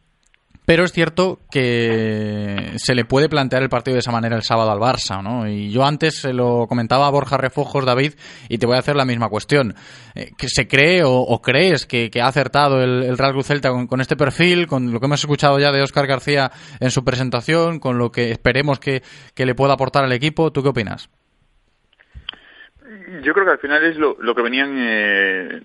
Pero 0.65 0.83
es 0.83 0.91
cierto 0.91 1.39
que 1.51 2.73
se 2.77 2.95
le 2.95 3.05
puede 3.05 3.29
plantear 3.29 3.61
el 3.61 3.69
partido 3.69 3.95
de 3.95 3.99
esa 3.99 4.11
manera 4.11 4.35
el 4.35 4.41
sábado 4.41 4.71
al 4.71 4.79
Barça, 4.79 5.21
¿no? 5.21 5.47
Y 5.47 5.69
yo 5.69 5.85
antes 5.85 6.21
se 6.21 6.33
lo 6.33 6.65
comentaba 6.67 7.07
a 7.07 7.11
Borja 7.11 7.37
Refojos, 7.37 7.85
David, 7.85 8.13
y 8.49 8.57
te 8.57 8.65
voy 8.65 8.75
a 8.75 8.79
hacer 8.79 8.95
la 8.95 9.05
misma 9.05 9.29
cuestión. 9.29 9.75
Eh, 10.15 10.31
¿Se 10.39 10.67
cree 10.67 11.03
o, 11.05 11.41
crees 11.41 11.85
que, 11.85 12.09
ha 12.19 12.27
acertado 12.27 12.81
el, 12.81 13.03
el 13.03 13.17
Real 13.17 13.33
Cruz 13.33 13.47
Celta 13.47 13.69
con, 13.69 14.01
este 14.01 14.15
perfil, 14.15 14.65
con 14.65 14.91
lo 14.91 14.99
que 14.99 15.05
hemos 15.05 15.19
escuchado 15.19 15.59
ya 15.59 15.71
de 15.71 15.81
Óscar 15.81 16.07
García 16.07 16.51
en 16.79 16.89
su 16.89 17.03
presentación, 17.03 17.79
con 17.79 17.97
lo 17.97 18.11
que 18.11 18.31
esperemos 18.31 18.79
que, 18.79 19.03
le 19.35 19.55
pueda 19.55 19.73
aportar 19.73 20.03
al 20.03 20.13
equipo? 20.13 20.51
¿Tú 20.51 20.63
qué 20.63 20.69
opinas? 20.69 21.09
Yo 23.23 23.33
creo 23.33 23.45
que 23.45 23.51
al 23.51 23.59
final 23.59 23.83
es 23.85 23.97
lo, 23.97 24.17
lo 24.19 24.33
que 24.33 24.41
venían 24.41 24.75
eh, 24.77 25.61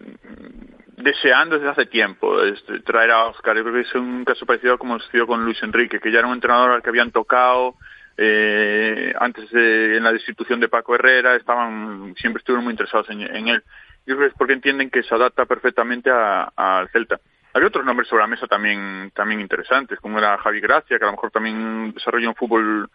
deseando 1.02 1.56
desde 1.56 1.70
hace 1.70 1.86
tiempo 1.86 2.42
este, 2.42 2.80
traer 2.80 3.10
a 3.10 3.26
Oscar. 3.26 3.56
Yo 3.56 3.62
creo 3.62 3.74
que 3.74 3.88
es 3.88 3.94
un 3.94 4.24
caso 4.24 4.46
parecido 4.46 4.78
como 4.78 4.98
sucedió 4.98 5.26
con 5.26 5.44
Luis 5.44 5.62
Enrique, 5.62 6.00
que 6.00 6.12
ya 6.12 6.20
era 6.20 6.28
un 6.28 6.34
entrenador 6.34 6.72
al 6.72 6.82
que 6.82 6.90
habían 6.90 7.10
tocado 7.10 7.74
eh, 8.16 9.14
antes 9.18 9.50
de, 9.50 9.96
en 9.96 10.04
la 10.04 10.12
destitución 10.12 10.60
de 10.60 10.68
Paco 10.68 10.94
Herrera, 10.94 11.36
estaban 11.36 12.14
siempre 12.16 12.40
estuvieron 12.40 12.64
muy 12.64 12.72
interesados 12.72 13.08
en, 13.10 13.22
en 13.22 13.48
él. 13.48 13.62
Yo 14.06 14.16
creo 14.16 14.28
que 14.28 14.32
es 14.32 14.38
porque 14.38 14.52
entienden 14.52 14.90
que 14.90 15.02
se 15.02 15.14
adapta 15.14 15.46
perfectamente 15.46 16.10
al 16.10 16.88
Celta. 16.90 17.18
Había 17.52 17.68
otros 17.68 17.84
nombres 17.84 18.08
sobre 18.08 18.22
la 18.22 18.28
mesa 18.28 18.46
también 18.46 19.10
también 19.14 19.40
interesantes, 19.40 19.98
como 20.00 20.18
era 20.18 20.38
Javi 20.38 20.60
Gracia, 20.60 20.98
que 20.98 21.04
a 21.04 21.08
lo 21.08 21.12
mejor 21.12 21.30
también 21.30 21.92
desarrolla 21.92 22.28
un 22.28 22.34
fútbol 22.34 22.90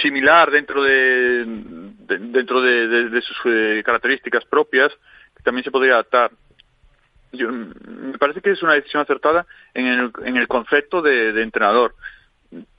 similar 0.00 0.50
dentro 0.50 0.82
de, 0.82 1.44
de 1.46 2.18
dentro 2.18 2.60
de, 2.60 2.88
de, 2.88 3.08
de 3.10 3.22
sus 3.22 3.36
eh, 3.44 3.82
características 3.84 4.44
propias, 4.46 4.90
que 5.36 5.42
también 5.42 5.64
se 5.64 5.70
podría 5.70 5.94
adaptar 5.94 6.30
yo, 7.36 7.50
me 7.50 8.18
parece 8.18 8.40
que 8.40 8.50
es 8.50 8.62
una 8.62 8.74
decisión 8.74 9.02
acertada 9.02 9.46
en 9.74 9.86
el, 9.86 10.12
en 10.24 10.36
el 10.36 10.48
concepto 10.48 11.02
de, 11.02 11.32
de, 11.32 11.42
entrenador. 11.42 11.94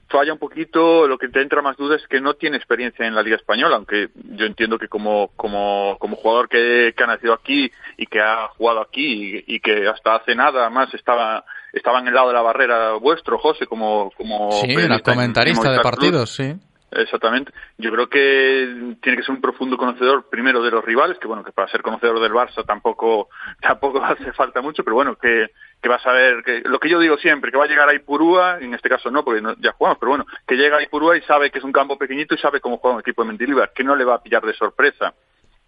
Falla 0.08 0.32
un 0.32 0.38
poquito, 0.38 1.08
lo 1.08 1.18
que 1.18 1.28
te 1.28 1.42
entra 1.42 1.62
más 1.62 1.76
duda 1.76 1.96
es 1.96 2.06
que 2.06 2.20
no 2.20 2.34
tiene 2.34 2.56
experiencia 2.56 3.06
en 3.06 3.14
la 3.14 3.22
Liga 3.22 3.36
Española, 3.36 3.76
aunque 3.76 4.08
yo 4.14 4.46
entiendo 4.46 4.78
que 4.78 4.86
como, 4.86 5.30
como, 5.36 5.96
como 5.98 6.16
jugador 6.16 6.48
que, 6.48 6.94
que 6.96 7.04
ha 7.04 7.08
nacido 7.08 7.32
aquí 7.32 7.70
y 7.96 8.06
que 8.06 8.20
ha 8.20 8.48
jugado 8.48 8.80
aquí 8.80 9.44
y, 9.46 9.56
y, 9.56 9.60
que 9.60 9.88
hasta 9.88 10.16
hace 10.16 10.36
nada 10.36 10.70
más 10.70 10.94
estaba, 10.94 11.44
estaba 11.72 11.98
en 11.98 12.08
el 12.08 12.14
lado 12.14 12.28
de 12.28 12.34
la 12.34 12.42
barrera 12.42 12.92
vuestro, 12.94 13.38
José, 13.38 13.66
como, 13.66 14.12
como 14.16 14.52
sí, 14.52 14.74
la 14.74 15.00
comentarista 15.00 15.72
de 15.72 15.80
partidos, 15.80 16.30
sí. 16.30 16.54
Exactamente. 16.96 17.52
Yo 17.76 17.90
creo 17.92 18.08
que 18.08 18.96
tiene 19.02 19.18
que 19.18 19.24
ser 19.24 19.34
un 19.34 19.40
profundo 19.40 19.76
conocedor 19.76 20.28
primero 20.30 20.62
de 20.62 20.70
los 20.70 20.84
rivales, 20.84 21.18
que 21.18 21.26
bueno, 21.26 21.44
que 21.44 21.52
para 21.52 21.68
ser 21.68 21.82
conocedor 21.82 22.20
del 22.20 22.32
Barça 22.32 22.64
tampoco 22.64 23.28
tampoco 23.60 24.02
hace 24.02 24.32
falta 24.32 24.62
mucho, 24.62 24.82
pero 24.82 24.96
bueno, 24.96 25.16
que, 25.16 25.50
va 25.88 25.96
a 25.96 26.00
saber 26.00 26.42
que 26.42 26.62
lo 26.64 26.80
que 26.80 26.88
yo 26.88 26.98
digo 26.98 27.16
siempre, 27.18 27.52
que 27.52 27.58
va 27.58 27.64
a 27.64 27.68
llegar 27.68 27.88
a 27.88 27.94
Ipurúa, 27.94 28.58
en 28.60 28.74
este 28.74 28.88
caso 28.88 29.10
no, 29.10 29.24
porque 29.24 29.40
no, 29.40 29.54
ya 29.58 29.72
jugamos, 29.72 29.98
pero 29.98 30.10
bueno, 30.10 30.26
que 30.46 30.56
llega 30.56 30.78
a 30.78 30.82
Ipurúa 30.82 31.16
y 31.16 31.22
sabe 31.22 31.50
que 31.50 31.58
es 31.58 31.64
un 31.64 31.72
campo 31.72 31.96
pequeñito 31.96 32.34
y 32.34 32.38
sabe 32.38 32.60
cómo 32.60 32.78
juega 32.78 32.96
un 32.96 33.00
equipo 33.00 33.22
de 33.22 33.28
Mendilibar, 33.28 33.72
que 33.72 33.84
no 33.84 33.94
le 33.94 34.04
va 34.04 34.16
a 34.16 34.22
pillar 34.22 34.44
de 34.44 34.54
sorpresa. 34.54 35.14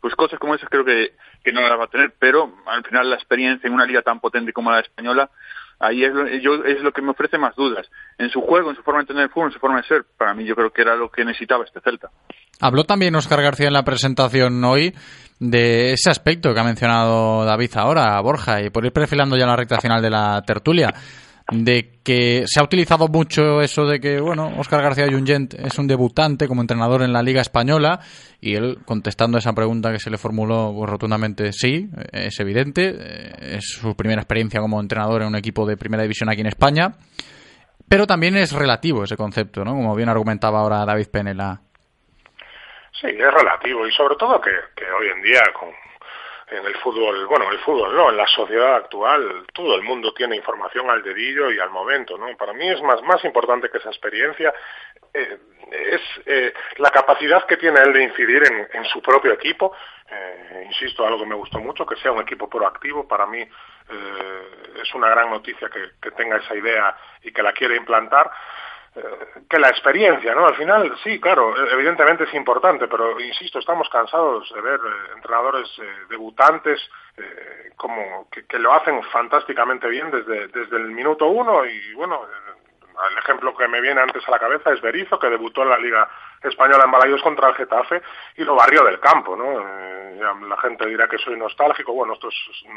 Pues 0.01 0.15
cosas 0.15 0.39
como 0.39 0.55
esas 0.55 0.69
creo 0.69 0.85
que 0.85 1.13
no 1.53 1.61
las 1.61 1.79
va 1.79 1.85
a 1.85 1.89
tener, 1.89 2.15
pero 2.19 2.53
al 2.67 2.85
final 2.85 3.11
la 3.11 3.17
experiencia 3.17 3.67
en 3.67 3.75
una 3.75 3.85
liga 3.85 4.03
tan 4.03 4.21
potente 4.21 4.53
como 4.53 4.71
la 4.71 4.81
española 4.81 5.29
ahí 5.79 6.05
es 6.05 6.13
lo, 6.13 6.27
es 6.27 6.81
lo 6.83 6.93
que 6.93 7.03
me 7.03 7.11
ofrece 7.11 7.39
más 7.39 7.55
dudas. 7.57 7.87
En 8.19 8.31
su 8.31 8.41
juego, 8.41 8.71
en 8.71 8.77
su 8.77 8.83
forma 8.83 8.99
de 8.99 9.03
entender 9.03 9.25
el 9.25 9.31
fútbol, 9.31 9.49
en 9.49 9.53
su 9.53 9.59
forma 9.59 9.81
de 9.81 9.87
ser, 9.87 10.05
para 10.17 10.35
mí 10.35 10.45
yo 10.45 10.55
creo 10.55 10.71
que 10.71 10.83
era 10.83 10.97
lo 10.97 11.11
que 11.11 11.25
necesitaba 11.25 11.65
este 11.65 11.81
Celta. 11.81 12.11
Habló 12.61 12.85
también 12.85 13.15
Oscar 13.15 13.43
García 13.43 13.69
en 13.69 13.73
la 13.73 13.85
presentación 13.85 14.63
hoy 14.65 14.95
de 15.39 15.93
ese 15.93 16.11
aspecto 16.11 16.53
que 16.53 16.61
ha 16.61 16.65
mencionado 16.65 17.45
David 17.45 17.71
ahora, 17.77 18.21
Borja, 18.21 18.61
y 18.63 18.71
por 18.71 18.85
ir 18.85 18.93
perfilando 18.93 19.37
ya 19.37 19.47
la 19.47 19.57
recta 19.57 19.81
final 19.81 20.03
de 20.03 20.11
la 20.11 20.43
tertulia 20.43 20.93
de 21.51 22.01
que 22.05 22.45
se 22.47 22.61
ha 22.61 22.63
utilizado 22.63 23.09
mucho 23.09 23.63
eso 23.63 23.87
de 23.87 24.01
que, 24.01 24.21
bueno, 24.21 24.53
Óscar 24.59 24.83
García 24.83 25.07
Junyent 25.11 25.55
es 25.55 25.79
un 25.79 25.87
debutante 25.87 26.47
como 26.47 26.61
entrenador 26.61 27.03
en 27.03 27.13
la 27.13 27.23
Liga 27.23 27.41
Española 27.41 28.01
y 28.41 28.55
él 28.55 28.79
contestando 28.85 29.39
esa 29.39 29.55
pregunta 29.55 29.91
que 29.91 29.99
se 29.99 30.11
le 30.11 30.19
formuló 30.19 30.75
pues, 30.77 30.91
rotundamente 30.91 31.53
sí, 31.53 31.89
es 32.13 32.39
evidente, 32.41 33.57
es 33.57 33.65
su 33.81 33.97
primera 33.97 34.21
experiencia 34.21 34.61
como 34.61 34.79
entrenador 34.81 35.23
en 35.23 35.29
un 35.29 35.37
equipo 35.37 35.67
de 35.67 35.79
primera 35.79 36.03
división 36.03 36.29
aquí 36.29 36.43
en 36.43 36.49
España, 36.49 36.93
pero 37.89 38.07
también 38.07 38.37
es 38.37 38.53
relativo 38.53 39.05
ese 39.05 39.17
concepto, 39.17 39.65
¿no? 39.65 39.73
Como 39.73 39.97
bien 39.97 40.11
argumentaba 40.11 40.61
ahora 40.61 40.85
David 40.85 41.09
Penela. 41.11 41.63
Sí, 43.01 43.07
es 43.07 43.35
relativo 43.35 43.87
y 43.87 43.93
sobre 43.93 44.17
todo 44.17 44.39
que, 44.41 44.51
que 44.77 44.85
hoy 44.85 45.07
en 45.17 45.23
día 45.23 45.41
con 45.59 45.71
en 46.51 46.65
el 46.65 46.75
fútbol, 46.77 47.27
bueno, 47.27 47.51
el 47.51 47.59
fútbol 47.59 47.95
no, 47.95 48.11
en 48.11 48.17
la 48.17 48.27
sociedad 48.27 48.77
actual 48.77 49.45
todo 49.53 49.75
el 49.75 49.83
mundo 49.83 50.13
tiene 50.15 50.37
información 50.37 50.89
al 50.89 51.03
dedillo 51.03 51.51
y 51.51 51.59
al 51.59 51.71
momento, 51.71 52.17
¿no? 52.17 52.35
Para 52.37 52.53
mí 52.53 52.69
es 52.69 52.81
más, 52.83 53.03
más 53.03 53.23
importante 53.25 53.69
que 53.71 53.79
esa 53.79 53.91
experiencia 53.91 54.53
eh, 55.13 55.39
es 55.71 56.01
eh, 56.27 56.53
la 56.79 56.91
capacidad 56.91 57.47
que 57.47 57.57
tiene 57.57 57.81
él 57.81 57.93
de 57.93 58.05
incidir 58.05 58.43
en, 58.45 58.69
en 58.73 58.85
su 58.87 59.03
propio 59.03 59.33
equipo, 59.33 59.75
eh, 60.11 60.65
insisto, 60.67 61.07
algo 61.07 61.21
que 61.21 61.27
me 61.27 61.35
gustó 61.35 61.59
mucho, 61.59 61.85
que 61.85 61.97
sea 61.97 62.13
un 62.13 62.23
equipo 62.23 62.49
proactivo, 62.49 63.07
para 63.07 63.27
mí 63.27 63.47
es 64.83 64.95
una 64.95 65.09
gran 65.09 65.31
noticia 65.31 65.71
que, 65.71 65.93
que 66.01 66.11
tenga 66.11 66.37
esa 66.37 66.55
idea 66.55 66.95
y 67.23 67.33
que 67.33 67.43
la 67.43 67.53
quiere 67.53 67.75
implantar, 67.75 68.31
que 69.49 69.59
la 69.59 69.69
experiencia, 69.69 70.35
¿no? 70.35 70.47
Al 70.47 70.55
final, 70.57 70.95
sí, 71.03 71.19
claro, 71.21 71.55
evidentemente 71.71 72.25
es 72.25 72.35
importante, 72.35 72.87
pero 72.87 73.19
insisto, 73.21 73.59
estamos 73.59 73.89
cansados 73.89 74.53
de 74.53 74.61
ver 74.61 74.79
eh, 74.79 75.13
entrenadores 75.17 75.69
eh, 75.79 75.87
debutantes 76.11 76.81
eh, 77.17 77.73
como 77.77 78.29
que, 78.31 78.45
que, 78.47 78.59
lo 78.59 78.73
hacen 78.75 79.03
fantásticamente 79.05 79.89
bien 79.89 80.11
desde, 80.11 80.49
desde 80.49 80.77
el 80.77 80.91
minuto 80.91 81.27
uno 81.27 81.65
y 81.65 81.95
bueno, 81.95 82.27
el 83.11 83.19
ejemplo 83.19 83.55
que 83.55 83.69
me 83.69 83.81
viene 83.81 84.01
antes 84.01 84.27
a 84.27 84.31
la 84.31 84.39
cabeza 84.39 84.73
es 84.73 84.81
Berizzo, 84.81 85.19
que 85.19 85.31
debutó 85.31 85.63
en 85.63 85.71
la 85.71 85.79
Liga 85.79 86.09
Española 86.43 86.85
en 86.85 86.91
Balaidos 86.91 87.23
contra 87.23 87.49
el 87.49 87.55
Getafe 87.55 88.03
y 88.37 88.45
lo 88.45 88.55
barrió 88.55 88.85
del 88.85 89.01
campo, 89.01 89.37
¿no? 89.37 89.61
Eh, 89.61 90.21
la 90.49 90.57
gente 90.57 90.87
dirá 90.87 91.09
que 91.09 91.19
soy 91.19 91.37
nostálgico, 91.37 91.93
bueno, 91.93 92.15
esto 92.15 92.29
es 92.29 92.35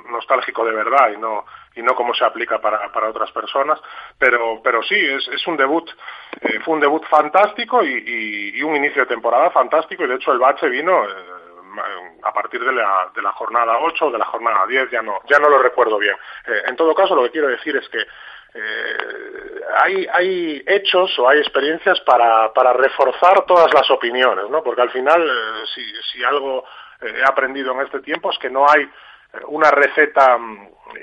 nostálgico 0.10 0.64
de 0.64 0.74
verdad 0.74 1.12
y 1.12 1.18
no 1.18 1.46
y 1.76 1.82
no 1.82 1.96
como 1.96 2.14
se 2.14 2.24
aplica 2.24 2.60
para, 2.60 2.92
para 2.92 3.10
otras 3.10 3.32
personas, 3.32 3.80
pero 4.18 4.62
pero 4.64 4.84
sí, 4.84 4.96
es, 4.96 5.28
es 5.28 5.46
un 5.48 5.58
debut, 5.58 5.90
eh, 6.42 6.60
fue 6.64 6.76
un 6.76 6.82
debut 6.82 7.04
fantástico 7.06 7.84
y, 7.84 8.54
y, 8.56 8.64
un 8.64 8.76
inicio 8.76 9.04
de 9.04 9.08
temporada 9.08 9.50
fantástico 9.50 10.04
y 10.04 10.08
de 10.08 10.16
hecho 10.16 10.32
el 10.32 10.40
bache 10.40 10.70
vino... 10.70 11.04
Eh, 11.04 11.42
a 12.24 12.34
partir 12.34 12.62
de 12.62 12.74
la, 12.74 13.10
de 13.16 13.22
la 13.22 13.32
jornada 13.32 13.80
8 13.80 14.08
o 14.08 14.12
de 14.12 14.18
la 14.18 14.26
jornada 14.26 14.68
10, 14.68 14.92
ya 14.92 15.02
no, 15.02 15.22
ya 15.30 15.40
no 15.40 15.48
lo 15.48 15.58
recuerdo 15.58 15.98
bien. 15.98 16.16
En 16.68 16.76
todo 16.76 16.94
caso, 16.94 17.16
lo 17.16 17.24
que 17.24 17.32
quiero 17.32 17.48
decir 17.48 17.76
es 17.78 17.88
que 17.88 18.06
eh, 18.54 19.62
hay, 19.78 20.08
hay 20.12 20.64
hechos 20.68 21.18
o 21.20 21.30
hay 21.30 21.40
experiencias 21.40 22.00
para, 22.02 22.52
para 22.54 22.74
reforzar 22.74 23.46
todas 23.46 23.74
las 23.74 23.90
opiniones, 23.90 24.50
¿no? 24.50 24.62
Porque 24.62 24.82
al 24.82 24.92
final, 24.92 25.22
eh, 25.24 25.66
si, 25.74 25.84
si 26.12 26.24
algo 26.24 26.66
eh, 27.02 27.14
he 27.20 27.24
aprendido 27.24 27.74
en 27.74 27.82
este 27.82 28.00
tiempo 28.02 28.32
es 28.32 28.38
que 28.40 28.50
no 28.50 28.70
hay 28.70 28.90
una 29.48 29.72
receta 29.72 30.38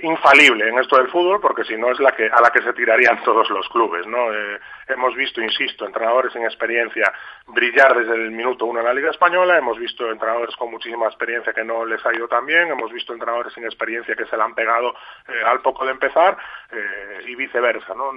infalible 0.03 0.69
en 0.69 0.79
esto 0.79 0.97
del 0.97 1.09
fútbol 1.09 1.41
porque 1.41 1.65
si 1.65 1.77
no 1.77 1.91
es 1.91 1.99
la 1.99 2.13
que 2.13 2.27
a 2.27 2.41
la 2.41 2.51
que 2.51 2.63
se 2.63 2.73
tirarían 2.73 3.23
todos 3.25 3.49
los 3.51 3.69
clubes 3.69 4.07
no 4.07 4.33
eh, 4.33 4.59
hemos 4.89 5.15
visto 5.15 5.41
insisto 5.41 5.87
entrenadores 5.87 6.35
en 6.37 6.45
experiencia 6.45 7.13
brillar 7.47 7.97
desde 7.97 8.15
el 8.15 8.31
minuto 8.31 8.67
uno 8.67 8.81
en 8.81 8.87
la 8.87 8.95
liga 8.95 9.11
española 9.11 9.59
hemos 9.59 9.79
visto 9.79 10.11
entrenadores 10.11 10.55
con 10.57 10.71
muchísima 10.71 11.07
experiencia 11.07 11.53
que 11.53 11.65
no 11.65 11.85
les 11.85 12.05
ha 12.05 12.15
ido 12.15 12.29
tan 12.29 12.47
bien 12.47 12.69
hemos 12.69 12.93
visto 12.93 13.13
entrenadores 13.13 13.53
sin 13.55 13.65
experiencia 13.65 14.15
que 14.15 14.27
se 14.27 14.37
la 14.37 14.45
han 14.45 14.55
pegado 14.55 14.95
eh, 15.29 15.43
al 15.47 15.61
poco 15.61 15.85
de 15.85 15.93
empezar 15.93 16.37
eh, 16.71 17.25
y 17.27 17.35
viceversa 17.35 17.95
no 17.95 18.13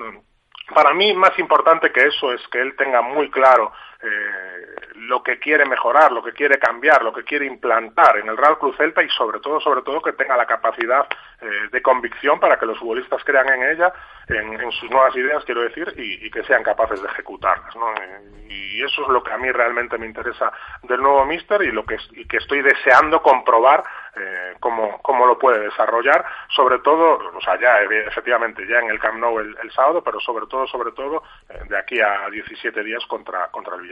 para 0.73 0.93
mí 0.93 1.13
más 1.13 1.37
importante 1.39 1.91
que 1.91 2.01
eso 2.01 2.31
es 2.33 2.41
que 2.49 2.61
él 2.61 2.75
tenga 2.75 3.01
muy 3.01 3.29
claro 3.29 3.71
eh, 4.03 4.75
lo 4.95 5.21
que 5.21 5.39
quiere 5.39 5.65
mejorar, 5.65 6.11
lo 6.11 6.23
que 6.23 6.33
quiere 6.33 6.57
cambiar, 6.57 7.03
lo 7.03 7.13
que 7.13 7.23
quiere 7.23 7.45
implantar 7.45 8.17
en 8.17 8.29
el 8.29 8.37
Real 8.37 8.57
Cruz 8.57 8.75
Celta 8.77 9.03
y 9.03 9.09
sobre 9.09 9.39
todo, 9.39 9.59
sobre 9.59 9.81
todo 9.81 10.01
que 10.01 10.13
tenga 10.13 10.35
la 10.35 10.45
capacidad 10.45 11.05
eh, 11.41 11.67
de 11.71 11.81
convicción 11.81 12.39
para 12.39 12.57
que 12.57 12.65
los 12.65 12.79
futbolistas 12.79 13.23
crean 13.23 13.49
en 13.49 13.63
ella, 13.71 13.93
en, 14.27 14.71
sus 14.71 14.89
nuevas 14.89 15.15
ideas, 15.15 15.43
quiero 15.43 15.61
decir, 15.61 15.93
y, 15.97 16.29
que 16.31 16.43
sean 16.43 16.63
capaces 16.63 17.01
de 17.01 17.07
ejecutarlas. 17.09 17.75
Y 18.47 18.81
eso 18.83 19.01
es 19.01 19.07
lo 19.09 19.21
que 19.21 19.33
a 19.33 19.37
mí 19.37 19.51
realmente 19.51 19.97
me 19.97 20.05
interesa 20.05 20.51
del 20.83 21.01
nuevo 21.01 21.25
Mister 21.25 21.61
y 21.61 21.71
lo 21.71 21.85
que, 21.85 21.97
y 22.11 22.25
que 22.25 22.37
estoy 22.37 22.61
deseando 22.61 23.21
comprobar 23.21 23.83
eh, 24.15 24.55
cómo, 24.59 24.99
cómo 25.01 25.25
lo 25.25 25.37
puede 25.37 25.59
desarrollar, 25.59 26.25
sobre 26.49 26.79
todo, 26.79 27.31
o 27.35 27.41
sea, 27.41 27.59
ya 27.59 27.81
efectivamente 27.81 28.65
ya 28.67 28.79
en 28.79 28.89
el 28.89 28.99
Camp 28.99 29.19
Nou 29.19 29.39
el, 29.39 29.71
sábado, 29.71 30.03
pero 30.03 30.19
sobre 30.19 30.45
todo, 30.47 30.67
sobre 30.67 30.91
todo, 30.91 31.23
de 31.67 31.77
aquí 31.77 31.99
a 31.99 32.29
17 32.29 32.83
días 32.83 33.05
contra, 33.07 33.47
contra 33.47 33.75
el 33.75 33.81
Villarreal. 33.81 33.90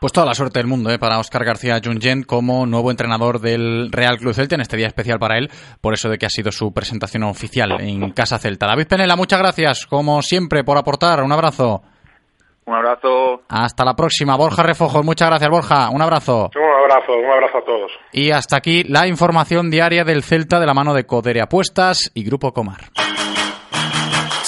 Pues 0.00 0.12
toda 0.12 0.26
la 0.26 0.34
suerte 0.34 0.58
del 0.58 0.66
mundo 0.66 0.90
¿eh? 0.90 0.98
para 0.98 1.18
Óscar 1.18 1.44
García 1.44 1.80
Jungent 1.82 2.26
como 2.26 2.66
nuevo 2.66 2.90
entrenador 2.90 3.40
del 3.40 3.90
Real 3.90 4.18
Club 4.18 4.34
Celta 4.34 4.54
en 4.54 4.60
este 4.60 4.76
día 4.76 4.86
especial 4.86 5.18
para 5.18 5.38
él, 5.38 5.50
por 5.80 5.94
eso 5.94 6.08
de 6.08 6.18
que 6.18 6.26
ha 6.26 6.30
sido 6.30 6.52
su 6.52 6.72
presentación 6.72 7.22
oficial 7.24 7.80
en 7.80 8.10
Casa 8.10 8.38
Celta. 8.38 8.66
David 8.66 8.86
Penela, 8.86 9.16
muchas 9.16 9.38
gracias, 9.38 9.86
como 9.86 10.20
siempre, 10.22 10.64
por 10.64 10.76
aportar. 10.76 11.22
Un 11.22 11.32
abrazo. 11.32 11.82
Un 12.66 12.74
abrazo. 12.74 13.42
Hasta 13.48 13.84
la 13.84 13.94
próxima. 13.94 14.36
Borja 14.36 14.62
Refojos, 14.62 15.04
muchas 15.04 15.28
gracias, 15.28 15.50
Borja. 15.50 15.90
Un 15.90 16.00
abrazo. 16.00 16.50
Un 16.54 16.90
abrazo, 16.90 17.12
un 17.12 17.30
abrazo 17.30 17.58
a 17.58 17.64
todos. 17.64 17.92
Y 18.12 18.30
hasta 18.30 18.56
aquí 18.56 18.84
la 18.84 19.06
información 19.06 19.70
diaria 19.70 20.04
del 20.04 20.22
Celta 20.22 20.58
de 20.60 20.66
la 20.66 20.74
mano 20.74 20.94
de 20.94 21.04
Codere 21.04 21.42
Apuestas 21.42 22.10
y 22.14 22.24
Grupo 22.24 22.52
Comar. 22.52 22.80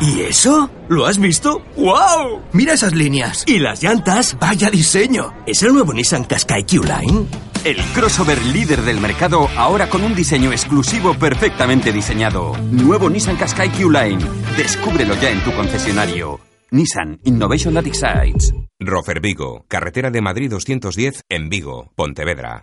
¿Y 0.00 0.22
eso? 0.22 0.70
¿Lo 0.88 1.04
has 1.04 1.18
visto? 1.18 1.62
¡Wow! 1.76 2.42
Mira 2.52 2.72
esas 2.72 2.94
líneas. 2.94 3.44
Y 3.46 3.58
las 3.58 3.82
llantas, 3.82 4.36
vaya 4.40 4.70
diseño. 4.70 5.34
¿Es 5.46 5.62
el 5.62 5.74
nuevo 5.74 5.92
Nissan 5.92 6.24
Qashqai 6.24 6.64
Q-Line? 6.64 7.26
El 7.64 7.76
crossover 7.92 8.42
líder 8.46 8.80
del 8.80 8.98
mercado 8.98 9.46
ahora 9.58 9.90
con 9.90 10.02
un 10.02 10.14
diseño 10.14 10.52
exclusivo 10.52 11.12
perfectamente 11.12 11.92
diseñado. 11.92 12.56
Nuevo 12.70 13.10
Nissan 13.10 13.36
Qashqai 13.36 13.70
Q-Line. 13.72 14.24
Descúbrelo 14.56 15.14
ya 15.20 15.30
en 15.30 15.44
tu 15.44 15.52
concesionario. 15.52 16.40
Nissan 16.70 17.20
Innovation 17.24 17.74
That 17.74 17.86
Excites. 17.86 18.54
Rofer 18.78 19.20
Vigo, 19.20 19.66
carretera 19.68 20.10
de 20.10 20.22
Madrid 20.22 20.50
210 20.50 21.24
en 21.28 21.50
Vigo, 21.50 21.92
Pontevedra. 21.94 22.62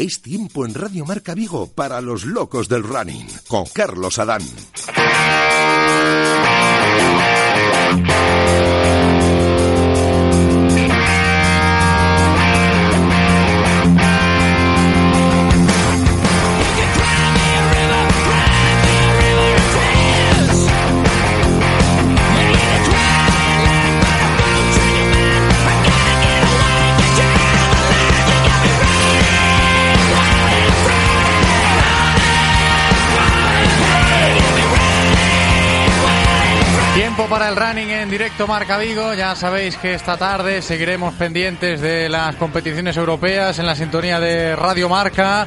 Es 0.00 0.22
tiempo 0.22 0.64
en 0.64 0.72
Radio 0.72 1.04
Marca 1.04 1.34
Vigo 1.34 1.66
para 1.66 2.00
los 2.00 2.24
locos 2.24 2.70
del 2.70 2.82
running 2.82 3.26
con 3.48 3.66
Carlos 3.66 4.18
Adán. 4.18 4.40
El 37.40 37.56
running 37.56 37.88
en 37.88 38.10
directo 38.10 38.46
Marca 38.46 38.76
Vigo. 38.76 39.14
Ya 39.14 39.34
sabéis 39.34 39.76
que 39.78 39.94
esta 39.94 40.18
tarde 40.18 40.60
seguiremos 40.60 41.14
pendientes 41.14 41.80
de 41.80 42.06
las 42.10 42.36
competiciones 42.36 42.98
europeas 42.98 43.58
en 43.58 43.64
la 43.64 43.74
sintonía 43.74 44.20
de 44.20 44.54
Radio 44.54 44.90
Marca. 44.90 45.46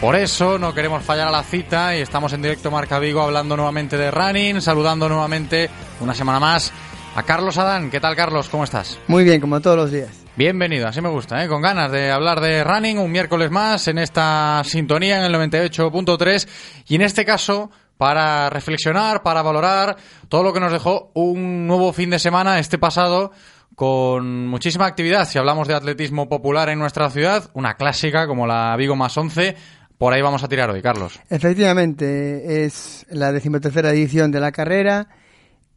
Por 0.00 0.14
eso 0.14 0.56
no 0.56 0.72
queremos 0.72 1.02
fallar 1.02 1.26
a 1.26 1.32
la 1.32 1.42
cita 1.42 1.96
y 1.96 2.00
estamos 2.00 2.32
en 2.32 2.42
directo 2.42 2.70
Marca 2.70 3.00
Vigo 3.00 3.22
hablando 3.22 3.56
nuevamente 3.56 3.98
de 3.98 4.12
running, 4.12 4.60
saludando 4.60 5.08
nuevamente 5.08 5.68
una 6.00 6.14
semana 6.14 6.38
más 6.38 6.72
a 7.16 7.24
Carlos 7.24 7.58
Adán. 7.58 7.90
¿Qué 7.90 7.98
tal, 7.98 8.14
Carlos? 8.14 8.48
¿Cómo 8.48 8.62
estás? 8.62 9.00
Muy 9.08 9.24
bien, 9.24 9.40
como 9.40 9.60
todos 9.60 9.76
los 9.76 9.90
días. 9.90 10.10
Bienvenido, 10.36 10.86
así 10.86 11.00
me 11.00 11.10
gusta, 11.10 11.44
¿eh? 11.44 11.48
con 11.48 11.60
ganas 11.60 11.90
de 11.90 12.10
hablar 12.10 12.40
de 12.40 12.64
running 12.64 12.98
un 12.98 13.10
miércoles 13.10 13.50
más 13.50 13.86
en 13.88 13.98
esta 13.98 14.62
sintonía 14.64 15.18
en 15.18 15.24
el 15.24 15.34
98.3 15.34 16.48
y 16.86 16.94
en 16.94 17.02
este 17.02 17.24
caso 17.24 17.70
para 18.02 18.50
reflexionar, 18.50 19.22
para 19.22 19.42
valorar 19.42 19.96
todo 20.28 20.42
lo 20.42 20.52
que 20.52 20.58
nos 20.58 20.72
dejó 20.72 21.12
un 21.14 21.68
nuevo 21.68 21.92
fin 21.92 22.10
de 22.10 22.18
semana 22.18 22.58
este 22.58 22.76
pasado 22.76 23.30
con 23.76 24.48
muchísima 24.48 24.86
actividad. 24.86 25.24
Si 25.24 25.38
hablamos 25.38 25.68
de 25.68 25.74
atletismo 25.74 26.28
popular 26.28 26.68
en 26.68 26.80
nuestra 26.80 27.08
ciudad, 27.10 27.48
una 27.54 27.74
clásica 27.74 28.26
como 28.26 28.44
la 28.44 28.74
Vigo 28.76 28.96
más 28.96 29.16
11, 29.16 29.54
por 29.98 30.12
ahí 30.12 30.20
vamos 30.20 30.42
a 30.42 30.48
tirar 30.48 30.68
hoy, 30.68 30.82
Carlos. 30.82 31.20
Efectivamente, 31.30 32.64
es 32.64 33.06
la 33.08 33.30
decimotercera 33.30 33.90
edición 33.90 34.32
de 34.32 34.40
la 34.40 34.50
carrera 34.50 35.06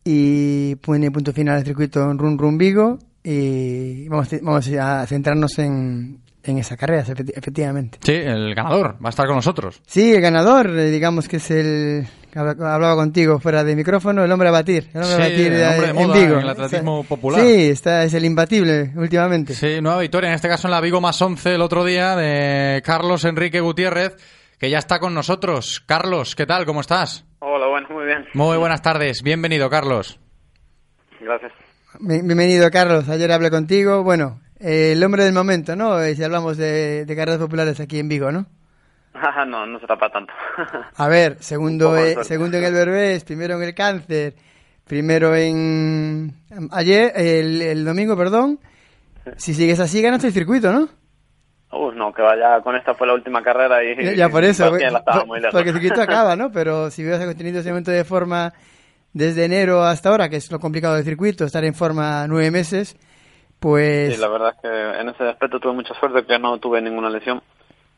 y 0.03 0.73
pone 0.77 1.11
punto 1.11 1.31
final 1.31 1.57
al 1.57 1.63
circuito 1.63 2.09
en 2.09 2.17
Run 2.17 2.39
Run 2.39 2.57
Vigo 2.57 2.97
y 3.23 4.07
vamos, 4.07 4.29
vamos 4.41 4.67
a 4.69 5.05
centrarnos 5.05 5.59
en, 5.59 6.24
en 6.45 6.57
esa 6.59 6.77
carrera, 6.77 7.03
efecti- 7.03 7.33
efectivamente. 7.35 7.97
Sí, 8.01 8.13
el 8.13 8.53
ganador 8.55 8.95
va 9.03 9.07
a 9.07 9.09
estar 9.09 9.25
con 9.27 9.35
nosotros. 9.35 9.81
Sí, 9.87 10.13
el 10.13 10.21
ganador, 10.21 10.67
eh, 10.69 10.89
digamos 10.91 11.27
que 11.27 11.37
es 11.37 11.51
el 11.51 12.07
hablaba 12.35 12.95
contigo 12.95 13.39
fuera 13.39 13.63
de 13.63 13.75
micrófono, 13.77 14.25
el 14.25 14.31
hombre 14.31 14.49
a 14.49 14.51
batir, 14.51 14.89
el 14.93 15.01
hombre 15.03 15.13
a 15.13 15.15
Sí, 15.27 15.31
batir 15.31 15.53
el 15.53 15.63
hombre 15.63 15.81
de 15.81 15.87
en 15.87 15.95
moda 15.95 16.19
Vigo. 16.19 16.33
en 16.35 16.41
el 16.41 16.49
atletismo 16.49 17.03
popular. 17.05 17.41
Sí, 17.41 17.69
está, 17.69 18.03
es 18.03 18.13
el 18.13 18.25
imbatible 18.25 18.91
últimamente. 18.97 19.53
Sí, 19.53 19.79
nueva 19.81 19.99
victoria, 20.01 20.27
en 20.29 20.35
este 20.35 20.49
caso 20.49 20.67
en 20.67 20.71
la 20.71 20.81
Vigo 20.81 20.99
más 20.99 21.21
11 21.21 21.55
el 21.55 21.61
otro 21.61 21.85
día 21.85 22.15
de 22.17 22.81
Carlos 22.85 23.23
Enrique 23.23 23.61
Gutiérrez, 23.61 24.17
que 24.59 24.69
ya 24.69 24.79
está 24.79 24.99
con 24.99 25.13
nosotros. 25.13 25.81
Carlos, 25.85 26.35
¿qué 26.35 26.45
tal? 26.45 26.65
¿Cómo 26.65 26.81
estás? 26.81 27.23
Hola, 27.39 27.67
bueno, 27.67 27.87
muy 27.91 28.05
bien. 28.05 28.25
Muy 28.33 28.57
buenas 28.57 28.81
tardes, 28.81 29.21
bienvenido, 29.23 29.69
Carlos. 29.69 30.19
Gracias. 31.21 31.53
Bien- 32.01 32.27
Bienvenido, 32.27 32.69
Carlos. 32.69 33.07
Ayer 33.07 33.31
hablé 33.31 33.49
contigo. 33.49 34.03
Bueno, 34.03 34.41
eh, 34.59 34.93
el 34.93 35.03
hombre 35.03 35.23
del 35.23 35.33
momento, 35.33 35.75
¿no? 35.75 36.01
Eh, 36.01 36.15
Si 36.15 36.23
hablamos 36.23 36.57
de, 36.57 37.05
de 37.05 37.15
carreras 37.15 37.39
populares 37.39 37.79
aquí 37.79 37.99
en 37.99 38.09
Vigo, 38.09 38.31
¿no? 38.31 38.45
No, 39.47 39.65
no 39.65 39.79
será 39.79 39.97
para 39.97 40.11
tanto. 40.11 40.33
A 40.97 41.07
ver, 41.07 41.33
Un 41.37 41.43
segundo, 41.43 41.97
eh, 41.97 42.17
segundo 42.23 42.57
en 42.57 42.63
el 42.65 42.73
Berbés, 42.73 43.23
primero 43.23 43.55
en 43.55 43.63
el 43.63 43.73
Cáncer, 43.75 44.35
Primero 44.85 45.35
en 45.35 46.31
ayer, 46.71 47.11
el, 47.15 47.59
el 47.61 47.83
domingo, 47.85 48.15
perdón. 48.15 48.59
Si 49.35 49.55
sigues 49.55 49.79
así, 49.79 49.99
ganas 49.99 50.23
el 50.23 50.31
circuito, 50.31 50.71
¿no? 50.71 50.87
No, 51.95 52.13
que 52.13 52.21
vaya, 52.21 52.61
con 52.61 52.75
esta 52.75 52.93
fue 52.93 53.07
la 53.07 53.13
última 53.15 53.41
carrera 53.41 53.83
y... 53.83 53.95
Ya, 54.03 54.13
ya 54.13 54.29
por 54.29 54.43
eso, 54.43 54.69
porque 54.69 54.87
por- 55.51 55.61
el 55.67 55.73
circuito 55.73 56.01
acaba, 56.03 56.35
¿no? 56.35 56.51
Pero 56.51 56.91
si 56.91 57.01
hubieras 57.03 57.35
tenido 57.35 57.61
ese 57.61 57.69
momento 57.69 57.89
de 57.89 58.03
forma 58.03 58.53
desde 59.11 59.45
enero 59.45 59.83
hasta 59.83 60.09
ahora, 60.09 60.29
que 60.29 60.35
es 60.35 60.51
lo 60.51 60.59
complicado 60.59 60.93
del 60.95 61.03
circuito, 61.03 61.45
estar 61.45 61.63
en 61.65 61.73
forma 61.73 62.27
nueve 62.27 62.51
meses, 62.51 62.95
pues... 63.69 64.13
Sí, 64.13 64.21
la 64.21 64.27
verdad 64.27 64.53
es 64.55 64.61
que 64.61 64.99
en 65.01 65.09
ese 65.09 65.23
aspecto 65.27 65.59
tuve 65.59 65.73
mucha 65.73 65.95
suerte 65.95 66.23
que 66.25 66.37
no 66.37 66.59
tuve 66.59 66.81
ninguna 66.83 67.09
lesión. 67.09 67.41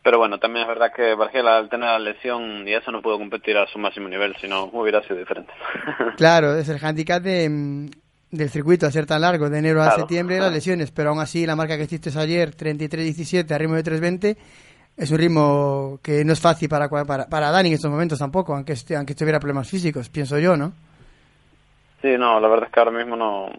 Pero 0.02 0.19
bueno, 0.19 0.39
también 0.39 0.61
es 0.64 0.68
verdad 0.69 0.94
que 0.95 1.14
Bargela 1.15 1.57
al 1.57 1.68
tener 1.68 1.89
la 1.89 1.99
lesión 1.99 2.65
y 2.65 2.73
eso 2.73 2.89
no 2.91 3.02
pudo 3.02 3.18
competir 3.18 3.57
a 3.57 3.68
su 3.68 3.77
máximo 3.77 4.07
nivel, 4.07 4.34
si 4.39 4.48
no 4.48 4.69
hubiera 4.72 5.02
sido 5.03 5.18
diferente. 5.18 5.52
Claro, 6.15 6.56
es 6.56 6.69
el 6.69 6.84
handicap 6.84 7.22
de, 7.22 7.49
mm, 7.49 7.89
del 8.31 8.49
circuito, 8.49 8.85
a 8.85 8.91
ser 8.91 9.06
tan 9.06 9.19
largo, 9.19 9.49
de 9.49 9.60
enero 9.60 9.81
a 9.81 9.85
Claro. 9.88 9.99
septiembre, 9.99 10.39
las 10.39 10.53
lesiones. 10.53 10.91
Pero 10.91 11.10
aún 11.10 11.19
así, 11.19 11.45
la 11.45 11.57
marca 11.57 11.76
que 11.76 11.84
hiciste 11.84 12.10
ayer, 12.18 12.56
33-17, 12.56 13.52
a 13.52 13.57
ritmo 13.57 13.76
de 13.76 13.84
3.20, 13.84 14.38
es 14.95 15.11
un 15.11 15.18
ritmo 15.18 15.99
que 16.02 16.23
no 16.23 16.31
es 16.31 16.39
fácil 16.39 16.69
para, 16.69 16.88
para, 16.88 17.26
para 17.27 17.52
Dani 17.52 17.68
en 17.69 17.76
estos 17.76 17.91
momentos 17.91 18.18
tampoco, 18.19 18.56
aunque, 18.56 18.73
esté- 18.73 18.95
aunque 18.95 19.14
tuviera 19.15 19.39
problemas 19.41 19.69
físicos, 19.69 20.07
pienso 20.07 20.39
yo, 20.39 20.56
¿no? 20.56 20.72
Sí, 22.02 22.15
no, 22.18 22.39
la 22.39 22.48
verdad 22.48 22.68
es 22.68 22.72
que 22.73 22.80
ahora 22.80 22.91
mismo 22.98 23.18
no... 23.18 23.49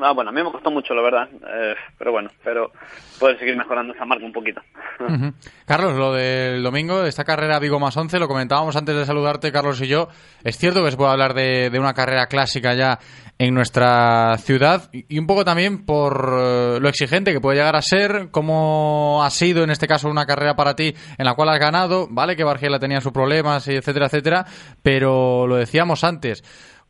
Ah, 0.00 0.12
bueno, 0.12 0.30
a 0.30 0.32
mí 0.32 0.42
me 0.42 0.50
costó 0.50 0.70
mucho, 0.70 0.94
la 0.94 1.02
verdad. 1.02 1.28
eh, 1.32 1.74
pero 1.98 2.12
bueno, 2.12 2.30
pero 2.44 2.70
poder 3.18 3.38
seguir 3.38 3.56
mejorando 3.56 3.92
esa 3.92 4.04
marca 4.04 4.24
un 4.24 4.32
poquito. 4.32 4.60
Carlos, 5.66 5.94
lo 5.96 6.12
del 6.12 6.62
domingo, 6.62 7.04
esta 7.04 7.24
carrera 7.24 7.58
Vigo 7.58 7.80
más 7.80 7.96
11, 7.96 8.18
lo 8.18 8.28
comentábamos 8.28 8.76
antes 8.76 8.94
de 8.94 9.04
saludarte, 9.04 9.52
Carlos 9.52 9.80
y 9.82 9.88
yo. 9.88 10.08
Es 10.44 10.56
cierto 10.56 10.84
que 10.84 10.90
se 10.90 10.96
puede 10.96 11.10
hablar 11.10 11.34
de, 11.34 11.70
de 11.70 11.78
una 11.78 11.92
carrera 11.92 12.26
clásica 12.26 12.74
ya 12.74 12.98
en 13.38 13.54
nuestra 13.54 14.36
ciudad 14.38 14.90
y 14.92 15.18
un 15.18 15.26
poco 15.26 15.44
también 15.46 15.86
por 15.86 16.30
eh, 16.38 16.78
lo 16.78 16.88
exigente 16.90 17.32
que 17.32 17.40
puede 17.40 17.56
llegar 17.56 17.74
a 17.74 17.80
ser, 17.80 18.28
cómo 18.30 19.22
ha 19.24 19.30
sido 19.30 19.64
en 19.64 19.70
este 19.70 19.86
caso 19.86 20.10
una 20.10 20.26
carrera 20.26 20.54
para 20.54 20.76
ti 20.76 20.94
en 21.16 21.24
la 21.24 21.34
cual 21.34 21.48
has 21.48 21.58
ganado, 21.58 22.06
vale 22.10 22.36
que 22.36 22.44
Bargiela 22.44 22.78
tenía 22.78 23.00
sus 23.00 23.12
problemas, 23.12 23.66
etcétera, 23.66 24.06
etcétera, 24.06 24.44
pero 24.82 25.46
lo 25.46 25.56
decíamos 25.56 26.04
antes. 26.04 26.42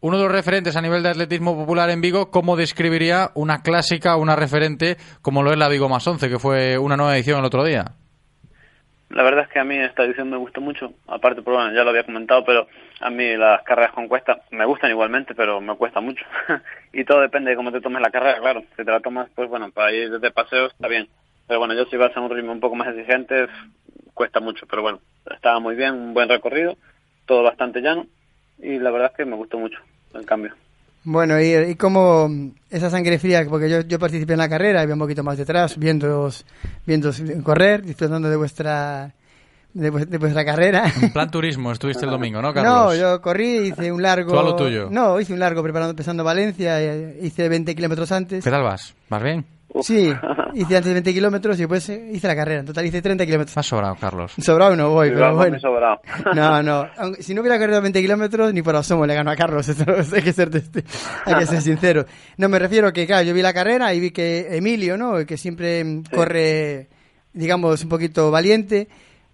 Uno 0.02 0.16
de 0.16 0.22
los 0.22 0.32
referentes 0.32 0.76
a 0.76 0.80
nivel 0.80 1.02
de 1.02 1.10
atletismo 1.10 1.54
popular 1.54 1.90
en 1.90 2.00
Vigo, 2.00 2.30
¿cómo 2.30 2.56
describiría 2.56 3.32
una 3.34 3.60
clásica, 3.60 4.16
una 4.16 4.34
referente 4.34 4.96
como 5.20 5.42
lo 5.42 5.52
es 5.52 5.58
la 5.58 5.68
Vigo 5.68 5.90
más 5.90 6.06
11, 6.06 6.30
que 6.30 6.38
fue 6.38 6.78
una 6.78 6.96
nueva 6.96 7.14
edición 7.14 7.40
el 7.40 7.44
otro 7.44 7.62
día? 7.64 7.84
La 9.10 9.22
verdad 9.22 9.44
es 9.44 9.50
que 9.50 9.58
a 9.58 9.64
mí 9.64 9.76
esta 9.76 10.04
edición 10.04 10.30
me 10.30 10.38
gustó 10.38 10.62
mucho. 10.62 10.94
Aparte, 11.06 11.42
pues 11.42 11.54
bueno, 11.54 11.74
ya 11.74 11.84
lo 11.84 11.90
había 11.90 12.04
comentado, 12.04 12.42
pero 12.46 12.66
a 13.00 13.10
mí 13.10 13.36
las 13.36 13.62
carreras 13.64 13.92
con 13.92 14.08
cuesta 14.08 14.40
me 14.52 14.64
gustan 14.64 14.90
igualmente, 14.90 15.34
pero 15.34 15.60
me 15.60 15.76
cuesta 15.76 16.00
mucho. 16.00 16.24
y 16.94 17.04
todo 17.04 17.20
depende 17.20 17.50
de 17.50 17.56
cómo 17.56 17.70
te 17.70 17.82
tomes 17.82 18.00
la 18.00 18.10
carrera, 18.10 18.38
claro. 18.38 18.62
Si 18.78 18.82
te 18.82 18.90
la 18.90 19.00
tomas, 19.00 19.28
pues 19.34 19.50
bueno, 19.50 19.70
para 19.70 19.92
ir 19.92 20.18
de 20.18 20.30
paseo 20.30 20.68
está 20.68 20.88
bien. 20.88 21.08
Pero 21.46 21.58
bueno, 21.58 21.74
yo 21.74 21.84
si 21.86 21.98
vas 21.98 22.16
a 22.16 22.20
un 22.20 22.30
ritmo 22.30 22.52
un 22.52 22.60
poco 22.60 22.74
más 22.74 22.88
exigente, 22.88 23.48
cuesta 24.14 24.40
mucho. 24.40 24.66
Pero 24.66 24.80
bueno, 24.80 25.00
estaba 25.30 25.60
muy 25.60 25.74
bien, 25.74 25.92
un 25.92 26.14
buen 26.14 26.30
recorrido, 26.30 26.78
todo 27.26 27.42
bastante 27.42 27.82
llano. 27.82 28.06
Y 28.62 28.78
la 28.78 28.90
verdad 28.90 29.10
es 29.12 29.16
que 29.16 29.24
me 29.24 29.36
gustó 29.36 29.58
mucho 29.58 29.78
el 30.14 30.24
cambio. 30.26 30.54
Bueno, 31.02 31.40
y, 31.40 31.54
y 31.54 31.74
como 31.76 32.28
esa 32.68 32.90
sangre 32.90 33.18
fría, 33.18 33.46
porque 33.48 33.70
yo, 33.70 33.80
yo 33.80 33.98
participé 33.98 34.34
en 34.34 34.38
la 34.40 34.48
carrera, 34.48 34.82
iba 34.82 34.92
un 34.92 35.00
poquito 35.00 35.22
más 35.22 35.38
detrás, 35.38 35.78
viendo 35.78 36.28
viendo 36.86 37.10
correr, 37.42 37.82
disfrutando 37.82 38.28
de 38.28 38.36
vuestra 38.36 39.14
de, 39.72 39.90
de 39.90 40.18
vuestra 40.18 40.44
carrera. 40.44 40.92
En 41.00 41.12
plan 41.12 41.30
turismo 41.30 41.72
estuviste 41.72 42.04
el 42.04 42.10
domingo, 42.10 42.42
¿no, 42.42 42.52
Carlos? 42.54 42.72
No, 42.72 42.94
yo 42.94 43.20
corrí, 43.22 43.68
hice 43.68 43.90
un 43.90 44.02
largo. 44.02 44.32
Tú 44.32 44.38
a 44.38 44.42
lo 44.42 44.56
tuyo. 44.56 44.88
No, 44.90 45.18
hice 45.18 45.32
un 45.32 45.38
largo 45.38 45.62
preparando, 45.62 45.90
empezando 45.92 46.22
Valencia, 46.22 46.80
eh, 46.82 47.18
hice 47.22 47.48
20 47.48 47.74
kilómetros 47.74 48.12
antes. 48.12 48.44
¿Qué 48.44 48.50
tal 48.50 48.62
vas? 48.62 48.94
¿Vas 49.08 49.22
bien? 49.22 49.46
Sí, 49.82 50.12
hice 50.54 50.76
antes 50.76 50.92
20 50.92 51.12
kilómetros 51.14 51.56
y 51.56 51.60
después 51.60 51.88
eh, 51.90 52.10
hice 52.12 52.26
la 52.26 52.34
carrera. 52.36 52.60
En 52.60 52.66
total 52.66 52.86
hice 52.86 53.00
30 53.00 53.24
kilómetros. 53.24 53.56
Has 53.56 53.66
sobrado, 53.66 53.96
Carlos. 53.96 54.32
Sobrado 54.38 54.74
no 54.76 54.90
voy, 54.90 55.08
Sí, 55.08 55.14
pero 55.14 55.34
bueno. 55.36 55.58
sobrado. 55.60 56.00
No, 56.34 56.62
no. 56.62 56.86
Aunque- 56.98 57.22
Si 57.22 57.34
no 57.34 57.40
hubiera 57.40 57.58
corrido 57.58 57.80
20 57.80 58.00
kilómetros, 58.00 58.52
ni 58.52 58.62
por 58.62 58.74
asomo 58.76 59.06
le 59.06 59.14
gano 59.14 59.30
a 59.30 59.36
Carlos. 59.36 59.68
Eso 59.68 59.84
hay 60.14 60.22
que 60.22 60.32
ser, 60.32 60.50
testi- 60.50 60.84
hay 61.24 61.34
que 61.36 61.46
ser 61.46 61.62
sincero. 61.62 62.06
No, 62.36 62.48
me 62.48 62.58
refiero 62.58 62.92
que, 62.92 63.06
claro, 63.06 63.22
yo 63.22 63.34
vi 63.34 63.42
la 63.42 63.52
carrera 63.54 63.94
y 63.94 64.00
vi 64.00 64.10
que 64.10 64.56
Emilio, 64.56 64.96
¿no? 64.96 65.24
Que 65.24 65.36
siempre 65.36 65.84
mm, 65.84 66.02
corre, 66.14 66.88
digamos, 67.32 67.82
un 67.82 67.88
poquito 67.88 68.30
valiente. 68.30 68.88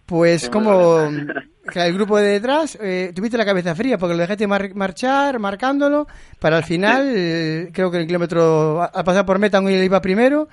Pues 0.05 0.43
Sí, 0.43 0.51
muy 0.51 1.27
el 1.75 1.95
grupo 1.95 2.19
de 2.19 2.29
detrás, 2.33 2.79
eh, 2.81 3.13
tuviste 3.15 3.37
la 3.39 3.45
cabeza 3.45 3.75
fría 3.75 3.99
porque 3.99 4.15
lo 4.15 4.21
dejaste 4.21 4.47
mar- 4.47 4.75
marchar, 4.75 5.39
marcándolo, 5.39 6.07
para 6.39 6.57
al 6.59 6.65
final, 6.65 7.13
eh, 7.15 7.71
creo 7.73 7.91
que 7.91 7.99
el 7.99 8.07
kilómetro, 8.07 8.83
a- 8.83 8.87
al 8.87 9.05
pasar 9.05 9.25
por 9.27 9.39
meta, 9.39 9.61
uno 9.61 9.71
iba 9.71 10.01
primero. 10.01 10.49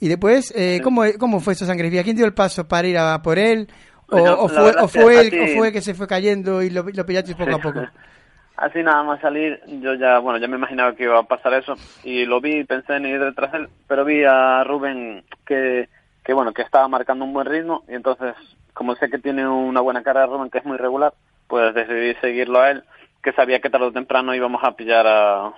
Y 0.00 0.08
después, 0.08 0.52
eh, 0.56 0.80
¿cómo, 0.82 1.02
¿cómo 1.18 1.40
fue 1.40 1.52
esa 1.52 1.66
sangre 1.66 1.88
fría? 1.88 2.02
¿Quién 2.02 2.16
dio 2.16 2.26
el 2.26 2.34
paso 2.34 2.66
para 2.66 2.86
ir 2.88 2.98
a 2.98 3.22
por 3.22 3.38
él? 3.38 3.68
O, 4.08 4.18
Bueno, 4.18 4.36
o 4.40 4.48
fue, 4.48 4.72
o 4.82 4.88
fue 4.88 5.20
él, 5.20 5.26
así- 5.28 5.40
o 5.40 5.46
fue 5.58 5.72
que 5.72 5.80
se 5.80 5.94
fue 5.94 6.06
cayendo 6.06 6.62
y 6.62 6.70
lo, 6.70 6.82
lo 6.82 7.06
pillaste 7.06 7.34
poco 7.34 7.54
a 7.54 7.58
poco. 7.58 7.80
Así 8.56 8.84
nada 8.84 9.02
más 9.02 9.20
salir, 9.20 9.60
yo 9.80 9.94
ya, 9.94 10.20
bueno, 10.20 10.38
ya 10.38 10.46
me 10.46 10.54
imaginaba 10.56 10.94
que 10.94 11.02
iba 11.02 11.18
a 11.18 11.24
pasar 11.24 11.54
eso 11.54 11.74
y 12.04 12.24
lo 12.24 12.40
vi 12.40 12.62
pensé 12.62 12.94
en 12.94 13.06
ir 13.06 13.18
detrás 13.18 13.50
de 13.50 13.58
él, 13.58 13.68
pero 13.88 14.04
vi 14.04 14.22
a 14.22 14.62
Rubén 14.62 15.24
que, 15.44 15.88
que 16.24 16.32
bueno, 16.32 16.52
que 16.52 16.62
estaba 16.62 16.86
marcando 16.86 17.24
un 17.24 17.32
buen 17.32 17.46
ritmo 17.48 17.82
y 17.88 17.94
entonces, 17.94 18.32
como 18.74 18.96
sé 18.96 19.08
que 19.08 19.18
tiene 19.18 19.48
una 19.48 19.80
buena 19.80 20.02
cara 20.02 20.26
Rubén 20.26 20.50
que 20.50 20.58
es 20.58 20.64
muy 20.64 20.76
regular, 20.76 21.14
pues 21.48 21.74
decidí 21.74 22.14
seguirlo 22.20 22.60
a 22.60 22.70
él, 22.70 22.84
que 23.22 23.32
sabía 23.32 23.60
que 23.60 23.70
tarde 23.70 23.86
o 23.86 23.92
temprano 23.92 24.34
íbamos 24.34 24.62
a 24.62 24.76
pillar 24.76 25.06
a, 25.06 25.52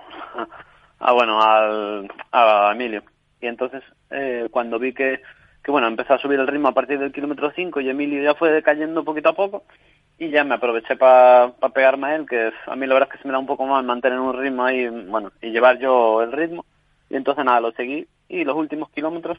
a 0.99 1.11
bueno, 1.11 1.41
al, 1.41 2.07
a 2.31 2.71
Emilio. 2.73 3.03
Y 3.41 3.47
entonces, 3.47 3.83
eh, 4.11 4.47
cuando 4.51 4.79
vi 4.79 4.93
que, 4.93 5.21
que 5.63 5.71
bueno, 5.71 5.87
empezó 5.87 6.13
a 6.13 6.19
subir 6.19 6.39
el 6.39 6.47
ritmo 6.47 6.69
a 6.69 6.73
partir 6.73 6.99
del 6.99 7.11
kilómetro 7.11 7.51
5 7.55 7.81
y 7.81 7.89
Emilio 7.89 8.23
ya 8.23 8.35
fue 8.35 8.51
decayendo 8.51 9.03
poquito 9.03 9.29
a 9.29 9.35
poco, 9.35 9.63
y 10.19 10.29
ya 10.29 10.43
me 10.43 10.55
aproveché 10.55 10.95
para 10.95 11.53
pegarme 11.73 12.07
a 12.07 12.15
él, 12.15 12.25
que 12.27 12.51
a 12.65 12.75
mí 12.75 12.87
la 12.87 12.95
verdad 12.95 13.09
es 13.11 13.17
que 13.17 13.21
se 13.21 13.27
me 13.27 13.33
da 13.33 13.39
un 13.39 13.45
poco 13.45 13.65
mal 13.65 13.85
mantener 13.85 14.19
un 14.19 14.37
ritmo 14.37 14.63
ahí, 14.63 14.87
bueno, 14.87 15.31
y 15.41 15.51
llevar 15.51 15.77
yo 15.77 16.21
el 16.23 16.31
ritmo. 16.31 16.65
Y 17.09 17.15
entonces 17.15 17.45
nada, 17.45 17.61
lo 17.61 17.71
seguí 17.71 18.07
y 18.27 18.43
los 18.43 18.55
últimos 18.55 18.89
kilómetros 18.89 19.37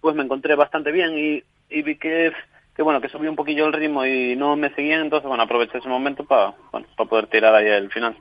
pues 0.00 0.14
me 0.14 0.22
encontré 0.22 0.54
bastante 0.54 0.92
bien 0.92 1.16
y, 1.16 1.42
y 1.70 1.82
vi 1.82 1.96
que, 1.96 2.32
que 2.74 2.82
bueno, 2.82 3.00
que 3.00 3.08
subí 3.08 3.26
un 3.28 3.36
poquillo 3.36 3.66
el 3.66 3.72
ritmo 3.72 4.04
y 4.06 4.34
no 4.36 4.56
me 4.56 4.74
seguían, 4.74 5.02
entonces 5.02 5.28
bueno, 5.28 5.42
aproveché 5.42 5.78
ese 5.78 5.88
momento 5.88 6.24
para 6.24 6.54
bueno, 6.70 6.86
para 6.96 7.08
poder 7.08 7.26
tirar 7.26 7.54
ahí 7.54 7.66
el 7.66 7.90
final. 7.90 8.16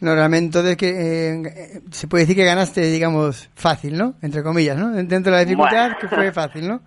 No, 0.00 0.14
realmente 0.14 0.46
entonces 0.58 0.76
que 0.76 0.88
eh, 0.90 1.80
se 1.90 2.06
puede 2.06 2.24
decir 2.24 2.36
que 2.36 2.44
ganaste, 2.44 2.82
digamos, 2.82 3.48
fácil, 3.54 3.96
¿no? 3.96 4.14
Entre 4.22 4.42
comillas, 4.42 4.76
¿no? 4.76 4.90
Dentro 4.92 5.32
de 5.32 5.38
la 5.38 5.44
dificultad, 5.44 5.84
Bueno. 5.92 5.96
que 6.00 6.08
fue 6.08 6.32
fácil, 6.32 6.68
¿no? 6.68 6.80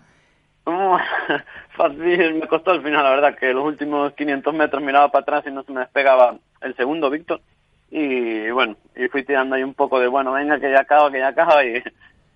Fácil, 1.75 2.35
me 2.35 2.47
costó 2.47 2.71
al 2.71 2.83
final, 2.83 3.03
la 3.03 3.09
verdad, 3.09 3.35
que 3.39 3.53
los 3.53 3.65
últimos 3.65 4.13
500 4.13 4.53
metros 4.53 4.83
miraba 4.83 5.09
para 5.09 5.21
atrás 5.23 5.43
y 5.47 5.51
no 5.51 5.63
se 5.63 5.71
me 5.71 5.79
despegaba 5.79 6.35
el 6.61 6.75
segundo 6.75 7.09
Víctor. 7.09 7.41
Y 7.89 8.49
bueno, 8.51 8.75
y 8.95 9.07
fui 9.07 9.23
tirando 9.23 9.55
ahí 9.55 9.63
un 9.63 9.73
poco 9.73 9.99
de, 9.99 10.07
bueno, 10.07 10.31
venga, 10.33 10.59
que 10.59 10.71
ya 10.71 10.81
acaba, 10.81 11.09
que 11.11 11.19
ya 11.19 11.29
acaba, 11.29 11.63
y, 11.65 11.81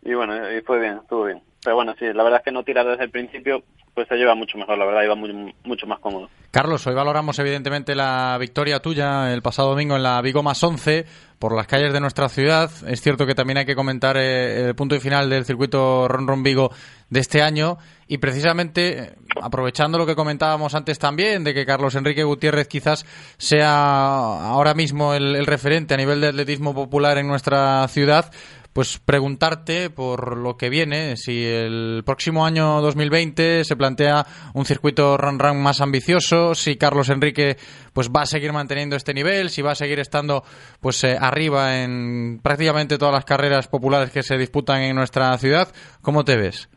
y 0.04 0.14
bueno, 0.14 0.52
y 0.52 0.62
fue 0.62 0.80
bien, 0.80 0.98
estuvo 1.02 1.26
bien. 1.26 1.42
Pero 1.64 1.76
bueno, 1.76 1.96
sí, 1.98 2.06
la 2.14 2.24
verdad 2.24 2.40
es 2.40 2.46
que 2.46 2.52
no 2.52 2.64
tirar 2.64 2.86
desde 2.86 3.06
el 3.06 3.10
principio, 3.10 3.64
pues 3.94 4.08
se 4.08 4.16
lleva 4.16 4.36
mucho 4.36 4.58
mejor, 4.58 4.78
la 4.78 4.86
verdad, 4.86 5.04
iba 5.04 5.16
mucho 5.16 5.88
más 5.88 6.00
cómodo. 6.00 6.30
Carlos, 6.52 6.86
hoy 6.88 6.94
valoramos 6.94 7.40
evidentemente 7.40 7.96
la 7.96 8.38
victoria 8.40 8.80
tuya 8.80 9.34
el 9.34 9.42
pasado 9.42 9.70
domingo 9.70 9.96
en 9.96 10.04
la 10.04 10.22
Vigo 10.22 10.44
más 10.44 10.64
11 10.64 11.06
por 11.40 11.56
las 11.56 11.68
calles 11.68 11.94
de 11.94 12.00
nuestra 12.00 12.30
ciudad. 12.30 12.70
Es 12.88 13.02
cierto 13.02 13.26
que 13.26 13.34
también 13.34 13.58
hay 13.58 13.66
que 13.66 13.76
comentar 13.76 14.18
eh, 14.18 14.68
el 14.68 14.76
punto 14.76 14.96
y 14.96 15.00
final 15.00 15.30
del 15.30 15.46
circuito 15.46 16.08
Ron 16.08 16.28
Ron 16.28 16.44
Vigo 16.44 16.72
de 17.10 17.20
este 17.20 17.42
año 17.42 17.78
y 18.08 18.18
precisamente 18.18 19.16
aprovechando 19.42 19.98
lo 19.98 20.06
que 20.06 20.16
comentábamos 20.16 20.76
antes 20.76 21.00
también 21.00 21.44
de 21.44 21.54
que 21.54 21.66
Carlos 21.66 21.96
Enrique 21.96 22.24
Gutiérrez 22.24 22.68
quizás 22.68 23.06
sea 23.38 24.48
ahora 24.48 24.74
mismo 24.74 25.14
el 25.14 25.46
referente 25.46 25.94
a 25.94 25.98
nivel 25.98 26.22
de 26.22 26.28
atletismo 26.28 26.74
popular 26.74 27.18
en 27.18 27.28
nuestra 27.28 27.88
ciudad, 27.88 28.32
pues 28.74 29.00
preguntarte 29.00 29.90
por 29.90 30.38
lo 30.38 30.58
que 30.58 30.70
viene, 30.70 31.16
si 31.16 31.46
el 31.46 32.02
próximo 32.06 32.46
año 32.46 32.82
2020 32.82 33.64
se 33.64 33.76
plantea 33.76 34.26
un 34.56 34.66
circuito 34.66 35.16
run 35.18 35.40
run 35.40 35.62
más 35.62 35.80
ambicioso, 35.80 36.56
si 36.56 36.78
Carlos 36.78 37.10
Enrique 37.10 37.56
pues 37.94 38.10
va 38.10 38.22
a 38.22 38.26
seguir 38.26 38.52
manteniendo 38.52 38.96
este 38.96 39.14
nivel, 39.14 39.50
si 39.50 39.62
va 39.62 39.72
a 39.72 39.76
seguir 39.76 40.00
estando 40.00 40.44
pues 40.82 41.04
eh, 41.04 41.16
arriba 41.20 41.84
en 41.84 42.40
prácticamente 42.42 42.98
todas 42.98 43.14
las 43.14 43.26
carreras 43.26 43.68
populares 43.68 44.12
que 44.12 44.24
se 44.24 44.38
disputan 44.38 44.82
en 44.82 44.96
nuestra 44.96 45.38
ciudad, 45.38 45.68
¿cómo 46.02 46.26
te 46.26 46.36
ves? 46.36 46.70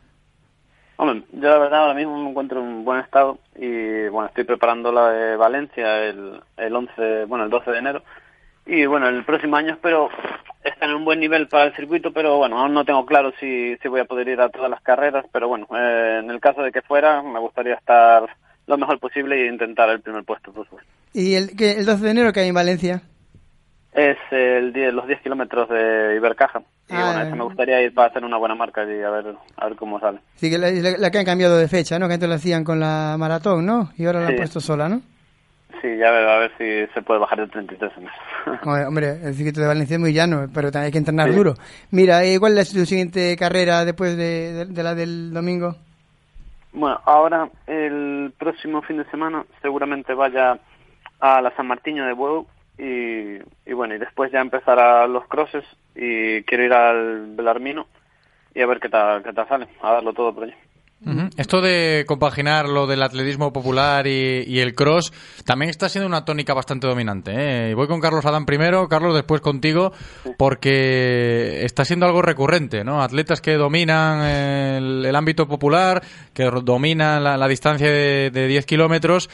Hombre, 0.97 1.23
yo 1.31 1.49
la 1.49 1.59
verdad 1.59 1.81
ahora 1.81 1.93
mismo 1.93 2.17
me 2.17 2.29
encuentro 2.29 2.59
en 2.59 2.83
buen 2.83 2.99
estado 2.99 3.37
y 3.55 4.07
bueno, 4.09 4.27
estoy 4.29 4.45
preparando 4.45 4.91
la 4.91 5.09
de 5.09 5.35
Valencia 5.35 6.03
el, 6.05 6.41
el 6.57 6.75
11, 6.75 7.25
bueno, 7.25 7.45
el 7.45 7.51
12 7.51 7.71
de 7.71 7.77
enero. 7.77 8.03
Y 8.67 8.85
bueno, 8.85 9.07
el 9.07 9.23
próximo 9.23 9.55
año 9.55 9.73
espero 9.73 10.09
estar 10.63 10.89
en 10.89 10.95
un 10.95 11.05
buen 11.05 11.19
nivel 11.19 11.47
para 11.47 11.65
el 11.65 11.75
circuito, 11.75 12.11
pero 12.11 12.37
bueno, 12.37 12.59
aún 12.59 12.73
no 12.73 12.83
tengo 12.83 13.05
claro 13.05 13.31
si, 13.39 13.77
si 13.77 13.87
voy 13.87 14.01
a 14.01 14.05
poder 14.05 14.27
ir 14.27 14.41
a 14.41 14.49
todas 14.49 14.69
las 14.69 14.81
carreras, 14.81 15.25
pero 15.31 15.47
bueno, 15.47 15.67
eh, 15.73 16.19
en 16.23 16.29
el 16.29 16.39
caso 16.41 16.61
de 16.61 16.71
que 16.71 16.81
fuera, 16.81 17.21
me 17.21 17.39
gustaría 17.39 17.75
estar 17.75 18.23
lo 18.65 18.77
mejor 18.77 18.99
posible 18.99 19.41
e 19.41 19.47
intentar 19.47 19.89
el 19.89 20.01
primer 20.01 20.23
puesto, 20.25 20.51
por 20.51 20.65
supuesto. 20.65 20.91
¿Y 21.13 21.35
el, 21.35 21.51
el 21.57 21.85
12 21.85 22.03
de 22.03 22.11
enero 22.11 22.33
que 22.33 22.41
hay 22.41 22.49
en 22.49 22.55
Valencia? 22.55 23.01
Es 23.93 24.17
el 24.31 24.73
die- 24.73 24.91
los 24.91 25.07
10 25.07 25.21
kilómetros 25.21 25.69
de 25.69 26.15
Ibercaja. 26.17 26.59
Y 26.89 26.93
Ah, 26.95 27.05
bueno, 27.05 27.21
ese 27.21 27.35
me 27.35 27.43
gustaría 27.43 27.81
ir 27.81 27.93
para 27.93 28.09
hacer 28.09 28.23
una 28.25 28.37
buena 28.37 28.53
marca 28.55 28.83
y 28.83 29.01
a 29.01 29.09
ver, 29.09 29.35
a 29.55 29.65
ver 29.67 29.75
cómo 29.77 29.99
sale. 30.01 30.19
Sí, 30.35 30.49
que 30.49 30.57
la, 30.57 30.69
la- 30.69 30.97
la 30.97 31.09
que 31.11 31.17
han 31.19 31.25
cambiado 31.25 31.57
de 31.57 31.67
fecha, 31.69 31.97
¿no? 31.97 32.07
Que 32.09 32.15
antes 32.15 32.27
lo 32.29 32.35
hacían 32.35 32.63
con 32.65 32.79
la 32.81 33.15
maratón, 33.17 33.65
¿no? 33.65 33.91
Y 33.97 34.05
ahora 34.05 34.19
la 34.19 34.27
han 34.27 34.33
Sí. 34.33 34.37
puesto 34.39 34.59
sola, 34.59 34.89
¿no? 34.89 35.01
Sí, 35.81 35.97
ya 35.97 36.11
ver, 36.11 36.27
a 36.27 36.37
ver 36.39 36.51
si 36.57 36.93
se 36.93 37.01
puede 37.01 37.19
bajar 37.19 37.39
de 37.39 37.47
33 37.47 37.91
en 37.97 38.03
eso. 38.03 38.13
Hombre, 38.87 39.19
el 39.23 39.33
circuito 39.35 39.61
de 39.61 39.67
Valencia 39.67 39.95
es 39.95 39.99
muy 39.99 40.13
llano, 40.13 40.47
pero 40.53 40.71
también 40.71 40.85
hay 40.87 40.91
que 40.91 40.97
entrenar 40.99 41.29
Sí. 41.29 41.35
duro. 41.35 41.53
Mira, 41.91 42.23
eh, 42.23 42.39
¿cuál 42.39 42.57
es 42.57 42.71
tu 42.71 42.85
siguiente 42.85 43.35
carrera 43.37 43.85
después 43.85 44.15
de, 44.17 44.53
de- 44.53 44.65
de 44.65 44.83
la 44.83 44.95
del 44.95 45.33
domingo? 45.33 45.75
Bueno, 46.73 46.99
ahora 47.05 47.49
el 47.65 48.33
próximo 48.37 48.81
fin 48.83 48.97
de 48.97 49.05
semana 49.09 49.45
seguramente 49.61 50.13
vaya 50.13 50.59
a 51.19 51.41
la 51.41 51.55
San 51.55 51.67
Martiño 51.67 52.05
de 52.05 52.13
Bueu 52.13 52.45
y, 52.77 53.37
y 53.65 53.73
bueno, 53.73 53.95
y 53.95 53.97
después 53.97 54.31
ya 54.31 54.39
empezará 54.41 55.07
los 55.07 55.25
crosses 55.27 55.63
y 55.95 56.43
quiero 56.43 56.63
ir 56.63 56.73
al 56.73 57.33
Belarmino 57.35 57.87
y 58.53 58.61
a 58.61 58.67
ver 58.67 58.79
qué 58.79 58.89
tal, 58.89 59.23
qué 59.23 59.33
tal 59.33 59.47
sale, 59.47 59.67
a 59.81 59.93
darlo 59.93 60.13
todo 60.13 60.33
por 60.35 60.43
allí. 60.43 60.53
Ujú. 61.05 61.29
Esto 61.37 61.61
de 61.61 62.05
compaginar 62.07 62.67
lo 62.67 62.87
del 62.87 63.03
atletismo 63.03 63.53
popular 63.53 64.07
y, 64.07 64.43
y 64.47 64.59
el 64.59 64.73
cross 64.73 65.13
también 65.45 65.69
está 65.69 65.89
siendo 65.89 66.07
una 66.07 66.25
tónica 66.25 66.55
bastante 66.55 66.87
dominante. 66.87 67.69
¿eh? 67.69 67.75
Voy 67.75 67.87
con 67.87 68.01
Carlos 68.01 68.25
Adán 68.25 68.45
primero, 68.47 68.87
Carlos 68.89 69.13
después 69.13 69.41
contigo, 69.41 69.93
porque 70.37 71.63
está 71.63 71.85
siendo 71.85 72.07
algo 72.07 72.23
recurrente, 72.23 72.83
¿no? 72.83 73.01
Atletas 73.03 73.41
que 73.41 73.53
dominan 73.53 74.23
el, 74.23 75.05
el 75.05 75.15
ámbito 75.15 75.47
popular, 75.47 76.01
que 76.33 76.45
dominan 76.63 77.23
la, 77.23 77.37
la 77.37 77.47
distancia 77.47 77.87
de, 77.87 78.31
de 78.31 78.47
10 78.47 78.65
kilómetros, 78.65 79.29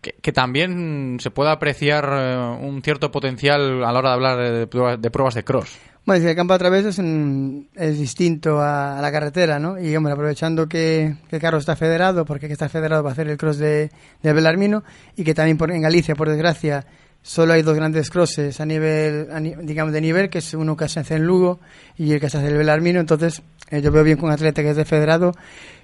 que, 0.00 0.12
que 0.12 0.32
también 0.32 1.18
se 1.20 1.30
puede 1.32 1.50
apreciar 1.50 2.08
eh, 2.12 2.36
un 2.60 2.80
cierto 2.82 3.10
potencial 3.10 3.82
a 3.84 3.92
la 3.92 3.98
hora 3.98 4.10
de 4.10 4.14
hablar 4.14 4.38
de, 4.38 4.98
de 4.98 5.10
pruebas 5.10 5.34
de 5.34 5.42
cross. 5.42 5.78
Bueno, 6.08 6.26
el 6.26 6.34
campo 6.34 6.54
a 6.54 6.58
través 6.58 6.86
es, 6.86 6.98
es 7.74 7.98
distinto 7.98 8.62
a, 8.62 8.98
a 8.98 9.02
la 9.02 9.12
carretera, 9.12 9.58
¿no? 9.58 9.78
Y, 9.78 9.94
hombre, 9.94 10.14
aprovechando 10.14 10.66
que, 10.66 11.16
que 11.28 11.38
Carlos 11.38 11.60
está 11.64 11.76
federado, 11.76 12.24
porque 12.24 12.46
que 12.46 12.54
está 12.54 12.70
federado 12.70 13.02
para 13.02 13.12
hacer 13.12 13.28
el 13.28 13.36
cross 13.36 13.58
de, 13.58 13.90
de 14.22 14.32
Belarmino, 14.32 14.84
y 15.16 15.24
que 15.24 15.34
también 15.34 15.58
por, 15.58 15.70
en 15.70 15.82
Galicia, 15.82 16.14
por 16.14 16.30
desgracia, 16.30 16.86
solo 17.20 17.52
hay 17.52 17.60
dos 17.60 17.76
grandes 17.76 18.08
crosses 18.08 18.58
a 18.58 18.64
nivel, 18.64 19.28
a 19.30 19.38
ni- 19.38 19.54
digamos, 19.56 19.92
de 19.92 20.00
nivel, 20.00 20.30
que 20.30 20.38
es 20.38 20.54
uno 20.54 20.78
que 20.78 20.88
se 20.88 21.00
hace 21.00 21.16
en 21.16 21.24
Lugo 21.26 21.60
y 21.98 22.10
el 22.14 22.20
que 22.20 22.30
se 22.30 22.38
hace 22.38 22.46
en 22.46 22.52
el 22.52 22.58
Belarmino. 22.58 23.00
Entonces, 23.00 23.42
eh, 23.68 23.82
yo 23.82 23.92
veo 23.92 24.02
bien 24.02 24.16
que 24.16 24.24
un 24.24 24.30
atleta 24.30 24.62
que 24.62 24.70
es 24.70 24.76
de 24.76 24.86
federado 24.86 25.32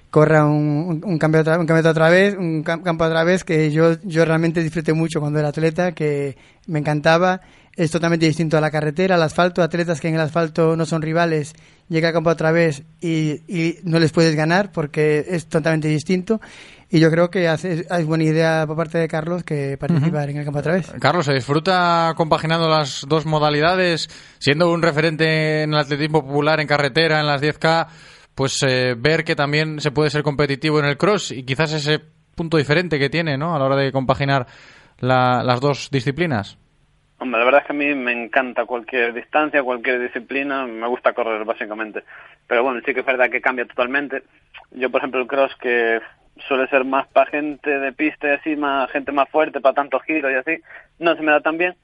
corra 0.09 0.45
un, 0.45 0.55
un, 0.55 1.01
un 1.05 1.19
cambio 1.19 1.41
un 1.41 1.59
un 1.59 2.63
cam- 2.63 2.81
campo 2.81 3.03
otra 3.03 3.23
vez 3.23 3.43
que 3.43 3.69
yo, 3.69 3.97
yo 4.03 4.25
realmente 4.25 4.63
disfruté 4.63 4.93
mucho 4.93 5.19
cuando 5.19 5.37
era 5.37 5.49
atleta, 5.49 5.91
que 5.91 6.35
me 6.65 6.79
encantaba. 6.79 7.41
Es 7.75 7.91
totalmente 7.91 8.25
distinto 8.25 8.57
a 8.57 8.61
la 8.61 8.71
carretera, 8.71 9.15
al 9.15 9.23
asfalto, 9.23 9.61
atletas 9.61 9.99
que 9.99 10.07
en 10.07 10.15
el 10.15 10.21
asfalto 10.21 10.77
no 10.77 10.85
son 10.85 11.01
rivales, 11.01 11.53
llega 11.89 12.09
a 12.09 12.13
campo 12.13 12.29
otra 12.29 12.51
vez 12.51 12.83
y, 13.01 13.41
y 13.53 13.79
no 13.83 13.99
les 13.99 14.13
puedes 14.13 14.33
ganar 14.35 14.71
porque 14.71 15.25
es 15.27 15.47
totalmente 15.47 15.89
distinto. 15.89 16.39
Y 16.89 16.99
yo 16.99 17.11
creo 17.11 17.29
que 17.29 17.49
hace, 17.49 17.85
es 17.89 18.05
buena 18.05 18.23
idea 18.23 18.63
por 18.65 18.77
parte 18.77 18.97
de 18.97 19.07
Carlos 19.09 19.43
que 19.43 19.75
participar 19.77 20.29
en 20.29 20.37
el 20.37 20.45
campo 20.45 20.59
otra 20.59 20.73
vez. 20.75 20.89
Carlos, 21.01 21.25
¿se 21.25 21.33
disfruta 21.33 22.13
compaginando 22.15 22.69
las 22.69 23.03
dos 23.09 23.25
modalidades? 23.25 24.07
Siendo 24.39 24.71
un 24.71 24.81
referente 24.81 25.63
en 25.63 25.73
el 25.73 25.79
atletismo 25.79 26.23
popular, 26.25 26.61
en 26.61 26.67
carretera, 26.67 27.19
en 27.19 27.27
las 27.27 27.41
10K, 27.41 27.87
pues 28.35 28.61
eh, 28.63 28.95
ver 28.97 29.25
que 29.25 29.35
también 29.35 29.81
se 29.81 29.91
puede 29.91 30.11
ser 30.11 30.23
competitivo 30.23 30.79
en 30.79 30.85
el 30.85 30.97
cross 30.97 31.31
y 31.31 31.43
quizás 31.43 31.73
ese 31.73 31.99
punto 32.35 32.55
diferente 32.55 32.97
que 32.99 33.09
tiene, 33.09 33.37
¿no? 33.37 33.53
A 33.53 33.59
la 33.59 33.65
hora 33.65 33.75
de 33.75 33.91
compaginar 33.91 34.45
la- 34.99 35.43
las 35.43 35.59
dos 35.59 35.89
disciplinas. 35.91 36.57
Hombre, 37.17 37.39
la 37.39 37.45
verdad 37.45 37.61
es 37.61 37.67
que 37.67 37.73
a 37.73 37.75
mí 37.75 37.95
me 37.95 38.11
encanta 38.11 38.65
cualquier 38.65 39.13
distancia, 39.13 39.63
cualquier 39.63 40.01
disciplina, 40.01 40.65
me 40.65 40.87
gusta 40.87 41.13
correr 41.13 41.45
básicamente. 41.45 42.03
Pero 42.47 42.63
bueno, 42.63 42.81
sí 42.85 42.93
que 42.93 42.99
es 42.99 43.05
verdad 43.05 43.29
que 43.29 43.41
cambia 43.41 43.65
totalmente. 43.65 44.23
Yo, 44.71 44.89
por 44.89 44.99
ejemplo, 44.99 45.21
el 45.21 45.27
cross 45.27 45.55
que 45.55 46.01
suele 46.47 46.67
ser 46.67 46.83
más 46.83 47.07
para 47.07 47.31
gente 47.31 47.79
de 47.79 47.93
pista 47.93 48.27
y 48.27 48.31
así, 48.31 48.55
más 48.57 48.91
gente 48.91 49.13
más 49.13 49.29
fuerte, 49.29 49.61
para 49.61 49.75
tantos 49.75 50.03
giros 50.03 50.31
y 50.31 50.35
así, 50.35 50.61
no 50.99 51.15
se 51.15 51.21
me 51.21 51.31
da 51.31 51.39
tan 51.39 51.57
bien, 51.57 51.75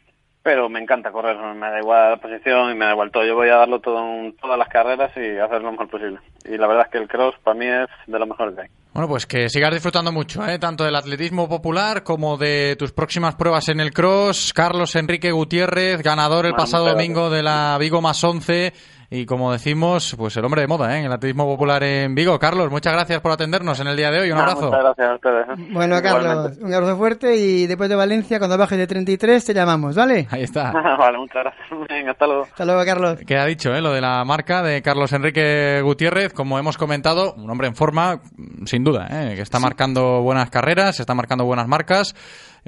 pero 0.44 0.68
me 0.68 0.82
encanta 0.82 1.12
correr, 1.12 1.38
me 1.38 1.70
da 1.70 1.80
igual 1.80 2.12
la 2.12 2.18
posición 2.18 2.72
y 2.72 2.76
me 2.76 2.86
da 2.86 2.92
igual 2.92 3.12
todo. 3.12 3.26
Yo 3.26 3.36
voy 3.36 3.50
a 3.50 3.56
darlo 3.56 3.80
todo 3.80 4.04
en 4.04 4.36
todas 4.36 4.58
las 4.58 4.68
carreras 4.68 5.16
y 5.16 5.38
hacer 5.38 5.62
lo 5.62 5.72
mejor 5.72 5.90
posible. 5.90 6.20
Y 6.44 6.58
la 6.58 6.68
verdad 6.68 6.86
es 6.88 6.92
que 6.92 6.98
el 6.98 7.08
cross 7.08 7.36
para 7.44 7.58
mí 7.58 7.68
es 7.68 7.88
de 8.08 8.20
lo 8.20 8.26
mejor 8.26 8.54
que 8.54 8.62
hay. 8.62 8.81
Bueno, 8.94 9.08
pues 9.08 9.26
que 9.26 9.48
sigas 9.48 9.72
disfrutando 9.72 10.12
mucho, 10.12 10.46
¿eh? 10.46 10.60
tanto 10.60 10.84
del 10.84 10.98
atletismo 10.98 11.48
popular 11.48 12.04
como 12.04 12.38
de 12.38 12.76
tus 12.78 12.92
próximas 12.92 13.36
pruebas 13.36 13.70
en 13.70 13.80
el 13.80 13.94
cross. 13.94 14.52
Carlos 14.54 14.98
Enrique 14.98 15.32
Gutiérrez, 15.32 16.02
ganador 16.02 16.46
el 16.46 16.54
pasado 16.56 16.90
domingo 16.90 17.30
de 17.30 17.42
la 17.42 17.78
Vigo 17.80 18.02
más 18.02 18.22
11 18.22 18.74
y 19.14 19.26
como 19.26 19.52
decimos, 19.52 20.16
pues 20.18 20.38
el 20.38 20.46
hombre 20.46 20.62
de 20.62 20.68
moda 20.68 20.96
¿eh? 20.96 21.00
en 21.00 21.06
el 21.08 21.12
atletismo 21.12 21.46
popular 21.46 21.84
en 21.84 22.16
Vigo. 22.16 22.40
Carlos, 22.40 22.72
muchas 22.72 22.94
gracias 22.94 23.20
por 23.20 23.34
atendernos 23.34 23.78
en 23.82 23.88
el 23.88 23.98
día 23.98 24.10
de 24.10 24.22
hoy. 24.22 24.32
Un 24.32 24.38
abrazo. 24.38 24.68
muchas 24.68 24.84
gracias 24.84 25.10
a 25.10 25.16
ustedes. 25.16 25.50
¿eh? 25.50 25.68
Bueno, 25.74 26.02
Carlos, 26.02 26.32
Igualmente. 26.32 26.64
un 26.64 26.74
abrazo 26.74 26.98
fuerte 26.98 27.36
y 27.36 27.68
después 27.68 27.90
de 27.90 27.98
Valencia, 27.98 28.40
cuando 28.40 28.58
bajes 28.58 28.78
de 28.78 28.88
33, 28.88 29.44
te 29.44 29.54
llamamos, 29.54 29.98
¿vale? 29.98 30.28
Ahí 30.32 30.44
está. 30.44 30.72
vale, 30.98 31.18
muchas 31.18 31.44
gracias. 31.44 31.68
Venga, 31.90 32.12
hasta 32.12 32.26
luego. 32.26 32.44
Hasta 32.44 32.66
luego, 32.66 32.86
Carlos. 32.86 33.20
Queda 33.28 33.46
dicho, 33.48 33.76
¿eh? 33.76 33.82
lo 33.82 33.92
de 33.92 34.00
la 34.00 34.24
marca 34.24 34.64
de 34.64 34.82
Carlos 34.82 35.12
Enrique 35.12 35.82
Gutiérrez, 35.84 36.32
como 36.32 36.58
hemos 36.58 36.78
comentado, 36.78 37.34
un 37.34 37.50
hombre 37.50 37.68
en 37.68 37.76
forma, 37.76 38.22
sin 38.64 38.86
duda, 38.86 39.10
¿eh? 39.12 39.36
que 39.36 39.42
está 39.42 39.60
marcando 39.60 40.22
buenas 40.22 40.50
carreras, 40.50 41.02
está 41.02 41.14
marcando 41.14 41.44
buenas 41.44 41.68
marcas, 41.68 42.16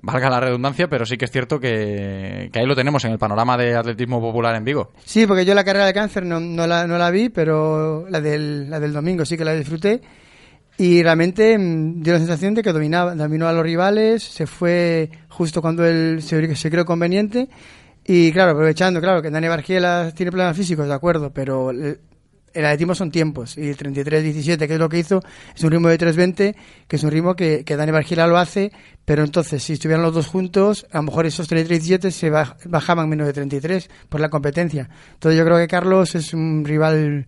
valga 0.02 0.30
la 0.30 0.40
redundancia, 0.40 0.88
pero 0.88 1.06
sí 1.06 1.18
que 1.18 1.26
es 1.26 1.32
cierto 1.32 1.60
que, 1.60 2.49
ahí 2.53 2.65
lo 2.65 2.76
tenemos 2.76 3.03
en 3.06 3.11
el 3.11 3.18
panorama 3.18 3.57
de 3.57 3.76
atletismo 3.76 4.20
popular 4.20 4.56
en 4.56 4.65
Vigo. 4.65 4.91
Sí, 5.06 5.28
porque 5.28 5.45
yo 5.45 5.53
la 5.53 5.64
carrera 5.64 5.86
de 5.86 5.94
cáncer 5.94 6.26
no, 6.26 6.40
la, 6.68 6.88
no 6.88 6.98
la 6.98 7.11
vi, 7.11 7.30
pero 7.30 8.06
la 8.10 8.20
del, 8.20 8.70
la 8.70 8.80
del 8.80 8.94
domingo 8.94 9.26
sí 9.26 9.38
que 9.38 9.45
la 9.45 9.53
disfruté. 9.53 10.02
Y 10.78 11.03
realmente 11.03 11.57
mm, 11.57 12.02
dio 12.02 12.14
la 12.14 12.20
sensación 12.20 12.56
de 12.56 12.64
que 12.64 12.74
dominaba, 12.74 13.14
dominó 13.15 13.48
a 13.48 13.53
los 13.53 13.64
rivales, 13.64 14.24
se 14.24 14.48
fue 14.48 15.10
justo 15.30 15.61
cuando 15.61 15.86
él 15.86 16.22
se, 16.22 16.56
se 16.56 16.72
creó 16.72 16.86
conveniente. 16.86 17.48
Y 18.06 18.32
claro, 18.32 18.52
aprovechando, 18.52 18.99
claro, 18.99 19.22
que 19.22 19.30
Dani 19.30 19.48
Bargiela 19.48 20.11
tiene 20.15 20.32
problemas 20.32 20.57
físicos, 20.57 20.88
de 20.88 20.94
acuerdo, 20.94 21.32
pero 21.32 21.70
el, 21.70 21.99
el 22.53 22.65
atletismo 22.65 22.95
son 22.95 23.11
tiempos. 23.11 23.57
Y 23.57 23.70
el 23.70 23.78
33-17, 23.78 24.68
que 24.68 24.74
es 24.74 24.80
lo 24.80 24.90
que 24.90 24.99
hizo, 24.99 25.22
es 25.56 25.64
un 25.64 25.72
ritmo 25.72 25.90
de 25.90 25.98
3.20, 25.98 26.56
que 26.88 26.95
es 26.95 27.03
un 27.03 27.11
ritmo 27.11 27.36
que, 27.36 27.64
que 27.64 27.76
Dani 27.76 27.91
Bargiela 27.91 28.28
lo 28.28 28.38
hace, 28.38 28.72
pero 29.05 29.23
entonces, 29.23 29.61
si 29.63 29.73
estuvieran 29.73 30.01
los 30.03 30.13
dos 30.13 30.27
juntos, 30.27 30.85
a 30.91 30.97
lo 30.97 31.03
mejor 31.03 31.25
esos 31.25 31.49
33-17 31.51 32.09
se 32.11 32.31
baj- 32.31 32.55
bajaban 32.65 33.09
menos 33.09 33.27
de 33.27 33.34
33 33.34 33.89
por 34.09 34.21
la 34.21 34.30
competencia. 34.30 34.89
Entonces 35.13 35.38
yo 35.38 35.43
creo 35.45 35.57
que 35.57 35.67
Carlos 35.67 36.15
es 36.15 36.34
un 36.34 36.63
rival 36.65 37.25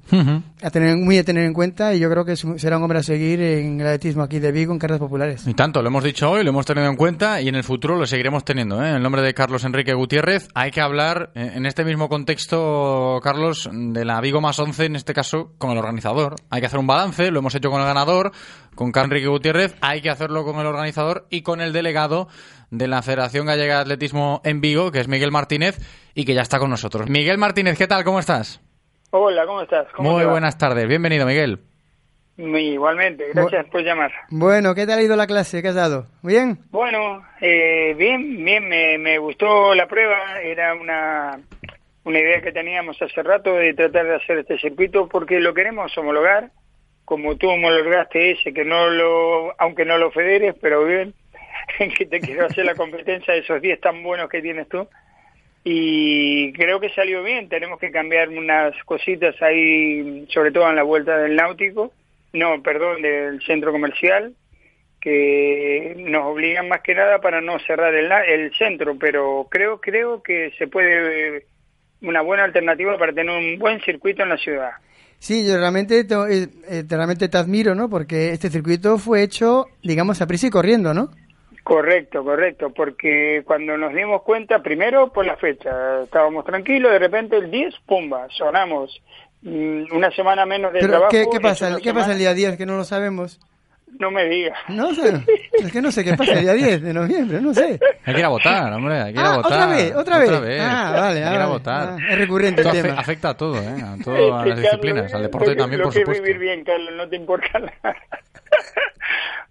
a 0.61 0.69
tener, 0.69 0.95
muy 0.97 1.17
a 1.17 1.23
tener 1.23 1.43
en 1.43 1.53
cuenta 1.53 1.93
y 1.93 1.99
yo 1.99 2.09
creo 2.09 2.23
que 2.23 2.33
es 2.33 2.45
será 2.57 2.77
un 2.77 2.83
hombre 2.83 2.99
a 2.99 3.03
seguir 3.03 3.41
en 3.41 3.79
el 3.81 3.87
atletismo 3.87 4.23
aquí 4.23 4.39
de 4.39 4.51
Vigo 4.51 4.71
en 4.73 4.79
carreras 4.79 4.99
populares. 4.99 5.45
Y 5.47 5.53
tanto, 5.53 5.81
lo 5.81 5.89
hemos 5.89 6.03
dicho 6.03 6.29
hoy, 6.31 6.43
lo 6.43 6.49
hemos 6.51 6.65
tenido 6.65 6.87
en 6.87 6.95
cuenta 6.95 7.41
y 7.41 7.49
en 7.49 7.55
el 7.55 7.63
futuro 7.63 7.97
lo 7.97 8.05
seguiremos 8.05 8.45
teniendo. 8.45 8.81
¿eh? 8.83 8.89
En 8.89 8.95
el 8.95 9.03
nombre 9.03 9.21
de 9.21 9.33
Carlos 9.33 9.63
Enrique 9.65 9.93
Gutiérrez, 9.93 10.47
hay 10.53 10.71
que 10.71 10.79
hablar 10.81 11.31
eh, 11.35 11.51
en 11.55 11.65
este 11.65 11.83
mismo 11.83 12.07
contexto, 12.09 13.19
Carlos, 13.23 13.69
de 13.71 14.05
la 14.05 14.21
Vigo 14.21 14.39
más 14.41 14.57
11, 14.59 14.85
en 14.85 14.95
este 14.95 15.13
caso 15.13 15.51
con 15.57 15.71
el 15.71 15.77
organizador. 15.77 16.35
Hay 16.49 16.61
que 16.61 16.67
hacer 16.67 16.79
un 16.79 16.87
balance, 16.87 17.31
lo 17.31 17.39
hemos 17.39 17.53
hecho 17.55 17.69
con 17.69 17.81
el 17.81 17.87
ganador, 17.87 18.31
con 18.75 18.91
Carlos 18.91 19.11
Enrique 19.11 19.27
Gutiérrez, 19.27 19.75
hay 19.81 20.01
que 20.01 20.09
hacerlo 20.09 20.43
con 20.43 20.59
el 20.59 20.67
organizador 20.67 21.25
y 21.29 21.41
con 21.41 21.61
el 21.61 21.73
delegado 21.73 22.27
de 22.71 22.87
la 22.87 23.01
Federación 23.01 23.45
Gallega 23.45 23.75
de 23.75 23.81
Atletismo 23.81 24.41
en 24.43 24.61
Vigo, 24.61 24.91
que 24.91 24.99
es 24.99 25.07
Miguel 25.07 25.31
Martínez, 25.31 25.79
y 26.13 26.25
que 26.25 26.33
ya 26.33 26.41
está 26.41 26.59
con 26.59 26.69
nosotros. 26.69 27.09
Miguel 27.09 27.37
Martínez, 27.37 27.77
¿qué 27.77 27.87
tal? 27.87 28.03
¿Cómo 28.03 28.19
estás? 28.19 28.61
Hola, 29.11 29.45
¿cómo 29.45 29.61
estás? 29.61 29.87
¿Cómo 29.95 30.11
Muy 30.11 30.23
te 30.23 30.27
buenas 30.27 30.57
tardes, 30.57 30.87
bienvenido, 30.87 31.25
Miguel. 31.25 31.59
Igualmente, 32.37 33.27
gracias 33.33 33.65
por 33.67 33.81
llamar. 33.81 34.11
Bueno, 34.29 34.75
¿qué 34.75 34.85
tal 34.85 34.99
ha 34.99 35.03
ido 35.03 35.15
la 35.15 35.25
clase? 35.25 35.61
¿Qué 35.61 35.69
has 35.69 35.75
dado? 35.75 36.07
¿Bien? 36.21 36.59
Bueno, 36.69 37.25
eh, 37.39 37.93
bien, 37.97 38.43
bien, 38.43 38.67
me, 38.67 38.97
me 38.97 39.17
gustó 39.19 39.73
la 39.73 39.87
prueba, 39.87 40.41
era 40.43 40.73
una, 40.73 41.39
una 42.03 42.19
idea 42.19 42.41
que 42.41 42.51
teníamos 42.51 43.01
hace 43.01 43.23
rato 43.23 43.53
de 43.53 43.73
tratar 43.73 44.05
de 44.05 44.15
hacer 44.15 44.39
este 44.39 44.57
circuito 44.59 45.07
porque 45.07 45.39
lo 45.39 45.53
queremos 45.53 45.97
homologar, 45.97 46.51
como 47.05 47.37
tú 47.37 47.49
homologaste 47.49 48.31
ese, 48.31 48.53
que 48.53 48.65
no 48.65 48.89
lo, 48.89 49.59
aunque 49.59 49.85
no 49.85 49.97
lo 49.97 50.11
federes, 50.11 50.55
pero 50.59 50.83
bien, 50.83 51.13
que 51.97 52.05
te 52.05 52.19
quiero 52.19 52.45
hacer 52.47 52.65
la 52.65 52.75
competencia 52.75 53.33
de 53.33 53.41
esos 53.41 53.61
10 53.61 53.79
tan 53.79 54.03
buenos 54.03 54.29
que 54.29 54.41
tienes 54.41 54.67
tú. 54.67 54.87
Y 55.63 56.53
creo 56.53 56.79
que 56.79 56.89
salió 56.89 57.23
bien, 57.23 57.49
tenemos 57.49 57.79
que 57.79 57.91
cambiar 57.91 58.29
unas 58.29 58.75
cositas 58.83 59.39
ahí, 59.41 60.25
sobre 60.29 60.51
todo 60.51 60.69
en 60.69 60.75
la 60.75 60.83
vuelta 60.83 61.17
del 61.17 61.35
náutico, 61.35 61.91
no, 62.33 62.61
perdón, 62.61 63.01
del 63.01 63.41
centro 63.41 63.71
comercial, 63.71 64.35
que 65.01 65.95
nos 65.97 66.25
obligan 66.25 66.67
más 66.67 66.81
que 66.81 66.93
nada 66.93 67.19
para 67.19 67.41
no 67.41 67.57
cerrar 67.59 67.95
el, 67.95 68.11
el 68.11 68.53
centro, 68.55 68.95
pero 68.99 69.47
creo 69.49 69.79
creo 69.79 70.21
que 70.21 70.51
se 70.57 70.67
puede 70.67 71.45
una 72.01 72.21
buena 72.21 72.43
alternativa 72.43 72.97
para 72.97 73.13
tener 73.13 73.35
un 73.35 73.57
buen 73.57 73.81
circuito 73.81 74.23
en 74.23 74.29
la 74.29 74.37
ciudad. 74.37 74.71
Sí, 75.25 75.43
yo 75.43 75.57
realmente 75.57 76.03
te, 76.03 76.13
eh, 76.13 76.49
eh, 76.69 76.83
realmente 76.87 77.27
te 77.27 77.37
admiro, 77.39 77.73
¿no? 77.73 77.89
Porque 77.89 78.29
este 78.29 78.51
circuito 78.51 78.99
fue 78.99 79.23
hecho, 79.23 79.65
digamos, 79.81 80.21
a 80.21 80.27
prisa 80.27 80.45
y 80.45 80.49
corriendo, 80.51 80.93
¿no? 80.93 81.09
Correcto, 81.63 82.23
correcto, 82.23 82.69
porque 82.69 83.41
cuando 83.43 83.75
nos 83.75 83.91
dimos 83.95 84.21
cuenta, 84.21 84.61
primero 84.61 85.11
por 85.11 85.25
la 85.25 85.35
fecha, 85.35 86.03
estábamos 86.03 86.45
tranquilos, 86.45 86.91
de 86.91 86.99
repente 86.99 87.37
el 87.37 87.49
10, 87.49 87.73
pumba, 87.87 88.27
sonamos 88.37 89.01
mm, 89.41 89.85
una 89.95 90.11
semana 90.11 90.45
menos 90.45 90.71
de 90.71 90.81
Pero, 90.81 90.91
trabajo. 90.91 91.31
¿qué, 91.31 91.39
pasa, 91.39 91.69
una 91.69 91.79
¿qué 91.79 91.91
pasa 91.91 92.11
el 92.11 92.19
día 92.19 92.35
10 92.35 92.55
que 92.55 92.67
no 92.67 92.77
lo 92.77 92.83
sabemos? 92.83 93.39
No 93.99 94.11
me 94.11 94.25
digas. 94.25 94.57
No 94.67 94.93
sé, 94.93 95.21
es 95.53 95.71
que 95.71 95.81
no 95.81 95.89
sé 95.91 96.03
qué 96.03 96.15
pasa 96.15 96.33
el 96.33 96.41
día 96.41 96.53
10 96.69 96.81
de 96.81 96.93
noviembre, 96.93 97.39
no 97.39 97.53
sé. 97.53 97.79
Hay 98.05 98.13
que 98.13 98.19
ir 98.19 98.25
a 98.25 98.29
votar, 98.29 98.73
hombre, 98.73 98.99
hay 98.99 99.13
que 99.13 99.19
ir 99.19 99.25
a 99.25 99.33
Ah, 99.33 99.37
votar. 99.37 99.51
otra 99.53 99.67
vez, 99.67 99.95
otra 99.95 100.19
vez. 100.19 100.61
Ah, 100.61 100.91
vale, 100.91 101.23
Hay 101.23 101.29
que 101.29 101.35
ir 101.35 101.41
a 101.41 101.43
ah, 101.43 101.47
votar. 101.47 101.89
ah, 101.91 101.97
es 102.11 102.17
recurrente 102.17 102.61
el 102.61 102.67
Esto 102.67 102.79
afe- 102.79 102.87
tema. 102.89 102.99
afecta 102.99 103.29
a 103.29 103.37
todo, 103.37 103.55
¿eh? 103.57 103.67
A 103.81 103.95
todas 104.03 104.19
las 104.21 104.29
Carlos, 104.39 104.57
disciplinas, 104.61 105.13
al 105.13 105.21
deporte 105.21 105.51
lo- 105.51 105.55
también, 105.57 105.79
lo 105.79 105.85
por 105.85 105.93
que 105.93 105.99
es 105.99 106.05
supuesto. 106.05 106.23
vivir 106.23 106.39
bien, 106.39 106.63
Carlos, 106.65 106.93
no 106.95 107.07
te 107.07 107.15
importa 107.15 107.59
nada. 107.59 107.73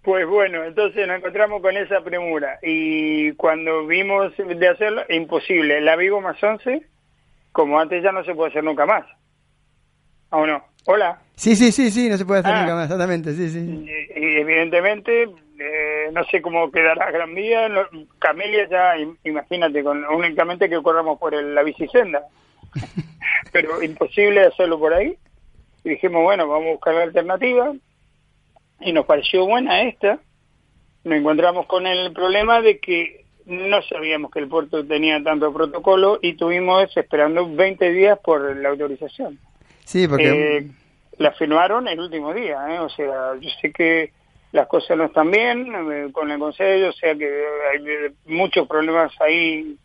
Pues 0.03 0.27
bueno, 0.27 0.63
entonces 0.63 1.07
nos 1.07 1.17
encontramos 1.17 1.63
con 1.63 1.75
esa 1.77 2.01
premura 2.01 2.59
y 2.61 3.31
cuando 3.33 3.87
vimos 3.87 4.33
de 4.37 4.67
hacerlo, 4.67 5.01
imposible. 5.09 5.81
La 5.81 5.95
Vigo 5.95 6.21
más 6.21 6.41
11, 6.43 6.83
como 7.51 7.79
antes 7.79 8.03
ya 8.03 8.11
no 8.11 8.23
se 8.23 8.35
puede 8.35 8.51
hacer 8.51 8.63
nunca 8.63 8.85
más. 8.85 9.03
¿O 10.29 10.45
no? 10.45 10.63
Hola. 10.85 11.19
Sí, 11.35 11.55
sí, 11.55 11.71
sí, 11.71 11.91
sí, 11.91 12.09
no 12.09 12.17
se 12.17 12.25
puede 12.25 12.39
hacer 12.41 12.53
Ah. 12.53 12.61
nunca 12.61 12.75
más, 12.75 12.83
exactamente, 12.85 13.33
sí, 13.33 13.49
sí. 13.49 13.59
Y, 13.59 14.19
y 14.19 14.37
evidentemente, 14.39 15.23
eh, 15.59 16.09
no 16.13 16.23
sé 16.25 16.41
cómo 16.41 16.71
quedará 16.71 17.11
Gran 17.11 17.33
Vía. 17.35 17.67
no- 17.69 17.85
Camelia 18.19 18.67
ya, 18.69 18.95
im- 18.97 19.17
imagínate, 19.23 19.83
con 19.83 20.03
únicamente 20.05 20.69
que 20.69 20.81
corramos 20.81 21.19
por 21.19 21.33
el- 21.35 21.53
la 21.53 21.63
bicicenda. 21.63 22.23
Pero 23.51 23.81
imposible 23.83 24.41
hacerlo 24.45 24.79
por 24.79 24.93
ahí. 24.93 25.15
Y 25.83 25.89
dijimos, 25.89 26.23
bueno, 26.23 26.47
vamos 26.47 26.67
a 26.67 26.71
buscar 26.71 26.93
la 26.95 27.03
alternativa. 27.03 27.73
Y 28.81 28.91
nos 28.91 29.05
pareció 29.05 29.45
buena 29.45 29.83
esta. 29.83 30.19
Nos 31.03 31.17
encontramos 31.19 31.65
con 31.67 31.85
el 31.85 32.11
problema 32.13 32.61
de 32.61 32.79
que 32.79 33.25
no 33.45 33.81
sabíamos 33.83 34.31
que 34.31 34.39
el 34.39 34.47
puerto 34.47 34.83
tenía 34.85 35.21
tanto 35.23 35.53
protocolo 35.53 36.17
y 36.21 36.33
tuvimos 36.33 36.95
esperando 36.97 37.47
20 37.53 37.91
días 37.91 38.17
por 38.23 38.55
la 38.57 38.69
autorización. 38.69 39.37
Sí, 39.83 40.07
porque... 40.07 40.57
Eh, 40.57 40.67
la 41.17 41.31
firmaron 41.31 41.87
el 41.87 41.99
último 41.99 42.33
día, 42.33 42.57
¿eh? 42.69 42.79
o 42.79 42.89
sea, 42.89 43.35
yo 43.39 43.49
sé 43.61 43.71
que 43.71 44.11
las 44.51 44.67
cosas 44.67 44.97
no 44.97 45.05
están 45.05 45.31
bien 45.31 45.67
eh, 45.91 46.11
con 46.11 46.31
el 46.31 46.39
Consejo, 46.39 46.89
o 46.89 46.93
sea 46.93 47.15
que 47.15 47.25
hay 47.25 47.87
eh, 47.87 48.11
muchos 48.25 48.67
problemas 48.67 49.11
ahí 49.21 49.75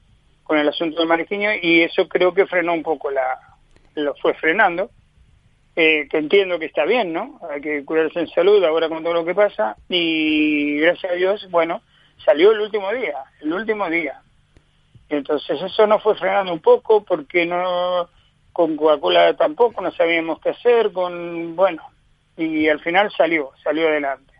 con 0.44 0.58
el 0.58 0.68
asunto 0.68 0.98
del 0.98 1.08
mariquiño 1.08 1.50
y 1.60 1.82
eso 1.82 2.08
creo 2.08 2.34
que 2.34 2.46
frenó 2.46 2.72
un 2.72 2.82
poco 2.82 3.10
la, 3.10 3.38
lo 3.94 4.14
fue 4.16 4.34
frenando, 4.34 4.90
eh, 5.76 6.08
que 6.10 6.18
entiendo 6.18 6.58
que 6.58 6.66
está 6.66 6.84
bien, 6.84 7.12
¿no? 7.12 7.40
Hay 7.50 7.60
que 7.60 7.84
curarse 7.84 8.20
en 8.20 8.28
salud 8.28 8.62
ahora 8.64 8.88
con 8.88 9.02
todo 9.02 9.14
lo 9.14 9.24
que 9.24 9.34
pasa 9.34 9.76
y 9.88 10.78
gracias 10.78 11.12
a 11.12 11.16
Dios, 11.16 11.48
bueno, 11.50 11.82
salió 12.24 12.52
el 12.52 12.60
último 12.60 12.92
día, 12.92 13.18
el 13.40 13.52
último 13.52 13.88
día. 13.88 14.20
Entonces 15.08 15.60
eso 15.60 15.86
nos 15.86 16.02
fue 16.02 16.16
frenando 16.16 16.52
un 16.52 16.60
poco 16.60 17.04
porque 17.04 17.46
no 17.46 18.08
con 18.52 18.76
Coca-Cola 18.76 19.36
tampoco 19.36 19.80
no 19.80 19.90
sabíamos 19.92 20.40
qué 20.40 20.50
hacer, 20.50 20.92
con 20.92 21.54
bueno, 21.56 21.82
y 22.36 22.68
al 22.68 22.80
final 22.80 23.10
salió, 23.16 23.50
salió 23.62 23.88
adelante. 23.88 24.32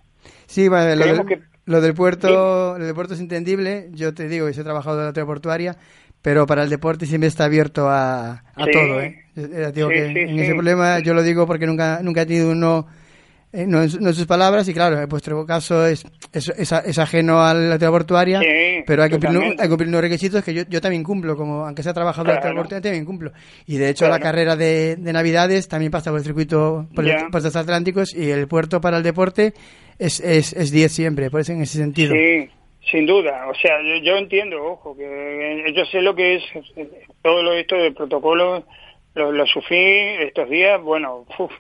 Sí, 0.47 0.69
bueno, 0.69 0.95
lo, 0.97 1.07
del, 1.07 1.27
que- 1.27 1.41
lo 1.67 1.81
del 1.81 1.95
puerto, 1.95 2.77
lo 2.79 2.85
del 2.85 2.95
puerto 2.95 3.15
es 3.15 3.21
entendible. 3.21 3.89
Yo 3.93 4.15
te 4.15 4.29
digo, 4.29 4.49
yo 4.49 4.61
he 4.61 4.65
trabajado 4.65 5.01
en 5.09 5.13
la 5.15 5.27
portuaria, 5.27 5.77
pero 6.23 6.47
para 6.47 6.63
el 6.65 6.71
deporte 6.71 7.07
siempre 7.07 7.29
está 7.29 7.45
abierto 7.45 7.89
a, 7.89 8.43
a 8.55 8.65
Sí. 8.65 8.73
todo, 8.73 9.01
¿eh? 9.01 9.25
Digo 9.35 9.89
Sí, 9.89 9.95
que 9.95 10.13
sí, 10.13 10.19
en 10.21 10.35
sí. 10.37 10.41
ese 10.41 10.53
problema 10.53 10.99
yo 10.99 11.15
lo 11.15 11.23
digo 11.23 11.47
porque 11.47 11.67
nunca 11.67 12.01
nunca 12.03 12.23
he 12.23 12.27
tenido 12.27 12.51
uno 12.51 12.87
eh, 13.53 13.67
no, 13.67 13.83
en, 13.83 13.91
su- 13.91 14.01
no 14.01 14.09
en 14.09 14.15
sus 14.15 14.27
palabras 14.27 14.69
y 14.69 14.75
claro, 14.75 15.01
en 15.01 15.09
vuestro 15.09 15.45
caso 15.45 15.85
es, 15.87 16.05
es, 16.33 16.49
es, 16.51 16.71
es 16.73 16.99
ajeno 16.99 17.43
a 17.43 17.53
la 17.55 17.73
autoridad 17.73 17.91
portuaria, 17.91 18.41
Sí, 18.41 18.85
pero 18.87 19.03
hay 19.03 19.11
que, 19.11 19.19
cumplir, 19.19 19.43
hay 19.43 19.57
que 19.57 19.69
cumplir 19.69 19.89
unos 19.89 20.01
requisitos 20.01 20.45
que 20.45 20.55
yo, 20.55 20.63
yo 20.69 20.81
también 20.81 21.03
cumplo, 21.03 21.37
como 21.37 21.65
aunque 21.67 21.83
sea 21.83 21.93
trabajador 21.93 22.29
de 22.29 22.35
la 22.35 22.41
Claro. 22.41 22.57
portuaria, 22.57 22.83
también 22.83 23.05
cumplo. 23.05 23.33
Y 23.67 23.77
de 23.77 23.89
hecho 23.89 24.05
la 24.05 24.19
Claro. 24.19 24.23
carrera 24.23 24.57
de, 24.57 24.97
de 24.97 25.13
Navidades 25.13 25.69
también 25.69 25.91
pasa 25.91 26.11
por 26.11 26.21
el 26.21 26.25
circuito 26.25 26.87
por 26.95 27.07
el- 27.09 27.29
puertos 27.31 27.57
atlánticos 27.57 28.15
y 28.15 28.31
el 28.31 28.47
puerto 28.49 28.81
para 28.81 28.99
el 28.99 29.03
deporte 29.03 29.53
es, 29.99 30.21
es, 30.21 30.53
es 30.53 30.71
10 30.71 30.93
siempre, 30.93 31.31
por 31.31 31.41
eso 31.41 31.53
en 31.53 31.63
ese 31.63 31.79
sentido. 31.79 32.15
Sí, 32.15 32.49
sin 32.91 33.05
duda. 33.07 33.47
O 33.49 33.55
sea, 33.55 33.73
yo, 33.83 34.03
yo 34.03 34.17
entiendo, 34.17 34.63
ojo, 34.65 34.97
que 34.97 35.05
eh, 35.05 35.73
yo 35.77 35.85
sé 35.87 36.01
lo 36.01 36.15
que 36.15 36.37
es 36.37 36.43
eh, 36.77 36.89
todo 37.23 37.43
lo 37.43 37.53
esto 37.53 37.77
del 37.77 37.93
protocolo, 37.95 38.65
lo, 39.15 39.33
lo 39.33 39.47
sufrí 39.47 39.77
estos 40.21 40.49
días, 40.49 40.81
bueno, 40.81 41.27
uf, 41.39 41.51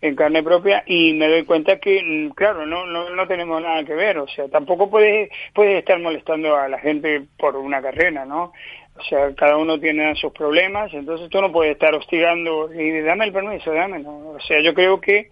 en 0.00 0.14
carne 0.14 0.42
propia 0.42 0.84
y 0.86 1.12
me 1.14 1.28
doy 1.28 1.44
cuenta 1.44 1.78
que, 1.80 2.02
mm, 2.02 2.30
claro, 2.34 2.66
no, 2.66 2.86
no, 2.86 3.10
no 3.10 3.26
tenemos 3.26 3.60
nada 3.62 3.84
que 3.84 3.94
ver. 3.94 4.18
O 4.18 4.28
sea, 4.28 4.48
tampoco 4.48 4.88
puedes, 4.90 5.30
puedes 5.54 5.78
estar 5.78 5.98
molestando 5.98 6.56
a 6.56 6.68
la 6.68 6.78
gente 6.78 7.22
por 7.38 7.56
una 7.56 7.82
carrera, 7.82 8.24
¿no? 8.24 8.52
O 8.96 9.02
sea, 9.08 9.34
cada 9.34 9.56
uno 9.56 9.78
tiene 9.78 10.14
sus 10.16 10.32
problemas, 10.32 10.92
entonces 10.92 11.28
tú 11.30 11.40
no 11.40 11.52
puedes 11.52 11.72
estar 11.72 11.94
hostigando 11.94 12.72
y 12.72 13.00
dame 13.00 13.26
el 13.26 13.32
permiso, 13.32 13.72
dame, 13.72 14.00
¿no? 14.00 14.30
O 14.30 14.40
sea, 14.40 14.60
yo 14.60 14.74
creo 14.74 15.00
que 15.00 15.30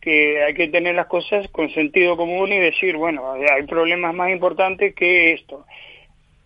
que 0.00 0.40
hay 0.40 0.54
que 0.54 0.68
tener 0.68 0.94
las 0.94 1.06
cosas 1.06 1.48
con 1.48 1.68
sentido 1.70 2.16
común 2.16 2.52
y 2.52 2.58
decir, 2.60 2.96
bueno, 2.96 3.32
hay 3.32 3.62
problemas 3.64 4.14
más 4.14 4.30
importantes 4.30 4.94
que 4.94 5.32
esto. 5.32 5.64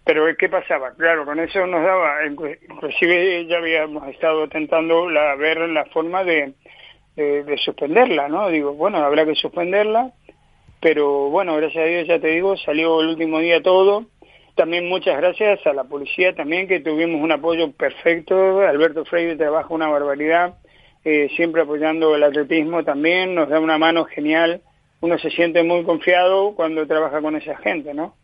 Pero 0.03 0.25
¿qué 0.39 0.49
pasaba? 0.49 0.93
Claro, 0.97 1.27
con 1.27 1.39
eso 1.39 1.67
nos 1.67 1.85
daba, 1.85 2.25
inclu- 2.25 2.57
inclusive 2.71 3.45
ya 3.47 3.59
habíamos 3.59 4.09
estado 4.09 4.49
tentando 4.49 5.11
la, 5.11 5.35
ver 5.35 5.59
la 5.69 5.85
forma 5.87 6.25
de, 6.25 6.55
de, 7.17 7.45
de 7.45 7.59
suspenderla, 7.59 8.29
¿no? 8.29 8.49
Digo, 8.49 8.75
bueno, 8.75 8.99
habrá 8.99 9.25
que 9.25 9.35
suspenderla, 9.35 10.13
pero 10.81 11.31
bueno, 11.31 11.57
gracias 11.57 11.85
a 11.85 11.89
Dios, 11.89 12.09
ya 12.09 12.19
te 12.19 12.29
digo, 12.29 12.57
salió 12.57 13.01
el 13.01 13.09
último 13.09 13.39
día 13.41 13.63
todo. 13.63 14.07
También 14.55 14.89
muchas 14.89 15.17
gracias 15.17 15.67
a 15.67 15.73
la 15.73 15.85
policía 15.85 16.35
también, 16.35 16.69
que 16.69 16.81
tuvimos 16.81 17.23
un 17.23 17.33
apoyo 17.33 17.73
perfecto. 17.73 18.61
Alberto 18.61 19.05
Freire 19.05 19.37
trabaja 19.37 19.73
una 19.73 19.89
barbaridad, 19.89 20.59
eh, 21.05 21.29
siempre 21.37 21.63
apoyando 21.63 22.15
el 22.15 22.23
atletismo 22.23 22.85
también, 22.85 23.35
nos 23.35 23.49
da 23.49 23.61
una 23.61 23.79
mano 23.79 24.05
genial. 24.05 24.61
Uno 25.01 25.19
se 25.19 25.31
siente 25.31 25.63
muy 25.63 25.83
confiado 25.85 26.55
cuando 26.55 26.87
trabaja 26.87 27.23
con 27.23 27.37
esa 27.37 27.57
gente, 27.57 27.95
¿no? 27.95 28.15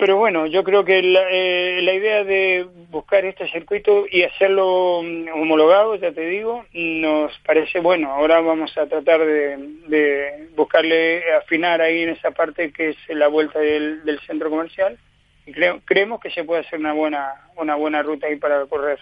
Pero 0.00 0.16
bueno, 0.16 0.46
yo 0.46 0.64
creo 0.64 0.82
que 0.82 1.02
la, 1.02 1.20
eh, 1.30 1.80
la 1.82 1.92
idea 1.92 2.24
de 2.24 2.66
buscar 2.90 3.24
este 3.26 3.46
circuito 3.50 4.06
y 4.10 4.22
hacerlo 4.22 5.02
mm, 5.04 5.28
homologado, 5.40 5.94
ya 5.96 6.10
te 6.10 6.22
digo, 6.26 6.64
nos 6.72 7.30
parece 7.46 7.80
bueno. 7.80 8.10
Ahora 8.10 8.40
vamos 8.40 8.76
a 8.78 8.86
tratar 8.86 9.20
de, 9.20 9.58
de 9.88 10.48
buscarle 10.56 11.22
afinar 11.34 11.82
ahí 11.82 12.00
en 12.02 12.08
esa 12.08 12.30
parte 12.30 12.72
que 12.72 12.88
es 12.88 12.96
la 13.10 13.28
vuelta 13.28 13.58
del, 13.58 14.00
centro 14.26 14.48
comercial 14.48 14.98
y 15.46 15.52
creo, 15.52 15.80
creemos 15.84 16.18
que 16.20 16.30
se 16.30 16.44
puede 16.44 16.62
hacer 16.62 16.78
una 16.78 16.92
buena 16.94 17.34
una 17.56 17.74
buena 17.76 18.02
ruta 18.02 18.26
ahí 18.26 18.36
para 18.36 18.64
correr. 18.66 18.98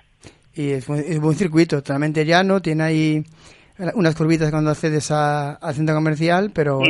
Y 0.54 0.72
es, 0.72 0.86
buen- 0.88 1.04
es 1.06 1.20
buen 1.20 1.36
circuito, 1.36 1.76
totalmente 1.80 2.24
llano, 2.24 2.60
tiene 2.60 2.82
ahí 2.82 3.22
unas 3.94 4.14
curvitas 4.14 4.50
cuando 4.50 4.70
accedes 4.70 5.10
a- 5.10 5.52
al 5.54 5.74
centro 5.74 5.94
comercial, 5.94 6.50
pero 6.54 6.80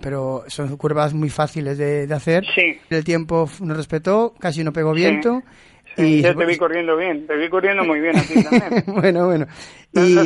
pero 0.00 0.44
son 0.48 0.76
curvas 0.76 1.12
muy 1.14 1.28
fáciles 1.30 1.76
de, 1.78 2.06
de 2.06 2.14
hacer. 2.14 2.44
Sí. 2.54 2.78
El 2.90 3.04
tiempo 3.04 3.48
nos 3.60 3.76
respetó, 3.76 4.34
casi 4.38 4.64
no 4.64 4.72
pegó 4.72 4.92
viento. 4.92 5.42
Sí, 5.96 6.18
y 6.18 6.22
ya 6.22 6.34
te 6.34 6.46
vi 6.46 6.56
corriendo 6.56 6.96
bien, 6.96 7.26
te 7.26 7.36
vi 7.36 7.48
corriendo 7.48 7.84
muy 7.84 8.00
bien 8.00 8.16
a 8.16 8.22
ti 8.22 8.42
también. 8.42 8.84
bueno, 8.86 9.26
bueno. 9.26 9.46
No, 9.92 10.06
Y, 10.06 10.14
no 10.14 10.22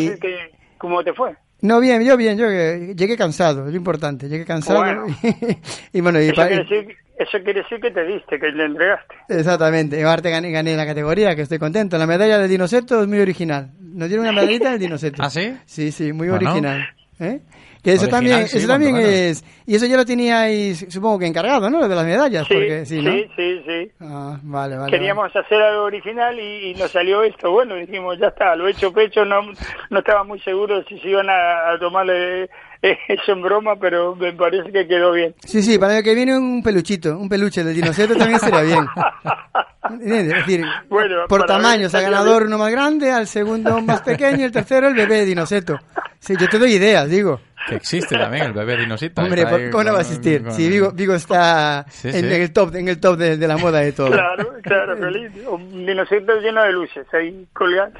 ¿Cómo 0.78 1.02
te 1.04 1.12
fue? 1.12 1.34
No, 1.62 1.80
bien, 1.80 2.04
yo 2.04 2.16
bien, 2.16 2.36
yo 2.36 2.46
eh, 2.50 2.94
llegué 2.94 3.16
cansado, 3.16 3.66
es 3.66 3.70
lo 3.72 3.76
importante, 3.76 4.28
llegué 4.28 4.44
cansado. 4.44 4.80
Bueno. 4.80 5.06
y 5.92 6.00
bueno, 6.00 6.20
y 6.20 6.26
Eso 6.26 6.34
quiere, 6.34 6.56
decir, 6.56 6.96
eso 7.18 7.38
quiere 7.42 7.62
decir 7.62 7.80
que 7.80 7.90
te 7.90 8.04
diste, 8.04 8.38
que 8.38 8.48
le 8.50 8.64
entregaste. 8.66 9.14
Exactamente, 9.28 9.98
y 9.98 10.02
aparte 10.02 10.30
gané, 10.30 10.50
gané 10.50 10.76
la 10.76 10.84
categoría, 10.86 11.34
que 11.34 11.42
estoy 11.42 11.58
contento. 11.58 11.96
La 11.98 12.06
medalla 12.06 12.38
del 12.38 12.50
Dinoseto 12.50 13.00
es 13.02 13.08
muy 13.08 13.20
original. 13.20 13.70
Nos 13.80 14.08
dieron 14.08 14.26
una 14.26 14.32
medallita 14.40 14.70
del 14.72 14.80
Dinoseto. 14.80 15.22
¿Ah, 15.22 15.30
sí? 15.30 15.56
Sí, 15.64 15.92
sí, 15.92 16.12
muy 16.12 16.28
Bueno. 16.28 16.46
original. 16.50 16.86
¿Eh? 17.20 17.40
Que 17.82 17.94
eso 17.94 18.02
Original, 18.02 18.10
también, 18.10 18.48
sí, 18.48 18.58
eso 18.58 18.68
también 18.68 18.96
es... 18.96 19.44
Y 19.66 19.74
eso 19.74 19.86
ya 19.86 19.96
lo 19.96 20.04
teníais, 20.04 20.86
supongo 20.88 21.18
que 21.18 21.26
encargado, 21.26 21.68
¿no? 21.68 21.80
Lo 21.80 21.88
de 21.88 21.94
las 21.96 22.04
medallas. 22.06 22.46
Sí, 22.46 22.54
porque, 22.54 22.86
sí, 22.86 22.98
sí, 23.00 23.02
¿no? 23.04 23.12
sí, 23.34 23.62
sí. 23.66 23.92
Ah, 24.00 24.38
vale, 24.42 24.76
vale. 24.76 24.92
Queríamos 24.92 25.34
hacer 25.34 25.60
algo 25.60 25.84
original 25.84 26.38
y, 26.38 26.70
y 26.70 26.74
nos 26.74 26.92
salió 26.92 27.24
esto. 27.24 27.50
Bueno, 27.50 27.74
dijimos, 27.74 28.16
ya 28.20 28.28
está, 28.28 28.54
lo 28.54 28.68
hecho 28.68 28.92
pecho. 28.92 29.24
No, 29.24 29.40
no 29.90 29.98
estaba 29.98 30.22
muy 30.22 30.38
seguro 30.40 30.82
si 30.88 30.96
se 31.00 31.08
iban 31.08 31.28
a, 31.28 31.72
a 31.72 31.78
tomarle 31.80 32.44
eh, 32.44 32.48
eso 33.08 33.32
en 33.32 33.42
broma, 33.42 33.74
pero 33.76 34.14
me 34.14 34.32
parece 34.32 34.70
que 34.70 34.86
quedó 34.86 35.12
bien. 35.12 35.34
Sí, 35.44 35.60
sí, 35.62 35.76
para 35.78 35.98
el 35.98 36.04
que 36.04 36.14
viene 36.14 36.36
un 36.38 36.62
peluchito, 36.62 37.18
un 37.18 37.28
peluche 37.28 37.64
del 37.64 37.74
Dinoseto 37.74 38.14
también 38.14 38.38
sería 38.38 38.62
bien. 38.62 38.86
¿Entiendes? 39.90 40.34
Es 40.38 40.46
decir, 40.46 40.64
Bueno, 40.88 41.16
por 41.28 41.44
tamaños, 41.46 41.92
al 41.94 42.02
ganador 42.02 42.42
bien. 42.42 42.48
uno 42.54 42.58
más 42.58 42.70
grande, 42.70 43.10
al 43.10 43.26
segundo 43.26 43.80
más 43.82 44.02
pequeño 44.02 44.38
y 44.38 44.42
el 44.44 44.52
tercero 44.52 44.86
el 44.88 44.94
bebé 44.94 45.16
de 45.16 45.24
Dinoseto. 45.26 45.78
Sí, 46.20 46.34
yo 46.38 46.48
te 46.48 46.58
doy 46.58 46.74
ideas, 46.74 47.08
digo. 47.10 47.40
Que 47.68 47.76
existe 47.76 48.16
también 48.16 48.44
el 48.46 48.52
bebé 48.52 48.76
dinosita. 48.76 49.22
Hombre, 49.22 49.42
está 49.42 49.50
¿por- 49.50 49.60
ahí 49.60 49.70
¿cómo 49.70 49.84
no 49.84 49.92
va 49.92 50.00
a 50.00 50.02
con- 50.02 50.10
existir? 50.12 50.42
con- 50.42 50.52
Si 50.52 50.68
Vigo, 50.68 50.90
Vigo 50.92 51.14
está 51.14 51.86
Sí, 51.90 52.08
en, 52.08 52.14
sí. 52.14 52.18
en 52.20 52.32
el 52.32 52.52
top, 52.52 52.74
en 52.74 52.88
el 52.88 52.98
top 53.00 53.16
de, 53.16 53.36
de 53.36 53.48
la 53.48 53.56
moda 53.56 53.78
de 53.80 53.92
todo. 53.92 54.10
Claro, 54.10 54.54
claro, 54.62 54.96
feliz. 54.98 55.30
Un 55.48 55.86
dinosaurio 55.86 56.40
lleno 56.40 56.62
de 56.64 56.72
luces 56.72 57.06
ahí 57.12 57.46
colgando. 57.52 57.98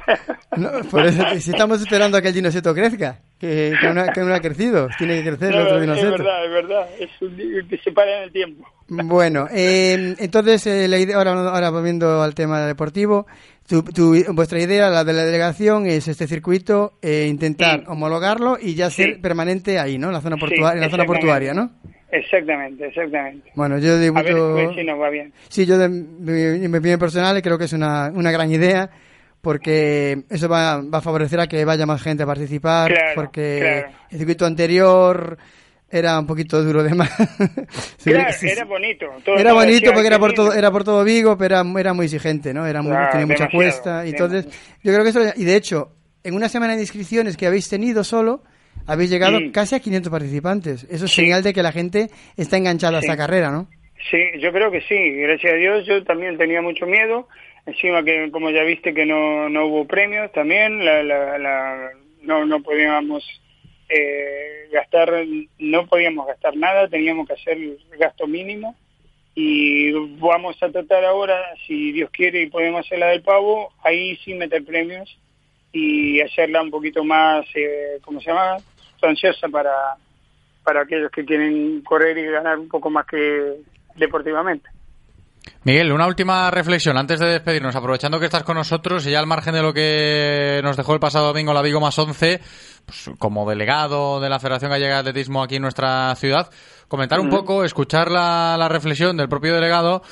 No, 0.57 0.69
por 0.89 1.05
eso, 1.05 1.23
si 1.39 1.51
estamos 1.51 1.79
esperando 1.81 2.17
a 2.17 2.21
que 2.21 2.27
el 2.29 2.33
dinoseto 2.33 2.73
crezca, 2.73 3.19
que, 3.39 3.73
que, 3.79 3.87
ha, 3.87 4.07
que 4.11 4.19
aún 4.19 4.31
ha 4.31 4.39
crecido. 4.39 4.87
Tiene 4.97 5.23
que 5.23 5.29
crecer 5.29 5.49
el 5.53 5.55
No, 5.59 5.63
otro 5.63 5.75
es 5.75 5.81
dinoceto. 5.81 6.11
verdad, 6.11 6.45
es 6.45 6.51
verdad. 6.51 6.87
Es 6.99 7.09
un 7.21 7.67
que 7.69 7.77
se 7.83 7.91
para 7.91 8.17
en 8.17 8.23
el 8.23 8.31
tiempo. 8.31 8.67
Bueno, 8.89 9.47
eh, 9.51 10.15
entonces, 10.19 10.67
eh, 10.67 10.87
la 10.89 10.97
idea, 10.97 11.15
ahora, 11.17 11.31
ahora 11.31 11.69
volviendo 11.69 12.21
al 12.21 12.35
tema 12.35 12.59
deportivo, 12.67 13.25
tu, 13.67 13.83
tu- 13.83 14.33
vuestra 14.33 14.59
idea, 14.59 14.89
la 14.89 15.03
de 15.03 15.13
la 15.13 15.23
delegación, 15.25 15.85
es 15.87 16.07
este 16.07 16.27
circuito, 16.27 16.93
eh, 17.01 17.27
intentar 17.29 17.79
Sí. 17.79 17.85
homologarlo 17.87 18.57
y 18.61 18.75
ya 18.75 18.89
ser 18.89 19.15
Sí. 19.15 19.21
permanente 19.21 19.79
ahí, 19.79 19.97
¿no? 19.97 20.07
En 20.07 20.13
la 20.13 20.21
zona, 20.21 20.35
Sí, 20.37 20.41
portua- 20.41 20.73
en 20.73 20.81
la 20.81 20.89
zona 20.89 21.05
portuaria, 21.05 21.53
¿no? 21.53 21.71
Exactamente, 22.11 22.85
exactamente. 22.87 23.51
Bueno, 23.55 23.79
yo 23.79 23.91
A 23.93 23.97
ver, 23.97 24.01
debuto... 24.01 24.49
a 24.49 24.53
ver 24.53 24.75
si 24.75 24.83
nos 24.83 24.99
va 25.01 25.09
bien. 25.09 25.33
Sí, 25.49 25.65
yo 25.65 25.77
de 25.79 25.89
mi, 25.89 26.67
mi 26.69 26.77
opinión 26.77 26.99
personal 26.99 27.41
creo 27.41 27.57
que 27.57 27.63
es 27.65 27.73
una, 27.73 28.11
una 28.13 28.31
gran 28.31 28.51
idea 28.51 28.89
porque 29.41 30.23
eso 30.29 30.47
va, 30.47 30.81
va 30.81 30.99
a 30.99 31.01
favorecer 31.01 31.39
a 31.39 31.47
que 31.47 31.65
vaya 31.65 31.85
más 31.85 32.01
gente 32.01 32.23
a 32.23 32.25
participar 32.27 32.91
Claro, 32.93 33.11
porque 33.15 33.57
claro. 33.61 33.87
el 34.11 34.17
circuito 34.19 34.45
anterior 34.45 35.37
era 35.93 36.19
un 36.19 36.27
poquito 36.27 36.61
duro 36.63 36.83
de 36.83 36.93
más. 36.95 37.09
Sí, 37.97 38.09
Claro, 38.11 38.33
sí, 38.33 38.47
sí. 38.47 38.49
era 38.49 38.65
bonito. 38.65 39.05
todo 39.23 39.37
Era 39.37 39.53
bonito 39.53 39.85
porque 39.93 39.99
"Ay, 40.01 40.07
era 40.07 40.19
por 40.19 40.29
lindo". 40.31 40.43
todo 40.49 40.53
era 40.57 40.71
por 40.71 40.83
todo 40.83 41.03
Vigo, 41.03 41.37
pero 41.37 41.55
era, 41.59 41.79
era 41.79 41.93
muy 41.93 42.05
exigente, 42.05 42.53
¿no? 42.53 42.65
Era 42.67 42.81
muy, 42.81 42.91
Claro, 42.91 43.11
tenía 43.11 43.27
mucha 43.27 43.49
cuesta. 43.49 44.05
y 44.05 44.09
Entonces, 44.09 44.45
yo 44.83 44.91
creo 44.91 45.03
que 45.03 45.09
eso 45.11 45.21
y 45.35 45.43
de 45.45 45.55
hecho, 45.55 45.91
en 46.23 46.33
una 46.35 46.49
semana 46.49 46.75
de 46.75 46.81
inscripciones 46.81 47.37
que 47.37 47.47
habéis 47.47 47.69
tenido 47.69 48.03
solo 48.03 48.43
habéis 48.87 49.09
llegado 49.11 49.39
Mm. 49.39 49.51
casi 49.51 49.75
a 49.75 49.79
500 49.79 50.11
participantes. 50.11 50.85
Eso 50.89 51.05
es 51.05 51.11
señal 51.13 51.43
de 51.43 51.53
que 51.53 51.63
la 51.63 51.71
gente 51.71 52.09
está 52.35 52.57
enganchada 52.57 52.97
a 52.97 52.99
esta 53.01 53.15
carrera, 53.15 53.49
¿no? 53.51 53.67
Sí, 54.11 54.17
yo 54.41 54.51
creo 54.51 54.69
que 54.71 54.81
sí, 54.81 54.95
gracias 55.21 55.53
a 55.53 55.55
Dios. 55.55 55.85
Yo 55.85 56.03
también 56.03 56.37
tenía 56.37 56.61
mucho 56.61 56.85
miedo. 56.85 57.27
Encima 57.65 58.03
que, 58.03 58.29
como 58.31 58.49
ya 58.49 58.63
viste, 58.63 58.93
que 58.93 59.05
no, 59.05 59.47
no 59.47 59.67
hubo 59.67 59.87
premios 59.87 60.29
también. 60.33 60.83
La, 60.83 61.01
la, 61.03 61.37
la- 61.37 61.89
no, 62.23 62.45
no 62.45 62.61
podíamos 62.61 63.23
eh, 63.93 64.69
gastar, 64.71 65.11
no 65.59 65.87
podíamos 65.87 66.27
gastar 66.27 66.55
nada. 66.55 66.87
Teníamos 66.87 67.27
que 67.27 67.33
hacer 67.33 67.57
gasto 67.97 68.27
mínimo. 68.27 68.75
Y 69.35 69.91
vamos 70.19 70.61
a 70.61 70.69
tratar 70.69 71.03
ahora, 71.05 71.39
si 71.65 71.91
Dios 71.91 72.09
quiere 72.11 72.43
y 72.43 72.49
podemos 72.49 72.85
hacer 72.85 72.99
la 72.99 73.07
del 73.07 73.23
pavo, 73.23 73.73
ahí 73.83 74.15
sí 74.17 74.35
meter 74.35 74.63
premios 74.63 75.17
y 75.71 76.21
hacerla 76.21 76.61
un 76.61 76.69
poquito 76.69 77.03
más, 77.03 77.43
eh, 77.55 77.97
¿cómo 78.03 78.21
se 78.21 78.29
llama? 78.29 78.57
Sustanciosa 78.91 79.49
para, 79.49 79.73
para 80.63 80.81
aquellos 80.81 81.09
que 81.09 81.25
quieren 81.25 81.81
correr 81.81 82.15
y 82.19 82.25
ganar 82.25 82.59
un 82.59 82.69
poco 82.69 82.91
más 82.91 83.07
que 83.07 83.55
deportivamente. 83.95 84.69
Miguel, 85.63 85.93
una 85.93 86.07
última 86.07 86.51
reflexión 86.51 86.97
antes 86.97 87.19
de 87.19 87.27
despedirnos, 87.27 87.75
aprovechando 87.75 88.19
que 88.19 88.25
estás 88.25 88.43
con 88.43 88.57
nosotros 88.57 89.05
y 89.07 89.11
ya 89.11 89.19
al 89.19 89.27
margen 89.27 89.53
de 89.53 89.61
lo 89.61 89.73
que 89.73 90.59
nos 90.63 90.75
dejó 90.75 90.93
el 90.93 90.99
pasado 90.99 91.27
domingo 91.27 91.53
la 91.53 91.61
Vigo 91.61 91.79
más 91.79 91.97
11, 91.97 92.41
pues, 92.85 93.11
como 93.17 93.49
delegado 93.49 94.19
de 94.19 94.29
la 94.29 94.39
Federación 94.39 94.71
Gallega 94.71 94.95
de 94.95 95.09
Atletismo 95.09 95.41
aquí 95.41 95.55
en 95.55 95.61
nuestra 95.61 96.13
ciudad, 96.15 96.49
comentar 96.89 97.19
un 97.19 97.29
poco, 97.29 97.63
escuchar 97.63 98.11
la, 98.11 98.57
la 98.57 98.67
reflexión 98.67 99.15
del 99.15 99.29
propio 99.29 99.53
delegado, 99.53 100.03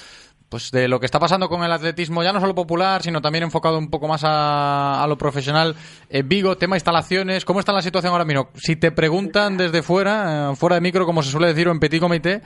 pues 0.52 0.70
de 0.70 0.90
lo 0.90 1.00
que 1.00 1.06
está 1.06 1.18
pasando 1.18 1.48
con 1.48 1.64
el 1.64 1.72
atletismo, 1.72 2.24
ya 2.24 2.34
no 2.34 2.42
solo 2.42 2.54
popular, 2.54 3.02
sino 3.02 3.22
también 3.22 3.46
enfocado 3.46 3.78
un 3.78 3.90
poco 3.90 4.10
más 4.10 4.26
a, 4.26 5.02
a 5.02 5.08
lo 5.08 5.18
profesional. 5.18 5.78
En 6.10 6.28
Vigo, 6.28 6.58
tema 6.58 6.76
instalaciones, 6.76 7.46
¿cómo 7.46 7.62
está 7.62 7.72
la 7.72 7.82
situación 7.82 8.12
ahora 8.12 8.26
mismo? 8.26 8.50
Si 8.56 8.76
te 8.76 8.92
preguntan 8.92 9.56
desde 9.56 9.82
fuera, 9.82 10.52
eh, 10.52 10.56
fuera 10.58 10.76
de 10.76 10.82
micro, 10.82 11.06
como 11.06 11.24
se 11.24 11.32
suele 11.32 11.48
decir, 11.48 11.70
o 11.70 11.72
en 11.72 11.80
petit 11.80 12.02
comité, 12.02 12.42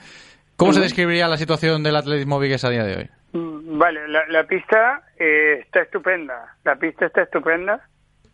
¿cómo 0.56 0.72
se 0.72 0.80
describiría 0.80 1.28
la 1.28 1.36
situación 1.36 1.82
del 1.82 1.96
atletismo 1.96 2.38
vigués 2.38 2.64
a 2.64 2.70
día 2.70 2.84
de 2.84 2.96
hoy? 2.96 3.10
Mm, 3.32 3.78
Vale, 3.78 4.08
la, 4.08 4.26
la 4.28 4.44
pista 4.44 5.02
eh, 5.18 5.58
está 5.62 5.82
estupenda. 5.82 6.56
La 6.64 6.76
pista 6.76 7.06
está 7.06 7.22
estupenda. 7.22 7.80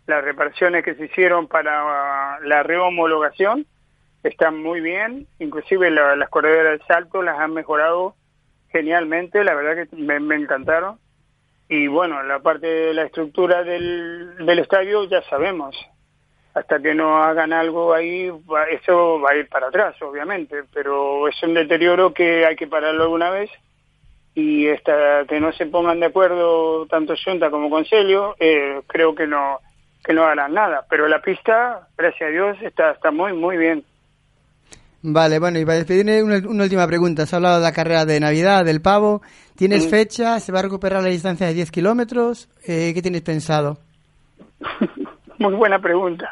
Las 0.07 0.23
reparaciones 0.23 0.83
que 0.83 0.95
se 0.95 1.05
hicieron 1.05 1.47
para 1.47 2.39
la 2.41 2.63
rehomologación 2.63 3.65
están 4.23 4.61
muy 4.61 4.79
bien. 4.81 5.27
Inclusive 5.39 5.89
la- 5.91 6.15
las 6.15 6.29
corredoras 6.29 6.79
de 6.79 6.85
salto 6.85 7.21
las 7.21 7.39
han 7.39 7.53
mejorado 7.53 8.15
genialmente. 8.71 9.43
La 9.43 9.53
verdad 9.53 9.83
que 9.89 9.95
me, 9.95 10.19
me 10.19 10.35
encantaron. 10.35 10.97
Y 11.69 11.87
bueno, 11.87 12.21
la 12.23 12.39
parte 12.39 12.67
de 12.67 12.93
la 12.93 13.03
estructura 13.03 13.63
del, 13.63 14.35
del 14.45 14.59
estadio 14.59 15.05
ya 15.05 15.21
sabemos. 15.29 15.75
Hasta 16.53 16.79
que 16.79 16.93
no 16.93 17.23
hagan 17.23 17.51
algo 17.51 17.93
ahí, 17.93 18.31
eso 18.71 19.19
va 19.19 19.31
a 19.31 19.35
ir 19.35 19.47
para 19.49 19.67
atrás, 19.67 19.95
obviamente. 20.01 20.63
Pero 20.73 21.27
es 21.27 21.41
un 21.43 21.53
deterioro 21.55 22.13
que 22.13 22.45
hay 22.45 22.55
que 22.55 22.67
pararlo 22.67 23.03
alguna 23.03 23.31
vez 23.31 23.49
y 24.35 24.67
hasta 24.69 25.25
que 25.27 25.39
no 25.39 25.51
se 25.53 25.65
pongan 25.67 25.99
de 25.99 26.07
acuerdo 26.07 26.85
tanto 26.87 27.13
Junta 27.23 27.49
como 27.51 27.69
Concelio, 27.69 28.35
eh, 28.39 28.81
creo 28.87 29.13
que 29.15 29.27
no 29.27 29.59
que 30.03 30.13
no 30.13 30.25
harán 30.25 30.53
nada. 30.53 30.85
Pero 30.89 31.07
la 31.07 31.21
pista, 31.21 31.87
gracias 31.97 32.27
a 32.29 32.31
Dios, 32.31 32.57
está, 32.61 32.91
está 32.91 33.09
muy, 33.09 33.31
muy 33.33 33.57
bien. 33.57 33.83
Vale, 35.01 35.39
bueno, 35.39 35.59
y 35.59 35.65
para 35.65 35.77
despedirme, 35.77 36.21
una, 36.23 36.37
una 36.47 36.63
última 36.63 36.85
pregunta. 36.87 37.23
Has 37.23 37.33
hablado 37.33 37.57
de 37.57 37.63
la 37.63 37.71
carrera 37.73 38.05
de 38.05 38.19
Navidad, 38.19 38.63
del 38.65 38.81
pavo. 38.81 39.21
¿Tienes 39.55 39.85
Mm. 39.85 39.89
fecha? 39.89 40.39
¿Se 40.39 40.51
va 40.51 40.59
a 40.59 40.63
recuperar 40.63 41.03
la 41.03 41.09
distancia 41.09 41.47
de 41.47 41.53
10 41.53 41.71
kilómetros? 41.71 42.49
Eh, 42.67 42.91
¿Qué 42.93 43.01
tienes 43.01 43.21
pensado? 43.21 43.77
Muy 45.43 45.55
buena 45.55 45.79
pregunta. 45.79 46.31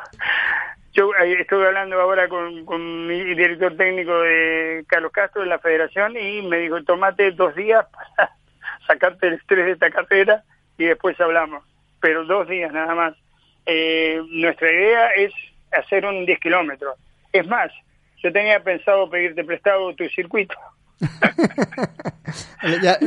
Yo 0.93 1.13
eh, 1.15 1.41
estuve 1.41 1.67
hablando 1.67 1.99
ahora 1.99 2.29
con, 2.29 3.07
mi 3.07 3.21
director 3.35 3.75
técnico 3.75 4.21
de 4.21 4.85
Carlos 4.87 5.11
Castro 5.11 5.41
de 5.41 5.49
la 5.49 5.59
federación 5.59 6.15
y 6.15 6.41
me 6.43 6.59
dijo, 6.59 6.81
tomate 6.85 7.31
dos 7.31 7.53
días 7.53 7.85
para 7.91 8.31
sacarte 8.87 9.27
el 9.27 9.33
estrés 9.33 9.65
de 9.65 9.71
esta 9.73 9.91
carrera 9.91 10.45
y 10.77 10.85
después 10.85 11.19
hablamos. 11.19 11.61
Pero 11.99 12.23
dos 12.23 12.47
días 12.47 12.71
nada 12.71 12.95
más. 12.95 13.13
Eh, 13.65 14.21
nuestra 14.29 14.71
idea 14.71 15.09
es 15.15 15.33
hacer 15.73 16.05
un 16.05 16.25
10 16.25 16.39
kilómetros. 16.39 16.95
Es 17.33 17.45
más, 17.45 17.69
yo 18.23 18.31
tenía 18.31 18.63
pensado 18.63 19.09
pedirte 19.09 19.43
prestado 19.43 19.93
tu 19.93 20.07
circuito. 20.07 20.55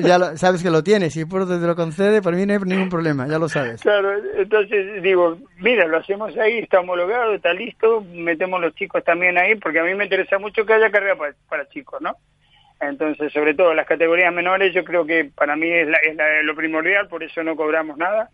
Ya, 0.03 0.19
lo- 0.19 0.37
sabes 0.37 0.63
que 0.63 0.71
lo 0.71 0.83
tienes. 0.83 1.13
Si 1.15 1.25
por 1.25 1.47
te 1.47 1.59
lo 1.67 1.77
concede, 1.77 2.21
por 2.21 2.35
mí 2.35 2.45
no 2.47 2.53
hay 2.55 2.59
ningún 2.61 2.89
problema. 2.89 3.27
Ya 3.29 3.39
lo 3.39 3.49
sabes. 3.49 3.81
Claro, 3.83 4.13
entonces 4.37 5.03
digo, 5.03 5.39
mira, 5.59 5.87
lo 5.87 5.99
hacemos 5.99 6.37
ahí, 6.37 6.59
está 6.59 6.81
homologado, 6.81 7.35
está 7.35 7.53
listo, 7.53 8.03
metemos 8.13 8.61
los 8.61 8.75
chicos 8.75 9.03
también 9.05 9.39
ahí, 9.39 9.55
porque 9.57 9.79
a 9.81 9.85
mí 9.85 9.95
me 9.95 10.05
interesa 10.05 10.39
mucho 10.39 10.67
que 10.67 10.73
haya 10.75 10.91
carrera 10.91 11.17
para, 11.17 11.35
para 11.49 11.69
chicos, 11.69 12.01
¿no? 12.01 12.17
Entonces, 12.81 13.33
sobre 13.33 13.55
todo 13.55 13.73
las 13.73 13.87
categorías 13.87 14.35
menores, 14.35 14.75
yo 14.75 14.85
creo 14.85 15.07
que 15.07 15.31
para 15.35 15.57
mí 15.57 15.71
es, 15.71 15.89
la- 15.89 15.99
es 15.99 16.17
la- 16.17 16.43
lo 16.43 16.55
primordial, 16.55 17.09
por 17.09 17.23
eso 17.23 17.43
no 17.43 17.57
cobramos 17.57 17.97
nada. 17.97 18.31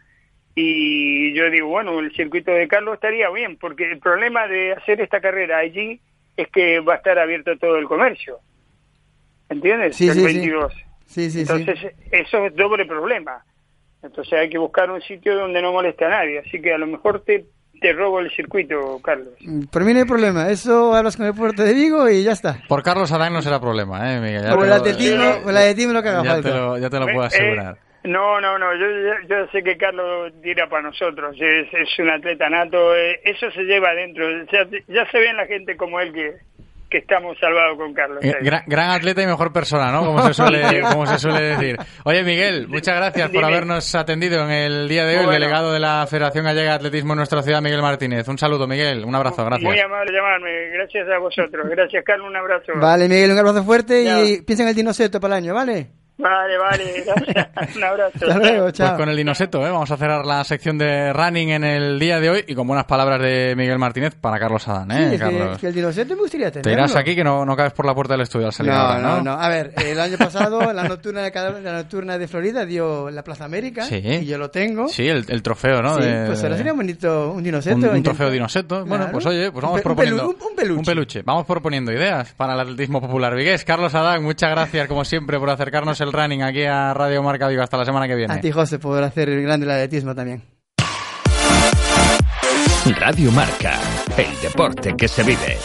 Y 0.54 1.32
yo 1.34 1.48
digo, 1.50 1.68
bueno, 1.68 2.00
el 2.00 2.12
circuito 2.16 2.50
de 2.50 2.66
Carlos 2.66 2.94
estaría 2.94 3.30
bien, 3.30 3.56
porque 3.56 3.90
el 3.92 3.98
problema 4.00 4.48
de 4.48 4.72
hacer 4.72 5.00
esta 5.00 5.20
carrera 5.20 5.58
allí 5.58 6.00
es 6.36 6.48
que 6.48 6.80
va 6.80 6.94
a 6.94 6.96
estar 6.96 7.18
abierto 7.18 7.56
todo 7.58 7.76
el 7.76 7.84
comercio. 7.86 8.38
¿Entiendes? 9.50 9.96
Sí, 9.96 10.08
el 10.08 10.14
sí, 10.14 10.20
sí. 10.20 10.24
22. 10.26 10.72
Sí, 11.06 11.30
sí, 11.30 11.44
sí. 11.44 11.52
Entonces, 11.52 11.92
eso 12.12 12.46
es 12.46 12.54
doble 12.56 12.86
problema. 12.86 13.44
Entonces 14.02 14.32
hay 14.32 14.48
que 14.48 14.56
buscar 14.58 14.90
un 14.90 15.02
sitio 15.02 15.34
donde 15.36 15.60
no 15.60 15.72
moleste 15.72 16.04
a 16.06 16.08
nadie. 16.08 16.38
Así 16.38 16.60
que 16.62 16.72
a 16.72 16.78
lo 16.78 16.86
mejor 16.86 17.22
te, 17.24 17.44
te 17.80 17.92
robo 17.92 18.20
el 18.20 18.30
circuito, 18.30 18.98
Carlos. 19.02 19.34
Por 19.70 19.84
mí 19.84 19.92
no 19.92 19.98
hay 19.98 20.04
problema. 20.06 20.48
Eso 20.48 20.94
hablas 20.94 21.16
con 21.16 21.26
el 21.26 21.34
puerto 21.34 21.62
de 21.64 21.74
Vigo 21.74 22.08
y 22.08 22.22
ya 22.22 22.32
está. 22.32 22.62
Por 22.68 22.82
Carlos 22.82 23.12
Adán 23.12 23.32
no 23.34 23.42
será 23.42 23.60
problema, 23.60 24.14
¿eh, 24.14 24.20
Miguel? 24.20 24.42
Ya 24.44 24.48
Por 24.50 24.58
por 24.60 24.66
el 24.66 24.72
atletismo 25.58 25.92
lo 25.92 26.02
que 26.02 26.08
haga 26.08 26.22
ya 26.24 26.30
falta. 26.30 26.48
te 26.48 26.54
lo, 26.56 26.78
ya 26.78 26.88
te 26.90 26.98
lo 26.98 27.04
puedo 27.06 27.22
Eh, 27.24 27.26
asegurar. 27.26 27.76
No, 28.04 28.40
no, 28.40 28.58
no. 28.58 28.74
Yo, 28.76 28.86
yo, 29.28 29.46
sé 29.52 29.62
que 29.62 29.76
Carlos 29.76 30.32
tira 30.42 30.66
para 30.70 30.84
nosotros. 30.84 31.36
Es, 31.38 31.68
es 31.74 31.98
un 31.98 32.08
atleta 32.08 32.48
nato. 32.48 32.96
eh, 32.96 33.20
eso 33.24 33.50
se 33.50 33.64
lleva 33.64 33.90
adentro. 33.90 34.24
Ya, 34.50 34.66
ya 34.88 35.10
se 35.10 35.18
ve 35.18 35.28
en 35.28 35.36
la 35.36 35.46
gente 35.46 35.76
como 35.76 36.00
él 36.00 36.10
que, 36.14 36.36
que 36.90 36.98
estamos 36.98 37.38
salvados 37.38 37.78
con 37.78 37.94
Carlos. 37.94 38.18
Eh, 38.22 38.34
gran, 38.42 38.62
gran 38.66 38.90
atleta 38.90 39.22
y 39.22 39.26
mejor 39.26 39.52
persona, 39.52 39.92
¿no? 39.92 40.04
Como 40.04 40.20
se 40.26 40.34
suele, 40.34 40.80
como 40.92 41.06
se 41.06 41.18
suele 41.18 41.40
decir. 41.40 41.76
Oye, 42.04 42.22
Miguel, 42.24 42.66
muchas 42.68 42.96
gracias 42.96 43.30
por 43.30 43.44
habernos 43.44 43.94
atendido 43.94 44.42
en 44.44 44.50
el 44.50 44.88
día 44.88 45.04
de 45.04 45.12
hoy, 45.18 45.24
Bueno. 45.24 45.32
el 45.32 45.40
delegado 45.40 45.72
de 45.72 45.80
la 45.80 46.06
Federación 46.08 46.44
Gallega 46.44 46.70
de 46.70 46.76
Atletismo 46.76 47.12
en 47.12 47.18
nuestra 47.18 47.42
ciudad, 47.42 47.62
Miguel 47.62 47.80
Martínez. 47.80 48.26
Un 48.28 48.38
saludo, 48.38 48.66
Miguel. 48.66 49.04
Un 49.04 49.14
abrazo, 49.14 49.44
gracias. 49.44 49.70
Muy 49.70 49.78
amable 49.80 50.12
llamarme. 50.12 50.50
Gracias 50.74 51.08
a 51.08 51.18
vosotros. 51.18 51.66
Gracias, 51.70 52.04
Carlos. 52.04 52.26
Un 52.28 52.36
abrazo. 52.36 52.72
Vale, 52.74 53.08
Miguel, 53.08 53.30
un 53.30 53.38
abrazo 53.38 53.62
fuerte 53.64 54.04
Ya. 54.04 54.20
y 54.24 54.42
piensa 54.42 54.64
en 54.64 54.70
el 54.70 54.74
dinoseto 54.74 55.20
para 55.20 55.36
el 55.38 55.44
año, 55.44 55.54
¿vale? 55.54 55.99
Vale, 56.20 56.58
vale. 56.58 57.04
Un 57.76 57.84
abrazo. 57.84 58.10
Hasta 58.14 58.38
luego, 58.38 58.62
Pues 58.64 58.72
chao. 58.74 58.96
con 58.96 59.08
el 59.08 59.16
dinoseto, 59.16 59.66
¿eh? 59.66 59.70
vamos 59.70 59.90
a 59.90 59.96
cerrar 59.96 60.24
la 60.26 60.42
sección 60.44 60.78
de 60.78 61.12
running 61.12 61.50
en 61.50 61.64
el 61.64 61.98
día 61.98 62.20
de 62.20 62.30
hoy 62.30 62.44
y 62.46 62.54
con 62.54 62.66
buenas 62.66 62.84
palabras 62.84 63.20
de 63.20 63.54
Miguel 63.56 63.78
Martínez 63.78 64.14
para 64.20 64.38
Carlos 64.38 64.66
Adán, 64.68 64.90
¿eh, 64.90 64.96
Sí, 64.96 65.02
es 65.04 65.10
que, 65.12 65.18
Carlos? 65.18 65.58
que 65.58 65.66
el 65.68 65.74
dinoseto 65.74 66.14
me 66.14 66.20
gustaría 66.22 66.50
tenerlo. 66.50 66.70
Te 66.70 66.72
irás 66.72 66.96
aquí 66.96 67.14
que 67.14 67.24
no, 67.24 67.44
no 67.44 67.56
cabes 67.56 67.72
por 67.72 67.86
la 67.86 67.94
puerta 67.94 68.14
del 68.14 68.22
estudio 68.22 68.46
al 68.46 68.52
salir 68.52 68.72
No, 68.72 68.78
ahora, 68.78 69.00
no, 69.00 69.16
¿no? 69.16 69.22
no. 69.22 69.32
A 69.32 69.48
ver, 69.48 69.72
el 69.84 69.98
año 70.00 70.16
pasado 70.18 70.72
la 70.72 70.84
nocturna 70.84 71.22
de, 71.22 71.32
cada- 71.32 71.58
la 71.60 71.72
nocturna 71.72 72.18
de 72.18 72.28
Florida 72.28 72.64
dio 72.64 73.10
la 73.10 73.22
Plaza 73.22 73.44
América 73.44 73.84
Sí. 73.84 73.96
y 74.04 74.26
yo 74.26 74.38
lo 74.38 74.50
tengo. 74.50 74.88
Sí, 74.88 75.08
el, 75.08 75.24
el 75.28 75.42
trofeo, 75.42 75.82
¿no? 75.82 75.94
Sí, 75.96 76.02
De- 76.02 76.26
pues 76.26 76.42
ahora 76.42 76.56
sería 76.56 76.72
bonito 76.72 77.30
un 77.32 77.42
dinoseto. 77.42 77.76
un, 77.76 77.84
un 77.88 78.02
trofeo 78.02 78.30
dinoseto. 78.30 78.80
Bueno, 78.80 78.96
Claro. 79.04 79.12
pues 79.12 79.26
oye, 79.26 79.50
pues 79.52 79.62
vamos 79.62 79.78
un 79.78 79.82
proponiendo. 79.82 80.28
un- 80.28 80.36
un 80.40 80.56
peluche. 80.56 80.78
Un 80.78 80.84
peluche. 80.84 81.22
Vamos 81.22 81.46
proponiendo 81.46 81.92
ideas 81.92 82.32
para 82.34 82.54
el 82.54 82.60
atletismo 82.60 83.00
popular. 83.00 83.34
Vigués, 83.34 83.64
Carlos 83.64 83.94
Adán, 83.94 84.22
muchas 84.22 84.50
gracias 84.50 84.86
como 84.88 85.04
siempre 85.04 85.38
por 85.38 85.48
acercarnos 85.50 86.00
el 86.00 86.09
running 86.12 86.42
aquí 86.42 86.64
a 86.64 86.94
Radio 86.94 87.22
Marca 87.22 87.48
Vigo. 87.48 87.62
Hasta 87.62 87.76
la 87.76 87.84
semana 87.84 88.06
que 88.06 88.14
viene. 88.14 88.34
A 88.34 88.40
ti, 88.40 88.50
José, 88.50 88.78
por 88.78 89.02
hacer 89.02 89.28
el 89.28 89.42
grande 89.42 89.66
el 89.66 89.72
atletismo 89.72 90.14
también. 90.14 90.42
Radio 92.98 93.30
Marca, 93.32 93.78
el 94.16 94.40
deporte 94.40 94.94
que 94.96 95.06
se 95.06 95.22
vive. 95.22 95.58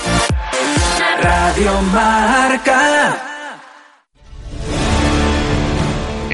Radio 1.22 1.81
Marca. 1.93 3.14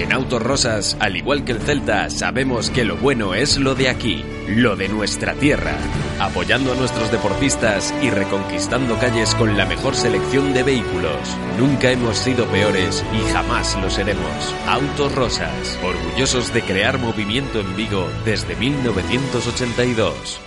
En 0.01 0.13
Autos 0.13 0.41
Rosas, 0.41 0.97
al 0.99 1.15
igual 1.15 1.45
que 1.45 1.51
el 1.51 1.59
Celta, 1.59 2.09
sabemos 2.09 2.71
que 2.71 2.83
lo 2.83 2.97
bueno 2.97 3.35
es 3.35 3.59
lo 3.59 3.75
de 3.75 3.87
aquí, 3.87 4.25
lo 4.47 4.75
de 4.75 4.89
nuestra 4.89 5.35
tierra. 5.35 5.75
Apoyando 6.19 6.71
a 6.73 6.75
nuestros 6.75 7.11
deportistas 7.11 7.93
y 8.01 8.09
reconquistando 8.09 8.97
calles 8.97 9.35
con 9.35 9.55
la 9.55 9.67
mejor 9.67 9.95
selección 9.95 10.55
de 10.55 10.63
vehículos. 10.63 11.37
Nunca 11.59 11.91
hemos 11.91 12.17
sido 12.17 12.47
peores 12.47 13.05
y 13.13 13.31
jamás 13.31 13.79
lo 13.79 13.91
seremos. 13.91 14.55
Autos 14.67 15.13
Rosas, 15.13 15.77
orgullosos 15.83 16.51
de 16.51 16.63
crear 16.63 16.97
movimiento 16.97 17.59
en 17.59 17.75
Vigo 17.75 18.09
desde 18.25 18.55
1982. 18.55 20.41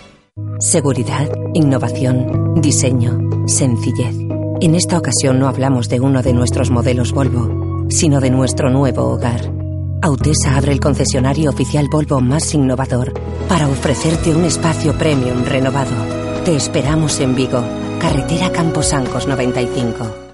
Seguridad, 0.59 1.31
innovación, 1.55 2.61
diseño, 2.61 3.21
sencillez. 3.47 4.17
En 4.61 4.75
esta 4.75 4.99
ocasión 4.99 5.39
no 5.39 5.47
hablamos 5.47 5.89
de 5.89 6.01
uno 6.01 6.23
de 6.23 6.33
nuestros 6.33 6.71
modelos 6.71 7.13
Volvo, 7.13 7.64
sino 7.89 8.21
de 8.21 8.31
nuestro 8.31 8.71
nuevo 8.71 9.05
hogar. 9.05 9.41
Autesa 10.03 10.57
abre 10.57 10.73
el 10.73 10.81
concesionario 10.81 11.51
oficial 11.51 11.89
Volvo 11.91 12.21
más 12.21 12.53
innovador 12.55 13.15
para 13.49 13.69
ofrecerte 13.69 14.35
un 14.35 14.45
espacio 14.45 14.97
premium 14.99 15.45
renovado. 15.45 15.95
Te 16.45 16.57
esperamos 16.57 17.21
en 17.21 17.35
Vigo, 17.35 17.63
carretera 17.99 18.53
Camposancos 18.53 19.27
95. 19.27 20.25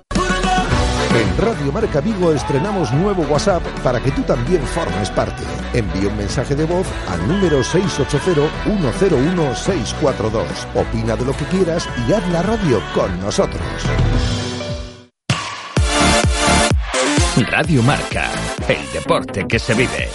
En 1.12 1.44
Radio 1.44 1.72
Marca 1.72 2.00
Vigo 2.00 2.32
estrenamos 2.32 2.92
nuevo 2.92 3.24
WhatsApp 3.24 3.64
para 3.82 4.00
que 4.00 4.12
tú 4.12 4.22
también 4.22 4.62
formes 4.62 5.10
parte. 5.10 5.42
Envía 5.72 6.08
un 6.08 6.16
mensaje 6.16 6.54
de 6.54 6.64
voz 6.64 6.86
al 7.08 7.26
número 7.26 7.58
680-101-642. 7.60 10.44
Opina 10.74 11.16
de 11.16 11.24
lo 11.24 11.32
que 11.32 11.46
quieras 11.46 11.88
y 12.08 12.12
haz 12.12 12.28
la 12.30 12.42
radio 12.42 12.80
con 12.94 13.18
nosotros. 13.20 13.60
Radio 17.48 17.82
Marca, 17.82 18.30
el 18.68 18.92
deporte 18.92 19.46
que 19.48 19.58
se 19.58 19.72
vive. 19.74 20.08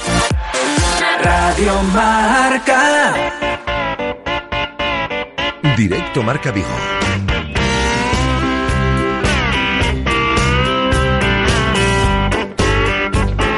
Radio 1.23 1.81
Marca. 1.93 3.13
Directo 5.75 6.21
Marca 6.21 6.51
Vigo. 6.51 6.67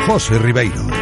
José 0.07 0.39
Ribeiro. 0.39 0.96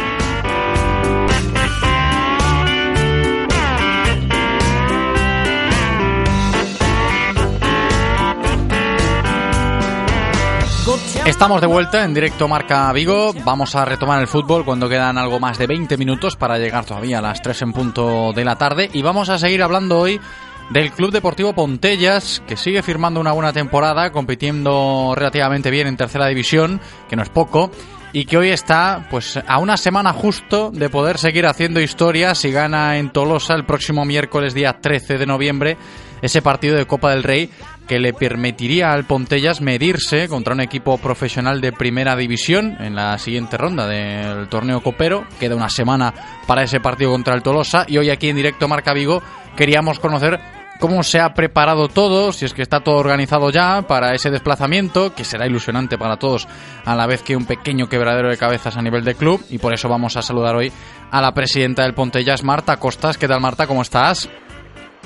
Estamos 11.26 11.60
de 11.60 11.66
vuelta 11.66 12.04
en 12.04 12.14
directo 12.14 12.46
Marca 12.46 12.92
Vigo. 12.92 13.34
Vamos 13.44 13.74
a 13.74 13.84
retomar 13.84 14.20
el 14.20 14.28
fútbol 14.28 14.64
cuando 14.64 14.88
quedan 14.88 15.18
algo 15.18 15.40
más 15.40 15.58
de 15.58 15.66
20 15.66 15.96
minutos 15.96 16.36
para 16.36 16.56
llegar 16.56 16.84
todavía 16.84 17.18
a 17.18 17.22
las 17.22 17.42
3 17.42 17.62
en 17.62 17.72
punto 17.72 18.32
de 18.32 18.44
la 18.44 18.54
tarde. 18.54 18.88
Y 18.92 19.02
vamos 19.02 19.28
a 19.28 19.36
seguir 19.36 19.60
hablando 19.64 19.98
hoy 19.98 20.20
del 20.70 20.92
Club 20.92 21.10
Deportivo 21.10 21.52
Pontellas, 21.52 22.44
que 22.46 22.56
sigue 22.56 22.80
firmando 22.80 23.18
una 23.18 23.32
buena 23.32 23.52
temporada, 23.52 24.12
compitiendo 24.12 25.14
relativamente 25.16 25.68
bien 25.72 25.88
en 25.88 25.96
tercera 25.96 26.28
división, 26.28 26.80
que 27.08 27.16
no 27.16 27.24
es 27.24 27.28
poco, 27.28 27.72
y 28.12 28.24
que 28.24 28.38
hoy 28.38 28.50
está 28.50 29.08
pues 29.10 29.36
a 29.36 29.58
una 29.58 29.76
semana 29.76 30.12
justo 30.12 30.70
de 30.70 30.88
poder 30.90 31.18
seguir 31.18 31.46
haciendo 31.46 31.80
historia 31.80 32.36
si 32.36 32.52
gana 32.52 32.98
en 32.98 33.10
Tolosa 33.10 33.54
el 33.54 33.66
próximo 33.66 34.04
miércoles 34.04 34.54
día 34.54 34.78
13 34.80 35.18
de 35.18 35.26
noviembre 35.26 35.76
ese 36.22 36.40
partido 36.42 36.76
de 36.76 36.86
Copa 36.86 37.10
del 37.10 37.22
Rey 37.22 37.50
que 37.86 37.98
le 37.98 38.12
permitiría 38.12 38.92
al 38.92 39.04
Pontellas 39.04 39.60
medirse 39.60 40.28
contra 40.28 40.54
un 40.54 40.60
equipo 40.60 40.98
profesional 40.98 41.60
de 41.60 41.72
primera 41.72 42.16
división 42.16 42.76
en 42.80 42.94
la 42.94 43.16
siguiente 43.18 43.56
ronda 43.56 43.86
del 43.86 44.48
torneo 44.48 44.82
copero. 44.82 45.24
Queda 45.38 45.56
una 45.56 45.70
semana 45.70 46.12
para 46.46 46.62
ese 46.62 46.80
partido 46.80 47.10
contra 47.12 47.34
el 47.34 47.42
Tolosa 47.42 47.84
y 47.88 47.98
hoy 47.98 48.10
aquí 48.10 48.28
en 48.28 48.36
directo 48.36 48.68
Marca 48.68 48.92
Vigo 48.92 49.22
queríamos 49.56 49.98
conocer 49.98 50.40
cómo 50.78 51.02
se 51.02 51.20
ha 51.20 51.34
preparado 51.34 51.88
todo, 51.88 52.32
si 52.32 52.44
es 52.44 52.54
que 52.54 52.62
está 52.62 52.80
todo 52.80 52.96
organizado 52.96 53.50
ya 53.50 53.82
para 53.82 54.14
ese 54.14 54.30
desplazamiento, 54.30 55.14
que 55.14 55.24
será 55.24 55.46
ilusionante 55.46 55.98
para 55.98 56.18
todos, 56.18 56.46
a 56.84 56.94
la 56.94 57.06
vez 57.06 57.22
que 57.22 57.36
un 57.36 57.46
pequeño 57.46 57.88
quebradero 57.88 58.28
de 58.28 58.36
cabezas 58.36 58.76
a 58.76 58.82
nivel 58.82 59.04
de 59.04 59.14
club. 59.14 59.44
Y 59.50 59.58
por 59.58 59.72
eso 59.72 59.88
vamos 59.88 60.16
a 60.16 60.22
saludar 60.22 60.56
hoy 60.56 60.72
a 61.10 61.22
la 61.22 61.32
presidenta 61.32 61.82
del 61.82 61.94
Pontellas, 61.94 62.44
Marta 62.44 62.76
Costas. 62.76 63.16
¿Qué 63.16 63.28
tal, 63.28 63.40
Marta? 63.40 63.66
¿Cómo 63.66 63.82
estás? 63.82 64.28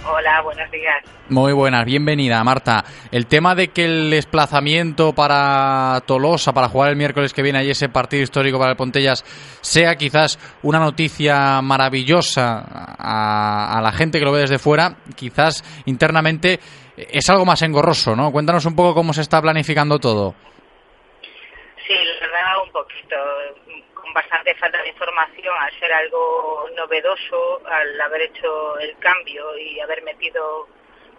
Hola, 0.04 0.40
buenos 0.42 0.70
días. 0.70 1.04
Muy 1.28 1.52
buenas, 1.52 1.84
bienvenida 1.84 2.42
Marta. 2.42 2.84
El 3.12 3.26
tema 3.26 3.54
de 3.54 3.68
que 3.68 3.84
el 3.84 4.10
desplazamiento 4.10 5.12
para 5.14 6.00
Tolosa, 6.06 6.52
para 6.52 6.68
jugar 6.68 6.90
el 6.90 6.96
miércoles 6.96 7.32
que 7.32 7.42
viene 7.42 7.58
ahí 7.58 7.70
ese 7.70 7.88
partido 7.88 8.22
histórico 8.22 8.58
para 8.58 8.72
el 8.72 8.76
Pontellas, 8.76 9.22
sea 9.60 9.96
quizás 9.96 10.38
una 10.62 10.78
noticia 10.78 11.60
maravillosa 11.62 12.64
a, 12.98 13.78
a 13.78 13.82
la 13.82 13.92
gente 13.92 14.18
que 14.18 14.24
lo 14.24 14.32
ve 14.32 14.40
desde 14.40 14.58
fuera, 14.58 14.96
quizás 15.14 15.62
internamente 15.86 16.58
es 16.96 17.28
algo 17.30 17.44
más 17.44 17.62
engorroso, 17.62 18.16
¿no? 18.16 18.32
Cuéntanos 18.32 18.64
un 18.66 18.74
poco 18.74 18.94
cómo 18.94 19.12
se 19.12 19.22
está 19.22 19.40
planificando 19.40 19.98
todo. 19.98 20.34
Sí, 21.86 21.94
la 21.94 22.26
verdad, 22.26 22.62
un 22.64 22.72
poquito, 22.72 23.16
con 24.10 24.14
bastante 24.14 24.54
falta 24.56 24.82
de 24.82 24.88
información, 24.88 25.54
al 25.60 25.70
ser 25.78 25.92
algo 25.92 26.66
novedoso, 26.76 27.60
al 27.66 28.00
haber 28.00 28.22
hecho 28.22 28.78
el 28.80 28.96
cambio 28.98 29.56
y 29.58 29.78
haber 29.80 30.02
metido 30.02 30.66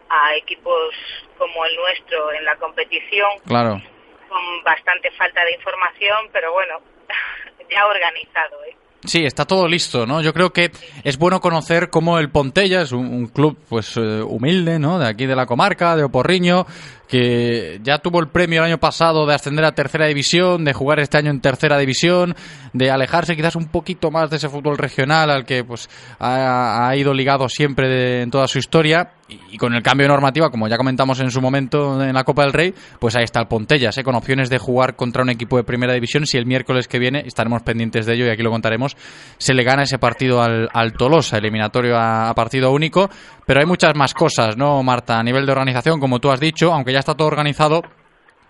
a 0.09 0.35
equipos 0.35 0.93
como 1.37 1.65
el 1.65 1.75
nuestro 1.75 2.33
en 2.33 2.43
la 2.43 2.55
competición, 2.57 3.29
Claro. 3.45 3.81
con 4.27 4.63
bastante 4.63 5.09
falta 5.11 5.43
de 5.45 5.53
información, 5.53 6.17
pero 6.33 6.51
bueno, 6.51 6.79
ya 7.69 7.87
organizado, 7.87 8.63
¿eh? 8.65 8.75
Sí, 9.03 9.25
está 9.25 9.45
todo 9.45 9.67
listo, 9.67 10.05
¿no? 10.05 10.21
Yo 10.21 10.31
creo 10.31 10.51
que 10.51 10.69
es 11.03 11.17
bueno 11.17 11.39
conocer 11.41 11.89
cómo 11.89 12.19
el 12.19 12.29
Pontella 12.29 12.81
es 12.81 12.91
un, 12.91 13.07
un 13.07 13.27
club, 13.29 13.57
pues, 13.67 13.97
eh, 13.97 14.21
humilde, 14.21 14.77
¿no? 14.77 14.99
De 14.99 15.07
aquí 15.07 15.25
de 15.25 15.35
la 15.35 15.47
comarca, 15.47 15.95
de 15.95 16.03
Oporriño, 16.03 16.67
que 17.11 17.81
ya 17.83 17.97
tuvo 17.97 18.21
el 18.21 18.29
premio 18.29 18.61
el 18.61 18.67
año 18.67 18.77
pasado 18.79 19.25
de 19.25 19.35
ascender 19.35 19.65
a 19.65 19.73
tercera 19.73 20.07
división, 20.07 20.63
de 20.63 20.71
jugar 20.71 21.01
este 21.01 21.17
año 21.17 21.29
en 21.29 21.41
tercera 21.41 21.77
división, 21.77 22.33
de 22.71 22.89
alejarse 22.89 23.35
quizás 23.35 23.57
un 23.57 23.67
poquito 23.67 24.11
más 24.11 24.29
de 24.29 24.37
ese 24.37 24.47
fútbol 24.47 24.77
regional 24.77 25.29
al 25.29 25.45
que, 25.45 25.65
pues, 25.65 25.89
ha, 26.19 26.89
ido 26.95 27.13
ligado 27.13 27.49
siempre 27.49 27.89
de- 27.89 28.21
en 28.21 28.31
toda 28.31 28.47
su 28.47 28.59
historia. 28.59 29.11
Y, 29.49 29.57
con 29.57 29.73
el 29.73 29.81
cambio 29.81 30.05
de 30.05 30.09
normativa, 30.09 30.49
como 30.49 30.67
ya 30.67 30.77
comentamos 30.77 31.19
en 31.19 31.31
su 31.31 31.41
momento 31.41 32.01
en 32.03 32.13
la 32.13 32.23
Copa 32.23 32.43
del 32.43 32.53
Rey, 32.53 32.73
pues 32.99 33.15
ahí 33.15 33.23
está 33.23 33.39
el 33.39 33.47
Pontellas, 33.47 33.97
¿eh? 33.97 34.03
con 34.03 34.15
opciones 34.15 34.49
de 34.49 34.57
jugar 34.57 34.95
contra 34.95 35.23
un 35.23 35.29
equipo 35.29 35.57
de 35.57 35.63
primera 35.63 35.93
división. 35.93 36.25
Si 36.25 36.37
el 36.37 36.45
miércoles 36.45 36.87
que 36.87 36.99
viene, 36.99 37.23
estaremos 37.25 37.61
pendientes 37.63 38.05
de 38.05 38.13
ello 38.15 38.25
y 38.25 38.29
aquí 38.29 38.43
lo 38.43 38.51
contaremos, 38.51 38.95
se 39.37 39.53
le 39.53 39.63
gana 39.63 39.83
ese 39.83 39.99
partido 39.99 40.41
al, 40.41 40.69
al 40.73 40.93
Tolosa, 40.93 41.37
eliminatorio 41.37 41.97
a, 41.97 42.29
a 42.29 42.33
partido 42.33 42.71
único. 42.71 43.09
Pero 43.45 43.59
hay 43.59 43.65
muchas 43.65 43.95
más 43.95 44.13
cosas, 44.13 44.57
¿no, 44.57 44.81
Marta? 44.83 45.19
A 45.19 45.23
nivel 45.23 45.45
de 45.45 45.51
organización, 45.51 45.99
como 45.99 46.19
tú 46.19 46.31
has 46.31 46.39
dicho, 46.39 46.73
aunque 46.73 46.93
ya 46.93 46.99
está 46.99 47.15
todo 47.15 47.27
organizado, 47.27 47.81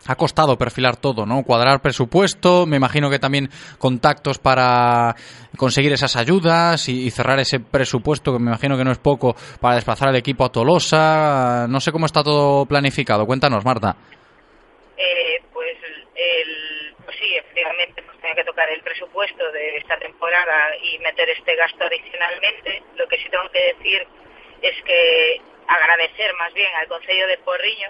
ha 0.07 0.15
costado 0.15 0.57
perfilar 0.57 0.97
todo, 0.97 1.25
¿no? 1.25 1.43
Cuadrar 1.43 1.81
presupuesto, 1.81 2.65
me 2.65 2.77
imagino 2.77 3.09
que 3.09 3.19
también 3.19 3.49
contactos 3.77 4.39
para 4.39 5.15
conseguir 5.57 5.93
esas 5.93 6.15
ayudas 6.15 6.87
y, 6.89 7.09
cerrar 7.11 7.39
ese 7.39 7.59
presupuesto, 7.59 8.33
que 8.33 8.39
me 8.39 8.49
imagino 8.49 8.77
que 8.77 8.83
no 8.83 8.91
es 8.91 8.97
poco, 8.97 9.35
para 9.59 9.75
desplazar 9.75 10.09
al 10.09 10.15
equipo 10.15 10.45
a 10.45 10.49
Tolosa. 10.49 11.67
No 11.69 11.79
sé 11.79 11.91
cómo 11.91 12.05
está 12.05 12.23
todo 12.23 12.65
planificado. 12.65 13.25
Cuéntanos, 13.25 13.63
Marta. 13.63 13.95
Eh, 14.97 15.41
pues, 15.53 15.77
el, 16.15 16.95
pues 17.05 17.17
sí, 17.17 17.35
efectivamente, 17.35 18.01
pues 18.03 18.17
tenía 18.19 18.35
que 18.35 18.43
tocar 18.43 18.69
el 18.69 18.81
presupuesto 18.81 19.51
de 19.51 19.77
esta 19.77 19.97
temporada 19.97 20.75
y 20.81 20.97
meter 20.99 21.29
este 21.29 21.55
gasto 21.55 21.83
adicionalmente. 21.83 22.83
Lo 22.95 23.07
que 23.07 23.17
sí 23.17 23.29
tengo 23.29 23.49
que 23.51 23.75
decir 23.75 24.07
es 24.61 24.83
que 24.83 25.41
agradecer 25.67 26.33
más 26.35 26.53
bien 26.53 26.69
al 26.79 26.87
Consejo 26.87 27.27
de 27.27 27.37
Porriño 27.39 27.89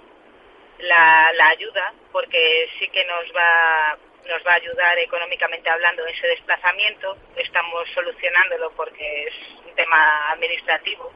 la, 0.81 1.31
la 1.33 1.47
ayuda, 1.49 1.93
porque 2.11 2.67
sí 2.79 2.87
que 2.89 3.05
nos 3.05 3.25
va 3.35 3.97
nos 4.27 4.45
va 4.45 4.51
a 4.51 4.55
ayudar 4.55 4.97
económicamente 4.99 5.67
hablando 5.69 6.05
ese 6.05 6.27
desplazamiento. 6.27 7.17
Estamos 7.35 7.89
solucionándolo 7.89 8.71
porque 8.73 9.23
es 9.27 9.33
un 9.67 9.73
tema 9.75 10.31
administrativo 10.31 11.11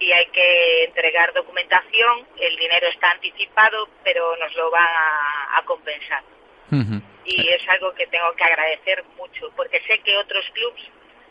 y 0.00 0.10
hay 0.12 0.26
que 0.26 0.84
entregar 0.84 1.32
documentación. 1.32 2.26
El 2.36 2.56
dinero 2.56 2.88
está 2.88 3.12
anticipado, 3.12 3.88
pero 4.02 4.36
nos 4.36 4.52
lo 4.56 4.70
van 4.72 4.88
a, 4.88 5.58
a 5.58 5.64
compensar. 5.64 6.22
Y 7.24 7.48
es 7.48 7.68
algo 7.68 7.94
que 7.94 8.06
tengo 8.08 8.32
que 8.34 8.44
agradecer 8.44 9.04
mucho, 9.16 9.50
porque 9.56 9.80
sé 9.82 10.00
que 10.00 10.16
otros 10.18 10.44
clubs 10.52 10.82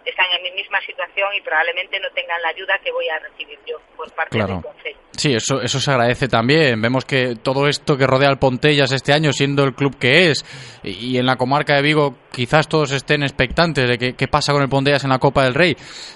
están 0.05 0.27
en 0.31 0.43
mi 0.43 0.51
misma 0.51 0.79
situación 0.81 1.33
y 1.35 1.41
probablemente 1.41 1.99
no 1.99 2.09
tengan 2.11 2.41
la 2.41 2.49
ayuda 2.49 2.79
que 2.79 2.91
voy 2.91 3.07
a 3.09 3.19
recibir 3.19 3.59
yo 3.65 3.79
por 3.97 4.09
parte 4.13 4.37
Claro. 4.37 4.53
del 4.53 4.61
Consejo. 4.63 4.99
Sí, 5.19 5.33
eso, 5.33 5.61
eso 5.61 5.81
se 5.81 5.91
agradece 5.91 6.29
también. 6.29 6.81
Vemos 6.81 7.03
que 7.03 7.35
todo 7.43 7.67
esto 7.67 7.97
que 7.97 8.07
rodea 8.07 8.29
al 8.29 8.39
Pontellas 8.39 8.93
este 8.93 9.11
año, 9.11 9.33
siendo 9.33 9.65
el 9.65 9.73
club 9.75 9.97
que 9.97 10.31
es, 10.31 10.45
y, 10.81 10.91
y 11.07 11.17
en 11.17 11.25
la 11.25 11.35
comarca 11.35 11.75
de 11.75 11.81
Vigo 11.81 12.15
quizás 12.31 12.69
todos 12.69 12.91
estén 12.93 13.23
expectantes 13.23 13.89
de 13.89 13.97
qué, 13.97 14.13
qué 14.13 14.27
pasa 14.29 14.53
con 14.53 14.61
el 14.61 14.69
Pontellas 14.69 15.03
en 15.03 15.09
la 15.09 15.19
Copa 15.19 15.43
del 15.43 15.55
Rey. 15.55 15.75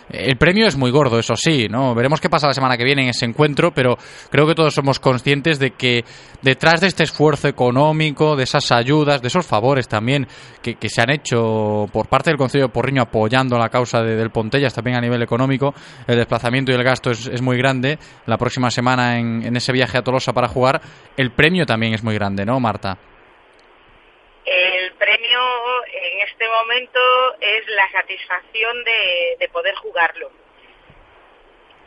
El 0.10 0.38
premio 0.38 0.68
es 0.68 0.78
muy 0.78 0.90
gordo, 0.90 1.20
eso 1.20 1.34
sí, 1.36 1.68
¿no? 1.70 1.94
Veremos 1.96 2.22
qué 2.22 2.30
pasa 2.30 2.48
la 2.48 2.54
semana 2.54 2.78
que 2.78 2.86
viene 2.86 3.02
en 3.04 3.10
ese 3.10 3.26
encuentro, 3.26 3.74
pero 3.74 3.98
creo 4.30 4.48
que 4.48 4.56
todos 4.56 4.74
somos 4.74 5.00
conscientes 5.00 5.60
de 5.60 5.72
que 5.72 6.06
detrás 6.42 6.80
de 6.80 6.88
este 6.88 7.04
esfuerzo 7.04 7.50
económico, 7.50 8.36
de 8.38 8.44
esas 8.44 8.72
ayudas, 8.72 9.22
de 9.22 9.28
esos 9.28 9.46
favores 9.46 9.88
también 9.90 10.28
que, 10.62 10.76
que 10.76 10.88
se 10.88 11.02
han 11.02 11.10
hecho 11.10 11.88
por 11.92 12.08
parte 12.08 12.30
del 12.30 12.38
Consejo 12.38 12.68
de 12.68 12.74
Porriño 12.74 13.02
apoyando 13.02 13.58
la 13.58 13.68
causa 13.70 14.02
de- 14.02 14.16
del 14.16 14.30
Pontellas 14.30 14.74
también 14.74 14.96
a 14.96 15.02
nivel 15.02 15.22
económico, 15.24 15.74
el 16.08 16.16
desplazamiento 16.16 16.72
y 16.72 16.76
el 16.76 16.84
gasto 16.84 17.12
es, 17.12 17.28
es 17.28 17.42
muy 17.42 17.58
grande. 17.58 17.98
La 18.28 18.38
próxima 18.38 18.70
semana 18.70 18.93
en, 19.00 19.46
en 19.46 19.56
ese 19.56 19.72
viaje 19.72 19.98
a 19.98 20.04
Tolosa 20.04 20.34
para 20.34 20.48
jugar, 20.48 20.82
el 21.18 21.32
premio 21.32 21.66
también 21.66 21.94
es 21.94 22.04
muy 22.04 22.16
grande, 22.16 22.46
¿no, 22.46 22.60
Marta? 22.60 22.98
El 24.46 24.92
premio 24.94 25.40
en 25.86 26.28
este 26.28 26.46
momento 26.48 27.00
es 27.40 27.68
la 27.68 27.92
satisfacción 27.92 28.84
de, 28.84 29.38
de 29.40 29.50
poder 29.50 29.76
jugarlo 29.76 30.32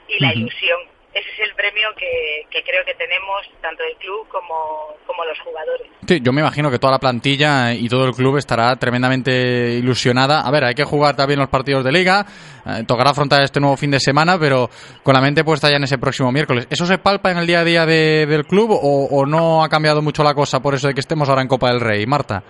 y 0.09 0.20
la 0.20 0.33
ilusión. 0.33 0.95
Ese 1.18 1.30
es 1.30 1.48
el 1.48 1.55
premio 1.55 1.88
que, 1.97 2.44
que 2.51 2.62
creo 2.62 2.84
que 2.84 2.93
tenemos 2.94 3.40
tanto 3.62 3.82
el 3.84 3.97
club 3.97 4.28
como, 4.28 4.97
como 5.06 5.24
los 5.24 5.38
jugadores. 5.40 5.86
Sí, 6.06 6.20
yo 6.22 6.30
me 6.30 6.43
imagino 6.43 6.70
que 6.70 6.78
toda 6.78 6.93
la 6.93 6.98
plantilla 6.98 7.72
y 7.72 7.88
todo 7.88 8.05
el 8.05 8.12
club 8.12 8.36
estará 8.36 8.76
tremendamente 8.76 9.78
ilusionada. 9.78 10.43
A 10.47 10.51
ver, 10.51 10.64
hay 10.64 10.74
que 10.74 10.84
jugar 10.84 11.16
también 11.16 11.40
los 11.40 11.48
partidos 11.48 11.82
de 11.84 11.90
liga, 11.93 12.26
eh, 12.66 12.84
tocará 12.86 13.10
afrontar 13.12 13.40
este 13.43 13.60
nuevo 13.60 13.78
fin 13.78 13.90
de 13.93 13.98
semana, 13.98 14.38
pero 14.38 14.68
con 15.02 15.14
la 15.14 15.22
mente 15.22 15.43
puesta 15.43 15.70
ya 15.70 15.76
en 15.76 15.84
ese 15.84 15.97
próximo 15.97 16.30
miércoles. 16.30 16.66
¿Eso 16.68 16.84
se 16.84 16.98
palpa 16.98 17.30
en 17.30 17.38
el 17.38 17.47
día 17.47 17.60
a 17.60 17.64
día 17.64 17.86
de- 17.86 18.26
del 18.26 18.44
club 18.44 18.72
o, 18.72 19.06
o 19.10 19.24
no 19.24 19.64
ha 19.64 19.70
cambiado 19.70 20.02
mucho 20.02 20.22
la 20.22 20.34
cosa 20.34 20.60
por 20.60 20.74
eso 20.74 20.88
de 20.88 20.93
que 20.93 21.01
estemos 21.01 21.30
ahora 21.30 21.40
en 21.40 21.48
Copa 21.48 21.68
del 21.70 21.80
Rey? 21.80 22.05
Marta. 22.06 22.43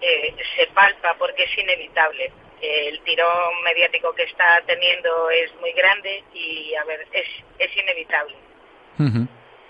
Eh, 0.00 0.34
se 0.56 0.66
palpa 0.74 1.14
porque 1.18 1.44
es 1.44 1.58
inevitable. 1.58 2.32
El 2.62 3.00
tirón 3.00 3.62
mediático 3.64 4.14
que 4.14 4.22
está 4.22 4.62
teniendo 4.66 5.30
es 5.30 5.52
muy 5.60 5.72
grande 5.72 6.22
y, 6.32 6.74
a 6.76 6.84
ver, 6.84 7.06
es, 7.12 7.26
es 7.58 7.76
inevitable. 7.76 8.36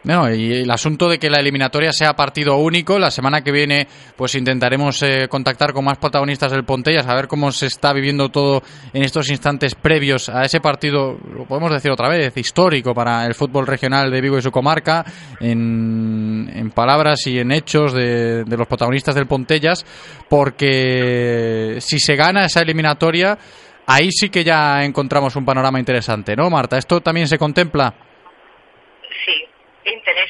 No, 0.05 0.29
y 0.35 0.53
el 0.53 0.71
asunto 0.71 1.09
de 1.09 1.19
que 1.21 1.31
la 1.31 1.39
eliminatoria 1.39 1.93
sea 1.93 2.15
partido 2.15 2.57
único, 2.57 2.99
la 2.99 3.13
semana 3.13 3.43
que 3.43 3.53
viene 3.53 3.87
pues 4.17 4.35
intentaremos 4.35 5.01
eh, 5.03 5.29
contactar 5.29 5.73
con 5.73 5.85
más 5.85 5.99
protagonistas 5.99 6.51
del 6.51 6.65
Pontellas, 6.65 7.07
a 7.07 7.15
ver 7.15 7.29
cómo 7.29 7.53
se 7.53 7.67
está 7.67 7.93
viviendo 7.93 8.29
todo 8.29 8.65
en 8.93 9.05
estos 9.05 9.31
instantes 9.31 9.77
previos 9.77 10.29
a 10.29 10.45
ese 10.45 10.61
partido, 10.61 11.17
lo 11.33 11.45
podemos 11.45 11.71
decir 11.71 11.93
otra 11.93 12.09
vez, 12.09 12.37
histórico 12.37 12.93
para 12.93 13.25
el 13.27 13.35
fútbol 13.35 13.65
regional 13.65 14.11
de 14.11 14.21
Vigo 14.21 14.39
y 14.39 14.43
su 14.43 14.51
comarca, 14.51 15.05
en, 15.39 16.51
en 16.53 16.71
palabras 16.73 17.25
y 17.29 17.39
en 17.39 17.53
hechos 17.53 17.93
de, 17.93 18.43
de 18.43 18.57
los 18.57 18.67
protagonistas 18.67 19.15
del 19.15 19.27
Pontellas, 19.27 19.87
porque 20.29 21.77
si 21.79 22.01
se 22.01 22.17
gana 22.17 22.47
esa 22.47 22.61
eliminatoria, 22.61 23.39
ahí 23.87 24.11
sí 24.11 24.31
que 24.31 24.43
ya 24.43 24.83
encontramos 24.83 25.37
un 25.37 25.45
panorama 25.45 25.79
interesante, 25.79 26.35
¿no, 26.35 26.51
Marta? 26.51 26.77
¿Esto 26.77 27.01
también 27.01 27.29
se 27.29 27.39
contempla? 27.39 27.95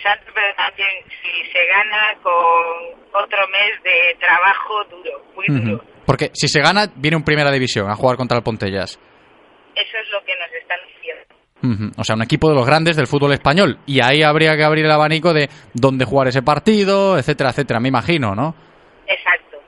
Interesante, 0.03 0.33
pero 0.35 0.55
también 0.57 0.89
si 1.23 1.53
se 1.53 1.67
gana 1.67 2.15
con 2.23 3.23
otro 3.23 3.39
mes 3.49 3.83
de 3.85 4.17
trabajo 4.19 4.85
duro, 4.91 5.25
muy 5.37 5.47
duro. 5.47 5.77
Ujú. 5.77 5.85
Porque 6.05 6.31
si 6.33 6.49
se 6.49 6.61
gana, 6.61 6.87
viene 6.97 7.17
un 7.17 7.23
primera 7.23 7.53
división 7.53 7.89
a 7.89 7.95
jugar 7.95 8.17
contra 8.17 8.37
el 8.37 8.43
Pontellas. 8.43 8.99
Eso 9.77 9.97
es 9.97 10.09
lo 10.11 10.25
que 10.25 10.33
nos 10.37 10.53
están 10.61 10.79
diciendo. 10.89 11.23
Ujú. 11.63 12.01
O 12.01 12.05
sea, 12.05 12.17
un 12.17 12.23
equipo 12.23 12.49
de 12.49 12.57
los 12.57 12.67
grandes 12.67 12.97
del 12.97 13.07
fútbol 13.07 13.33
español. 13.33 13.79
Y 13.87 14.01
ahí 14.03 14.25
habría 14.25 14.57
que 14.57 14.65
abrir 14.65 14.85
el 14.85 14.91
abanico 14.91 15.33
de 15.33 15.49
dónde 15.73 16.05
jugar 16.05 16.27
ese 16.29 16.43
partido, 16.43 17.17
etcétera, 17.17 17.51
etcétera, 17.51 17.79
me 17.79 17.89
imagino, 17.89 18.35
¿no? 18.35 18.57
Exacto, 19.07 19.59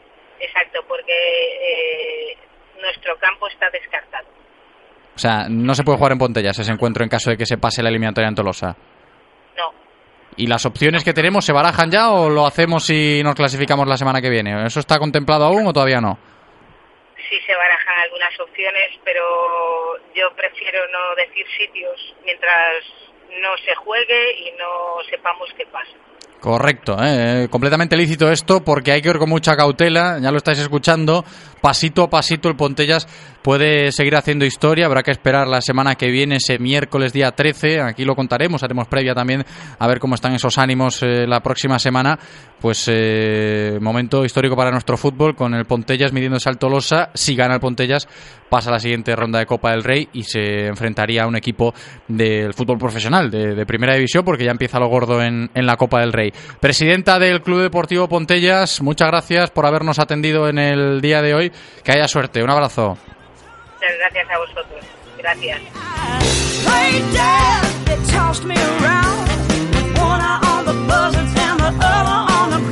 exacto, 0.40 0.80
porque 0.88 1.12
eh, 1.12 2.36
nuestro 2.82 3.16
campo 3.18 3.46
está 3.46 3.70
descartado. 3.70 4.26
O 5.14 5.18
sea, 5.18 5.46
no 5.48 5.76
se 5.76 5.84
puede 5.84 5.98
jugar 5.98 6.12
en 6.12 6.18
Pontellas 6.18 6.58
ese 6.58 6.72
encuentro 6.72 7.04
en 7.04 7.10
caso 7.10 7.30
de 7.30 7.36
que 7.36 7.46
se 7.46 7.56
pase 7.56 7.84
la 7.84 7.90
eliminatoria 7.90 8.28
en 8.28 8.34
Tolosa. 8.34 8.76
¿Y 10.36 10.46
las 10.46 10.66
opciones 10.66 11.04
que 11.04 11.12
tenemos 11.12 11.44
se 11.44 11.52
barajan 11.52 11.90
ya 11.90 12.10
o 12.10 12.28
lo 12.28 12.46
hacemos 12.46 12.84
si 12.84 13.22
nos 13.22 13.34
clasificamos 13.34 13.86
la 13.86 13.96
semana 13.96 14.20
que 14.20 14.30
viene? 14.30 14.66
¿Eso 14.66 14.80
está 14.80 14.98
contemplado 14.98 15.44
aún 15.44 15.66
o 15.66 15.72
todavía 15.72 16.00
no? 16.00 16.18
Sí 17.28 17.36
se 17.46 17.54
barajan 17.54 17.98
algunas 18.02 18.40
opciones, 18.40 18.90
pero 19.04 19.22
yo 20.14 20.34
prefiero 20.36 20.80
no 20.88 21.14
decir 21.16 21.46
sitios 21.56 22.14
mientras 22.24 22.84
no 23.40 23.56
se 23.64 23.74
juegue 23.76 24.32
y 24.40 24.52
no 24.58 25.02
sepamos 25.08 25.48
qué 25.56 25.66
pasa. 25.66 25.92
Correcto, 26.40 26.96
¿eh? 27.02 27.48
completamente 27.48 27.96
lícito 27.96 28.30
esto 28.30 28.62
porque 28.62 28.92
hay 28.92 29.00
que 29.00 29.08
ir 29.08 29.18
con 29.18 29.30
mucha 29.30 29.56
cautela, 29.56 30.18
ya 30.20 30.30
lo 30.30 30.36
estáis 30.36 30.58
escuchando, 30.58 31.24
pasito 31.64 32.02
a 32.02 32.10
pasito 32.10 32.50
el 32.50 32.56
Pontellas 32.56 33.08
puede 33.40 33.90
seguir 33.90 34.16
haciendo 34.16 34.44
historia, 34.44 34.84
habrá 34.84 35.02
que 35.02 35.10
esperar 35.10 35.48
la 35.48 35.62
semana 35.62 35.94
que 35.94 36.10
viene, 36.10 36.36
ese 36.36 36.58
miércoles 36.58 37.14
día 37.14 37.30
13, 37.30 37.80
aquí 37.80 38.04
lo 38.04 38.14
contaremos, 38.14 38.62
haremos 38.62 38.86
previa 38.86 39.14
también 39.14 39.46
a 39.78 39.86
ver 39.86 39.98
cómo 39.98 40.14
están 40.14 40.34
esos 40.34 40.58
ánimos 40.58 41.02
eh, 41.02 41.26
la 41.26 41.40
próxima 41.40 41.78
semana, 41.78 42.18
pues 42.60 42.84
eh, 42.92 43.78
momento 43.80 44.26
histórico 44.26 44.56
para 44.56 44.70
nuestro 44.70 44.98
fútbol 44.98 45.34
con 45.34 45.54
el 45.54 45.64
Pontellas 45.64 46.12
midiéndose 46.12 46.50
al 46.50 46.58
Tolosa, 46.58 47.08
si 47.14 47.34
gana 47.34 47.54
el 47.54 47.60
Pontellas 47.60 48.08
pasa 48.48 48.70
a 48.70 48.74
la 48.74 48.78
siguiente 48.78 49.16
ronda 49.16 49.40
de 49.40 49.46
Copa 49.46 49.72
del 49.72 49.82
Rey 49.82 50.08
y 50.12 50.22
se 50.22 50.68
enfrentaría 50.68 51.24
a 51.24 51.26
un 51.26 51.34
equipo 51.34 51.74
del 52.06 52.54
fútbol 52.54 52.78
profesional, 52.78 53.30
de, 53.30 53.54
de 53.54 53.66
primera 53.66 53.94
división, 53.94 54.24
porque 54.24 54.44
ya 54.44 54.52
empieza 54.52 54.78
lo 54.78 54.86
gordo 54.86 55.20
en, 55.20 55.50
en 55.54 55.66
la 55.66 55.76
Copa 55.76 56.00
del 56.00 56.12
Rey. 56.12 56.32
Presidenta 56.60 57.18
del 57.18 57.42
Club 57.42 57.62
Deportivo 57.62 58.08
Pontellas, 58.08 58.80
muchas 58.80 59.08
gracias 59.08 59.50
por 59.50 59.66
habernos 59.66 59.98
atendido 59.98 60.48
en 60.48 60.58
el 60.58 61.00
día 61.00 61.20
de 61.20 61.34
hoy. 61.34 61.52
Que 61.82 61.92
haya 61.92 62.08
suerte. 62.08 62.42
Un 62.42 62.50
abrazo. 62.50 62.96
Muchas 63.74 63.98
gracias 63.98 64.30
a 64.30 64.38
vosotros. 64.38 64.84
Gracias. 65.18 65.60
One 69.96 70.20
on 70.20 70.64
the 70.66 70.72
buzzards 70.86 71.34
and 71.36 71.60
the 71.60 71.72
other 71.84 72.32
on 72.32 72.50
the 72.50 72.64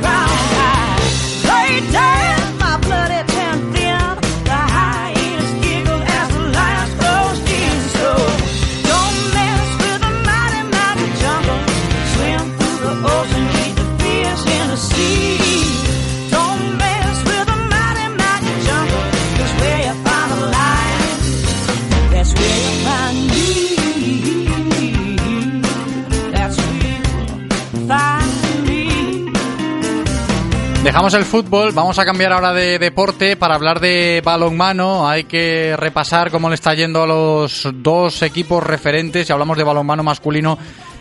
Dejamos 30.83 31.13
el 31.13 31.23
fútbol, 31.23 31.71
vamos 31.71 31.97
a 31.97 32.03
cambiar 32.03 32.33
ahora 32.33 32.51
de 32.51 32.77
deporte 32.77 33.37
para 33.37 33.55
hablar 33.55 33.79
de 33.79 34.21
balonmano. 34.21 35.07
Hay 35.07 35.23
que 35.23 35.75
repasar 35.77 36.29
cómo 36.29 36.49
le 36.49 36.55
está 36.55 36.73
yendo 36.73 37.03
a 37.03 37.07
los 37.07 37.69
dos 37.75 38.21
equipos 38.21 38.61
referentes. 38.61 39.29
Y 39.29 39.31
hablamos 39.31 39.57
de 39.57 39.63
balonmano 39.63 40.03
masculino 40.03 40.57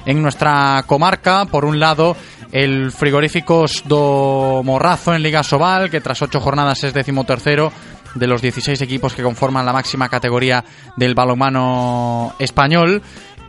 en 0.06 0.22
nuestra 0.22 0.84
comarca. 0.86 1.46
Por 1.46 1.64
un 1.64 1.80
lado, 1.80 2.16
el 2.52 2.92
Frigoríficos 2.92 3.82
do 3.84 4.62
Morrazo 4.64 5.16
en 5.16 5.22
Liga 5.22 5.42
Sobal, 5.42 5.90
que 5.90 6.00
tras 6.00 6.22
ocho 6.22 6.38
jornadas 6.38 6.84
es 6.84 6.94
decimotercero 6.94 7.72
de 8.14 8.26
los 8.28 8.40
16 8.40 8.80
equipos 8.82 9.14
que 9.14 9.22
conforman 9.22 9.66
la 9.66 9.72
máxima 9.72 10.08
categoría 10.08 10.64
del 10.96 11.14
balonmano 11.14 12.34
español 12.38 13.02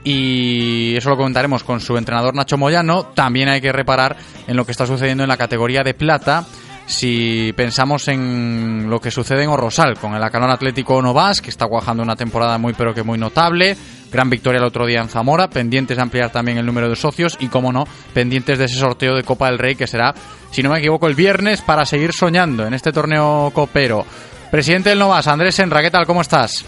y 0.04 0.96
eso 0.96 1.10
lo 1.10 1.18
comentaremos 1.18 1.64
con 1.64 1.80
su 1.80 1.98
entrenador 1.98 2.36
Nacho 2.36 2.58
Moyano. 2.58 3.06
También 3.14 3.50
hay 3.50 3.62
que 3.62 3.72
reparar 3.72 4.18
en 4.48 4.56
lo 4.56 4.66
que 4.66 4.72
está 4.72 4.86
sucediendo 4.86 5.24
en 5.24 5.30
la 5.30 5.38
categoría 5.38 5.84
de 5.84 5.94
plata. 5.94 6.46
Si 6.86 7.54
pensamos 7.56 8.10
en 8.10 8.90
lo 8.90 9.00
que 9.00 9.10
sucede 9.10 9.44
en 9.44 9.50
Orrosal 9.50 9.98
con 9.98 10.16
el 10.16 10.24
Acanón 10.24 10.50
Atlético 10.50 11.02
Novas, 11.02 11.42
que 11.42 11.50
está 11.50 11.68
cuajando 11.68 12.04
una 12.04 12.18
temporada 12.18 12.58
muy 12.58 12.74
pero 12.74 12.94
que 12.94 13.04
muy 13.04 13.18
notable, 13.18 13.78
gran 14.12 14.30
victoria 14.30 14.60
el 14.60 14.66
otro 14.66 14.86
día 14.86 15.00
en 15.00 15.08
Zamora, 15.08 15.50
pendientes 15.50 15.96
de 15.96 16.04
ampliar 16.04 16.32
también 16.32 16.58
el 16.58 16.66
número 16.66 16.90
de 16.90 16.98
socios 16.98 17.38
y, 17.40 17.48
como 17.48 17.72
no, 17.72 17.88
pendientes 18.14 18.60
de 18.60 18.66
ese 18.66 18.78
sorteo 18.78 19.16
de 19.16 19.24
Copa 19.24 19.50
del 19.50 19.60
Rey 19.60 19.76
que 19.76 19.88
será, 19.88 20.14
si 20.52 20.62
no 20.62 20.72
me 20.72 20.80
equivoco, 20.80 21.08
el 21.08 21.16
viernes 21.16 21.62
para 21.62 21.86
seguir 21.86 22.12
soñando 22.12 22.68
en 22.68 22.74
este 22.74 22.92
torneo 22.92 23.52
copero. 23.54 24.06
Presidente 24.52 24.90
del 24.90 25.00
Novas, 25.00 25.28
Andrés 25.28 25.58
Enra, 25.60 25.82
¿qué 25.82 25.90
tal? 25.90 26.06
¿Cómo 26.06 26.22
estás? 26.22 26.66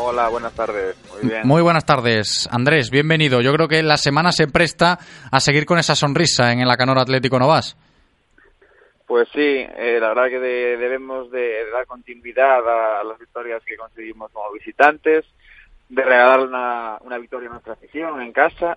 Hola, 0.00 0.28
buenas 0.28 0.54
tardes. 0.54 0.96
Muy 1.12 1.28
bien. 1.30 1.40
Muy 1.46 1.60
buenas 1.62 1.84
tardes, 1.84 2.48
Andrés, 2.52 2.90
bienvenido. 2.90 3.40
Yo 3.40 3.52
creo 3.52 3.66
que 3.68 3.82
la 3.82 3.96
semana 3.96 4.30
se 4.32 4.46
presta 4.46 4.98
a 5.30 5.40
seguir 5.40 5.66
con 5.66 5.78
esa 5.78 5.94
sonrisa 5.96 6.52
en 6.52 6.60
el 6.60 6.70
Acanor 6.70 6.98
Atlético 6.98 7.38
Novas. 7.38 7.76
Pues 9.06 9.26
sí, 9.32 9.40
eh, 9.40 9.98
la 10.00 10.08
verdad 10.08 10.28
que 10.28 10.38
de- 10.38 10.76
debemos 10.76 11.30
de, 11.30 11.40
de 11.40 11.70
dar 11.70 11.86
continuidad 11.86 12.68
a, 12.68 13.00
a 13.00 13.04
las 13.04 13.18
victorias 13.18 13.62
que 13.64 13.76
conseguimos 13.76 14.30
como 14.32 14.52
visitantes, 14.52 15.24
de 15.88 16.02
regalar 16.04 16.40
una, 16.40 16.98
una 17.00 17.18
victoria 17.18 17.48
a 17.48 17.52
nuestra 17.52 17.72
afición 17.72 18.20
en 18.20 18.32
casa 18.32 18.76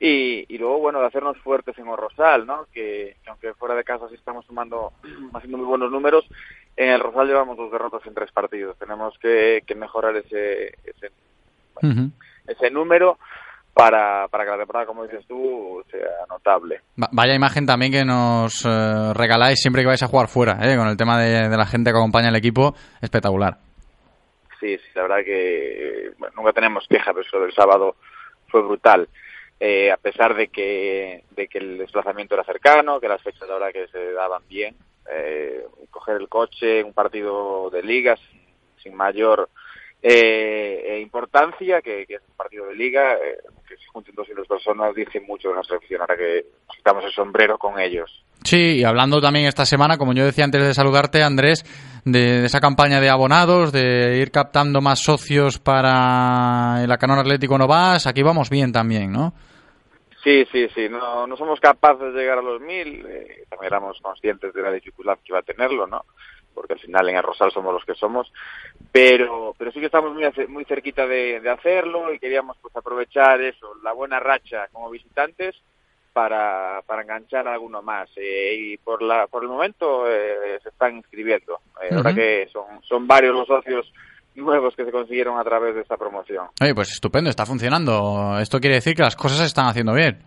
y, 0.00 0.46
y 0.52 0.58
luego, 0.58 0.78
bueno, 0.78 1.00
de 1.00 1.06
hacernos 1.06 1.36
fuertes 1.38 1.76
en 1.78 1.84
Rosal, 1.94 2.46
¿no? 2.46 2.66
Que, 2.72 3.16
que 3.22 3.30
aunque 3.30 3.52
fuera 3.54 3.74
de 3.74 3.84
casa 3.84 4.08
sí 4.08 4.14
estamos 4.14 4.46
sumando, 4.46 4.92
haciendo 5.34 5.58
muy 5.58 5.66
buenos 5.66 5.90
números, 5.90 6.24
en 6.78 6.90
el 6.90 7.00
Rosal 7.00 7.26
llevamos 7.26 7.56
dos 7.56 7.70
derrotas 7.72 8.06
en 8.06 8.14
tres 8.14 8.30
partidos. 8.32 8.78
Tenemos 8.78 9.18
que, 9.18 9.62
que 9.66 9.74
mejorar 9.74 10.16
ese, 10.16 10.68
ese, 10.84 11.10
ese 12.46 12.70
número 12.70 13.18
para, 13.74 14.26
para 14.28 14.44
que 14.44 14.50
la 14.50 14.58
temporada, 14.58 14.86
como 14.86 15.04
dices 15.04 15.24
tú, 15.26 15.82
sea 15.90 16.08
notable. 16.28 16.80
Va- 17.00 17.08
Vaya 17.12 17.34
imagen 17.34 17.66
también 17.66 17.92
que 17.92 18.04
nos 18.04 18.64
eh, 18.64 19.12
regaláis 19.14 19.60
siempre 19.60 19.82
que 19.82 19.88
vais 19.88 20.02
a 20.02 20.08
jugar 20.08 20.28
fuera, 20.28 20.58
¿eh? 20.62 20.76
con 20.76 20.88
el 20.88 20.96
tema 20.96 21.20
de, 21.20 21.48
de 21.48 21.56
la 21.56 21.66
gente 21.66 21.90
que 21.92 21.96
acompaña 21.98 22.28
al 22.28 22.36
equipo, 22.36 22.74
espectacular. 23.00 23.56
Sí, 24.58 24.76
sí, 24.78 24.84
la 24.94 25.02
verdad 25.02 25.24
que 25.24 26.10
bueno, 26.18 26.34
nunca 26.36 26.52
tenemos 26.52 26.86
queja, 26.88 27.12
pero 27.12 27.24
eso 27.24 27.38
del 27.40 27.52
sábado 27.54 27.94
fue 28.48 28.62
brutal. 28.62 29.08
Eh, 29.60 29.90
a 29.92 29.96
pesar 29.96 30.34
de 30.34 30.48
que, 30.48 31.24
de 31.30 31.46
que 31.48 31.58
el 31.58 31.78
desplazamiento 31.78 32.34
era 32.34 32.44
cercano, 32.44 32.98
que 33.00 33.08
las 33.08 33.22
fechas 33.22 33.48
la 33.48 33.54
verdad 33.54 33.72
que 33.72 33.86
se 33.88 34.12
daban 34.12 34.42
bien, 34.48 34.74
eh, 35.12 35.64
coger 35.90 36.16
el 36.16 36.28
coche, 36.28 36.82
un 36.82 36.92
partido 36.92 37.70
de 37.70 37.82
liga 37.82 38.16
sin, 38.82 38.94
mayor 38.94 39.50
eh, 40.02 40.82
eh, 40.86 41.00
importancia, 41.00 41.82
que, 41.82 42.02
es 42.02 42.20
un 42.28 42.36
partido 42.36 42.66
de 42.66 42.74
liga, 42.74 43.14
eh, 43.14 43.38
que 43.68 43.76
se 43.76 43.86
junten 43.92 44.14
200 44.14 44.46
personas, 44.46 44.94
dice 44.94 45.20
mucho 45.20 45.48
de 45.48 45.54
nuestra 45.56 45.76
afición, 45.76 46.00
ahora 46.00 46.16
que 46.16 46.46
quitamos 46.74 47.04
el 47.04 47.12
sombrero 47.12 47.58
con 47.58 47.78
ellos. 47.78 48.24
Sí, 48.44 48.78
y 48.78 48.84
hablando 48.84 49.20
también 49.20 49.46
esta 49.46 49.66
semana, 49.66 49.98
como 49.98 50.14
yo 50.14 50.24
decía 50.24 50.44
antes 50.44 50.62
de 50.62 50.72
saludarte, 50.72 51.22
Andrés, 51.22 51.64
de, 52.04 52.40
de 52.40 52.46
esa 52.46 52.60
campaña 52.60 53.00
de 53.00 53.10
abonados, 53.10 53.72
de 53.72 54.18
ir 54.18 54.30
captando 54.30 54.80
más 54.80 55.00
socios 55.00 55.58
para 55.58 56.80
el 56.82 56.90
Acanón 56.90 57.18
Atlético 57.18 57.58
Novas, 57.58 58.06
aquí 58.06 58.22
vamos 58.22 58.48
bien 58.48 58.72
también, 58.72 59.12
¿no? 59.12 59.34
Sí, 60.28 60.46
sí, 60.52 60.68
sí, 60.74 60.88
no, 60.90 61.26
no 61.26 61.38
somos 61.38 61.58
capaces 61.58 62.12
de 62.12 62.20
llegar 62.20 62.36
a 62.36 62.42
los 62.42 62.60
mil, 62.60 63.02
eh, 63.08 63.44
también 63.48 63.72
éramos 63.72 63.98
conscientes 64.02 64.52
de 64.52 64.60
la 64.60 64.70
dificultad 64.70 65.16
que 65.24 65.32
iba 65.32 65.38
a 65.38 65.42
tenerlo, 65.42 65.86
¿no? 65.86 66.04
Porque 66.52 66.74
al 66.74 66.80
final 66.80 67.08
en 67.08 67.16
el 67.16 67.22
Rosal 67.22 67.50
somos 67.50 67.72
los 67.72 67.82
que 67.86 67.94
somos, 67.94 68.30
pero 68.92 69.54
pero 69.56 69.72
sí 69.72 69.80
que 69.80 69.86
estamos 69.86 70.12
muy 70.12 70.30
muy 70.48 70.66
cerquita 70.66 71.06
de, 71.06 71.40
de 71.40 71.48
hacerlo 71.48 72.12
y 72.12 72.18
queríamos 72.18 72.58
pues 72.60 72.76
aprovechar 72.76 73.40
eso, 73.40 73.74
la 73.82 73.92
buena 73.92 74.20
racha 74.20 74.68
como 74.70 74.90
visitantes 74.90 75.56
para, 76.12 76.82
para 76.86 77.00
enganchar 77.00 77.48
a 77.48 77.54
alguno 77.54 77.80
más 77.80 78.10
eh, 78.16 78.54
y 78.54 78.76
por 78.76 79.00
la 79.00 79.28
por 79.28 79.44
el 79.44 79.48
momento 79.48 80.04
eh, 80.12 80.58
se 80.62 80.68
están 80.68 80.98
inscribiendo, 80.98 81.60
eh, 81.82 81.94
ahora 81.94 82.10
Ujú. 82.10 82.18
que 82.18 82.48
son 82.52 82.82
son 82.82 83.06
varios 83.06 83.34
los 83.34 83.46
socios 83.46 83.90
nuevos 84.34 84.74
que 84.76 84.84
se 84.84 84.92
consiguieron 84.92 85.38
a 85.38 85.44
través 85.44 85.74
de 85.74 85.82
esta 85.82 85.96
promoción. 85.96 86.46
Oye, 86.60 86.74
pues 86.74 86.92
estupendo, 86.92 87.30
está 87.30 87.44
funcionando. 87.44 88.38
Esto 88.40 88.60
quiere 88.60 88.76
decir 88.76 88.94
que 88.94 89.02
las 89.02 89.16
cosas 89.16 89.38
se 89.38 89.46
están 89.46 89.66
haciendo 89.66 89.94
bien. 89.94 90.18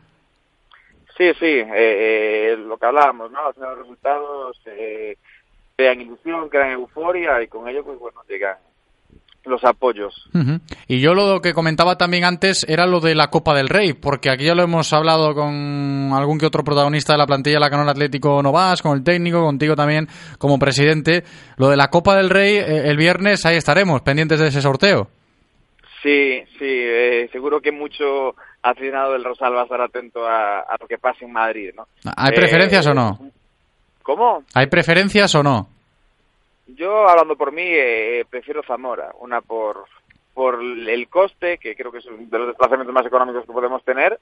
Sí, 1.18 1.32
sí, 1.40 1.45
eh, 1.45 1.68
eh, 1.73 2.57
lo 2.57 2.78
que 2.78 2.86
hablábamos, 2.86 3.32
¿no? 3.32 3.40
Los 3.56 3.78
resultados 3.78 4.60
eh, 4.65 5.18
crean 5.76 6.02
ilusión, 6.02 6.49
crean 6.49 6.72
euforia 6.72 7.41
y 7.41 7.48
con 7.48 7.68
ello, 7.68 7.84
pues 7.84 7.99
bueno, 7.99 8.22
llegan 8.28 8.57
los 9.46 9.64
apoyos. 9.64 10.30
Y 10.88 11.00
yo 11.00 11.14
lo 11.14 11.42
que 11.42 11.54
comentaba 11.54 11.98
también 11.98 12.24
antes 12.26 12.64
era 12.70 12.86
lo 12.86 13.00
de 13.00 13.16
la 13.16 13.30
Copa 13.30 13.56
del 13.56 13.70
Rey, 13.70 13.94
porque 13.94 14.30
aquí 14.30 14.46
ya 14.46 14.54
lo 14.56 14.64
hemos 14.64 14.94
hablado 14.94 15.34
con 15.34 16.12
algún 16.14 16.38
que 16.38 16.46
otro 16.46 16.64
protagonista 16.64 17.14
de 17.14 17.18
la 17.20 17.26
plantilla 17.26 17.56
de 17.56 17.60
la 17.62 17.70
Canón 17.70 17.90
Atlético 17.90 18.42
Novas, 18.44 18.82
con 18.82 18.98
el 18.98 19.04
técnico, 19.04 19.42
contigo 19.44 19.76
también 19.76 20.08
como 20.38 20.60
presidente. 20.60 21.24
Lo 21.58 21.70
de 21.70 21.78
la 21.78 21.90
Copa 21.90 22.16
del 22.16 22.30
Rey, 22.30 22.56
eh, 22.58 22.90
el 22.90 22.98
viernes 22.98 23.46
ahí 23.46 23.56
estaremos, 23.58 24.02
pendientes 24.02 24.40
de 24.40 24.48
ese 24.50 24.62
sorteo. 24.62 25.08
Sí, 26.04 26.42
sí, 26.58 26.66
eh, 26.68 27.30
seguro 27.32 27.62
que 27.62 27.72
mucho 27.72 28.36
aficionado 28.64 29.14
del 29.14 29.24
Rosal 29.24 29.56
va 29.56 29.62
a 29.62 29.64
estar 29.64 29.82
atento 29.82 30.26
a, 30.28 30.60
a 30.60 30.78
lo 30.80 30.88
que 30.88 30.98
pase 30.98 31.26
en 31.26 31.34
Madrid, 31.34 31.72
¿no? 31.76 31.88
¿Hay 32.16 32.32
Eh, 32.32 32.36
preferencias 32.36 32.86
o 32.88 32.94
no? 32.94 33.20
¿Cómo? 34.04 34.44
¿Hay 34.54 34.68
preferencias 34.68 35.34
o 35.36 35.44
no? 35.44 35.68
Yo, 36.76 37.07
hablando 37.07 37.35
por 37.35 37.52
mí, 37.52 37.64
eh, 37.65 38.26
prefiero 38.30 38.64
Zamora. 38.64 39.14
Una 39.19 39.41
por, 39.41 39.85
por 40.34 40.61
el 40.61 41.07
coste, 41.10 41.57
que 41.57 41.76
creo 41.76 41.91
que 41.91 41.99
es 41.99 42.06
uno 42.06 42.27
de 42.30 42.38
los 42.38 42.48
desplazamientos 42.48 42.93
más 42.93 43.06
económicos 43.06 43.45
que 43.45 43.53
podemos 43.53 43.84
tener, 43.84 44.19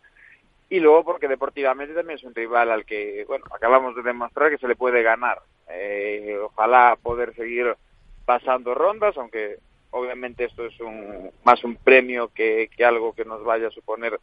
y 0.69 0.79
luego 0.79 1.03
porque 1.03 1.27
deportivamente 1.27 1.93
también 1.93 2.17
es 2.17 2.23
un 2.23 2.35
rival 2.35 2.71
al 2.71 2.85
que, 2.85 3.25
bueno, 3.27 3.45
acabamos 3.51 3.95
de 3.95 4.03
demostrar 4.03 4.51
que 4.51 4.57
se 4.57 4.67
le 4.67 4.75
puede 4.75 5.01
ganar. 5.01 5.39
Eh, 5.69 6.37
ojalá 6.41 6.97
poder 7.01 7.33
seguir 7.35 7.75
pasando 8.25 8.75
rondas, 8.75 9.17
aunque 9.17 9.57
obviamente 9.91 10.45
esto 10.45 10.65
es 10.65 10.79
un, 10.79 11.31
más 11.43 11.63
un 11.63 11.75
premio 11.75 12.29
que, 12.29 12.69
que 12.75 12.85
algo 12.85 13.13
que 13.13 13.25
nos 13.25 13.43
vaya 13.43 13.67
a 13.67 13.71
suponer 13.71 14.19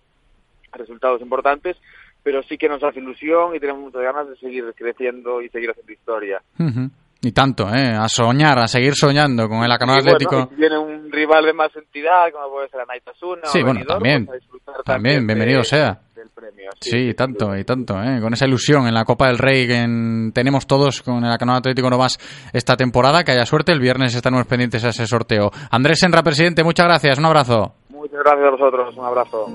resultados 0.72 1.20
importantes, 1.20 1.76
pero 2.22 2.42
sí 2.44 2.58
que 2.58 2.68
nos 2.68 2.82
hace 2.82 3.00
ilusión 3.00 3.54
y 3.54 3.60
tenemos 3.60 3.82
muchas 3.82 4.02
ganas 4.02 4.28
de 4.28 4.36
seguir 4.36 4.72
creciendo 4.76 5.42
y 5.42 5.48
seguir 5.48 5.70
haciendo 5.70 5.92
historia. 5.92 6.42
Ujú. 6.58 6.90
Y 7.22 7.32
tanto, 7.32 7.66
¿eh? 7.74 7.92
A 7.98 8.08
soñar, 8.08 8.58
a 8.58 8.68
seguir 8.68 8.94
soñando 8.94 9.48
con 9.48 9.64
el 9.64 9.72
Acanón 9.72 9.96
Y 9.98 10.02
bueno, 10.02 10.12
Atlético. 10.16 10.48
si 10.50 10.54
viene 10.60 10.78
un 10.78 11.10
rival 11.10 11.44
de 11.46 11.52
más 11.54 11.74
entidad, 11.74 12.30
como 12.30 12.50
puede 12.50 12.68
ser 12.68 12.80
Anaitasuna 12.82 13.40
Sí, 13.46 13.58
o 13.60 13.64
bueno, 13.64 13.80
Benidorm, 13.80 13.98
también. 14.02 14.26
pues 14.26 14.42
También, 14.84 15.26
de- 15.26 15.34
bienvenido 15.34 15.64
sea. 15.64 15.98
del 16.14 16.28
premio. 16.28 16.70
Sí, 16.80 17.14
tanto, 17.14 17.56
y 17.56 17.64
tanto, 17.64 18.00
¿eh? 18.02 18.20
con 18.20 18.32
esa 18.34 18.46
ilusión 18.46 18.86
en 18.86 18.94
la 18.94 19.04
Copa 19.04 19.26
del 19.28 19.38
Rey 19.38 19.66
que 19.66 19.76
en- 19.78 20.30
tenemos 20.34 20.66
todos 20.66 21.02
con 21.02 21.24
el 21.24 21.32
Acanón 21.32 21.56
Atlético 21.56 21.88
Novas 21.90 22.18
esta 22.52 22.76
temporada. 22.76 23.24
Que 23.24 23.32
haya 23.32 23.46
suerte, 23.46 23.72
el 23.72 23.80
viernes 23.80 24.14
estaremos 24.14 24.46
pendientes 24.46 24.84
a 24.84 24.90
ese 24.90 25.06
sorteo. 25.06 25.50
Andrés 25.70 25.98
Senra, 25.98 26.22
presidente, 26.22 26.62
muchas 26.62 26.86
gracias, 26.86 27.18
un 27.18 27.24
abrazo. 27.24 27.74
Muchas 27.88 28.20
gracias 28.24 28.46
a 28.46 28.50
vosotros, 28.50 28.96
un 28.96 29.04
abrazo. 29.04 29.46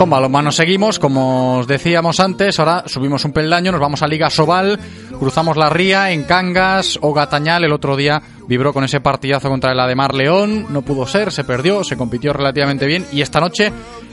Con 0.00 0.08
balonmano 0.08 0.50
seguimos, 0.50 0.98
como 0.98 1.58
os 1.58 1.66
decíamos 1.66 2.20
antes, 2.20 2.58
ahora 2.58 2.84
subimos 2.86 3.22
un 3.26 3.32
peldaño, 3.32 3.70
nos 3.70 3.82
vamos 3.82 4.02
a 4.02 4.06
Liga 4.06 4.30
Sobal, 4.30 4.80
cruzamos 5.18 5.58
la 5.58 5.68
Ría 5.68 6.10
en 6.10 6.24
Cangas, 6.24 6.98
o 7.02 7.12
Gatañal 7.12 7.64
el 7.64 7.72
otro 7.74 7.96
día 7.96 8.22
vibró 8.48 8.72
con 8.72 8.82
ese 8.82 9.02
partidazo 9.02 9.50
contra 9.50 9.72
el 9.72 9.78
Ademar 9.78 10.14
León, 10.14 10.68
no 10.70 10.80
pudo 10.80 11.06
ser, 11.06 11.30
se 11.30 11.44
perdió, 11.44 11.84
se 11.84 11.98
compitió 11.98 12.32
relativamente 12.32 12.86
bien 12.86 13.04
y 13.12 13.20
esta 13.20 13.40
noche 13.40 13.70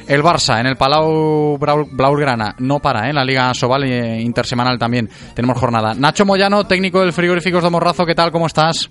el 0.09 0.22
Barça 0.22 0.59
en 0.59 0.65
el 0.65 0.76
Palau 0.76 1.57
Blaugrana 1.57 2.53
no 2.59 2.80
para, 2.80 3.05
¿eh? 3.05 3.11
en 3.11 3.15
la 3.15 3.23
Liga 3.23 3.53
Sobal 3.53 3.85
e 3.85 4.19
intersemanal 4.19 4.77
también 4.77 5.09
tenemos 5.34 5.57
jornada. 5.57 5.93
Nacho 5.93 6.26
Moyano, 6.26 6.68
técnico 6.68 6.99
del 6.99 7.14
Frigoríficos 7.14 7.64
de 7.64 7.69
Morrazo, 7.69 8.05
¿qué 8.05 8.14
tal? 8.14 8.34
¿Cómo 8.34 8.47
estás? 8.47 8.89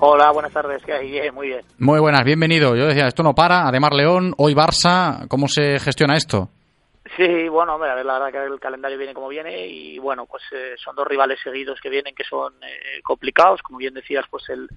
Hola, 0.00 0.32
buenas 0.32 0.52
tardes. 0.52 0.82
¿Qué 0.84 0.92
hay? 0.92 1.10
Bien, 1.10 1.34
muy 1.34 1.48
bien. 1.48 1.64
Muy 1.78 2.00
buenas, 2.00 2.24
bienvenido. 2.24 2.74
Yo 2.76 2.86
decía, 2.86 3.06
esto 3.06 3.22
no 3.22 3.34
para, 3.34 3.68
Ademar 3.68 3.94
León, 3.94 4.34
hoy 4.38 4.54
Barça, 4.54 5.28
¿cómo 5.28 5.46
se 5.48 5.78
gestiona 5.78 6.16
esto? 6.16 6.48
Sí, 7.16 7.48
bueno, 7.48 7.74
hombre, 7.74 7.90
a 7.90 7.94
ver, 7.94 8.04
la 8.04 8.18
verdad 8.18 8.32
que 8.32 8.52
el 8.52 8.58
calendario 8.58 8.98
viene 8.98 9.14
como 9.14 9.28
viene 9.28 9.66
y 9.66 9.98
bueno, 9.98 10.26
pues 10.26 10.42
eh, 10.52 10.74
son 10.82 10.96
dos 10.96 11.06
rivales 11.06 11.38
seguidos 11.44 11.78
que 11.80 11.90
vienen 11.90 12.14
que 12.14 12.24
son 12.24 12.54
eh, 12.62 13.00
complicados. 13.02 13.62
Como 13.62 13.78
bien 13.78 13.94
decías, 13.94 14.24
pues 14.30 14.48
el, 14.48 14.68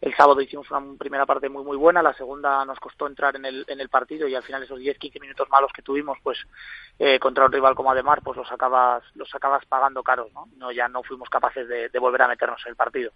el 0.00 0.14
sábado 0.16 0.40
hicimos 0.40 0.70
una 0.70 0.96
primera 0.96 1.26
parte 1.26 1.48
muy 1.48 1.64
muy 1.64 1.76
buena, 1.76 2.00
la 2.00 2.14
segunda 2.14 2.64
nos 2.64 2.78
costó 2.78 3.06
entrar 3.06 3.36
en 3.36 3.44
el, 3.44 3.64
en 3.68 3.80
el 3.80 3.88
partido 3.88 4.26
y 4.26 4.34
al 4.34 4.42
final 4.42 4.62
esos 4.62 4.78
10-15 4.80 5.20
minutos 5.20 5.48
malos 5.50 5.72
que 5.74 5.82
tuvimos, 5.82 6.16
pues 6.22 6.38
eh, 7.04 7.18
contra 7.18 7.46
un 7.46 7.52
rival 7.52 7.74
como 7.74 7.90
Ademar, 7.90 8.20
pues 8.22 8.36
los 8.36 8.52
acabas, 8.52 9.02
los 9.16 9.28
acabas 9.34 9.66
pagando 9.66 10.04
caros, 10.04 10.28
¿no? 10.32 10.46
no 10.56 10.70
ya 10.70 10.86
no 10.86 11.02
fuimos 11.02 11.28
capaces 11.28 11.66
de, 11.66 11.88
de 11.88 11.98
volver 11.98 12.22
a 12.22 12.28
meternos 12.28 12.62
en 12.64 12.70
el 12.70 12.76
partido. 12.76 13.10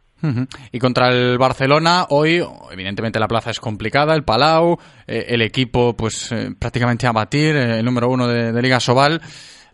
Y 0.72 0.80
contra 0.80 1.10
el 1.10 1.38
Barcelona, 1.38 2.06
hoy, 2.10 2.44
evidentemente 2.72 3.20
la 3.20 3.28
plaza 3.28 3.50
es 3.50 3.60
complicada, 3.60 4.16
el 4.16 4.24
Palau, 4.24 4.76
eh, 5.06 5.26
el 5.28 5.40
equipo 5.40 5.94
pues 5.94 6.32
eh, 6.32 6.48
prácticamente 6.58 7.06
a 7.06 7.12
batir, 7.12 7.54
eh, 7.54 7.78
el 7.78 7.84
número 7.84 8.08
uno 8.08 8.26
de, 8.26 8.50
de 8.50 8.60
Liga 8.60 8.80
Sobal. 8.80 9.20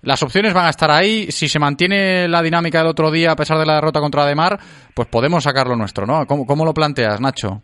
Las 0.02 0.22
opciones 0.22 0.52
van 0.52 0.66
a 0.66 0.70
estar 0.70 0.90
ahí. 0.90 1.30
Si 1.30 1.48
se 1.48 1.59
mantiene 1.59 2.28
la 2.28 2.43
dinámica 2.43 2.80
del 2.80 2.89
otro 2.89 3.10
día 3.10 3.32
a 3.32 3.36
pesar 3.36 3.56
de 3.56 3.64
la 3.64 3.76
derrota 3.76 4.01
contra 4.01 4.24
Ademar, 4.24 4.59
pues 4.94 5.09
podemos 5.09 5.43
sacar 5.43 5.68
lo 5.68 5.76
nuestro, 5.76 6.05
¿no? 6.05 6.26
¿Cómo, 6.26 6.44
cómo 6.44 6.66
lo 6.66 6.74
planteas, 6.74 7.18
Nacho? 7.18 7.62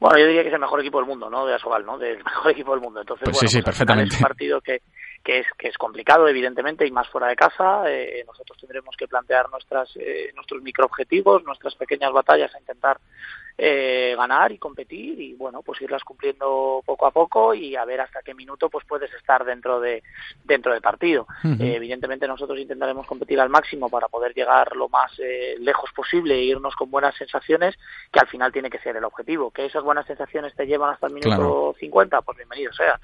Bueno, 0.00 0.18
yo 0.18 0.26
diría 0.26 0.42
que 0.42 0.48
es 0.48 0.54
el 0.54 0.60
mejor 0.60 0.80
equipo 0.80 0.98
del 0.98 1.08
mundo, 1.08 1.28
¿no? 1.28 1.44
De 1.44 1.54
Asobal, 1.54 1.84
¿no? 1.84 1.98
Del 1.98 2.18
mejor 2.24 2.52
equipo 2.52 2.72
del 2.72 2.80
mundo. 2.80 3.00
Entonces, 3.00 3.24
Pues 3.24 3.36
bueno, 3.36 3.48
sí, 3.48 3.56
sí, 3.56 3.62
pues 3.62 3.76
perfectamente. 3.76 4.14
Es 4.14 4.20
un 4.20 4.26
partido 4.26 4.60
que, 4.62 4.80
que 5.24 5.40
es 5.40 5.46
que 5.58 5.68
es 5.68 5.78
complicado, 5.78 6.28
evidentemente, 6.28 6.86
y 6.86 6.90
más 6.90 7.08
fuera 7.08 7.28
de 7.28 7.36
casa. 7.36 7.84
Eh, 7.90 8.22
nosotros 8.26 8.58
tendremos 8.58 8.94
que 8.96 9.08
plantear 9.08 9.50
nuestras 9.50 9.90
eh, 9.96 10.30
nuestros 10.34 10.62
microobjetivos, 10.62 11.42
nuestras 11.44 11.74
pequeñas 11.74 12.12
batallas 12.12 12.54
a 12.54 12.60
intentar 12.60 13.00
eh, 13.56 14.14
ganar 14.16 14.50
y 14.50 14.58
competir 14.58 15.20
y 15.20 15.34
bueno 15.34 15.62
pues 15.62 15.80
irlas 15.80 16.02
cumpliendo 16.02 16.82
poco 16.84 17.06
a 17.06 17.12
poco 17.12 17.54
y 17.54 17.76
a 17.76 17.84
ver 17.84 18.00
hasta 18.00 18.20
qué 18.22 18.34
minuto 18.34 18.68
pues 18.68 18.84
puedes 18.84 19.12
estar 19.14 19.44
dentro 19.44 19.78
de 19.78 20.02
dentro 20.42 20.72
del 20.72 20.82
partido. 20.82 21.28
Eh, 21.44 21.76
evidentemente 21.76 22.26
nosotros 22.26 22.58
intentaremos 22.58 23.06
competir 23.06 23.38
al 23.38 23.50
máximo 23.50 23.88
para 23.88 24.08
poder 24.08 24.34
llegar 24.34 24.74
lo 24.74 24.88
más 24.88 25.12
eh, 25.20 25.54
lejos 25.60 25.92
posible 25.92 26.34
e 26.34 26.42
irnos 26.42 26.74
con 26.74 26.90
buenas 26.90 27.14
sensaciones 27.14 27.76
que 28.10 28.18
al 28.18 28.26
final 28.26 28.50
tiene 28.50 28.70
que 28.70 28.80
ser 28.80 28.96
el 28.96 29.04
objetivo 29.04 29.52
que 29.52 29.66
esas 29.66 29.84
buenas 29.84 30.06
sensaciones 30.06 30.52
te 30.56 30.66
llevan 30.66 30.92
hasta 30.92 31.06
el 31.06 31.12
minuto 31.12 31.36
Claro. 31.36 31.76
50 31.78 32.22
pues 32.22 32.36
bienvenido 32.36 32.72
sea 32.72 32.98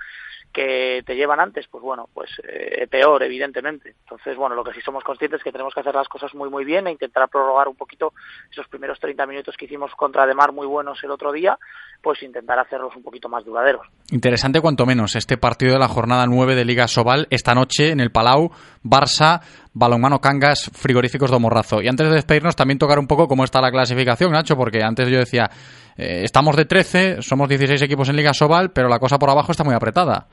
que 0.53 1.03
te 1.07 1.15
llevan 1.15 1.41
antes, 1.41 1.67
pues 1.69 1.83
bueno, 1.83 2.09
pues 2.13 2.31
eh, 2.43 2.87
peor, 2.89 3.23
evidentemente. 3.23 3.95
Entonces, 4.01 4.37
bueno, 4.37 4.57
lo 4.57 4.65
que 4.65 4.73
sí 4.73 4.81
somos 4.81 5.05
conscientes 5.05 5.39
es 5.39 5.45
que 5.45 5.53
tenemos 5.53 5.73
que 5.73 5.81
hacer 5.81 5.95
las 5.95 6.09
cosas 6.09 6.35
muy, 6.35 6.51
muy 6.51 6.65
bien 6.65 6.87
e 6.87 6.93
intentar 6.93 7.29
prorrogar 7.29 7.69
un 7.69 7.77
poquito 7.77 8.13
esos 8.51 8.67
primeros 8.69 8.99
30 8.99 9.27
minutos 9.27 9.57
que 9.57 9.67
hicimos 9.67 9.93
contra 9.95 10.27
Demar 10.27 10.53
muy 10.53 10.67
buenos 10.67 11.03
el 11.05 11.11
otro 11.11 11.31
día, 11.33 11.59
pues 12.03 12.23
intentar 12.23 12.59
hacerlos 12.59 12.97
un 12.97 13.03
poquito 13.03 13.29
más 13.29 13.45
duraderos. 13.45 13.87
Interesante 14.11 14.61
cuanto 14.61 14.87
menos 14.87 15.15
este 15.15 15.37
partido 15.37 15.75
de 15.75 15.79
la 15.79 15.89
jornada 15.89 16.27
9 16.27 16.55
de 16.55 16.65
Liga 16.65 16.89
Sobal 16.89 17.27
esta 17.31 17.55
noche 17.55 17.91
en 17.91 18.01
el 18.01 18.11
Palau, 18.11 18.51
Barça, 18.83 19.41
Balonmano 19.73 20.21
Cangas, 20.21 20.71
Frigoríficos 20.75 21.31
Domorrazo. 21.31 21.81
Y 21.81 21.89
antes 21.89 22.09
de 22.09 22.15
despedirnos 22.15 22.57
también 22.57 22.79
tocar 22.79 22.99
un 22.99 23.07
poco 23.07 23.29
cómo 23.29 23.45
está 23.45 23.61
la 23.61 23.71
clasificación, 23.71 24.33
Nacho, 24.33 24.57
porque 24.57 24.83
antes 24.83 25.09
yo 25.09 25.19
decía, 25.19 25.49
eh, 25.97 26.23
estamos 26.25 26.57
de 26.57 26.65
13, 26.65 27.23
somos 27.23 27.49
16 27.49 27.83
equipos 27.83 28.09
en 28.09 28.17
Liga 28.17 28.35
Sobal, 28.35 28.73
pero 28.73 28.89
la 28.89 28.99
cosa 28.99 29.19
por 29.19 29.31
abajo 29.31 29.53
está 29.53 29.65
muy 29.65 29.75
apretada. 29.75 30.27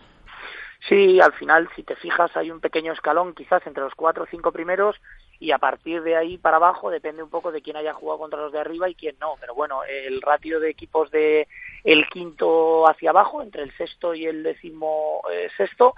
Sí, 0.87 1.19
al 1.19 1.33
final, 1.33 1.69
si 1.75 1.83
te 1.83 1.95
fijas, 1.95 2.35
hay 2.37 2.51
un 2.51 2.59
pequeño 2.59 2.93
escalón 2.93 3.33
quizás 3.33 3.65
entre 3.65 3.83
los 3.83 3.95
cuatro 3.95 4.23
o 4.23 4.27
cinco 4.27 4.51
primeros 4.51 4.95
y 5.39 5.51
a 5.51 5.57
partir 5.57 6.01
de 6.01 6.15
ahí 6.15 6.37
para 6.37 6.57
abajo 6.57 6.89
depende 6.89 7.21
un 7.21 7.29
poco 7.29 7.51
de 7.51 7.61
quién 7.61 7.77
haya 7.77 7.93
jugado 7.93 8.19
contra 8.19 8.39
los 8.39 8.51
de 8.51 8.59
arriba 8.59 8.89
y 8.89 8.95
quién 8.95 9.15
no. 9.19 9.35
Pero 9.39 9.53
bueno, 9.53 9.83
el 9.83 10.21
ratio 10.21 10.59
de 10.59 10.69
equipos 10.69 11.11
de 11.11 11.47
el 11.83 12.07
quinto 12.07 12.87
hacia 12.87 13.11
abajo, 13.11 13.41
entre 13.41 13.63
el 13.63 13.75
sexto 13.77 14.13
y 14.13 14.25
el 14.25 14.43
décimo 14.43 15.21
eh, 15.31 15.49
sexto, 15.55 15.93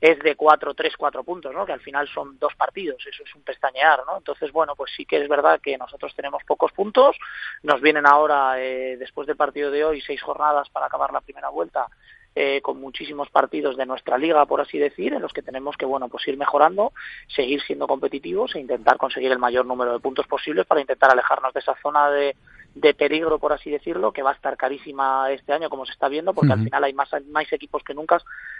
es 0.00 0.18
de 0.18 0.34
cuatro, 0.34 0.74
tres, 0.74 0.96
cuatro 0.96 1.24
puntos, 1.24 1.54
¿no? 1.54 1.64
Que 1.64 1.72
al 1.72 1.80
final 1.80 2.08
son 2.08 2.38
dos 2.38 2.54
partidos, 2.54 3.04
eso 3.06 3.22
es 3.22 3.34
un 3.34 3.42
pestañear, 3.42 4.00
¿no? 4.06 4.18
Entonces, 4.18 4.52
bueno, 4.52 4.74
pues 4.76 4.92
sí 4.96 5.06
que 5.06 5.22
es 5.22 5.28
verdad 5.28 5.60
que 5.60 5.78
nosotros 5.78 6.14
tenemos 6.14 6.42
pocos 6.44 6.72
puntos, 6.72 7.16
nos 7.62 7.80
vienen 7.80 8.06
ahora, 8.06 8.60
eh, 8.60 8.96
después 8.98 9.26
del 9.26 9.36
partido 9.36 9.70
de 9.70 9.84
hoy, 9.84 10.00
seis 10.00 10.20
jornadas 10.20 10.68
para 10.70 10.86
acabar 10.86 11.12
la 11.12 11.20
primera 11.20 11.48
vuelta, 11.48 11.86
eh, 12.34 12.60
con 12.62 12.80
muchísimos 12.80 13.28
partidos 13.30 13.76
de 13.76 13.86
nuestra 13.86 14.16
liga, 14.18 14.46
por 14.46 14.60
así 14.60 14.78
decir, 14.78 15.12
en 15.12 15.22
los 15.22 15.32
que 15.32 15.42
tenemos 15.42 15.76
que 15.76 15.84
bueno 15.84 16.08
pues 16.08 16.26
ir 16.28 16.36
mejorando, 16.36 16.92
seguir 17.28 17.60
siendo 17.62 17.86
competitivos 17.86 18.54
e 18.54 18.60
intentar 18.60 18.96
conseguir 18.96 19.32
el 19.32 19.38
mayor 19.38 19.66
número 19.66 19.92
de 19.92 20.00
puntos 20.00 20.26
posibles 20.26 20.66
para 20.66 20.80
intentar 20.80 21.10
alejarnos 21.10 21.52
de 21.52 21.60
esa 21.60 21.74
zona 21.82 22.10
de, 22.10 22.34
de 22.74 22.94
peligro, 22.94 23.38
por 23.38 23.52
así 23.52 23.70
decirlo, 23.70 24.12
que 24.12 24.22
va 24.22 24.30
a 24.30 24.34
estar 24.34 24.56
carísima 24.56 25.30
este 25.30 25.52
año, 25.52 25.68
como 25.68 25.84
se 25.84 25.92
está 25.92 26.08
viendo, 26.08 26.32
porque 26.32 26.52
al 26.52 26.64
final 26.64 26.84
hay 26.84 26.92
más, 26.94 27.08
más 27.30 27.52
equipos 27.52 27.82
que 27.84 27.94
nunca 27.94 28.18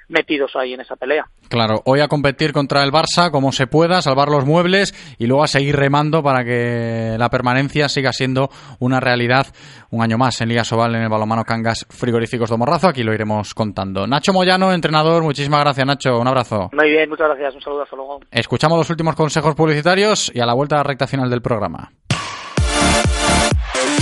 metidos 0.08 0.54
ahí 0.56 0.74
en 0.74 0.80
esa 0.80 0.96
pelea. 0.96 1.26
Claro, 1.48 1.82
hoy 1.84 2.00
a 2.00 2.08
competir 2.08 2.52
contra 2.52 2.82
el 2.84 2.90
Barça 2.90 3.30
como 3.30 3.52
se 3.52 3.66
pueda, 3.66 4.02
salvar 4.02 4.28
los 4.28 4.44
muebles 4.44 4.94
y 5.18 5.26
luego 5.26 5.44
a 5.44 5.48
seguir 5.48 5.76
remando 5.76 6.22
para 6.22 6.44
que 6.44 7.16
la 7.18 7.30
permanencia 7.30 7.88
siga 7.88 8.12
siendo 8.12 8.50
una 8.78 9.00
realidad 9.00 9.46
un 9.90 10.02
año 10.02 10.18
más 10.18 10.40
en 10.40 10.48
Liga 10.48 10.64
Sobal 10.64 10.94
en 10.94 11.02
el 11.02 11.08
balomano 11.08 11.44
Cangas 11.44 11.86
Frigoríficos 11.88 12.50
de 12.50 12.56
Morrazo. 12.56 12.88
Aquí 12.88 13.02
lo 13.02 13.14
iremos 13.14 13.54
contando. 13.54 14.06
Nacho 14.06 14.32
Moyano, 14.32 14.72
entrenador, 14.72 15.22
muchísimas 15.22 15.60
gracias 15.60 15.86
Nacho, 15.86 16.18
un 16.18 16.28
abrazo. 16.28 16.70
Muy 16.72 16.90
bien, 16.90 17.08
muchas 17.08 17.28
gracias, 17.28 17.54
un 17.54 17.62
saludo, 17.62 17.82
hasta 17.82 17.96
luego. 17.96 18.20
Escuchamos 18.30 18.78
los 18.78 18.90
últimos 18.90 19.14
consejos 19.14 19.54
publicitarios 19.54 20.30
y 20.34 20.40
a 20.40 20.46
la 20.46 20.54
vuelta 20.54 20.76
a 20.76 20.78
la 20.78 20.84
recta 20.84 21.06
final 21.06 21.30
del 21.30 21.42
programa. 21.42 21.90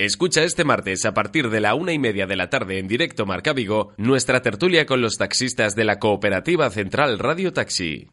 Escucha 0.00 0.44
este 0.44 0.64
martes 0.64 1.04
a 1.04 1.12
partir 1.12 1.50
de 1.50 1.60
la 1.60 1.74
una 1.74 1.92
y 1.92 1.98
media 1.98 2.26
de 2.26 2.34
la 2.34 2.48
tarde 2.48 2.78
en 2.78 2.88
directo 2.88 3.26
Marca 3.26 3.52
Vigo 3.52 3.92
nuestra 3.98 4.40
tertulia 4.40 4.86
con 4.86 5.02
los 5.02 5.18
taxistas 5.18 5.76
de 5.76 5.84
la 5.84 5.98
Cooperativa 5.98 6.70
Central 6.70 7.18
Radio 7.18 7.52
Taxi. 7.52 8.08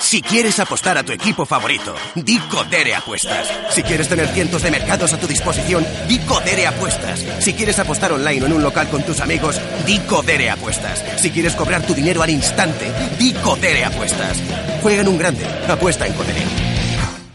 Si 0.00 0.22
quieres 0.22 0.58
apostar 0.60 0.96
a 0.96 1.02
tu 1.02 1.12
equipo 1.12 1.44
favorito, 1.44 1.94
di 2.14 2.38
Codere 2.38 2.94
Apuestas. 2.94 3.52
Si 3.68 3.82
quieres 3.82 4.08
tener 4.08 4.28
cientos 4.28 4.62
de 4.62 4.70
mercados 4.70 5.12
a 5.12 5.20
tu 5.20 5.26
disposición, 5.26 5.84
di 6.08 6.18
Codere 6.20 6.68
Apuestas. 6.68 7.20
Si 7.40 7.52
quieres 7.52 7.78
apostar 7.78 8.12
online 8.12 8.44
o 8.44 8.46
en 8.46 8.54
un 8.54 8.62
local 8.62 8.88
con 8.88 9.02
tus 9.02 9.20
amigos, 9.20 9.60
di 9.84 9.98
Codere 9.98 10.48
Apuestas. 10.48 11.04
Si 11.20 11.32
quieres 11.32 11.54
cobrar 11.54 11.86
tu 11.86 11.92
dinero 11.92 12.22
al 12.22 12.30
instante, 12.30 12.90
di 13.18 13.34
Codere 13.34 13.84
Apuestas. 13.84 14.42
Juega 14.80 15.02
en 15.02 15.08
un 15.08 15.18
grande, 15.18 15.44
apuesta 15.68 16.06
en 16.06 16.14
Codere. 16.14 16.63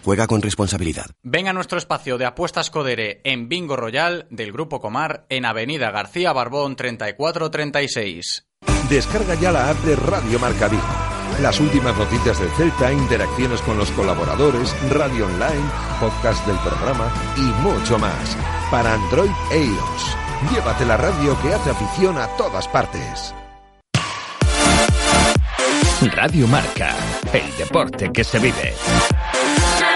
Juega 0.09 0.25
con 0.25 0.41
responsabilidad. 0.41 1.05
Venga 1.21 1.51
a 1.51 1.53
nuestro 1.53 1.77
espacio 1.77 2.17
de 2.17 2.25
apuestas 2.25 2.71
Codere 2.71 3.21
en 3.25 3.47
Bingo 3.47 3.75
Royal 3.75 4.25
del 4.31 4.51
Grupo 4.51 4.81
Comar 4.81 5.27
en 5.29 5.45
Avenida 5.45 5.91
García 5.91 6.33
Barbón 6.33 6.75
3436. 6.75 8.47
Descarga 8.89 9.35
ya 9.35 9.51
la 9.51 9.69
app 9.69 9.77
de 9.83 9.95
Radio 9.95 10.39
Marca 10.39 10.67
Vigo. 10.67 10.81
Las 11.43 11.59
últimas 11.59 11.95
noticias 11.95 12.39
del 12.39 12.49
Celta, 12.53 12.91
interacciones 12.91 13.61
con 13.61 13.77
los 13.77 13.91
colaboradores, 13.91 14.75
radio 14.89 15.27
online, 15.27 15.69
podcast 15.99 16.43
del 16.47 16.57
programa 16.57 17.13
y 17.37 17.41
mucho 17.61 17.99
más. 17.99 18.35
Para 18.71 18.95
Android 18.95 19.29
e 19.51 19.63
iOS. 19.63 20.17
Llévate 20.51 20.85
la 20.85 20.97
radio 20.97 21.39
que 21.39 21.53
hace 21.53 21.69
afición 21.69 22.17
a 22.17 22.25
todas 22.35 22.67
partes. 22.69 23.35
Radio 26.15 26.47
Marca, 26.47 26.95
el 27.31 27.57
deporte 27.57 28.09
que 28.11 28.23
se 28.23 28.39
vive. 28.39 28.73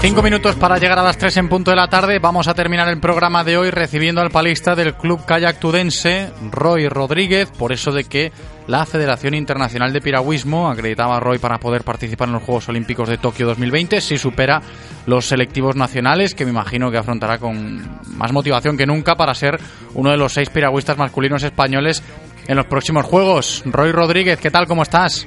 Cinco 0.00 0.22
minutos 0.22 0.54
para 0.54 0.78
llegar 0.78 0.96
a 0.96 1.02
las 1.02 1.18
tres 1.18 1.36
en 1.36 1.48
punto 1.48 1.72
de 1.72 1.76
la 1.76 1.88
tarde. 1.88 2.20
Vamos 2.20 2.46
a 2.46 2.54
terminar 2.54 2.88
el 2.88 3.00
programa 3.00 3.42
de 3.42 3.56
hoy 3.56 3.70
recibiendo 3.70 4.20
al 4.20 4.30
palista 4.30 4.76
del 4.76 4.94
Club 4.94 5.24
Kayak 5.26 5.58
Tudense, 5.58 6.30
Roy 6.48 6.88
Rodríguez, 6.88 7.50
por 7.50 7.72
eso 7.72 7.90
de 7.90 8.04
que 8.04 8.30
la 8.68 8.86
Federación 8.86 9.34
Internacional 9.34 9.92
de 9.92 10.00
Piragüismo 10.00 10.70
acreditaba 10.70 11.16
a 11.16 11.20
Roy 11.20 11.38
para 11.38 11.58
poder 11.58 11.82
participar 11.82 12.28
en 12.28 12.34
los 12.34 12.44
Juegos 12.44 12.68
Olímpicos 12.68 13.08
de 13.08 13.18
Tokio 13.18 13.46
2020 13.48 14.00
si 14.00 14.16
supera 14.16 14.62
los 15.06 15.26
selectivos 15.26 15.74
nacionales, 15.74 16.34
que 16.36 16.44
me 16.44 16.52
imagino 16.52 16.90
que 16.92 16.98
afrontará 16.98 17.38
con 17.38 18.00
más 18.16 18.32
motivación 18.32 18.76
que 18.76 18.86
nunca 18.86 19.16
para 19.16 19.34
ser 19.34 19.58
uno 19.94 20.10
de 20.10 20.16
los 20.16 20.34
seis 20.34 20.50
piragüistas 20.50 20.96
masculinos 20.96 21.42
españoles 21.42 22.00
en 22.46 22.56
los 22.56 22.66
próximos 22.66 23.06
Juegos. 23.06 23.64
Roy 23.66 23.90
Rodríguez, 23.90 24.38
¿qué 24.38 24.52
tal? 24.52 24.68
¿Cómo 24.68 24.84
estás? 24.84 25.26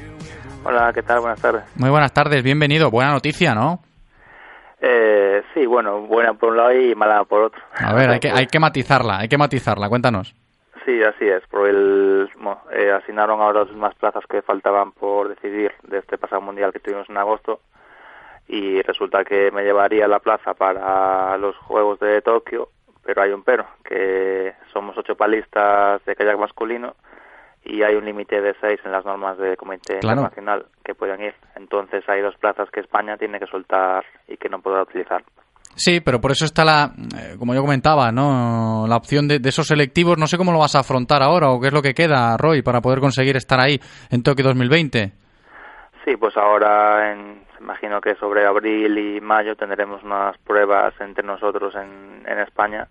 Hola, 0.68 0.92
¿qué 0.94 1.04
tal? 1.04 1.20
Buenas 1.20 1.40
tardes. 1.40 1.64
Muy 1.76 1.92
buenas 1.92 2.12
tardes, 2.12 2.42
bienvenido. 2.42 2.90
Buena 2.90 3.12
noticia, 3.12 3.54
¿no? 3.54 3.82
Eh, 4.82 5.44
sí, 5.54 5.64
bueno, 5.68 6.02
buena 6.02 6.34
por 6.34 6.50
un 6.50 6.58
lado 6.58 6.74
y 6.74 6.96
mala 6.96 7.24
por 7.24 7.44
otro. 7.44 7.62
A 7.76 7.94
ver, 7.94 8.10
hay 8.10 8.20
que, 8.20 8.32
hay 8.32 8.48
que 8.48 8.60
matizarla, 8.60 9.20
hay 9.20 9.28
que 9.28 9.38
matizarla, 9.38 9.88
cuéntanos. 9.90 10.34
Sí, 10.84 11.04
así 11.04 11.28
es. 11.28 11.46
Por 11.52 11.70
el, 11.70 12.28
bueno, 12.38 12.62
eh, 12.72 12.92
asignaron 12.92 13.42
ahora 13.42 13.60
las 13.60 13.70
últimas 13.70 13.94
plazas 13.94 14.24
que 14.28 14.42
faltaban 14.42 14.92
por 14.92 15.30
decidir 15.30 15.72
de 15.84 16.00
este 16.00 16.18
pasado 16.18 16.42
mundial 16.42 16.74
que 16.74 16.80
tuvimos 16.80 17.08
en 17.12 17.18
agosto 17.18 17.60
y 18.48 18.82
resulta 18.82 19.24
que 19.24 19.52
me 19.52 19.64
llevaría 19.64 20.08
la 20.08 20.18
plaza 20.18 20.56
para 20.56 21.38
los 21.38 21.56
Juegos 21.58 22.00
de 22.00 22.24
Tokio, 22.24 22.70
pero 23.04 23.22
hay 23.22 23.32
un 23.34 23.44
pero, 23.44 23.68
que 23.84 24.56
somos 24.74 24.98
ocho 24.98 25.16
palistas 25.16 26.04
de 26.06 26.16
kayak 26.16 26.40
masculino 26.40 26.96
y 27.66 27.84
hay 27.84 27.96
un 27.96 28.06
límite 28.06 28.40
de 28.42 28.56
seis 28.62 28.80
en 28.86 28.92
las 28.92 29.04
normas 29.06 29.38
del 29.38 29.58
Comité 29.58 30.00
Claro. 30.00 30.22
Internacional 30.22 30.66
que 30.84 30.96
pueden 30.96 31.22
ir. 31.22 31.34
Entonces 31.56 32.04
hay 32.08 32.22
dos 32.22 32.36
plazas 32.38 32.70
que 32.72 32.80
España 32.82 33.18
tiene 33.18 33.40
que 33.40 33.48
soltar 33.48 34.06
y 34.28 34.38
que 34.38 34.50
no 34.50 34.62
podrá 34.62 34.84
utilizar. 34.84 35.24
Sí, 35.78 36.00
pero 36.00 36.22
por 36.22 36.32
eso 36.32 36.46
está 36.46 36.64
la, 36.64 36.92
eh, 37.18 37.36
como 37.38 37.54
yo 37.54 37.62
comentaba, 37.62 38.12
¿no? 38.12 38.86
La 38.88 38.96
opción 38.96 39.28
de, 39.28 39.40
de 39.40 39.50
esos 39.50 39.68
selectivos. 39.68 40.18
No 40.18 40.28
sé 40.28 40.38
cómo 40.38 40.54
lo 40.54 40.60
vas 40.60 40.76
a 40.76 40.80
afrontar 40.80 41.22
ahora 41.22 41.50
o 41.50 41.60
qué 41.60 41.68
es 41.68 41.74
lo 41.74 41.82
que 41.82 41.94
queda, 41.94 42.38
Roy, 42.38 42.62
para 42.62 42.80
poder 42.80 43.00
conseguir 43.02 43.36
estar 43.36 43.60
ahí 43.60 43.78
en 44.10 44.24
Tokio 44.24 44.46
2020. 44.46 45.12
Sí, 46.06 46.16
pues 46.18 46.38
ahora 46.38 47.12
en, 47.12 47.44
imagino 47.60 48.00
que 48.00 48.16
sobre 48.16 48.46
abril 48.46 48.98
y 48.98 49.20
mayo 49.20 49.56
tendremos 49.56 50.04
unas 50.04 50.38
pruebas 50.40 50.94
entre 51.02 51.26
nosotros 51.26 51.74
en, 51.76 52.24
en 52.26 52.40
España 52.40 52.88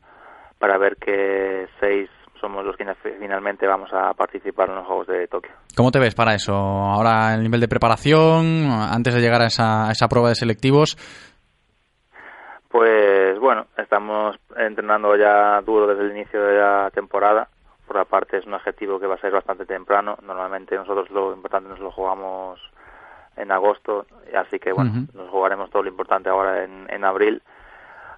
para 0.58 0.76
ver 0.78 0.96
que 0.96 1.68
seis 1.80 2.10
somos 2.44 2.62
los 2.62 2.76
que 2.76 2.84
finalmente 3.18 3.66
vamos 3.66 3.90
a 3.94 4.12
participar 4.12 4.68
en 4.68 4.74
los 4.76 4.86
Juegos 4.86 5.06
de 5.06 5.26
Tokio. 5.28 5.52
¿Cómo 5.74 5.90
te 5.90 5.98
ves 5.98 6.14
para 6.14 6.34
eso? 6.34 6.52
Ahora 6.52 7.32
el 7.34 7.42
nivel 7.42 7.58
de 7.58 7.68
preparación, 7.68 8.68
antes 8.70 9.14
de 9.14 9.20
llegar 9.22 9.40
a 9.40 9.46
esa, 9.46 9.88
a 9.88 9.92
esa 9.92 10.08
prueba 10.08 10.28
de 10.28 10.34
selectivos. 10.34 10.98
Pues 12.68 13.38
bueno, 13.38 13.66
estamos 13.78 14.36
entrenando 14.58 15.16
ya 15.16 15.62
duro 15.62 15.86
desde 15.86 16.04
el 16.04 16.10
inicio 16.10 16.44
de 16.44 16.58
la 16.58 16.90
temporada. 16.90 17.48
Por 17.86 17.96
la 17.96 18.04
parte 18.04 18.36
es 18.36 18.46
un 18.46 18.52
objetivo 18.52 19.00
que 19.00 19.06
va 19.06 19.14
a 19.14 19.20
ser 19.20 19.32
bastante 19.32 19.64
temprano. 19.64 20.18
Normalmente 20.22 20.76
nosotros 20.76 21.08
lo 21.10 21.32
importante 21.32 21.70
nos 21.70 21.80
lo 21.80 21.92
jugamos 21.92 22.60
en 23.36 23.50
agosto, 23.52 24.04
así 24.36 24.58
que 24.58 24.72
bueno, 24.72 25.06
nos 25.14 25.30
jugaremos 25.30 25.70
todo 25.70 25.82
lo 25.82 25.88
importante 25.88 26.28
ahora 26.28 26.62
en, 26.62 26.86
en 26.90 27.04
abril. 27.04 27.42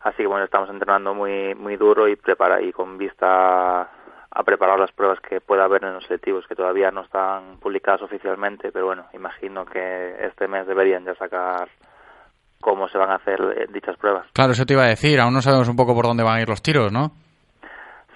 Así 0.03 0.19
que 0.19 0.27
bueno, 0.27 0.45
estamos 0.45 0.69
entrenando 0.69 1.15
muy 1.15 1.55
muy 1.55 1.77
duro 1.77 2.09
y 2.09 2.17
prepara 2.17 2.61
y 2.61 2.73
con 2.73 2.99
vista 2.99 3.89
a 4.39 4.43
preparar 4.43 4.79
las 4.79 4.93
pruebas 4.93 5.19
que 5.21 5.41
pueda 5.41 5.65
haber 5.65 5.83
en 5.83 5.95
los 5.95 6.05
selectivos 6.05 6.47
que 6.47 6.55
todavía 6.55 6.91
no 6.91 7.01
están 7.01 7.57
publicadas 7.59 8.03
oficialmente, 8.03 8.71
pero 8.71 8.85
bueno, 8.85 9.07
imagino 9.15 9.65
que 9.65 10.15
este 10.27 10.47
mes 10.47 10.67
deberían 10.67 11.07
ya 11.07 11.15
sacar 11.15 11.71
cómo 12.61 12.87
se 12.89 12.99
van 12.99 13.11
a 13.11 13.15
hacer 13.15 13.41
eh, 13.57 13.67
dichas 13.73 13.97
pruebas. 13.97 14.27
Claro, 14.35 14.53
eso 14.53 14.67
te 14.67 14.75
iba 14.75 14.83
a 14.83 14.89
decir, 14.89 15.21
aún 15.21 15.33
no 15.33 15.41
sabemos 15.41 15.71
un 15.71 15.77
poco 15.77 15.95
por 15.95 16.05
dónde 16.05 16.23
van 16.23 16.37
a 16.37 16.43
ir 16.43 16.49
los 16.51 16.61
tiros, 16.61 16.93
¿no? 16.93 17.13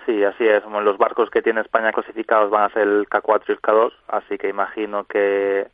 Sí, 0.05 0.23
así 0.23 0.45
es. 0.45 0.63
Los 0.67 0.99
barcos 0.99 1.31
que 1.31 1.41
tiene 1.41 1.63
España 1.63 1.91
clasificados 1.91 2.51
van 2.51 2.65
a 2.65 2.75
ser 2.75 2.83
el 2.83 3.09
K4 3.09 3.45
y 3.49 3.53
el 3.53 3.63
K2, 3.63 3.93
así 4.09 4.37
que 4.37 4.49
imagino 4.51 5.05
que 5.05 5.69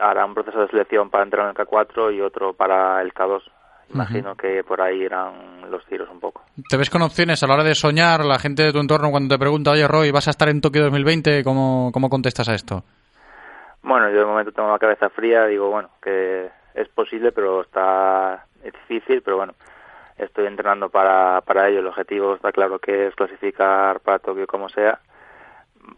hará 0.00 0.24
un 0.26 0.34
proceso 0.34 0.60
de 0.60 0.68
selección 0.68 1.10
para 1.10 1.24
entrar 1.24 1.44
en 1.44 1.50
el 1.50 1.56
K4 1.56 2.14
y 2.14 2.20
otro 2.20 2.52
para 2.52 3.02
el 3.02 3.12
K2. 3.12 3.42
Imagino 3.94 4.34
que 4.34 4.64
por 4.64 4.80
ahí 4.80 5.02
irán 5.02 5.70
los 5.70 5.84
tiros 5.86 6.08
un 6.10 6.20
poco. 6.20 6.42
¿Te 6.68 6.76
ves 6.76 6.90
con 6.90 7.02
opciones 7.02 7.42
a 7.42 7.46
la 7.46 7.54
hora 7.54 7.64
de 7.64 7.74
soñar? 7.74 8.24
La 8.24 8.38
gente 8.38 8.64
de 8.64 8.72
tu 8.72 8.80
entorno 8.80 9.10
cuando 9.10 9.34
te 9.34 9.38
pregunta, 9.38 9.70
oye 9.70 9.86
Roy, 9.86 10.10
¿vas 10.10 10.26
a 10.26 10.30
estar 10.30 10.48
en 10.48 10.60
Tokio 10.60 10.82
2020? 10.82 11.44
¿Cómo, 11.44 11.90
cómo 11.92 12.08
contestas 12.08 12.48
a 12.48 12.54
esto? 12.54 12.82
Bueno, 13.82 14.10
yo 14.10 14.18
de 14.18 14.24
momento 14.24 14.52
tengo 14.52 14.70
la 14.70 14.78
cabeza 14.78 15.08
fría, 15.10 15.46
digo, 15.46 15.70
bueno, 15.70 15.90
que 16.02 16.50
es 16.74 16.88
posible, 16.88 17.30
pero 17.30 17.62
está 17.62 18.44
difícil, 18.64 19.22
pero 19.22 19.36
bueno, 19.36 19.54
estoy 20.18 20.46
entrenando 20.46 20.88
para, 20.88 21.40
para 21.42 21.68
ello. 21.68 21.78
El 21.78 21.86
objetivo 21.86 22.34
está 22.34 22.50
claro 22.50 22.80
que 22.80 23.06
es 23.06 23.14
clasificar 23.14 24.00
para 24.00 24.18
Tokio 24.18 24.46
como 24.46 24.68
sea. 24.68 24.98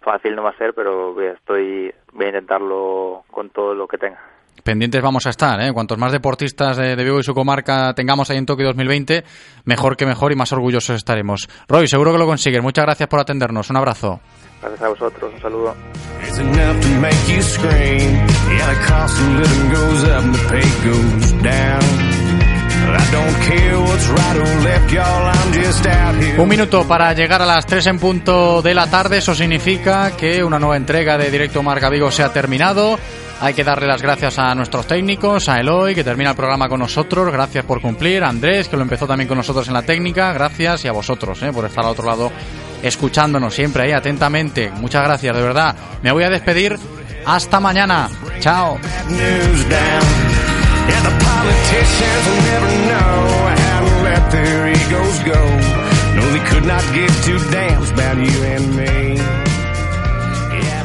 Fácil 0.03 0.37
no 0.37 0.43
va 0.43 0.51
a 0.51 0.59
ser, 0.59 0.75
pero 0.75 1.19
estoy, 1.21 1.95
voy 2.13 2.27
a 2.27 2.29
intentarlo 2.29 3.25
con 3.31 3.49
todo 3.49 3.75
lo 3.75 3.89
que 3.89 3.97
tenga 3.97 4.21
pendientes 4.69 5.01
vamos 5.01 5.25
a 5.27 5.31
estar. 5.31 5.59
¿eh? 5.63 5.73
Cuantos 5.73 5.97
más 5.97 6.13
deportistas 6.13 6.77
de, 6.77 6.95
Vigo 6.97 7.19
y 7.21 7.23
su 7.23 7.33
comarca 7.33 7.95
tengamos 7.95 8.29
ahí 8.29 8.37
en 8.37 8.45
Tokio 8.45 8.67
2020, 8.67 9.25
mejor 9.65 9.97
que 9.97 10.05
mejor 10.05 10.31
y 10.31 10.37
más 10.37 10.53
orgullosos 10.53 10.95
estaremos. 10.95 11.49
Roy, 11.67 11.89
seguro 11.89 12.13
que 12.13 12.19
lo 12.19 12.27
consigues. 12.27 12.63
Muchas 12.63 12.85
gracias 12.85 13.09
por 13.09 13.19
atendernos. 13.19 13.71
Un 13.71 13.79
abrazo. 13.79 14.21
Gracias 14.61 14.83
a 14.83 14.89
vosotros. 14.91 15.33
Un 15.35 15.41
saludo. 15.41 15.75
Un 26.37 26.49
minuto 26.49 26.87
para 26.87 27.15
llegar 27.15 27.41
a 27.41 27.47
las 27.47 27.65
3 27.65 27.87
en 27.87 27.99
punto 27.99 28.61
de 28.61 28.75
la 28.75 28.91
tarde. 28.91 29.17
Eso 29.17 29.35
significa 29.35 30.15
que 30.15 30.45
una 30.45 30.59
nueva 30.59 30.77
entrega 30.77 31.17
de 31.17 31.31
Directo 31.31 31.63
Marca 31.63 31.89
Vigo 31.89 32.11
se 32.11 32.23
ha 32.23 32.31
terminado. 32.35 32.99
Hay 33.41 33.55
que 33.55 33.63
darle 33.63 33.87
las 33.87 34.03
gracias 34.03 34.39
a 34.39 34.55
nuestros 34.55 34.87
técnicos, 34.87 35.49
a 35.49 35.61
Eloy, 35.61 35.95
que 35.95 36.03
termina 36.03 36.31
el 36.31 36.37
programa 36.37 36.69
con 36.69 36.81
nosotros. 36.81 37.33
Gracias 37.33 37.65
por 37.65 37.81
cumplir. 37.81 38.25
A 38.25 38.29
Andrés, 38.29 38.69
que 38.69 38.77
lo 38.77 38.83
empezó 38.83 39.07
también 39.07 39.29
con 39.29 39.39
nosotros 39.39 39.69
en 39.69 39.75
la 39.75 39.83
técnica. 39.83 40.33
Gracias. 40.33 40.85
Y 40.85 40.89
a 40.89 40.93
vosotros, 40.93 41.41
eh, 41.43 41.53
por 41.53 41.65
estar 41.65 41.85
al 41.85 41.93
otro 41.93 42.07
lado 42.07 42.33
escuchándonos 42.83 43.55
siempre 43.55 43.85
ahí 43.85 43.93
atentamente. 43.93 44.71
Muchas 44.71 45.05
gracias, 45.05 45.37
de 45.37 45.43
verdad. 45.43 45.77
Me 46.03 46.13
voy 46.13 46.25
a 46.25 46.31
despedir. 46.31 46.77
Hasta 47.25 47.61
mañana. 47.61 48.09
Chao. 48.41 48.79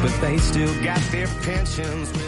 but 0.04 0.20
they 0.20 0.36
still 0.36 0.74
got 0.84 1.00
their 1.10 1.26
pensions. 1.42 2.23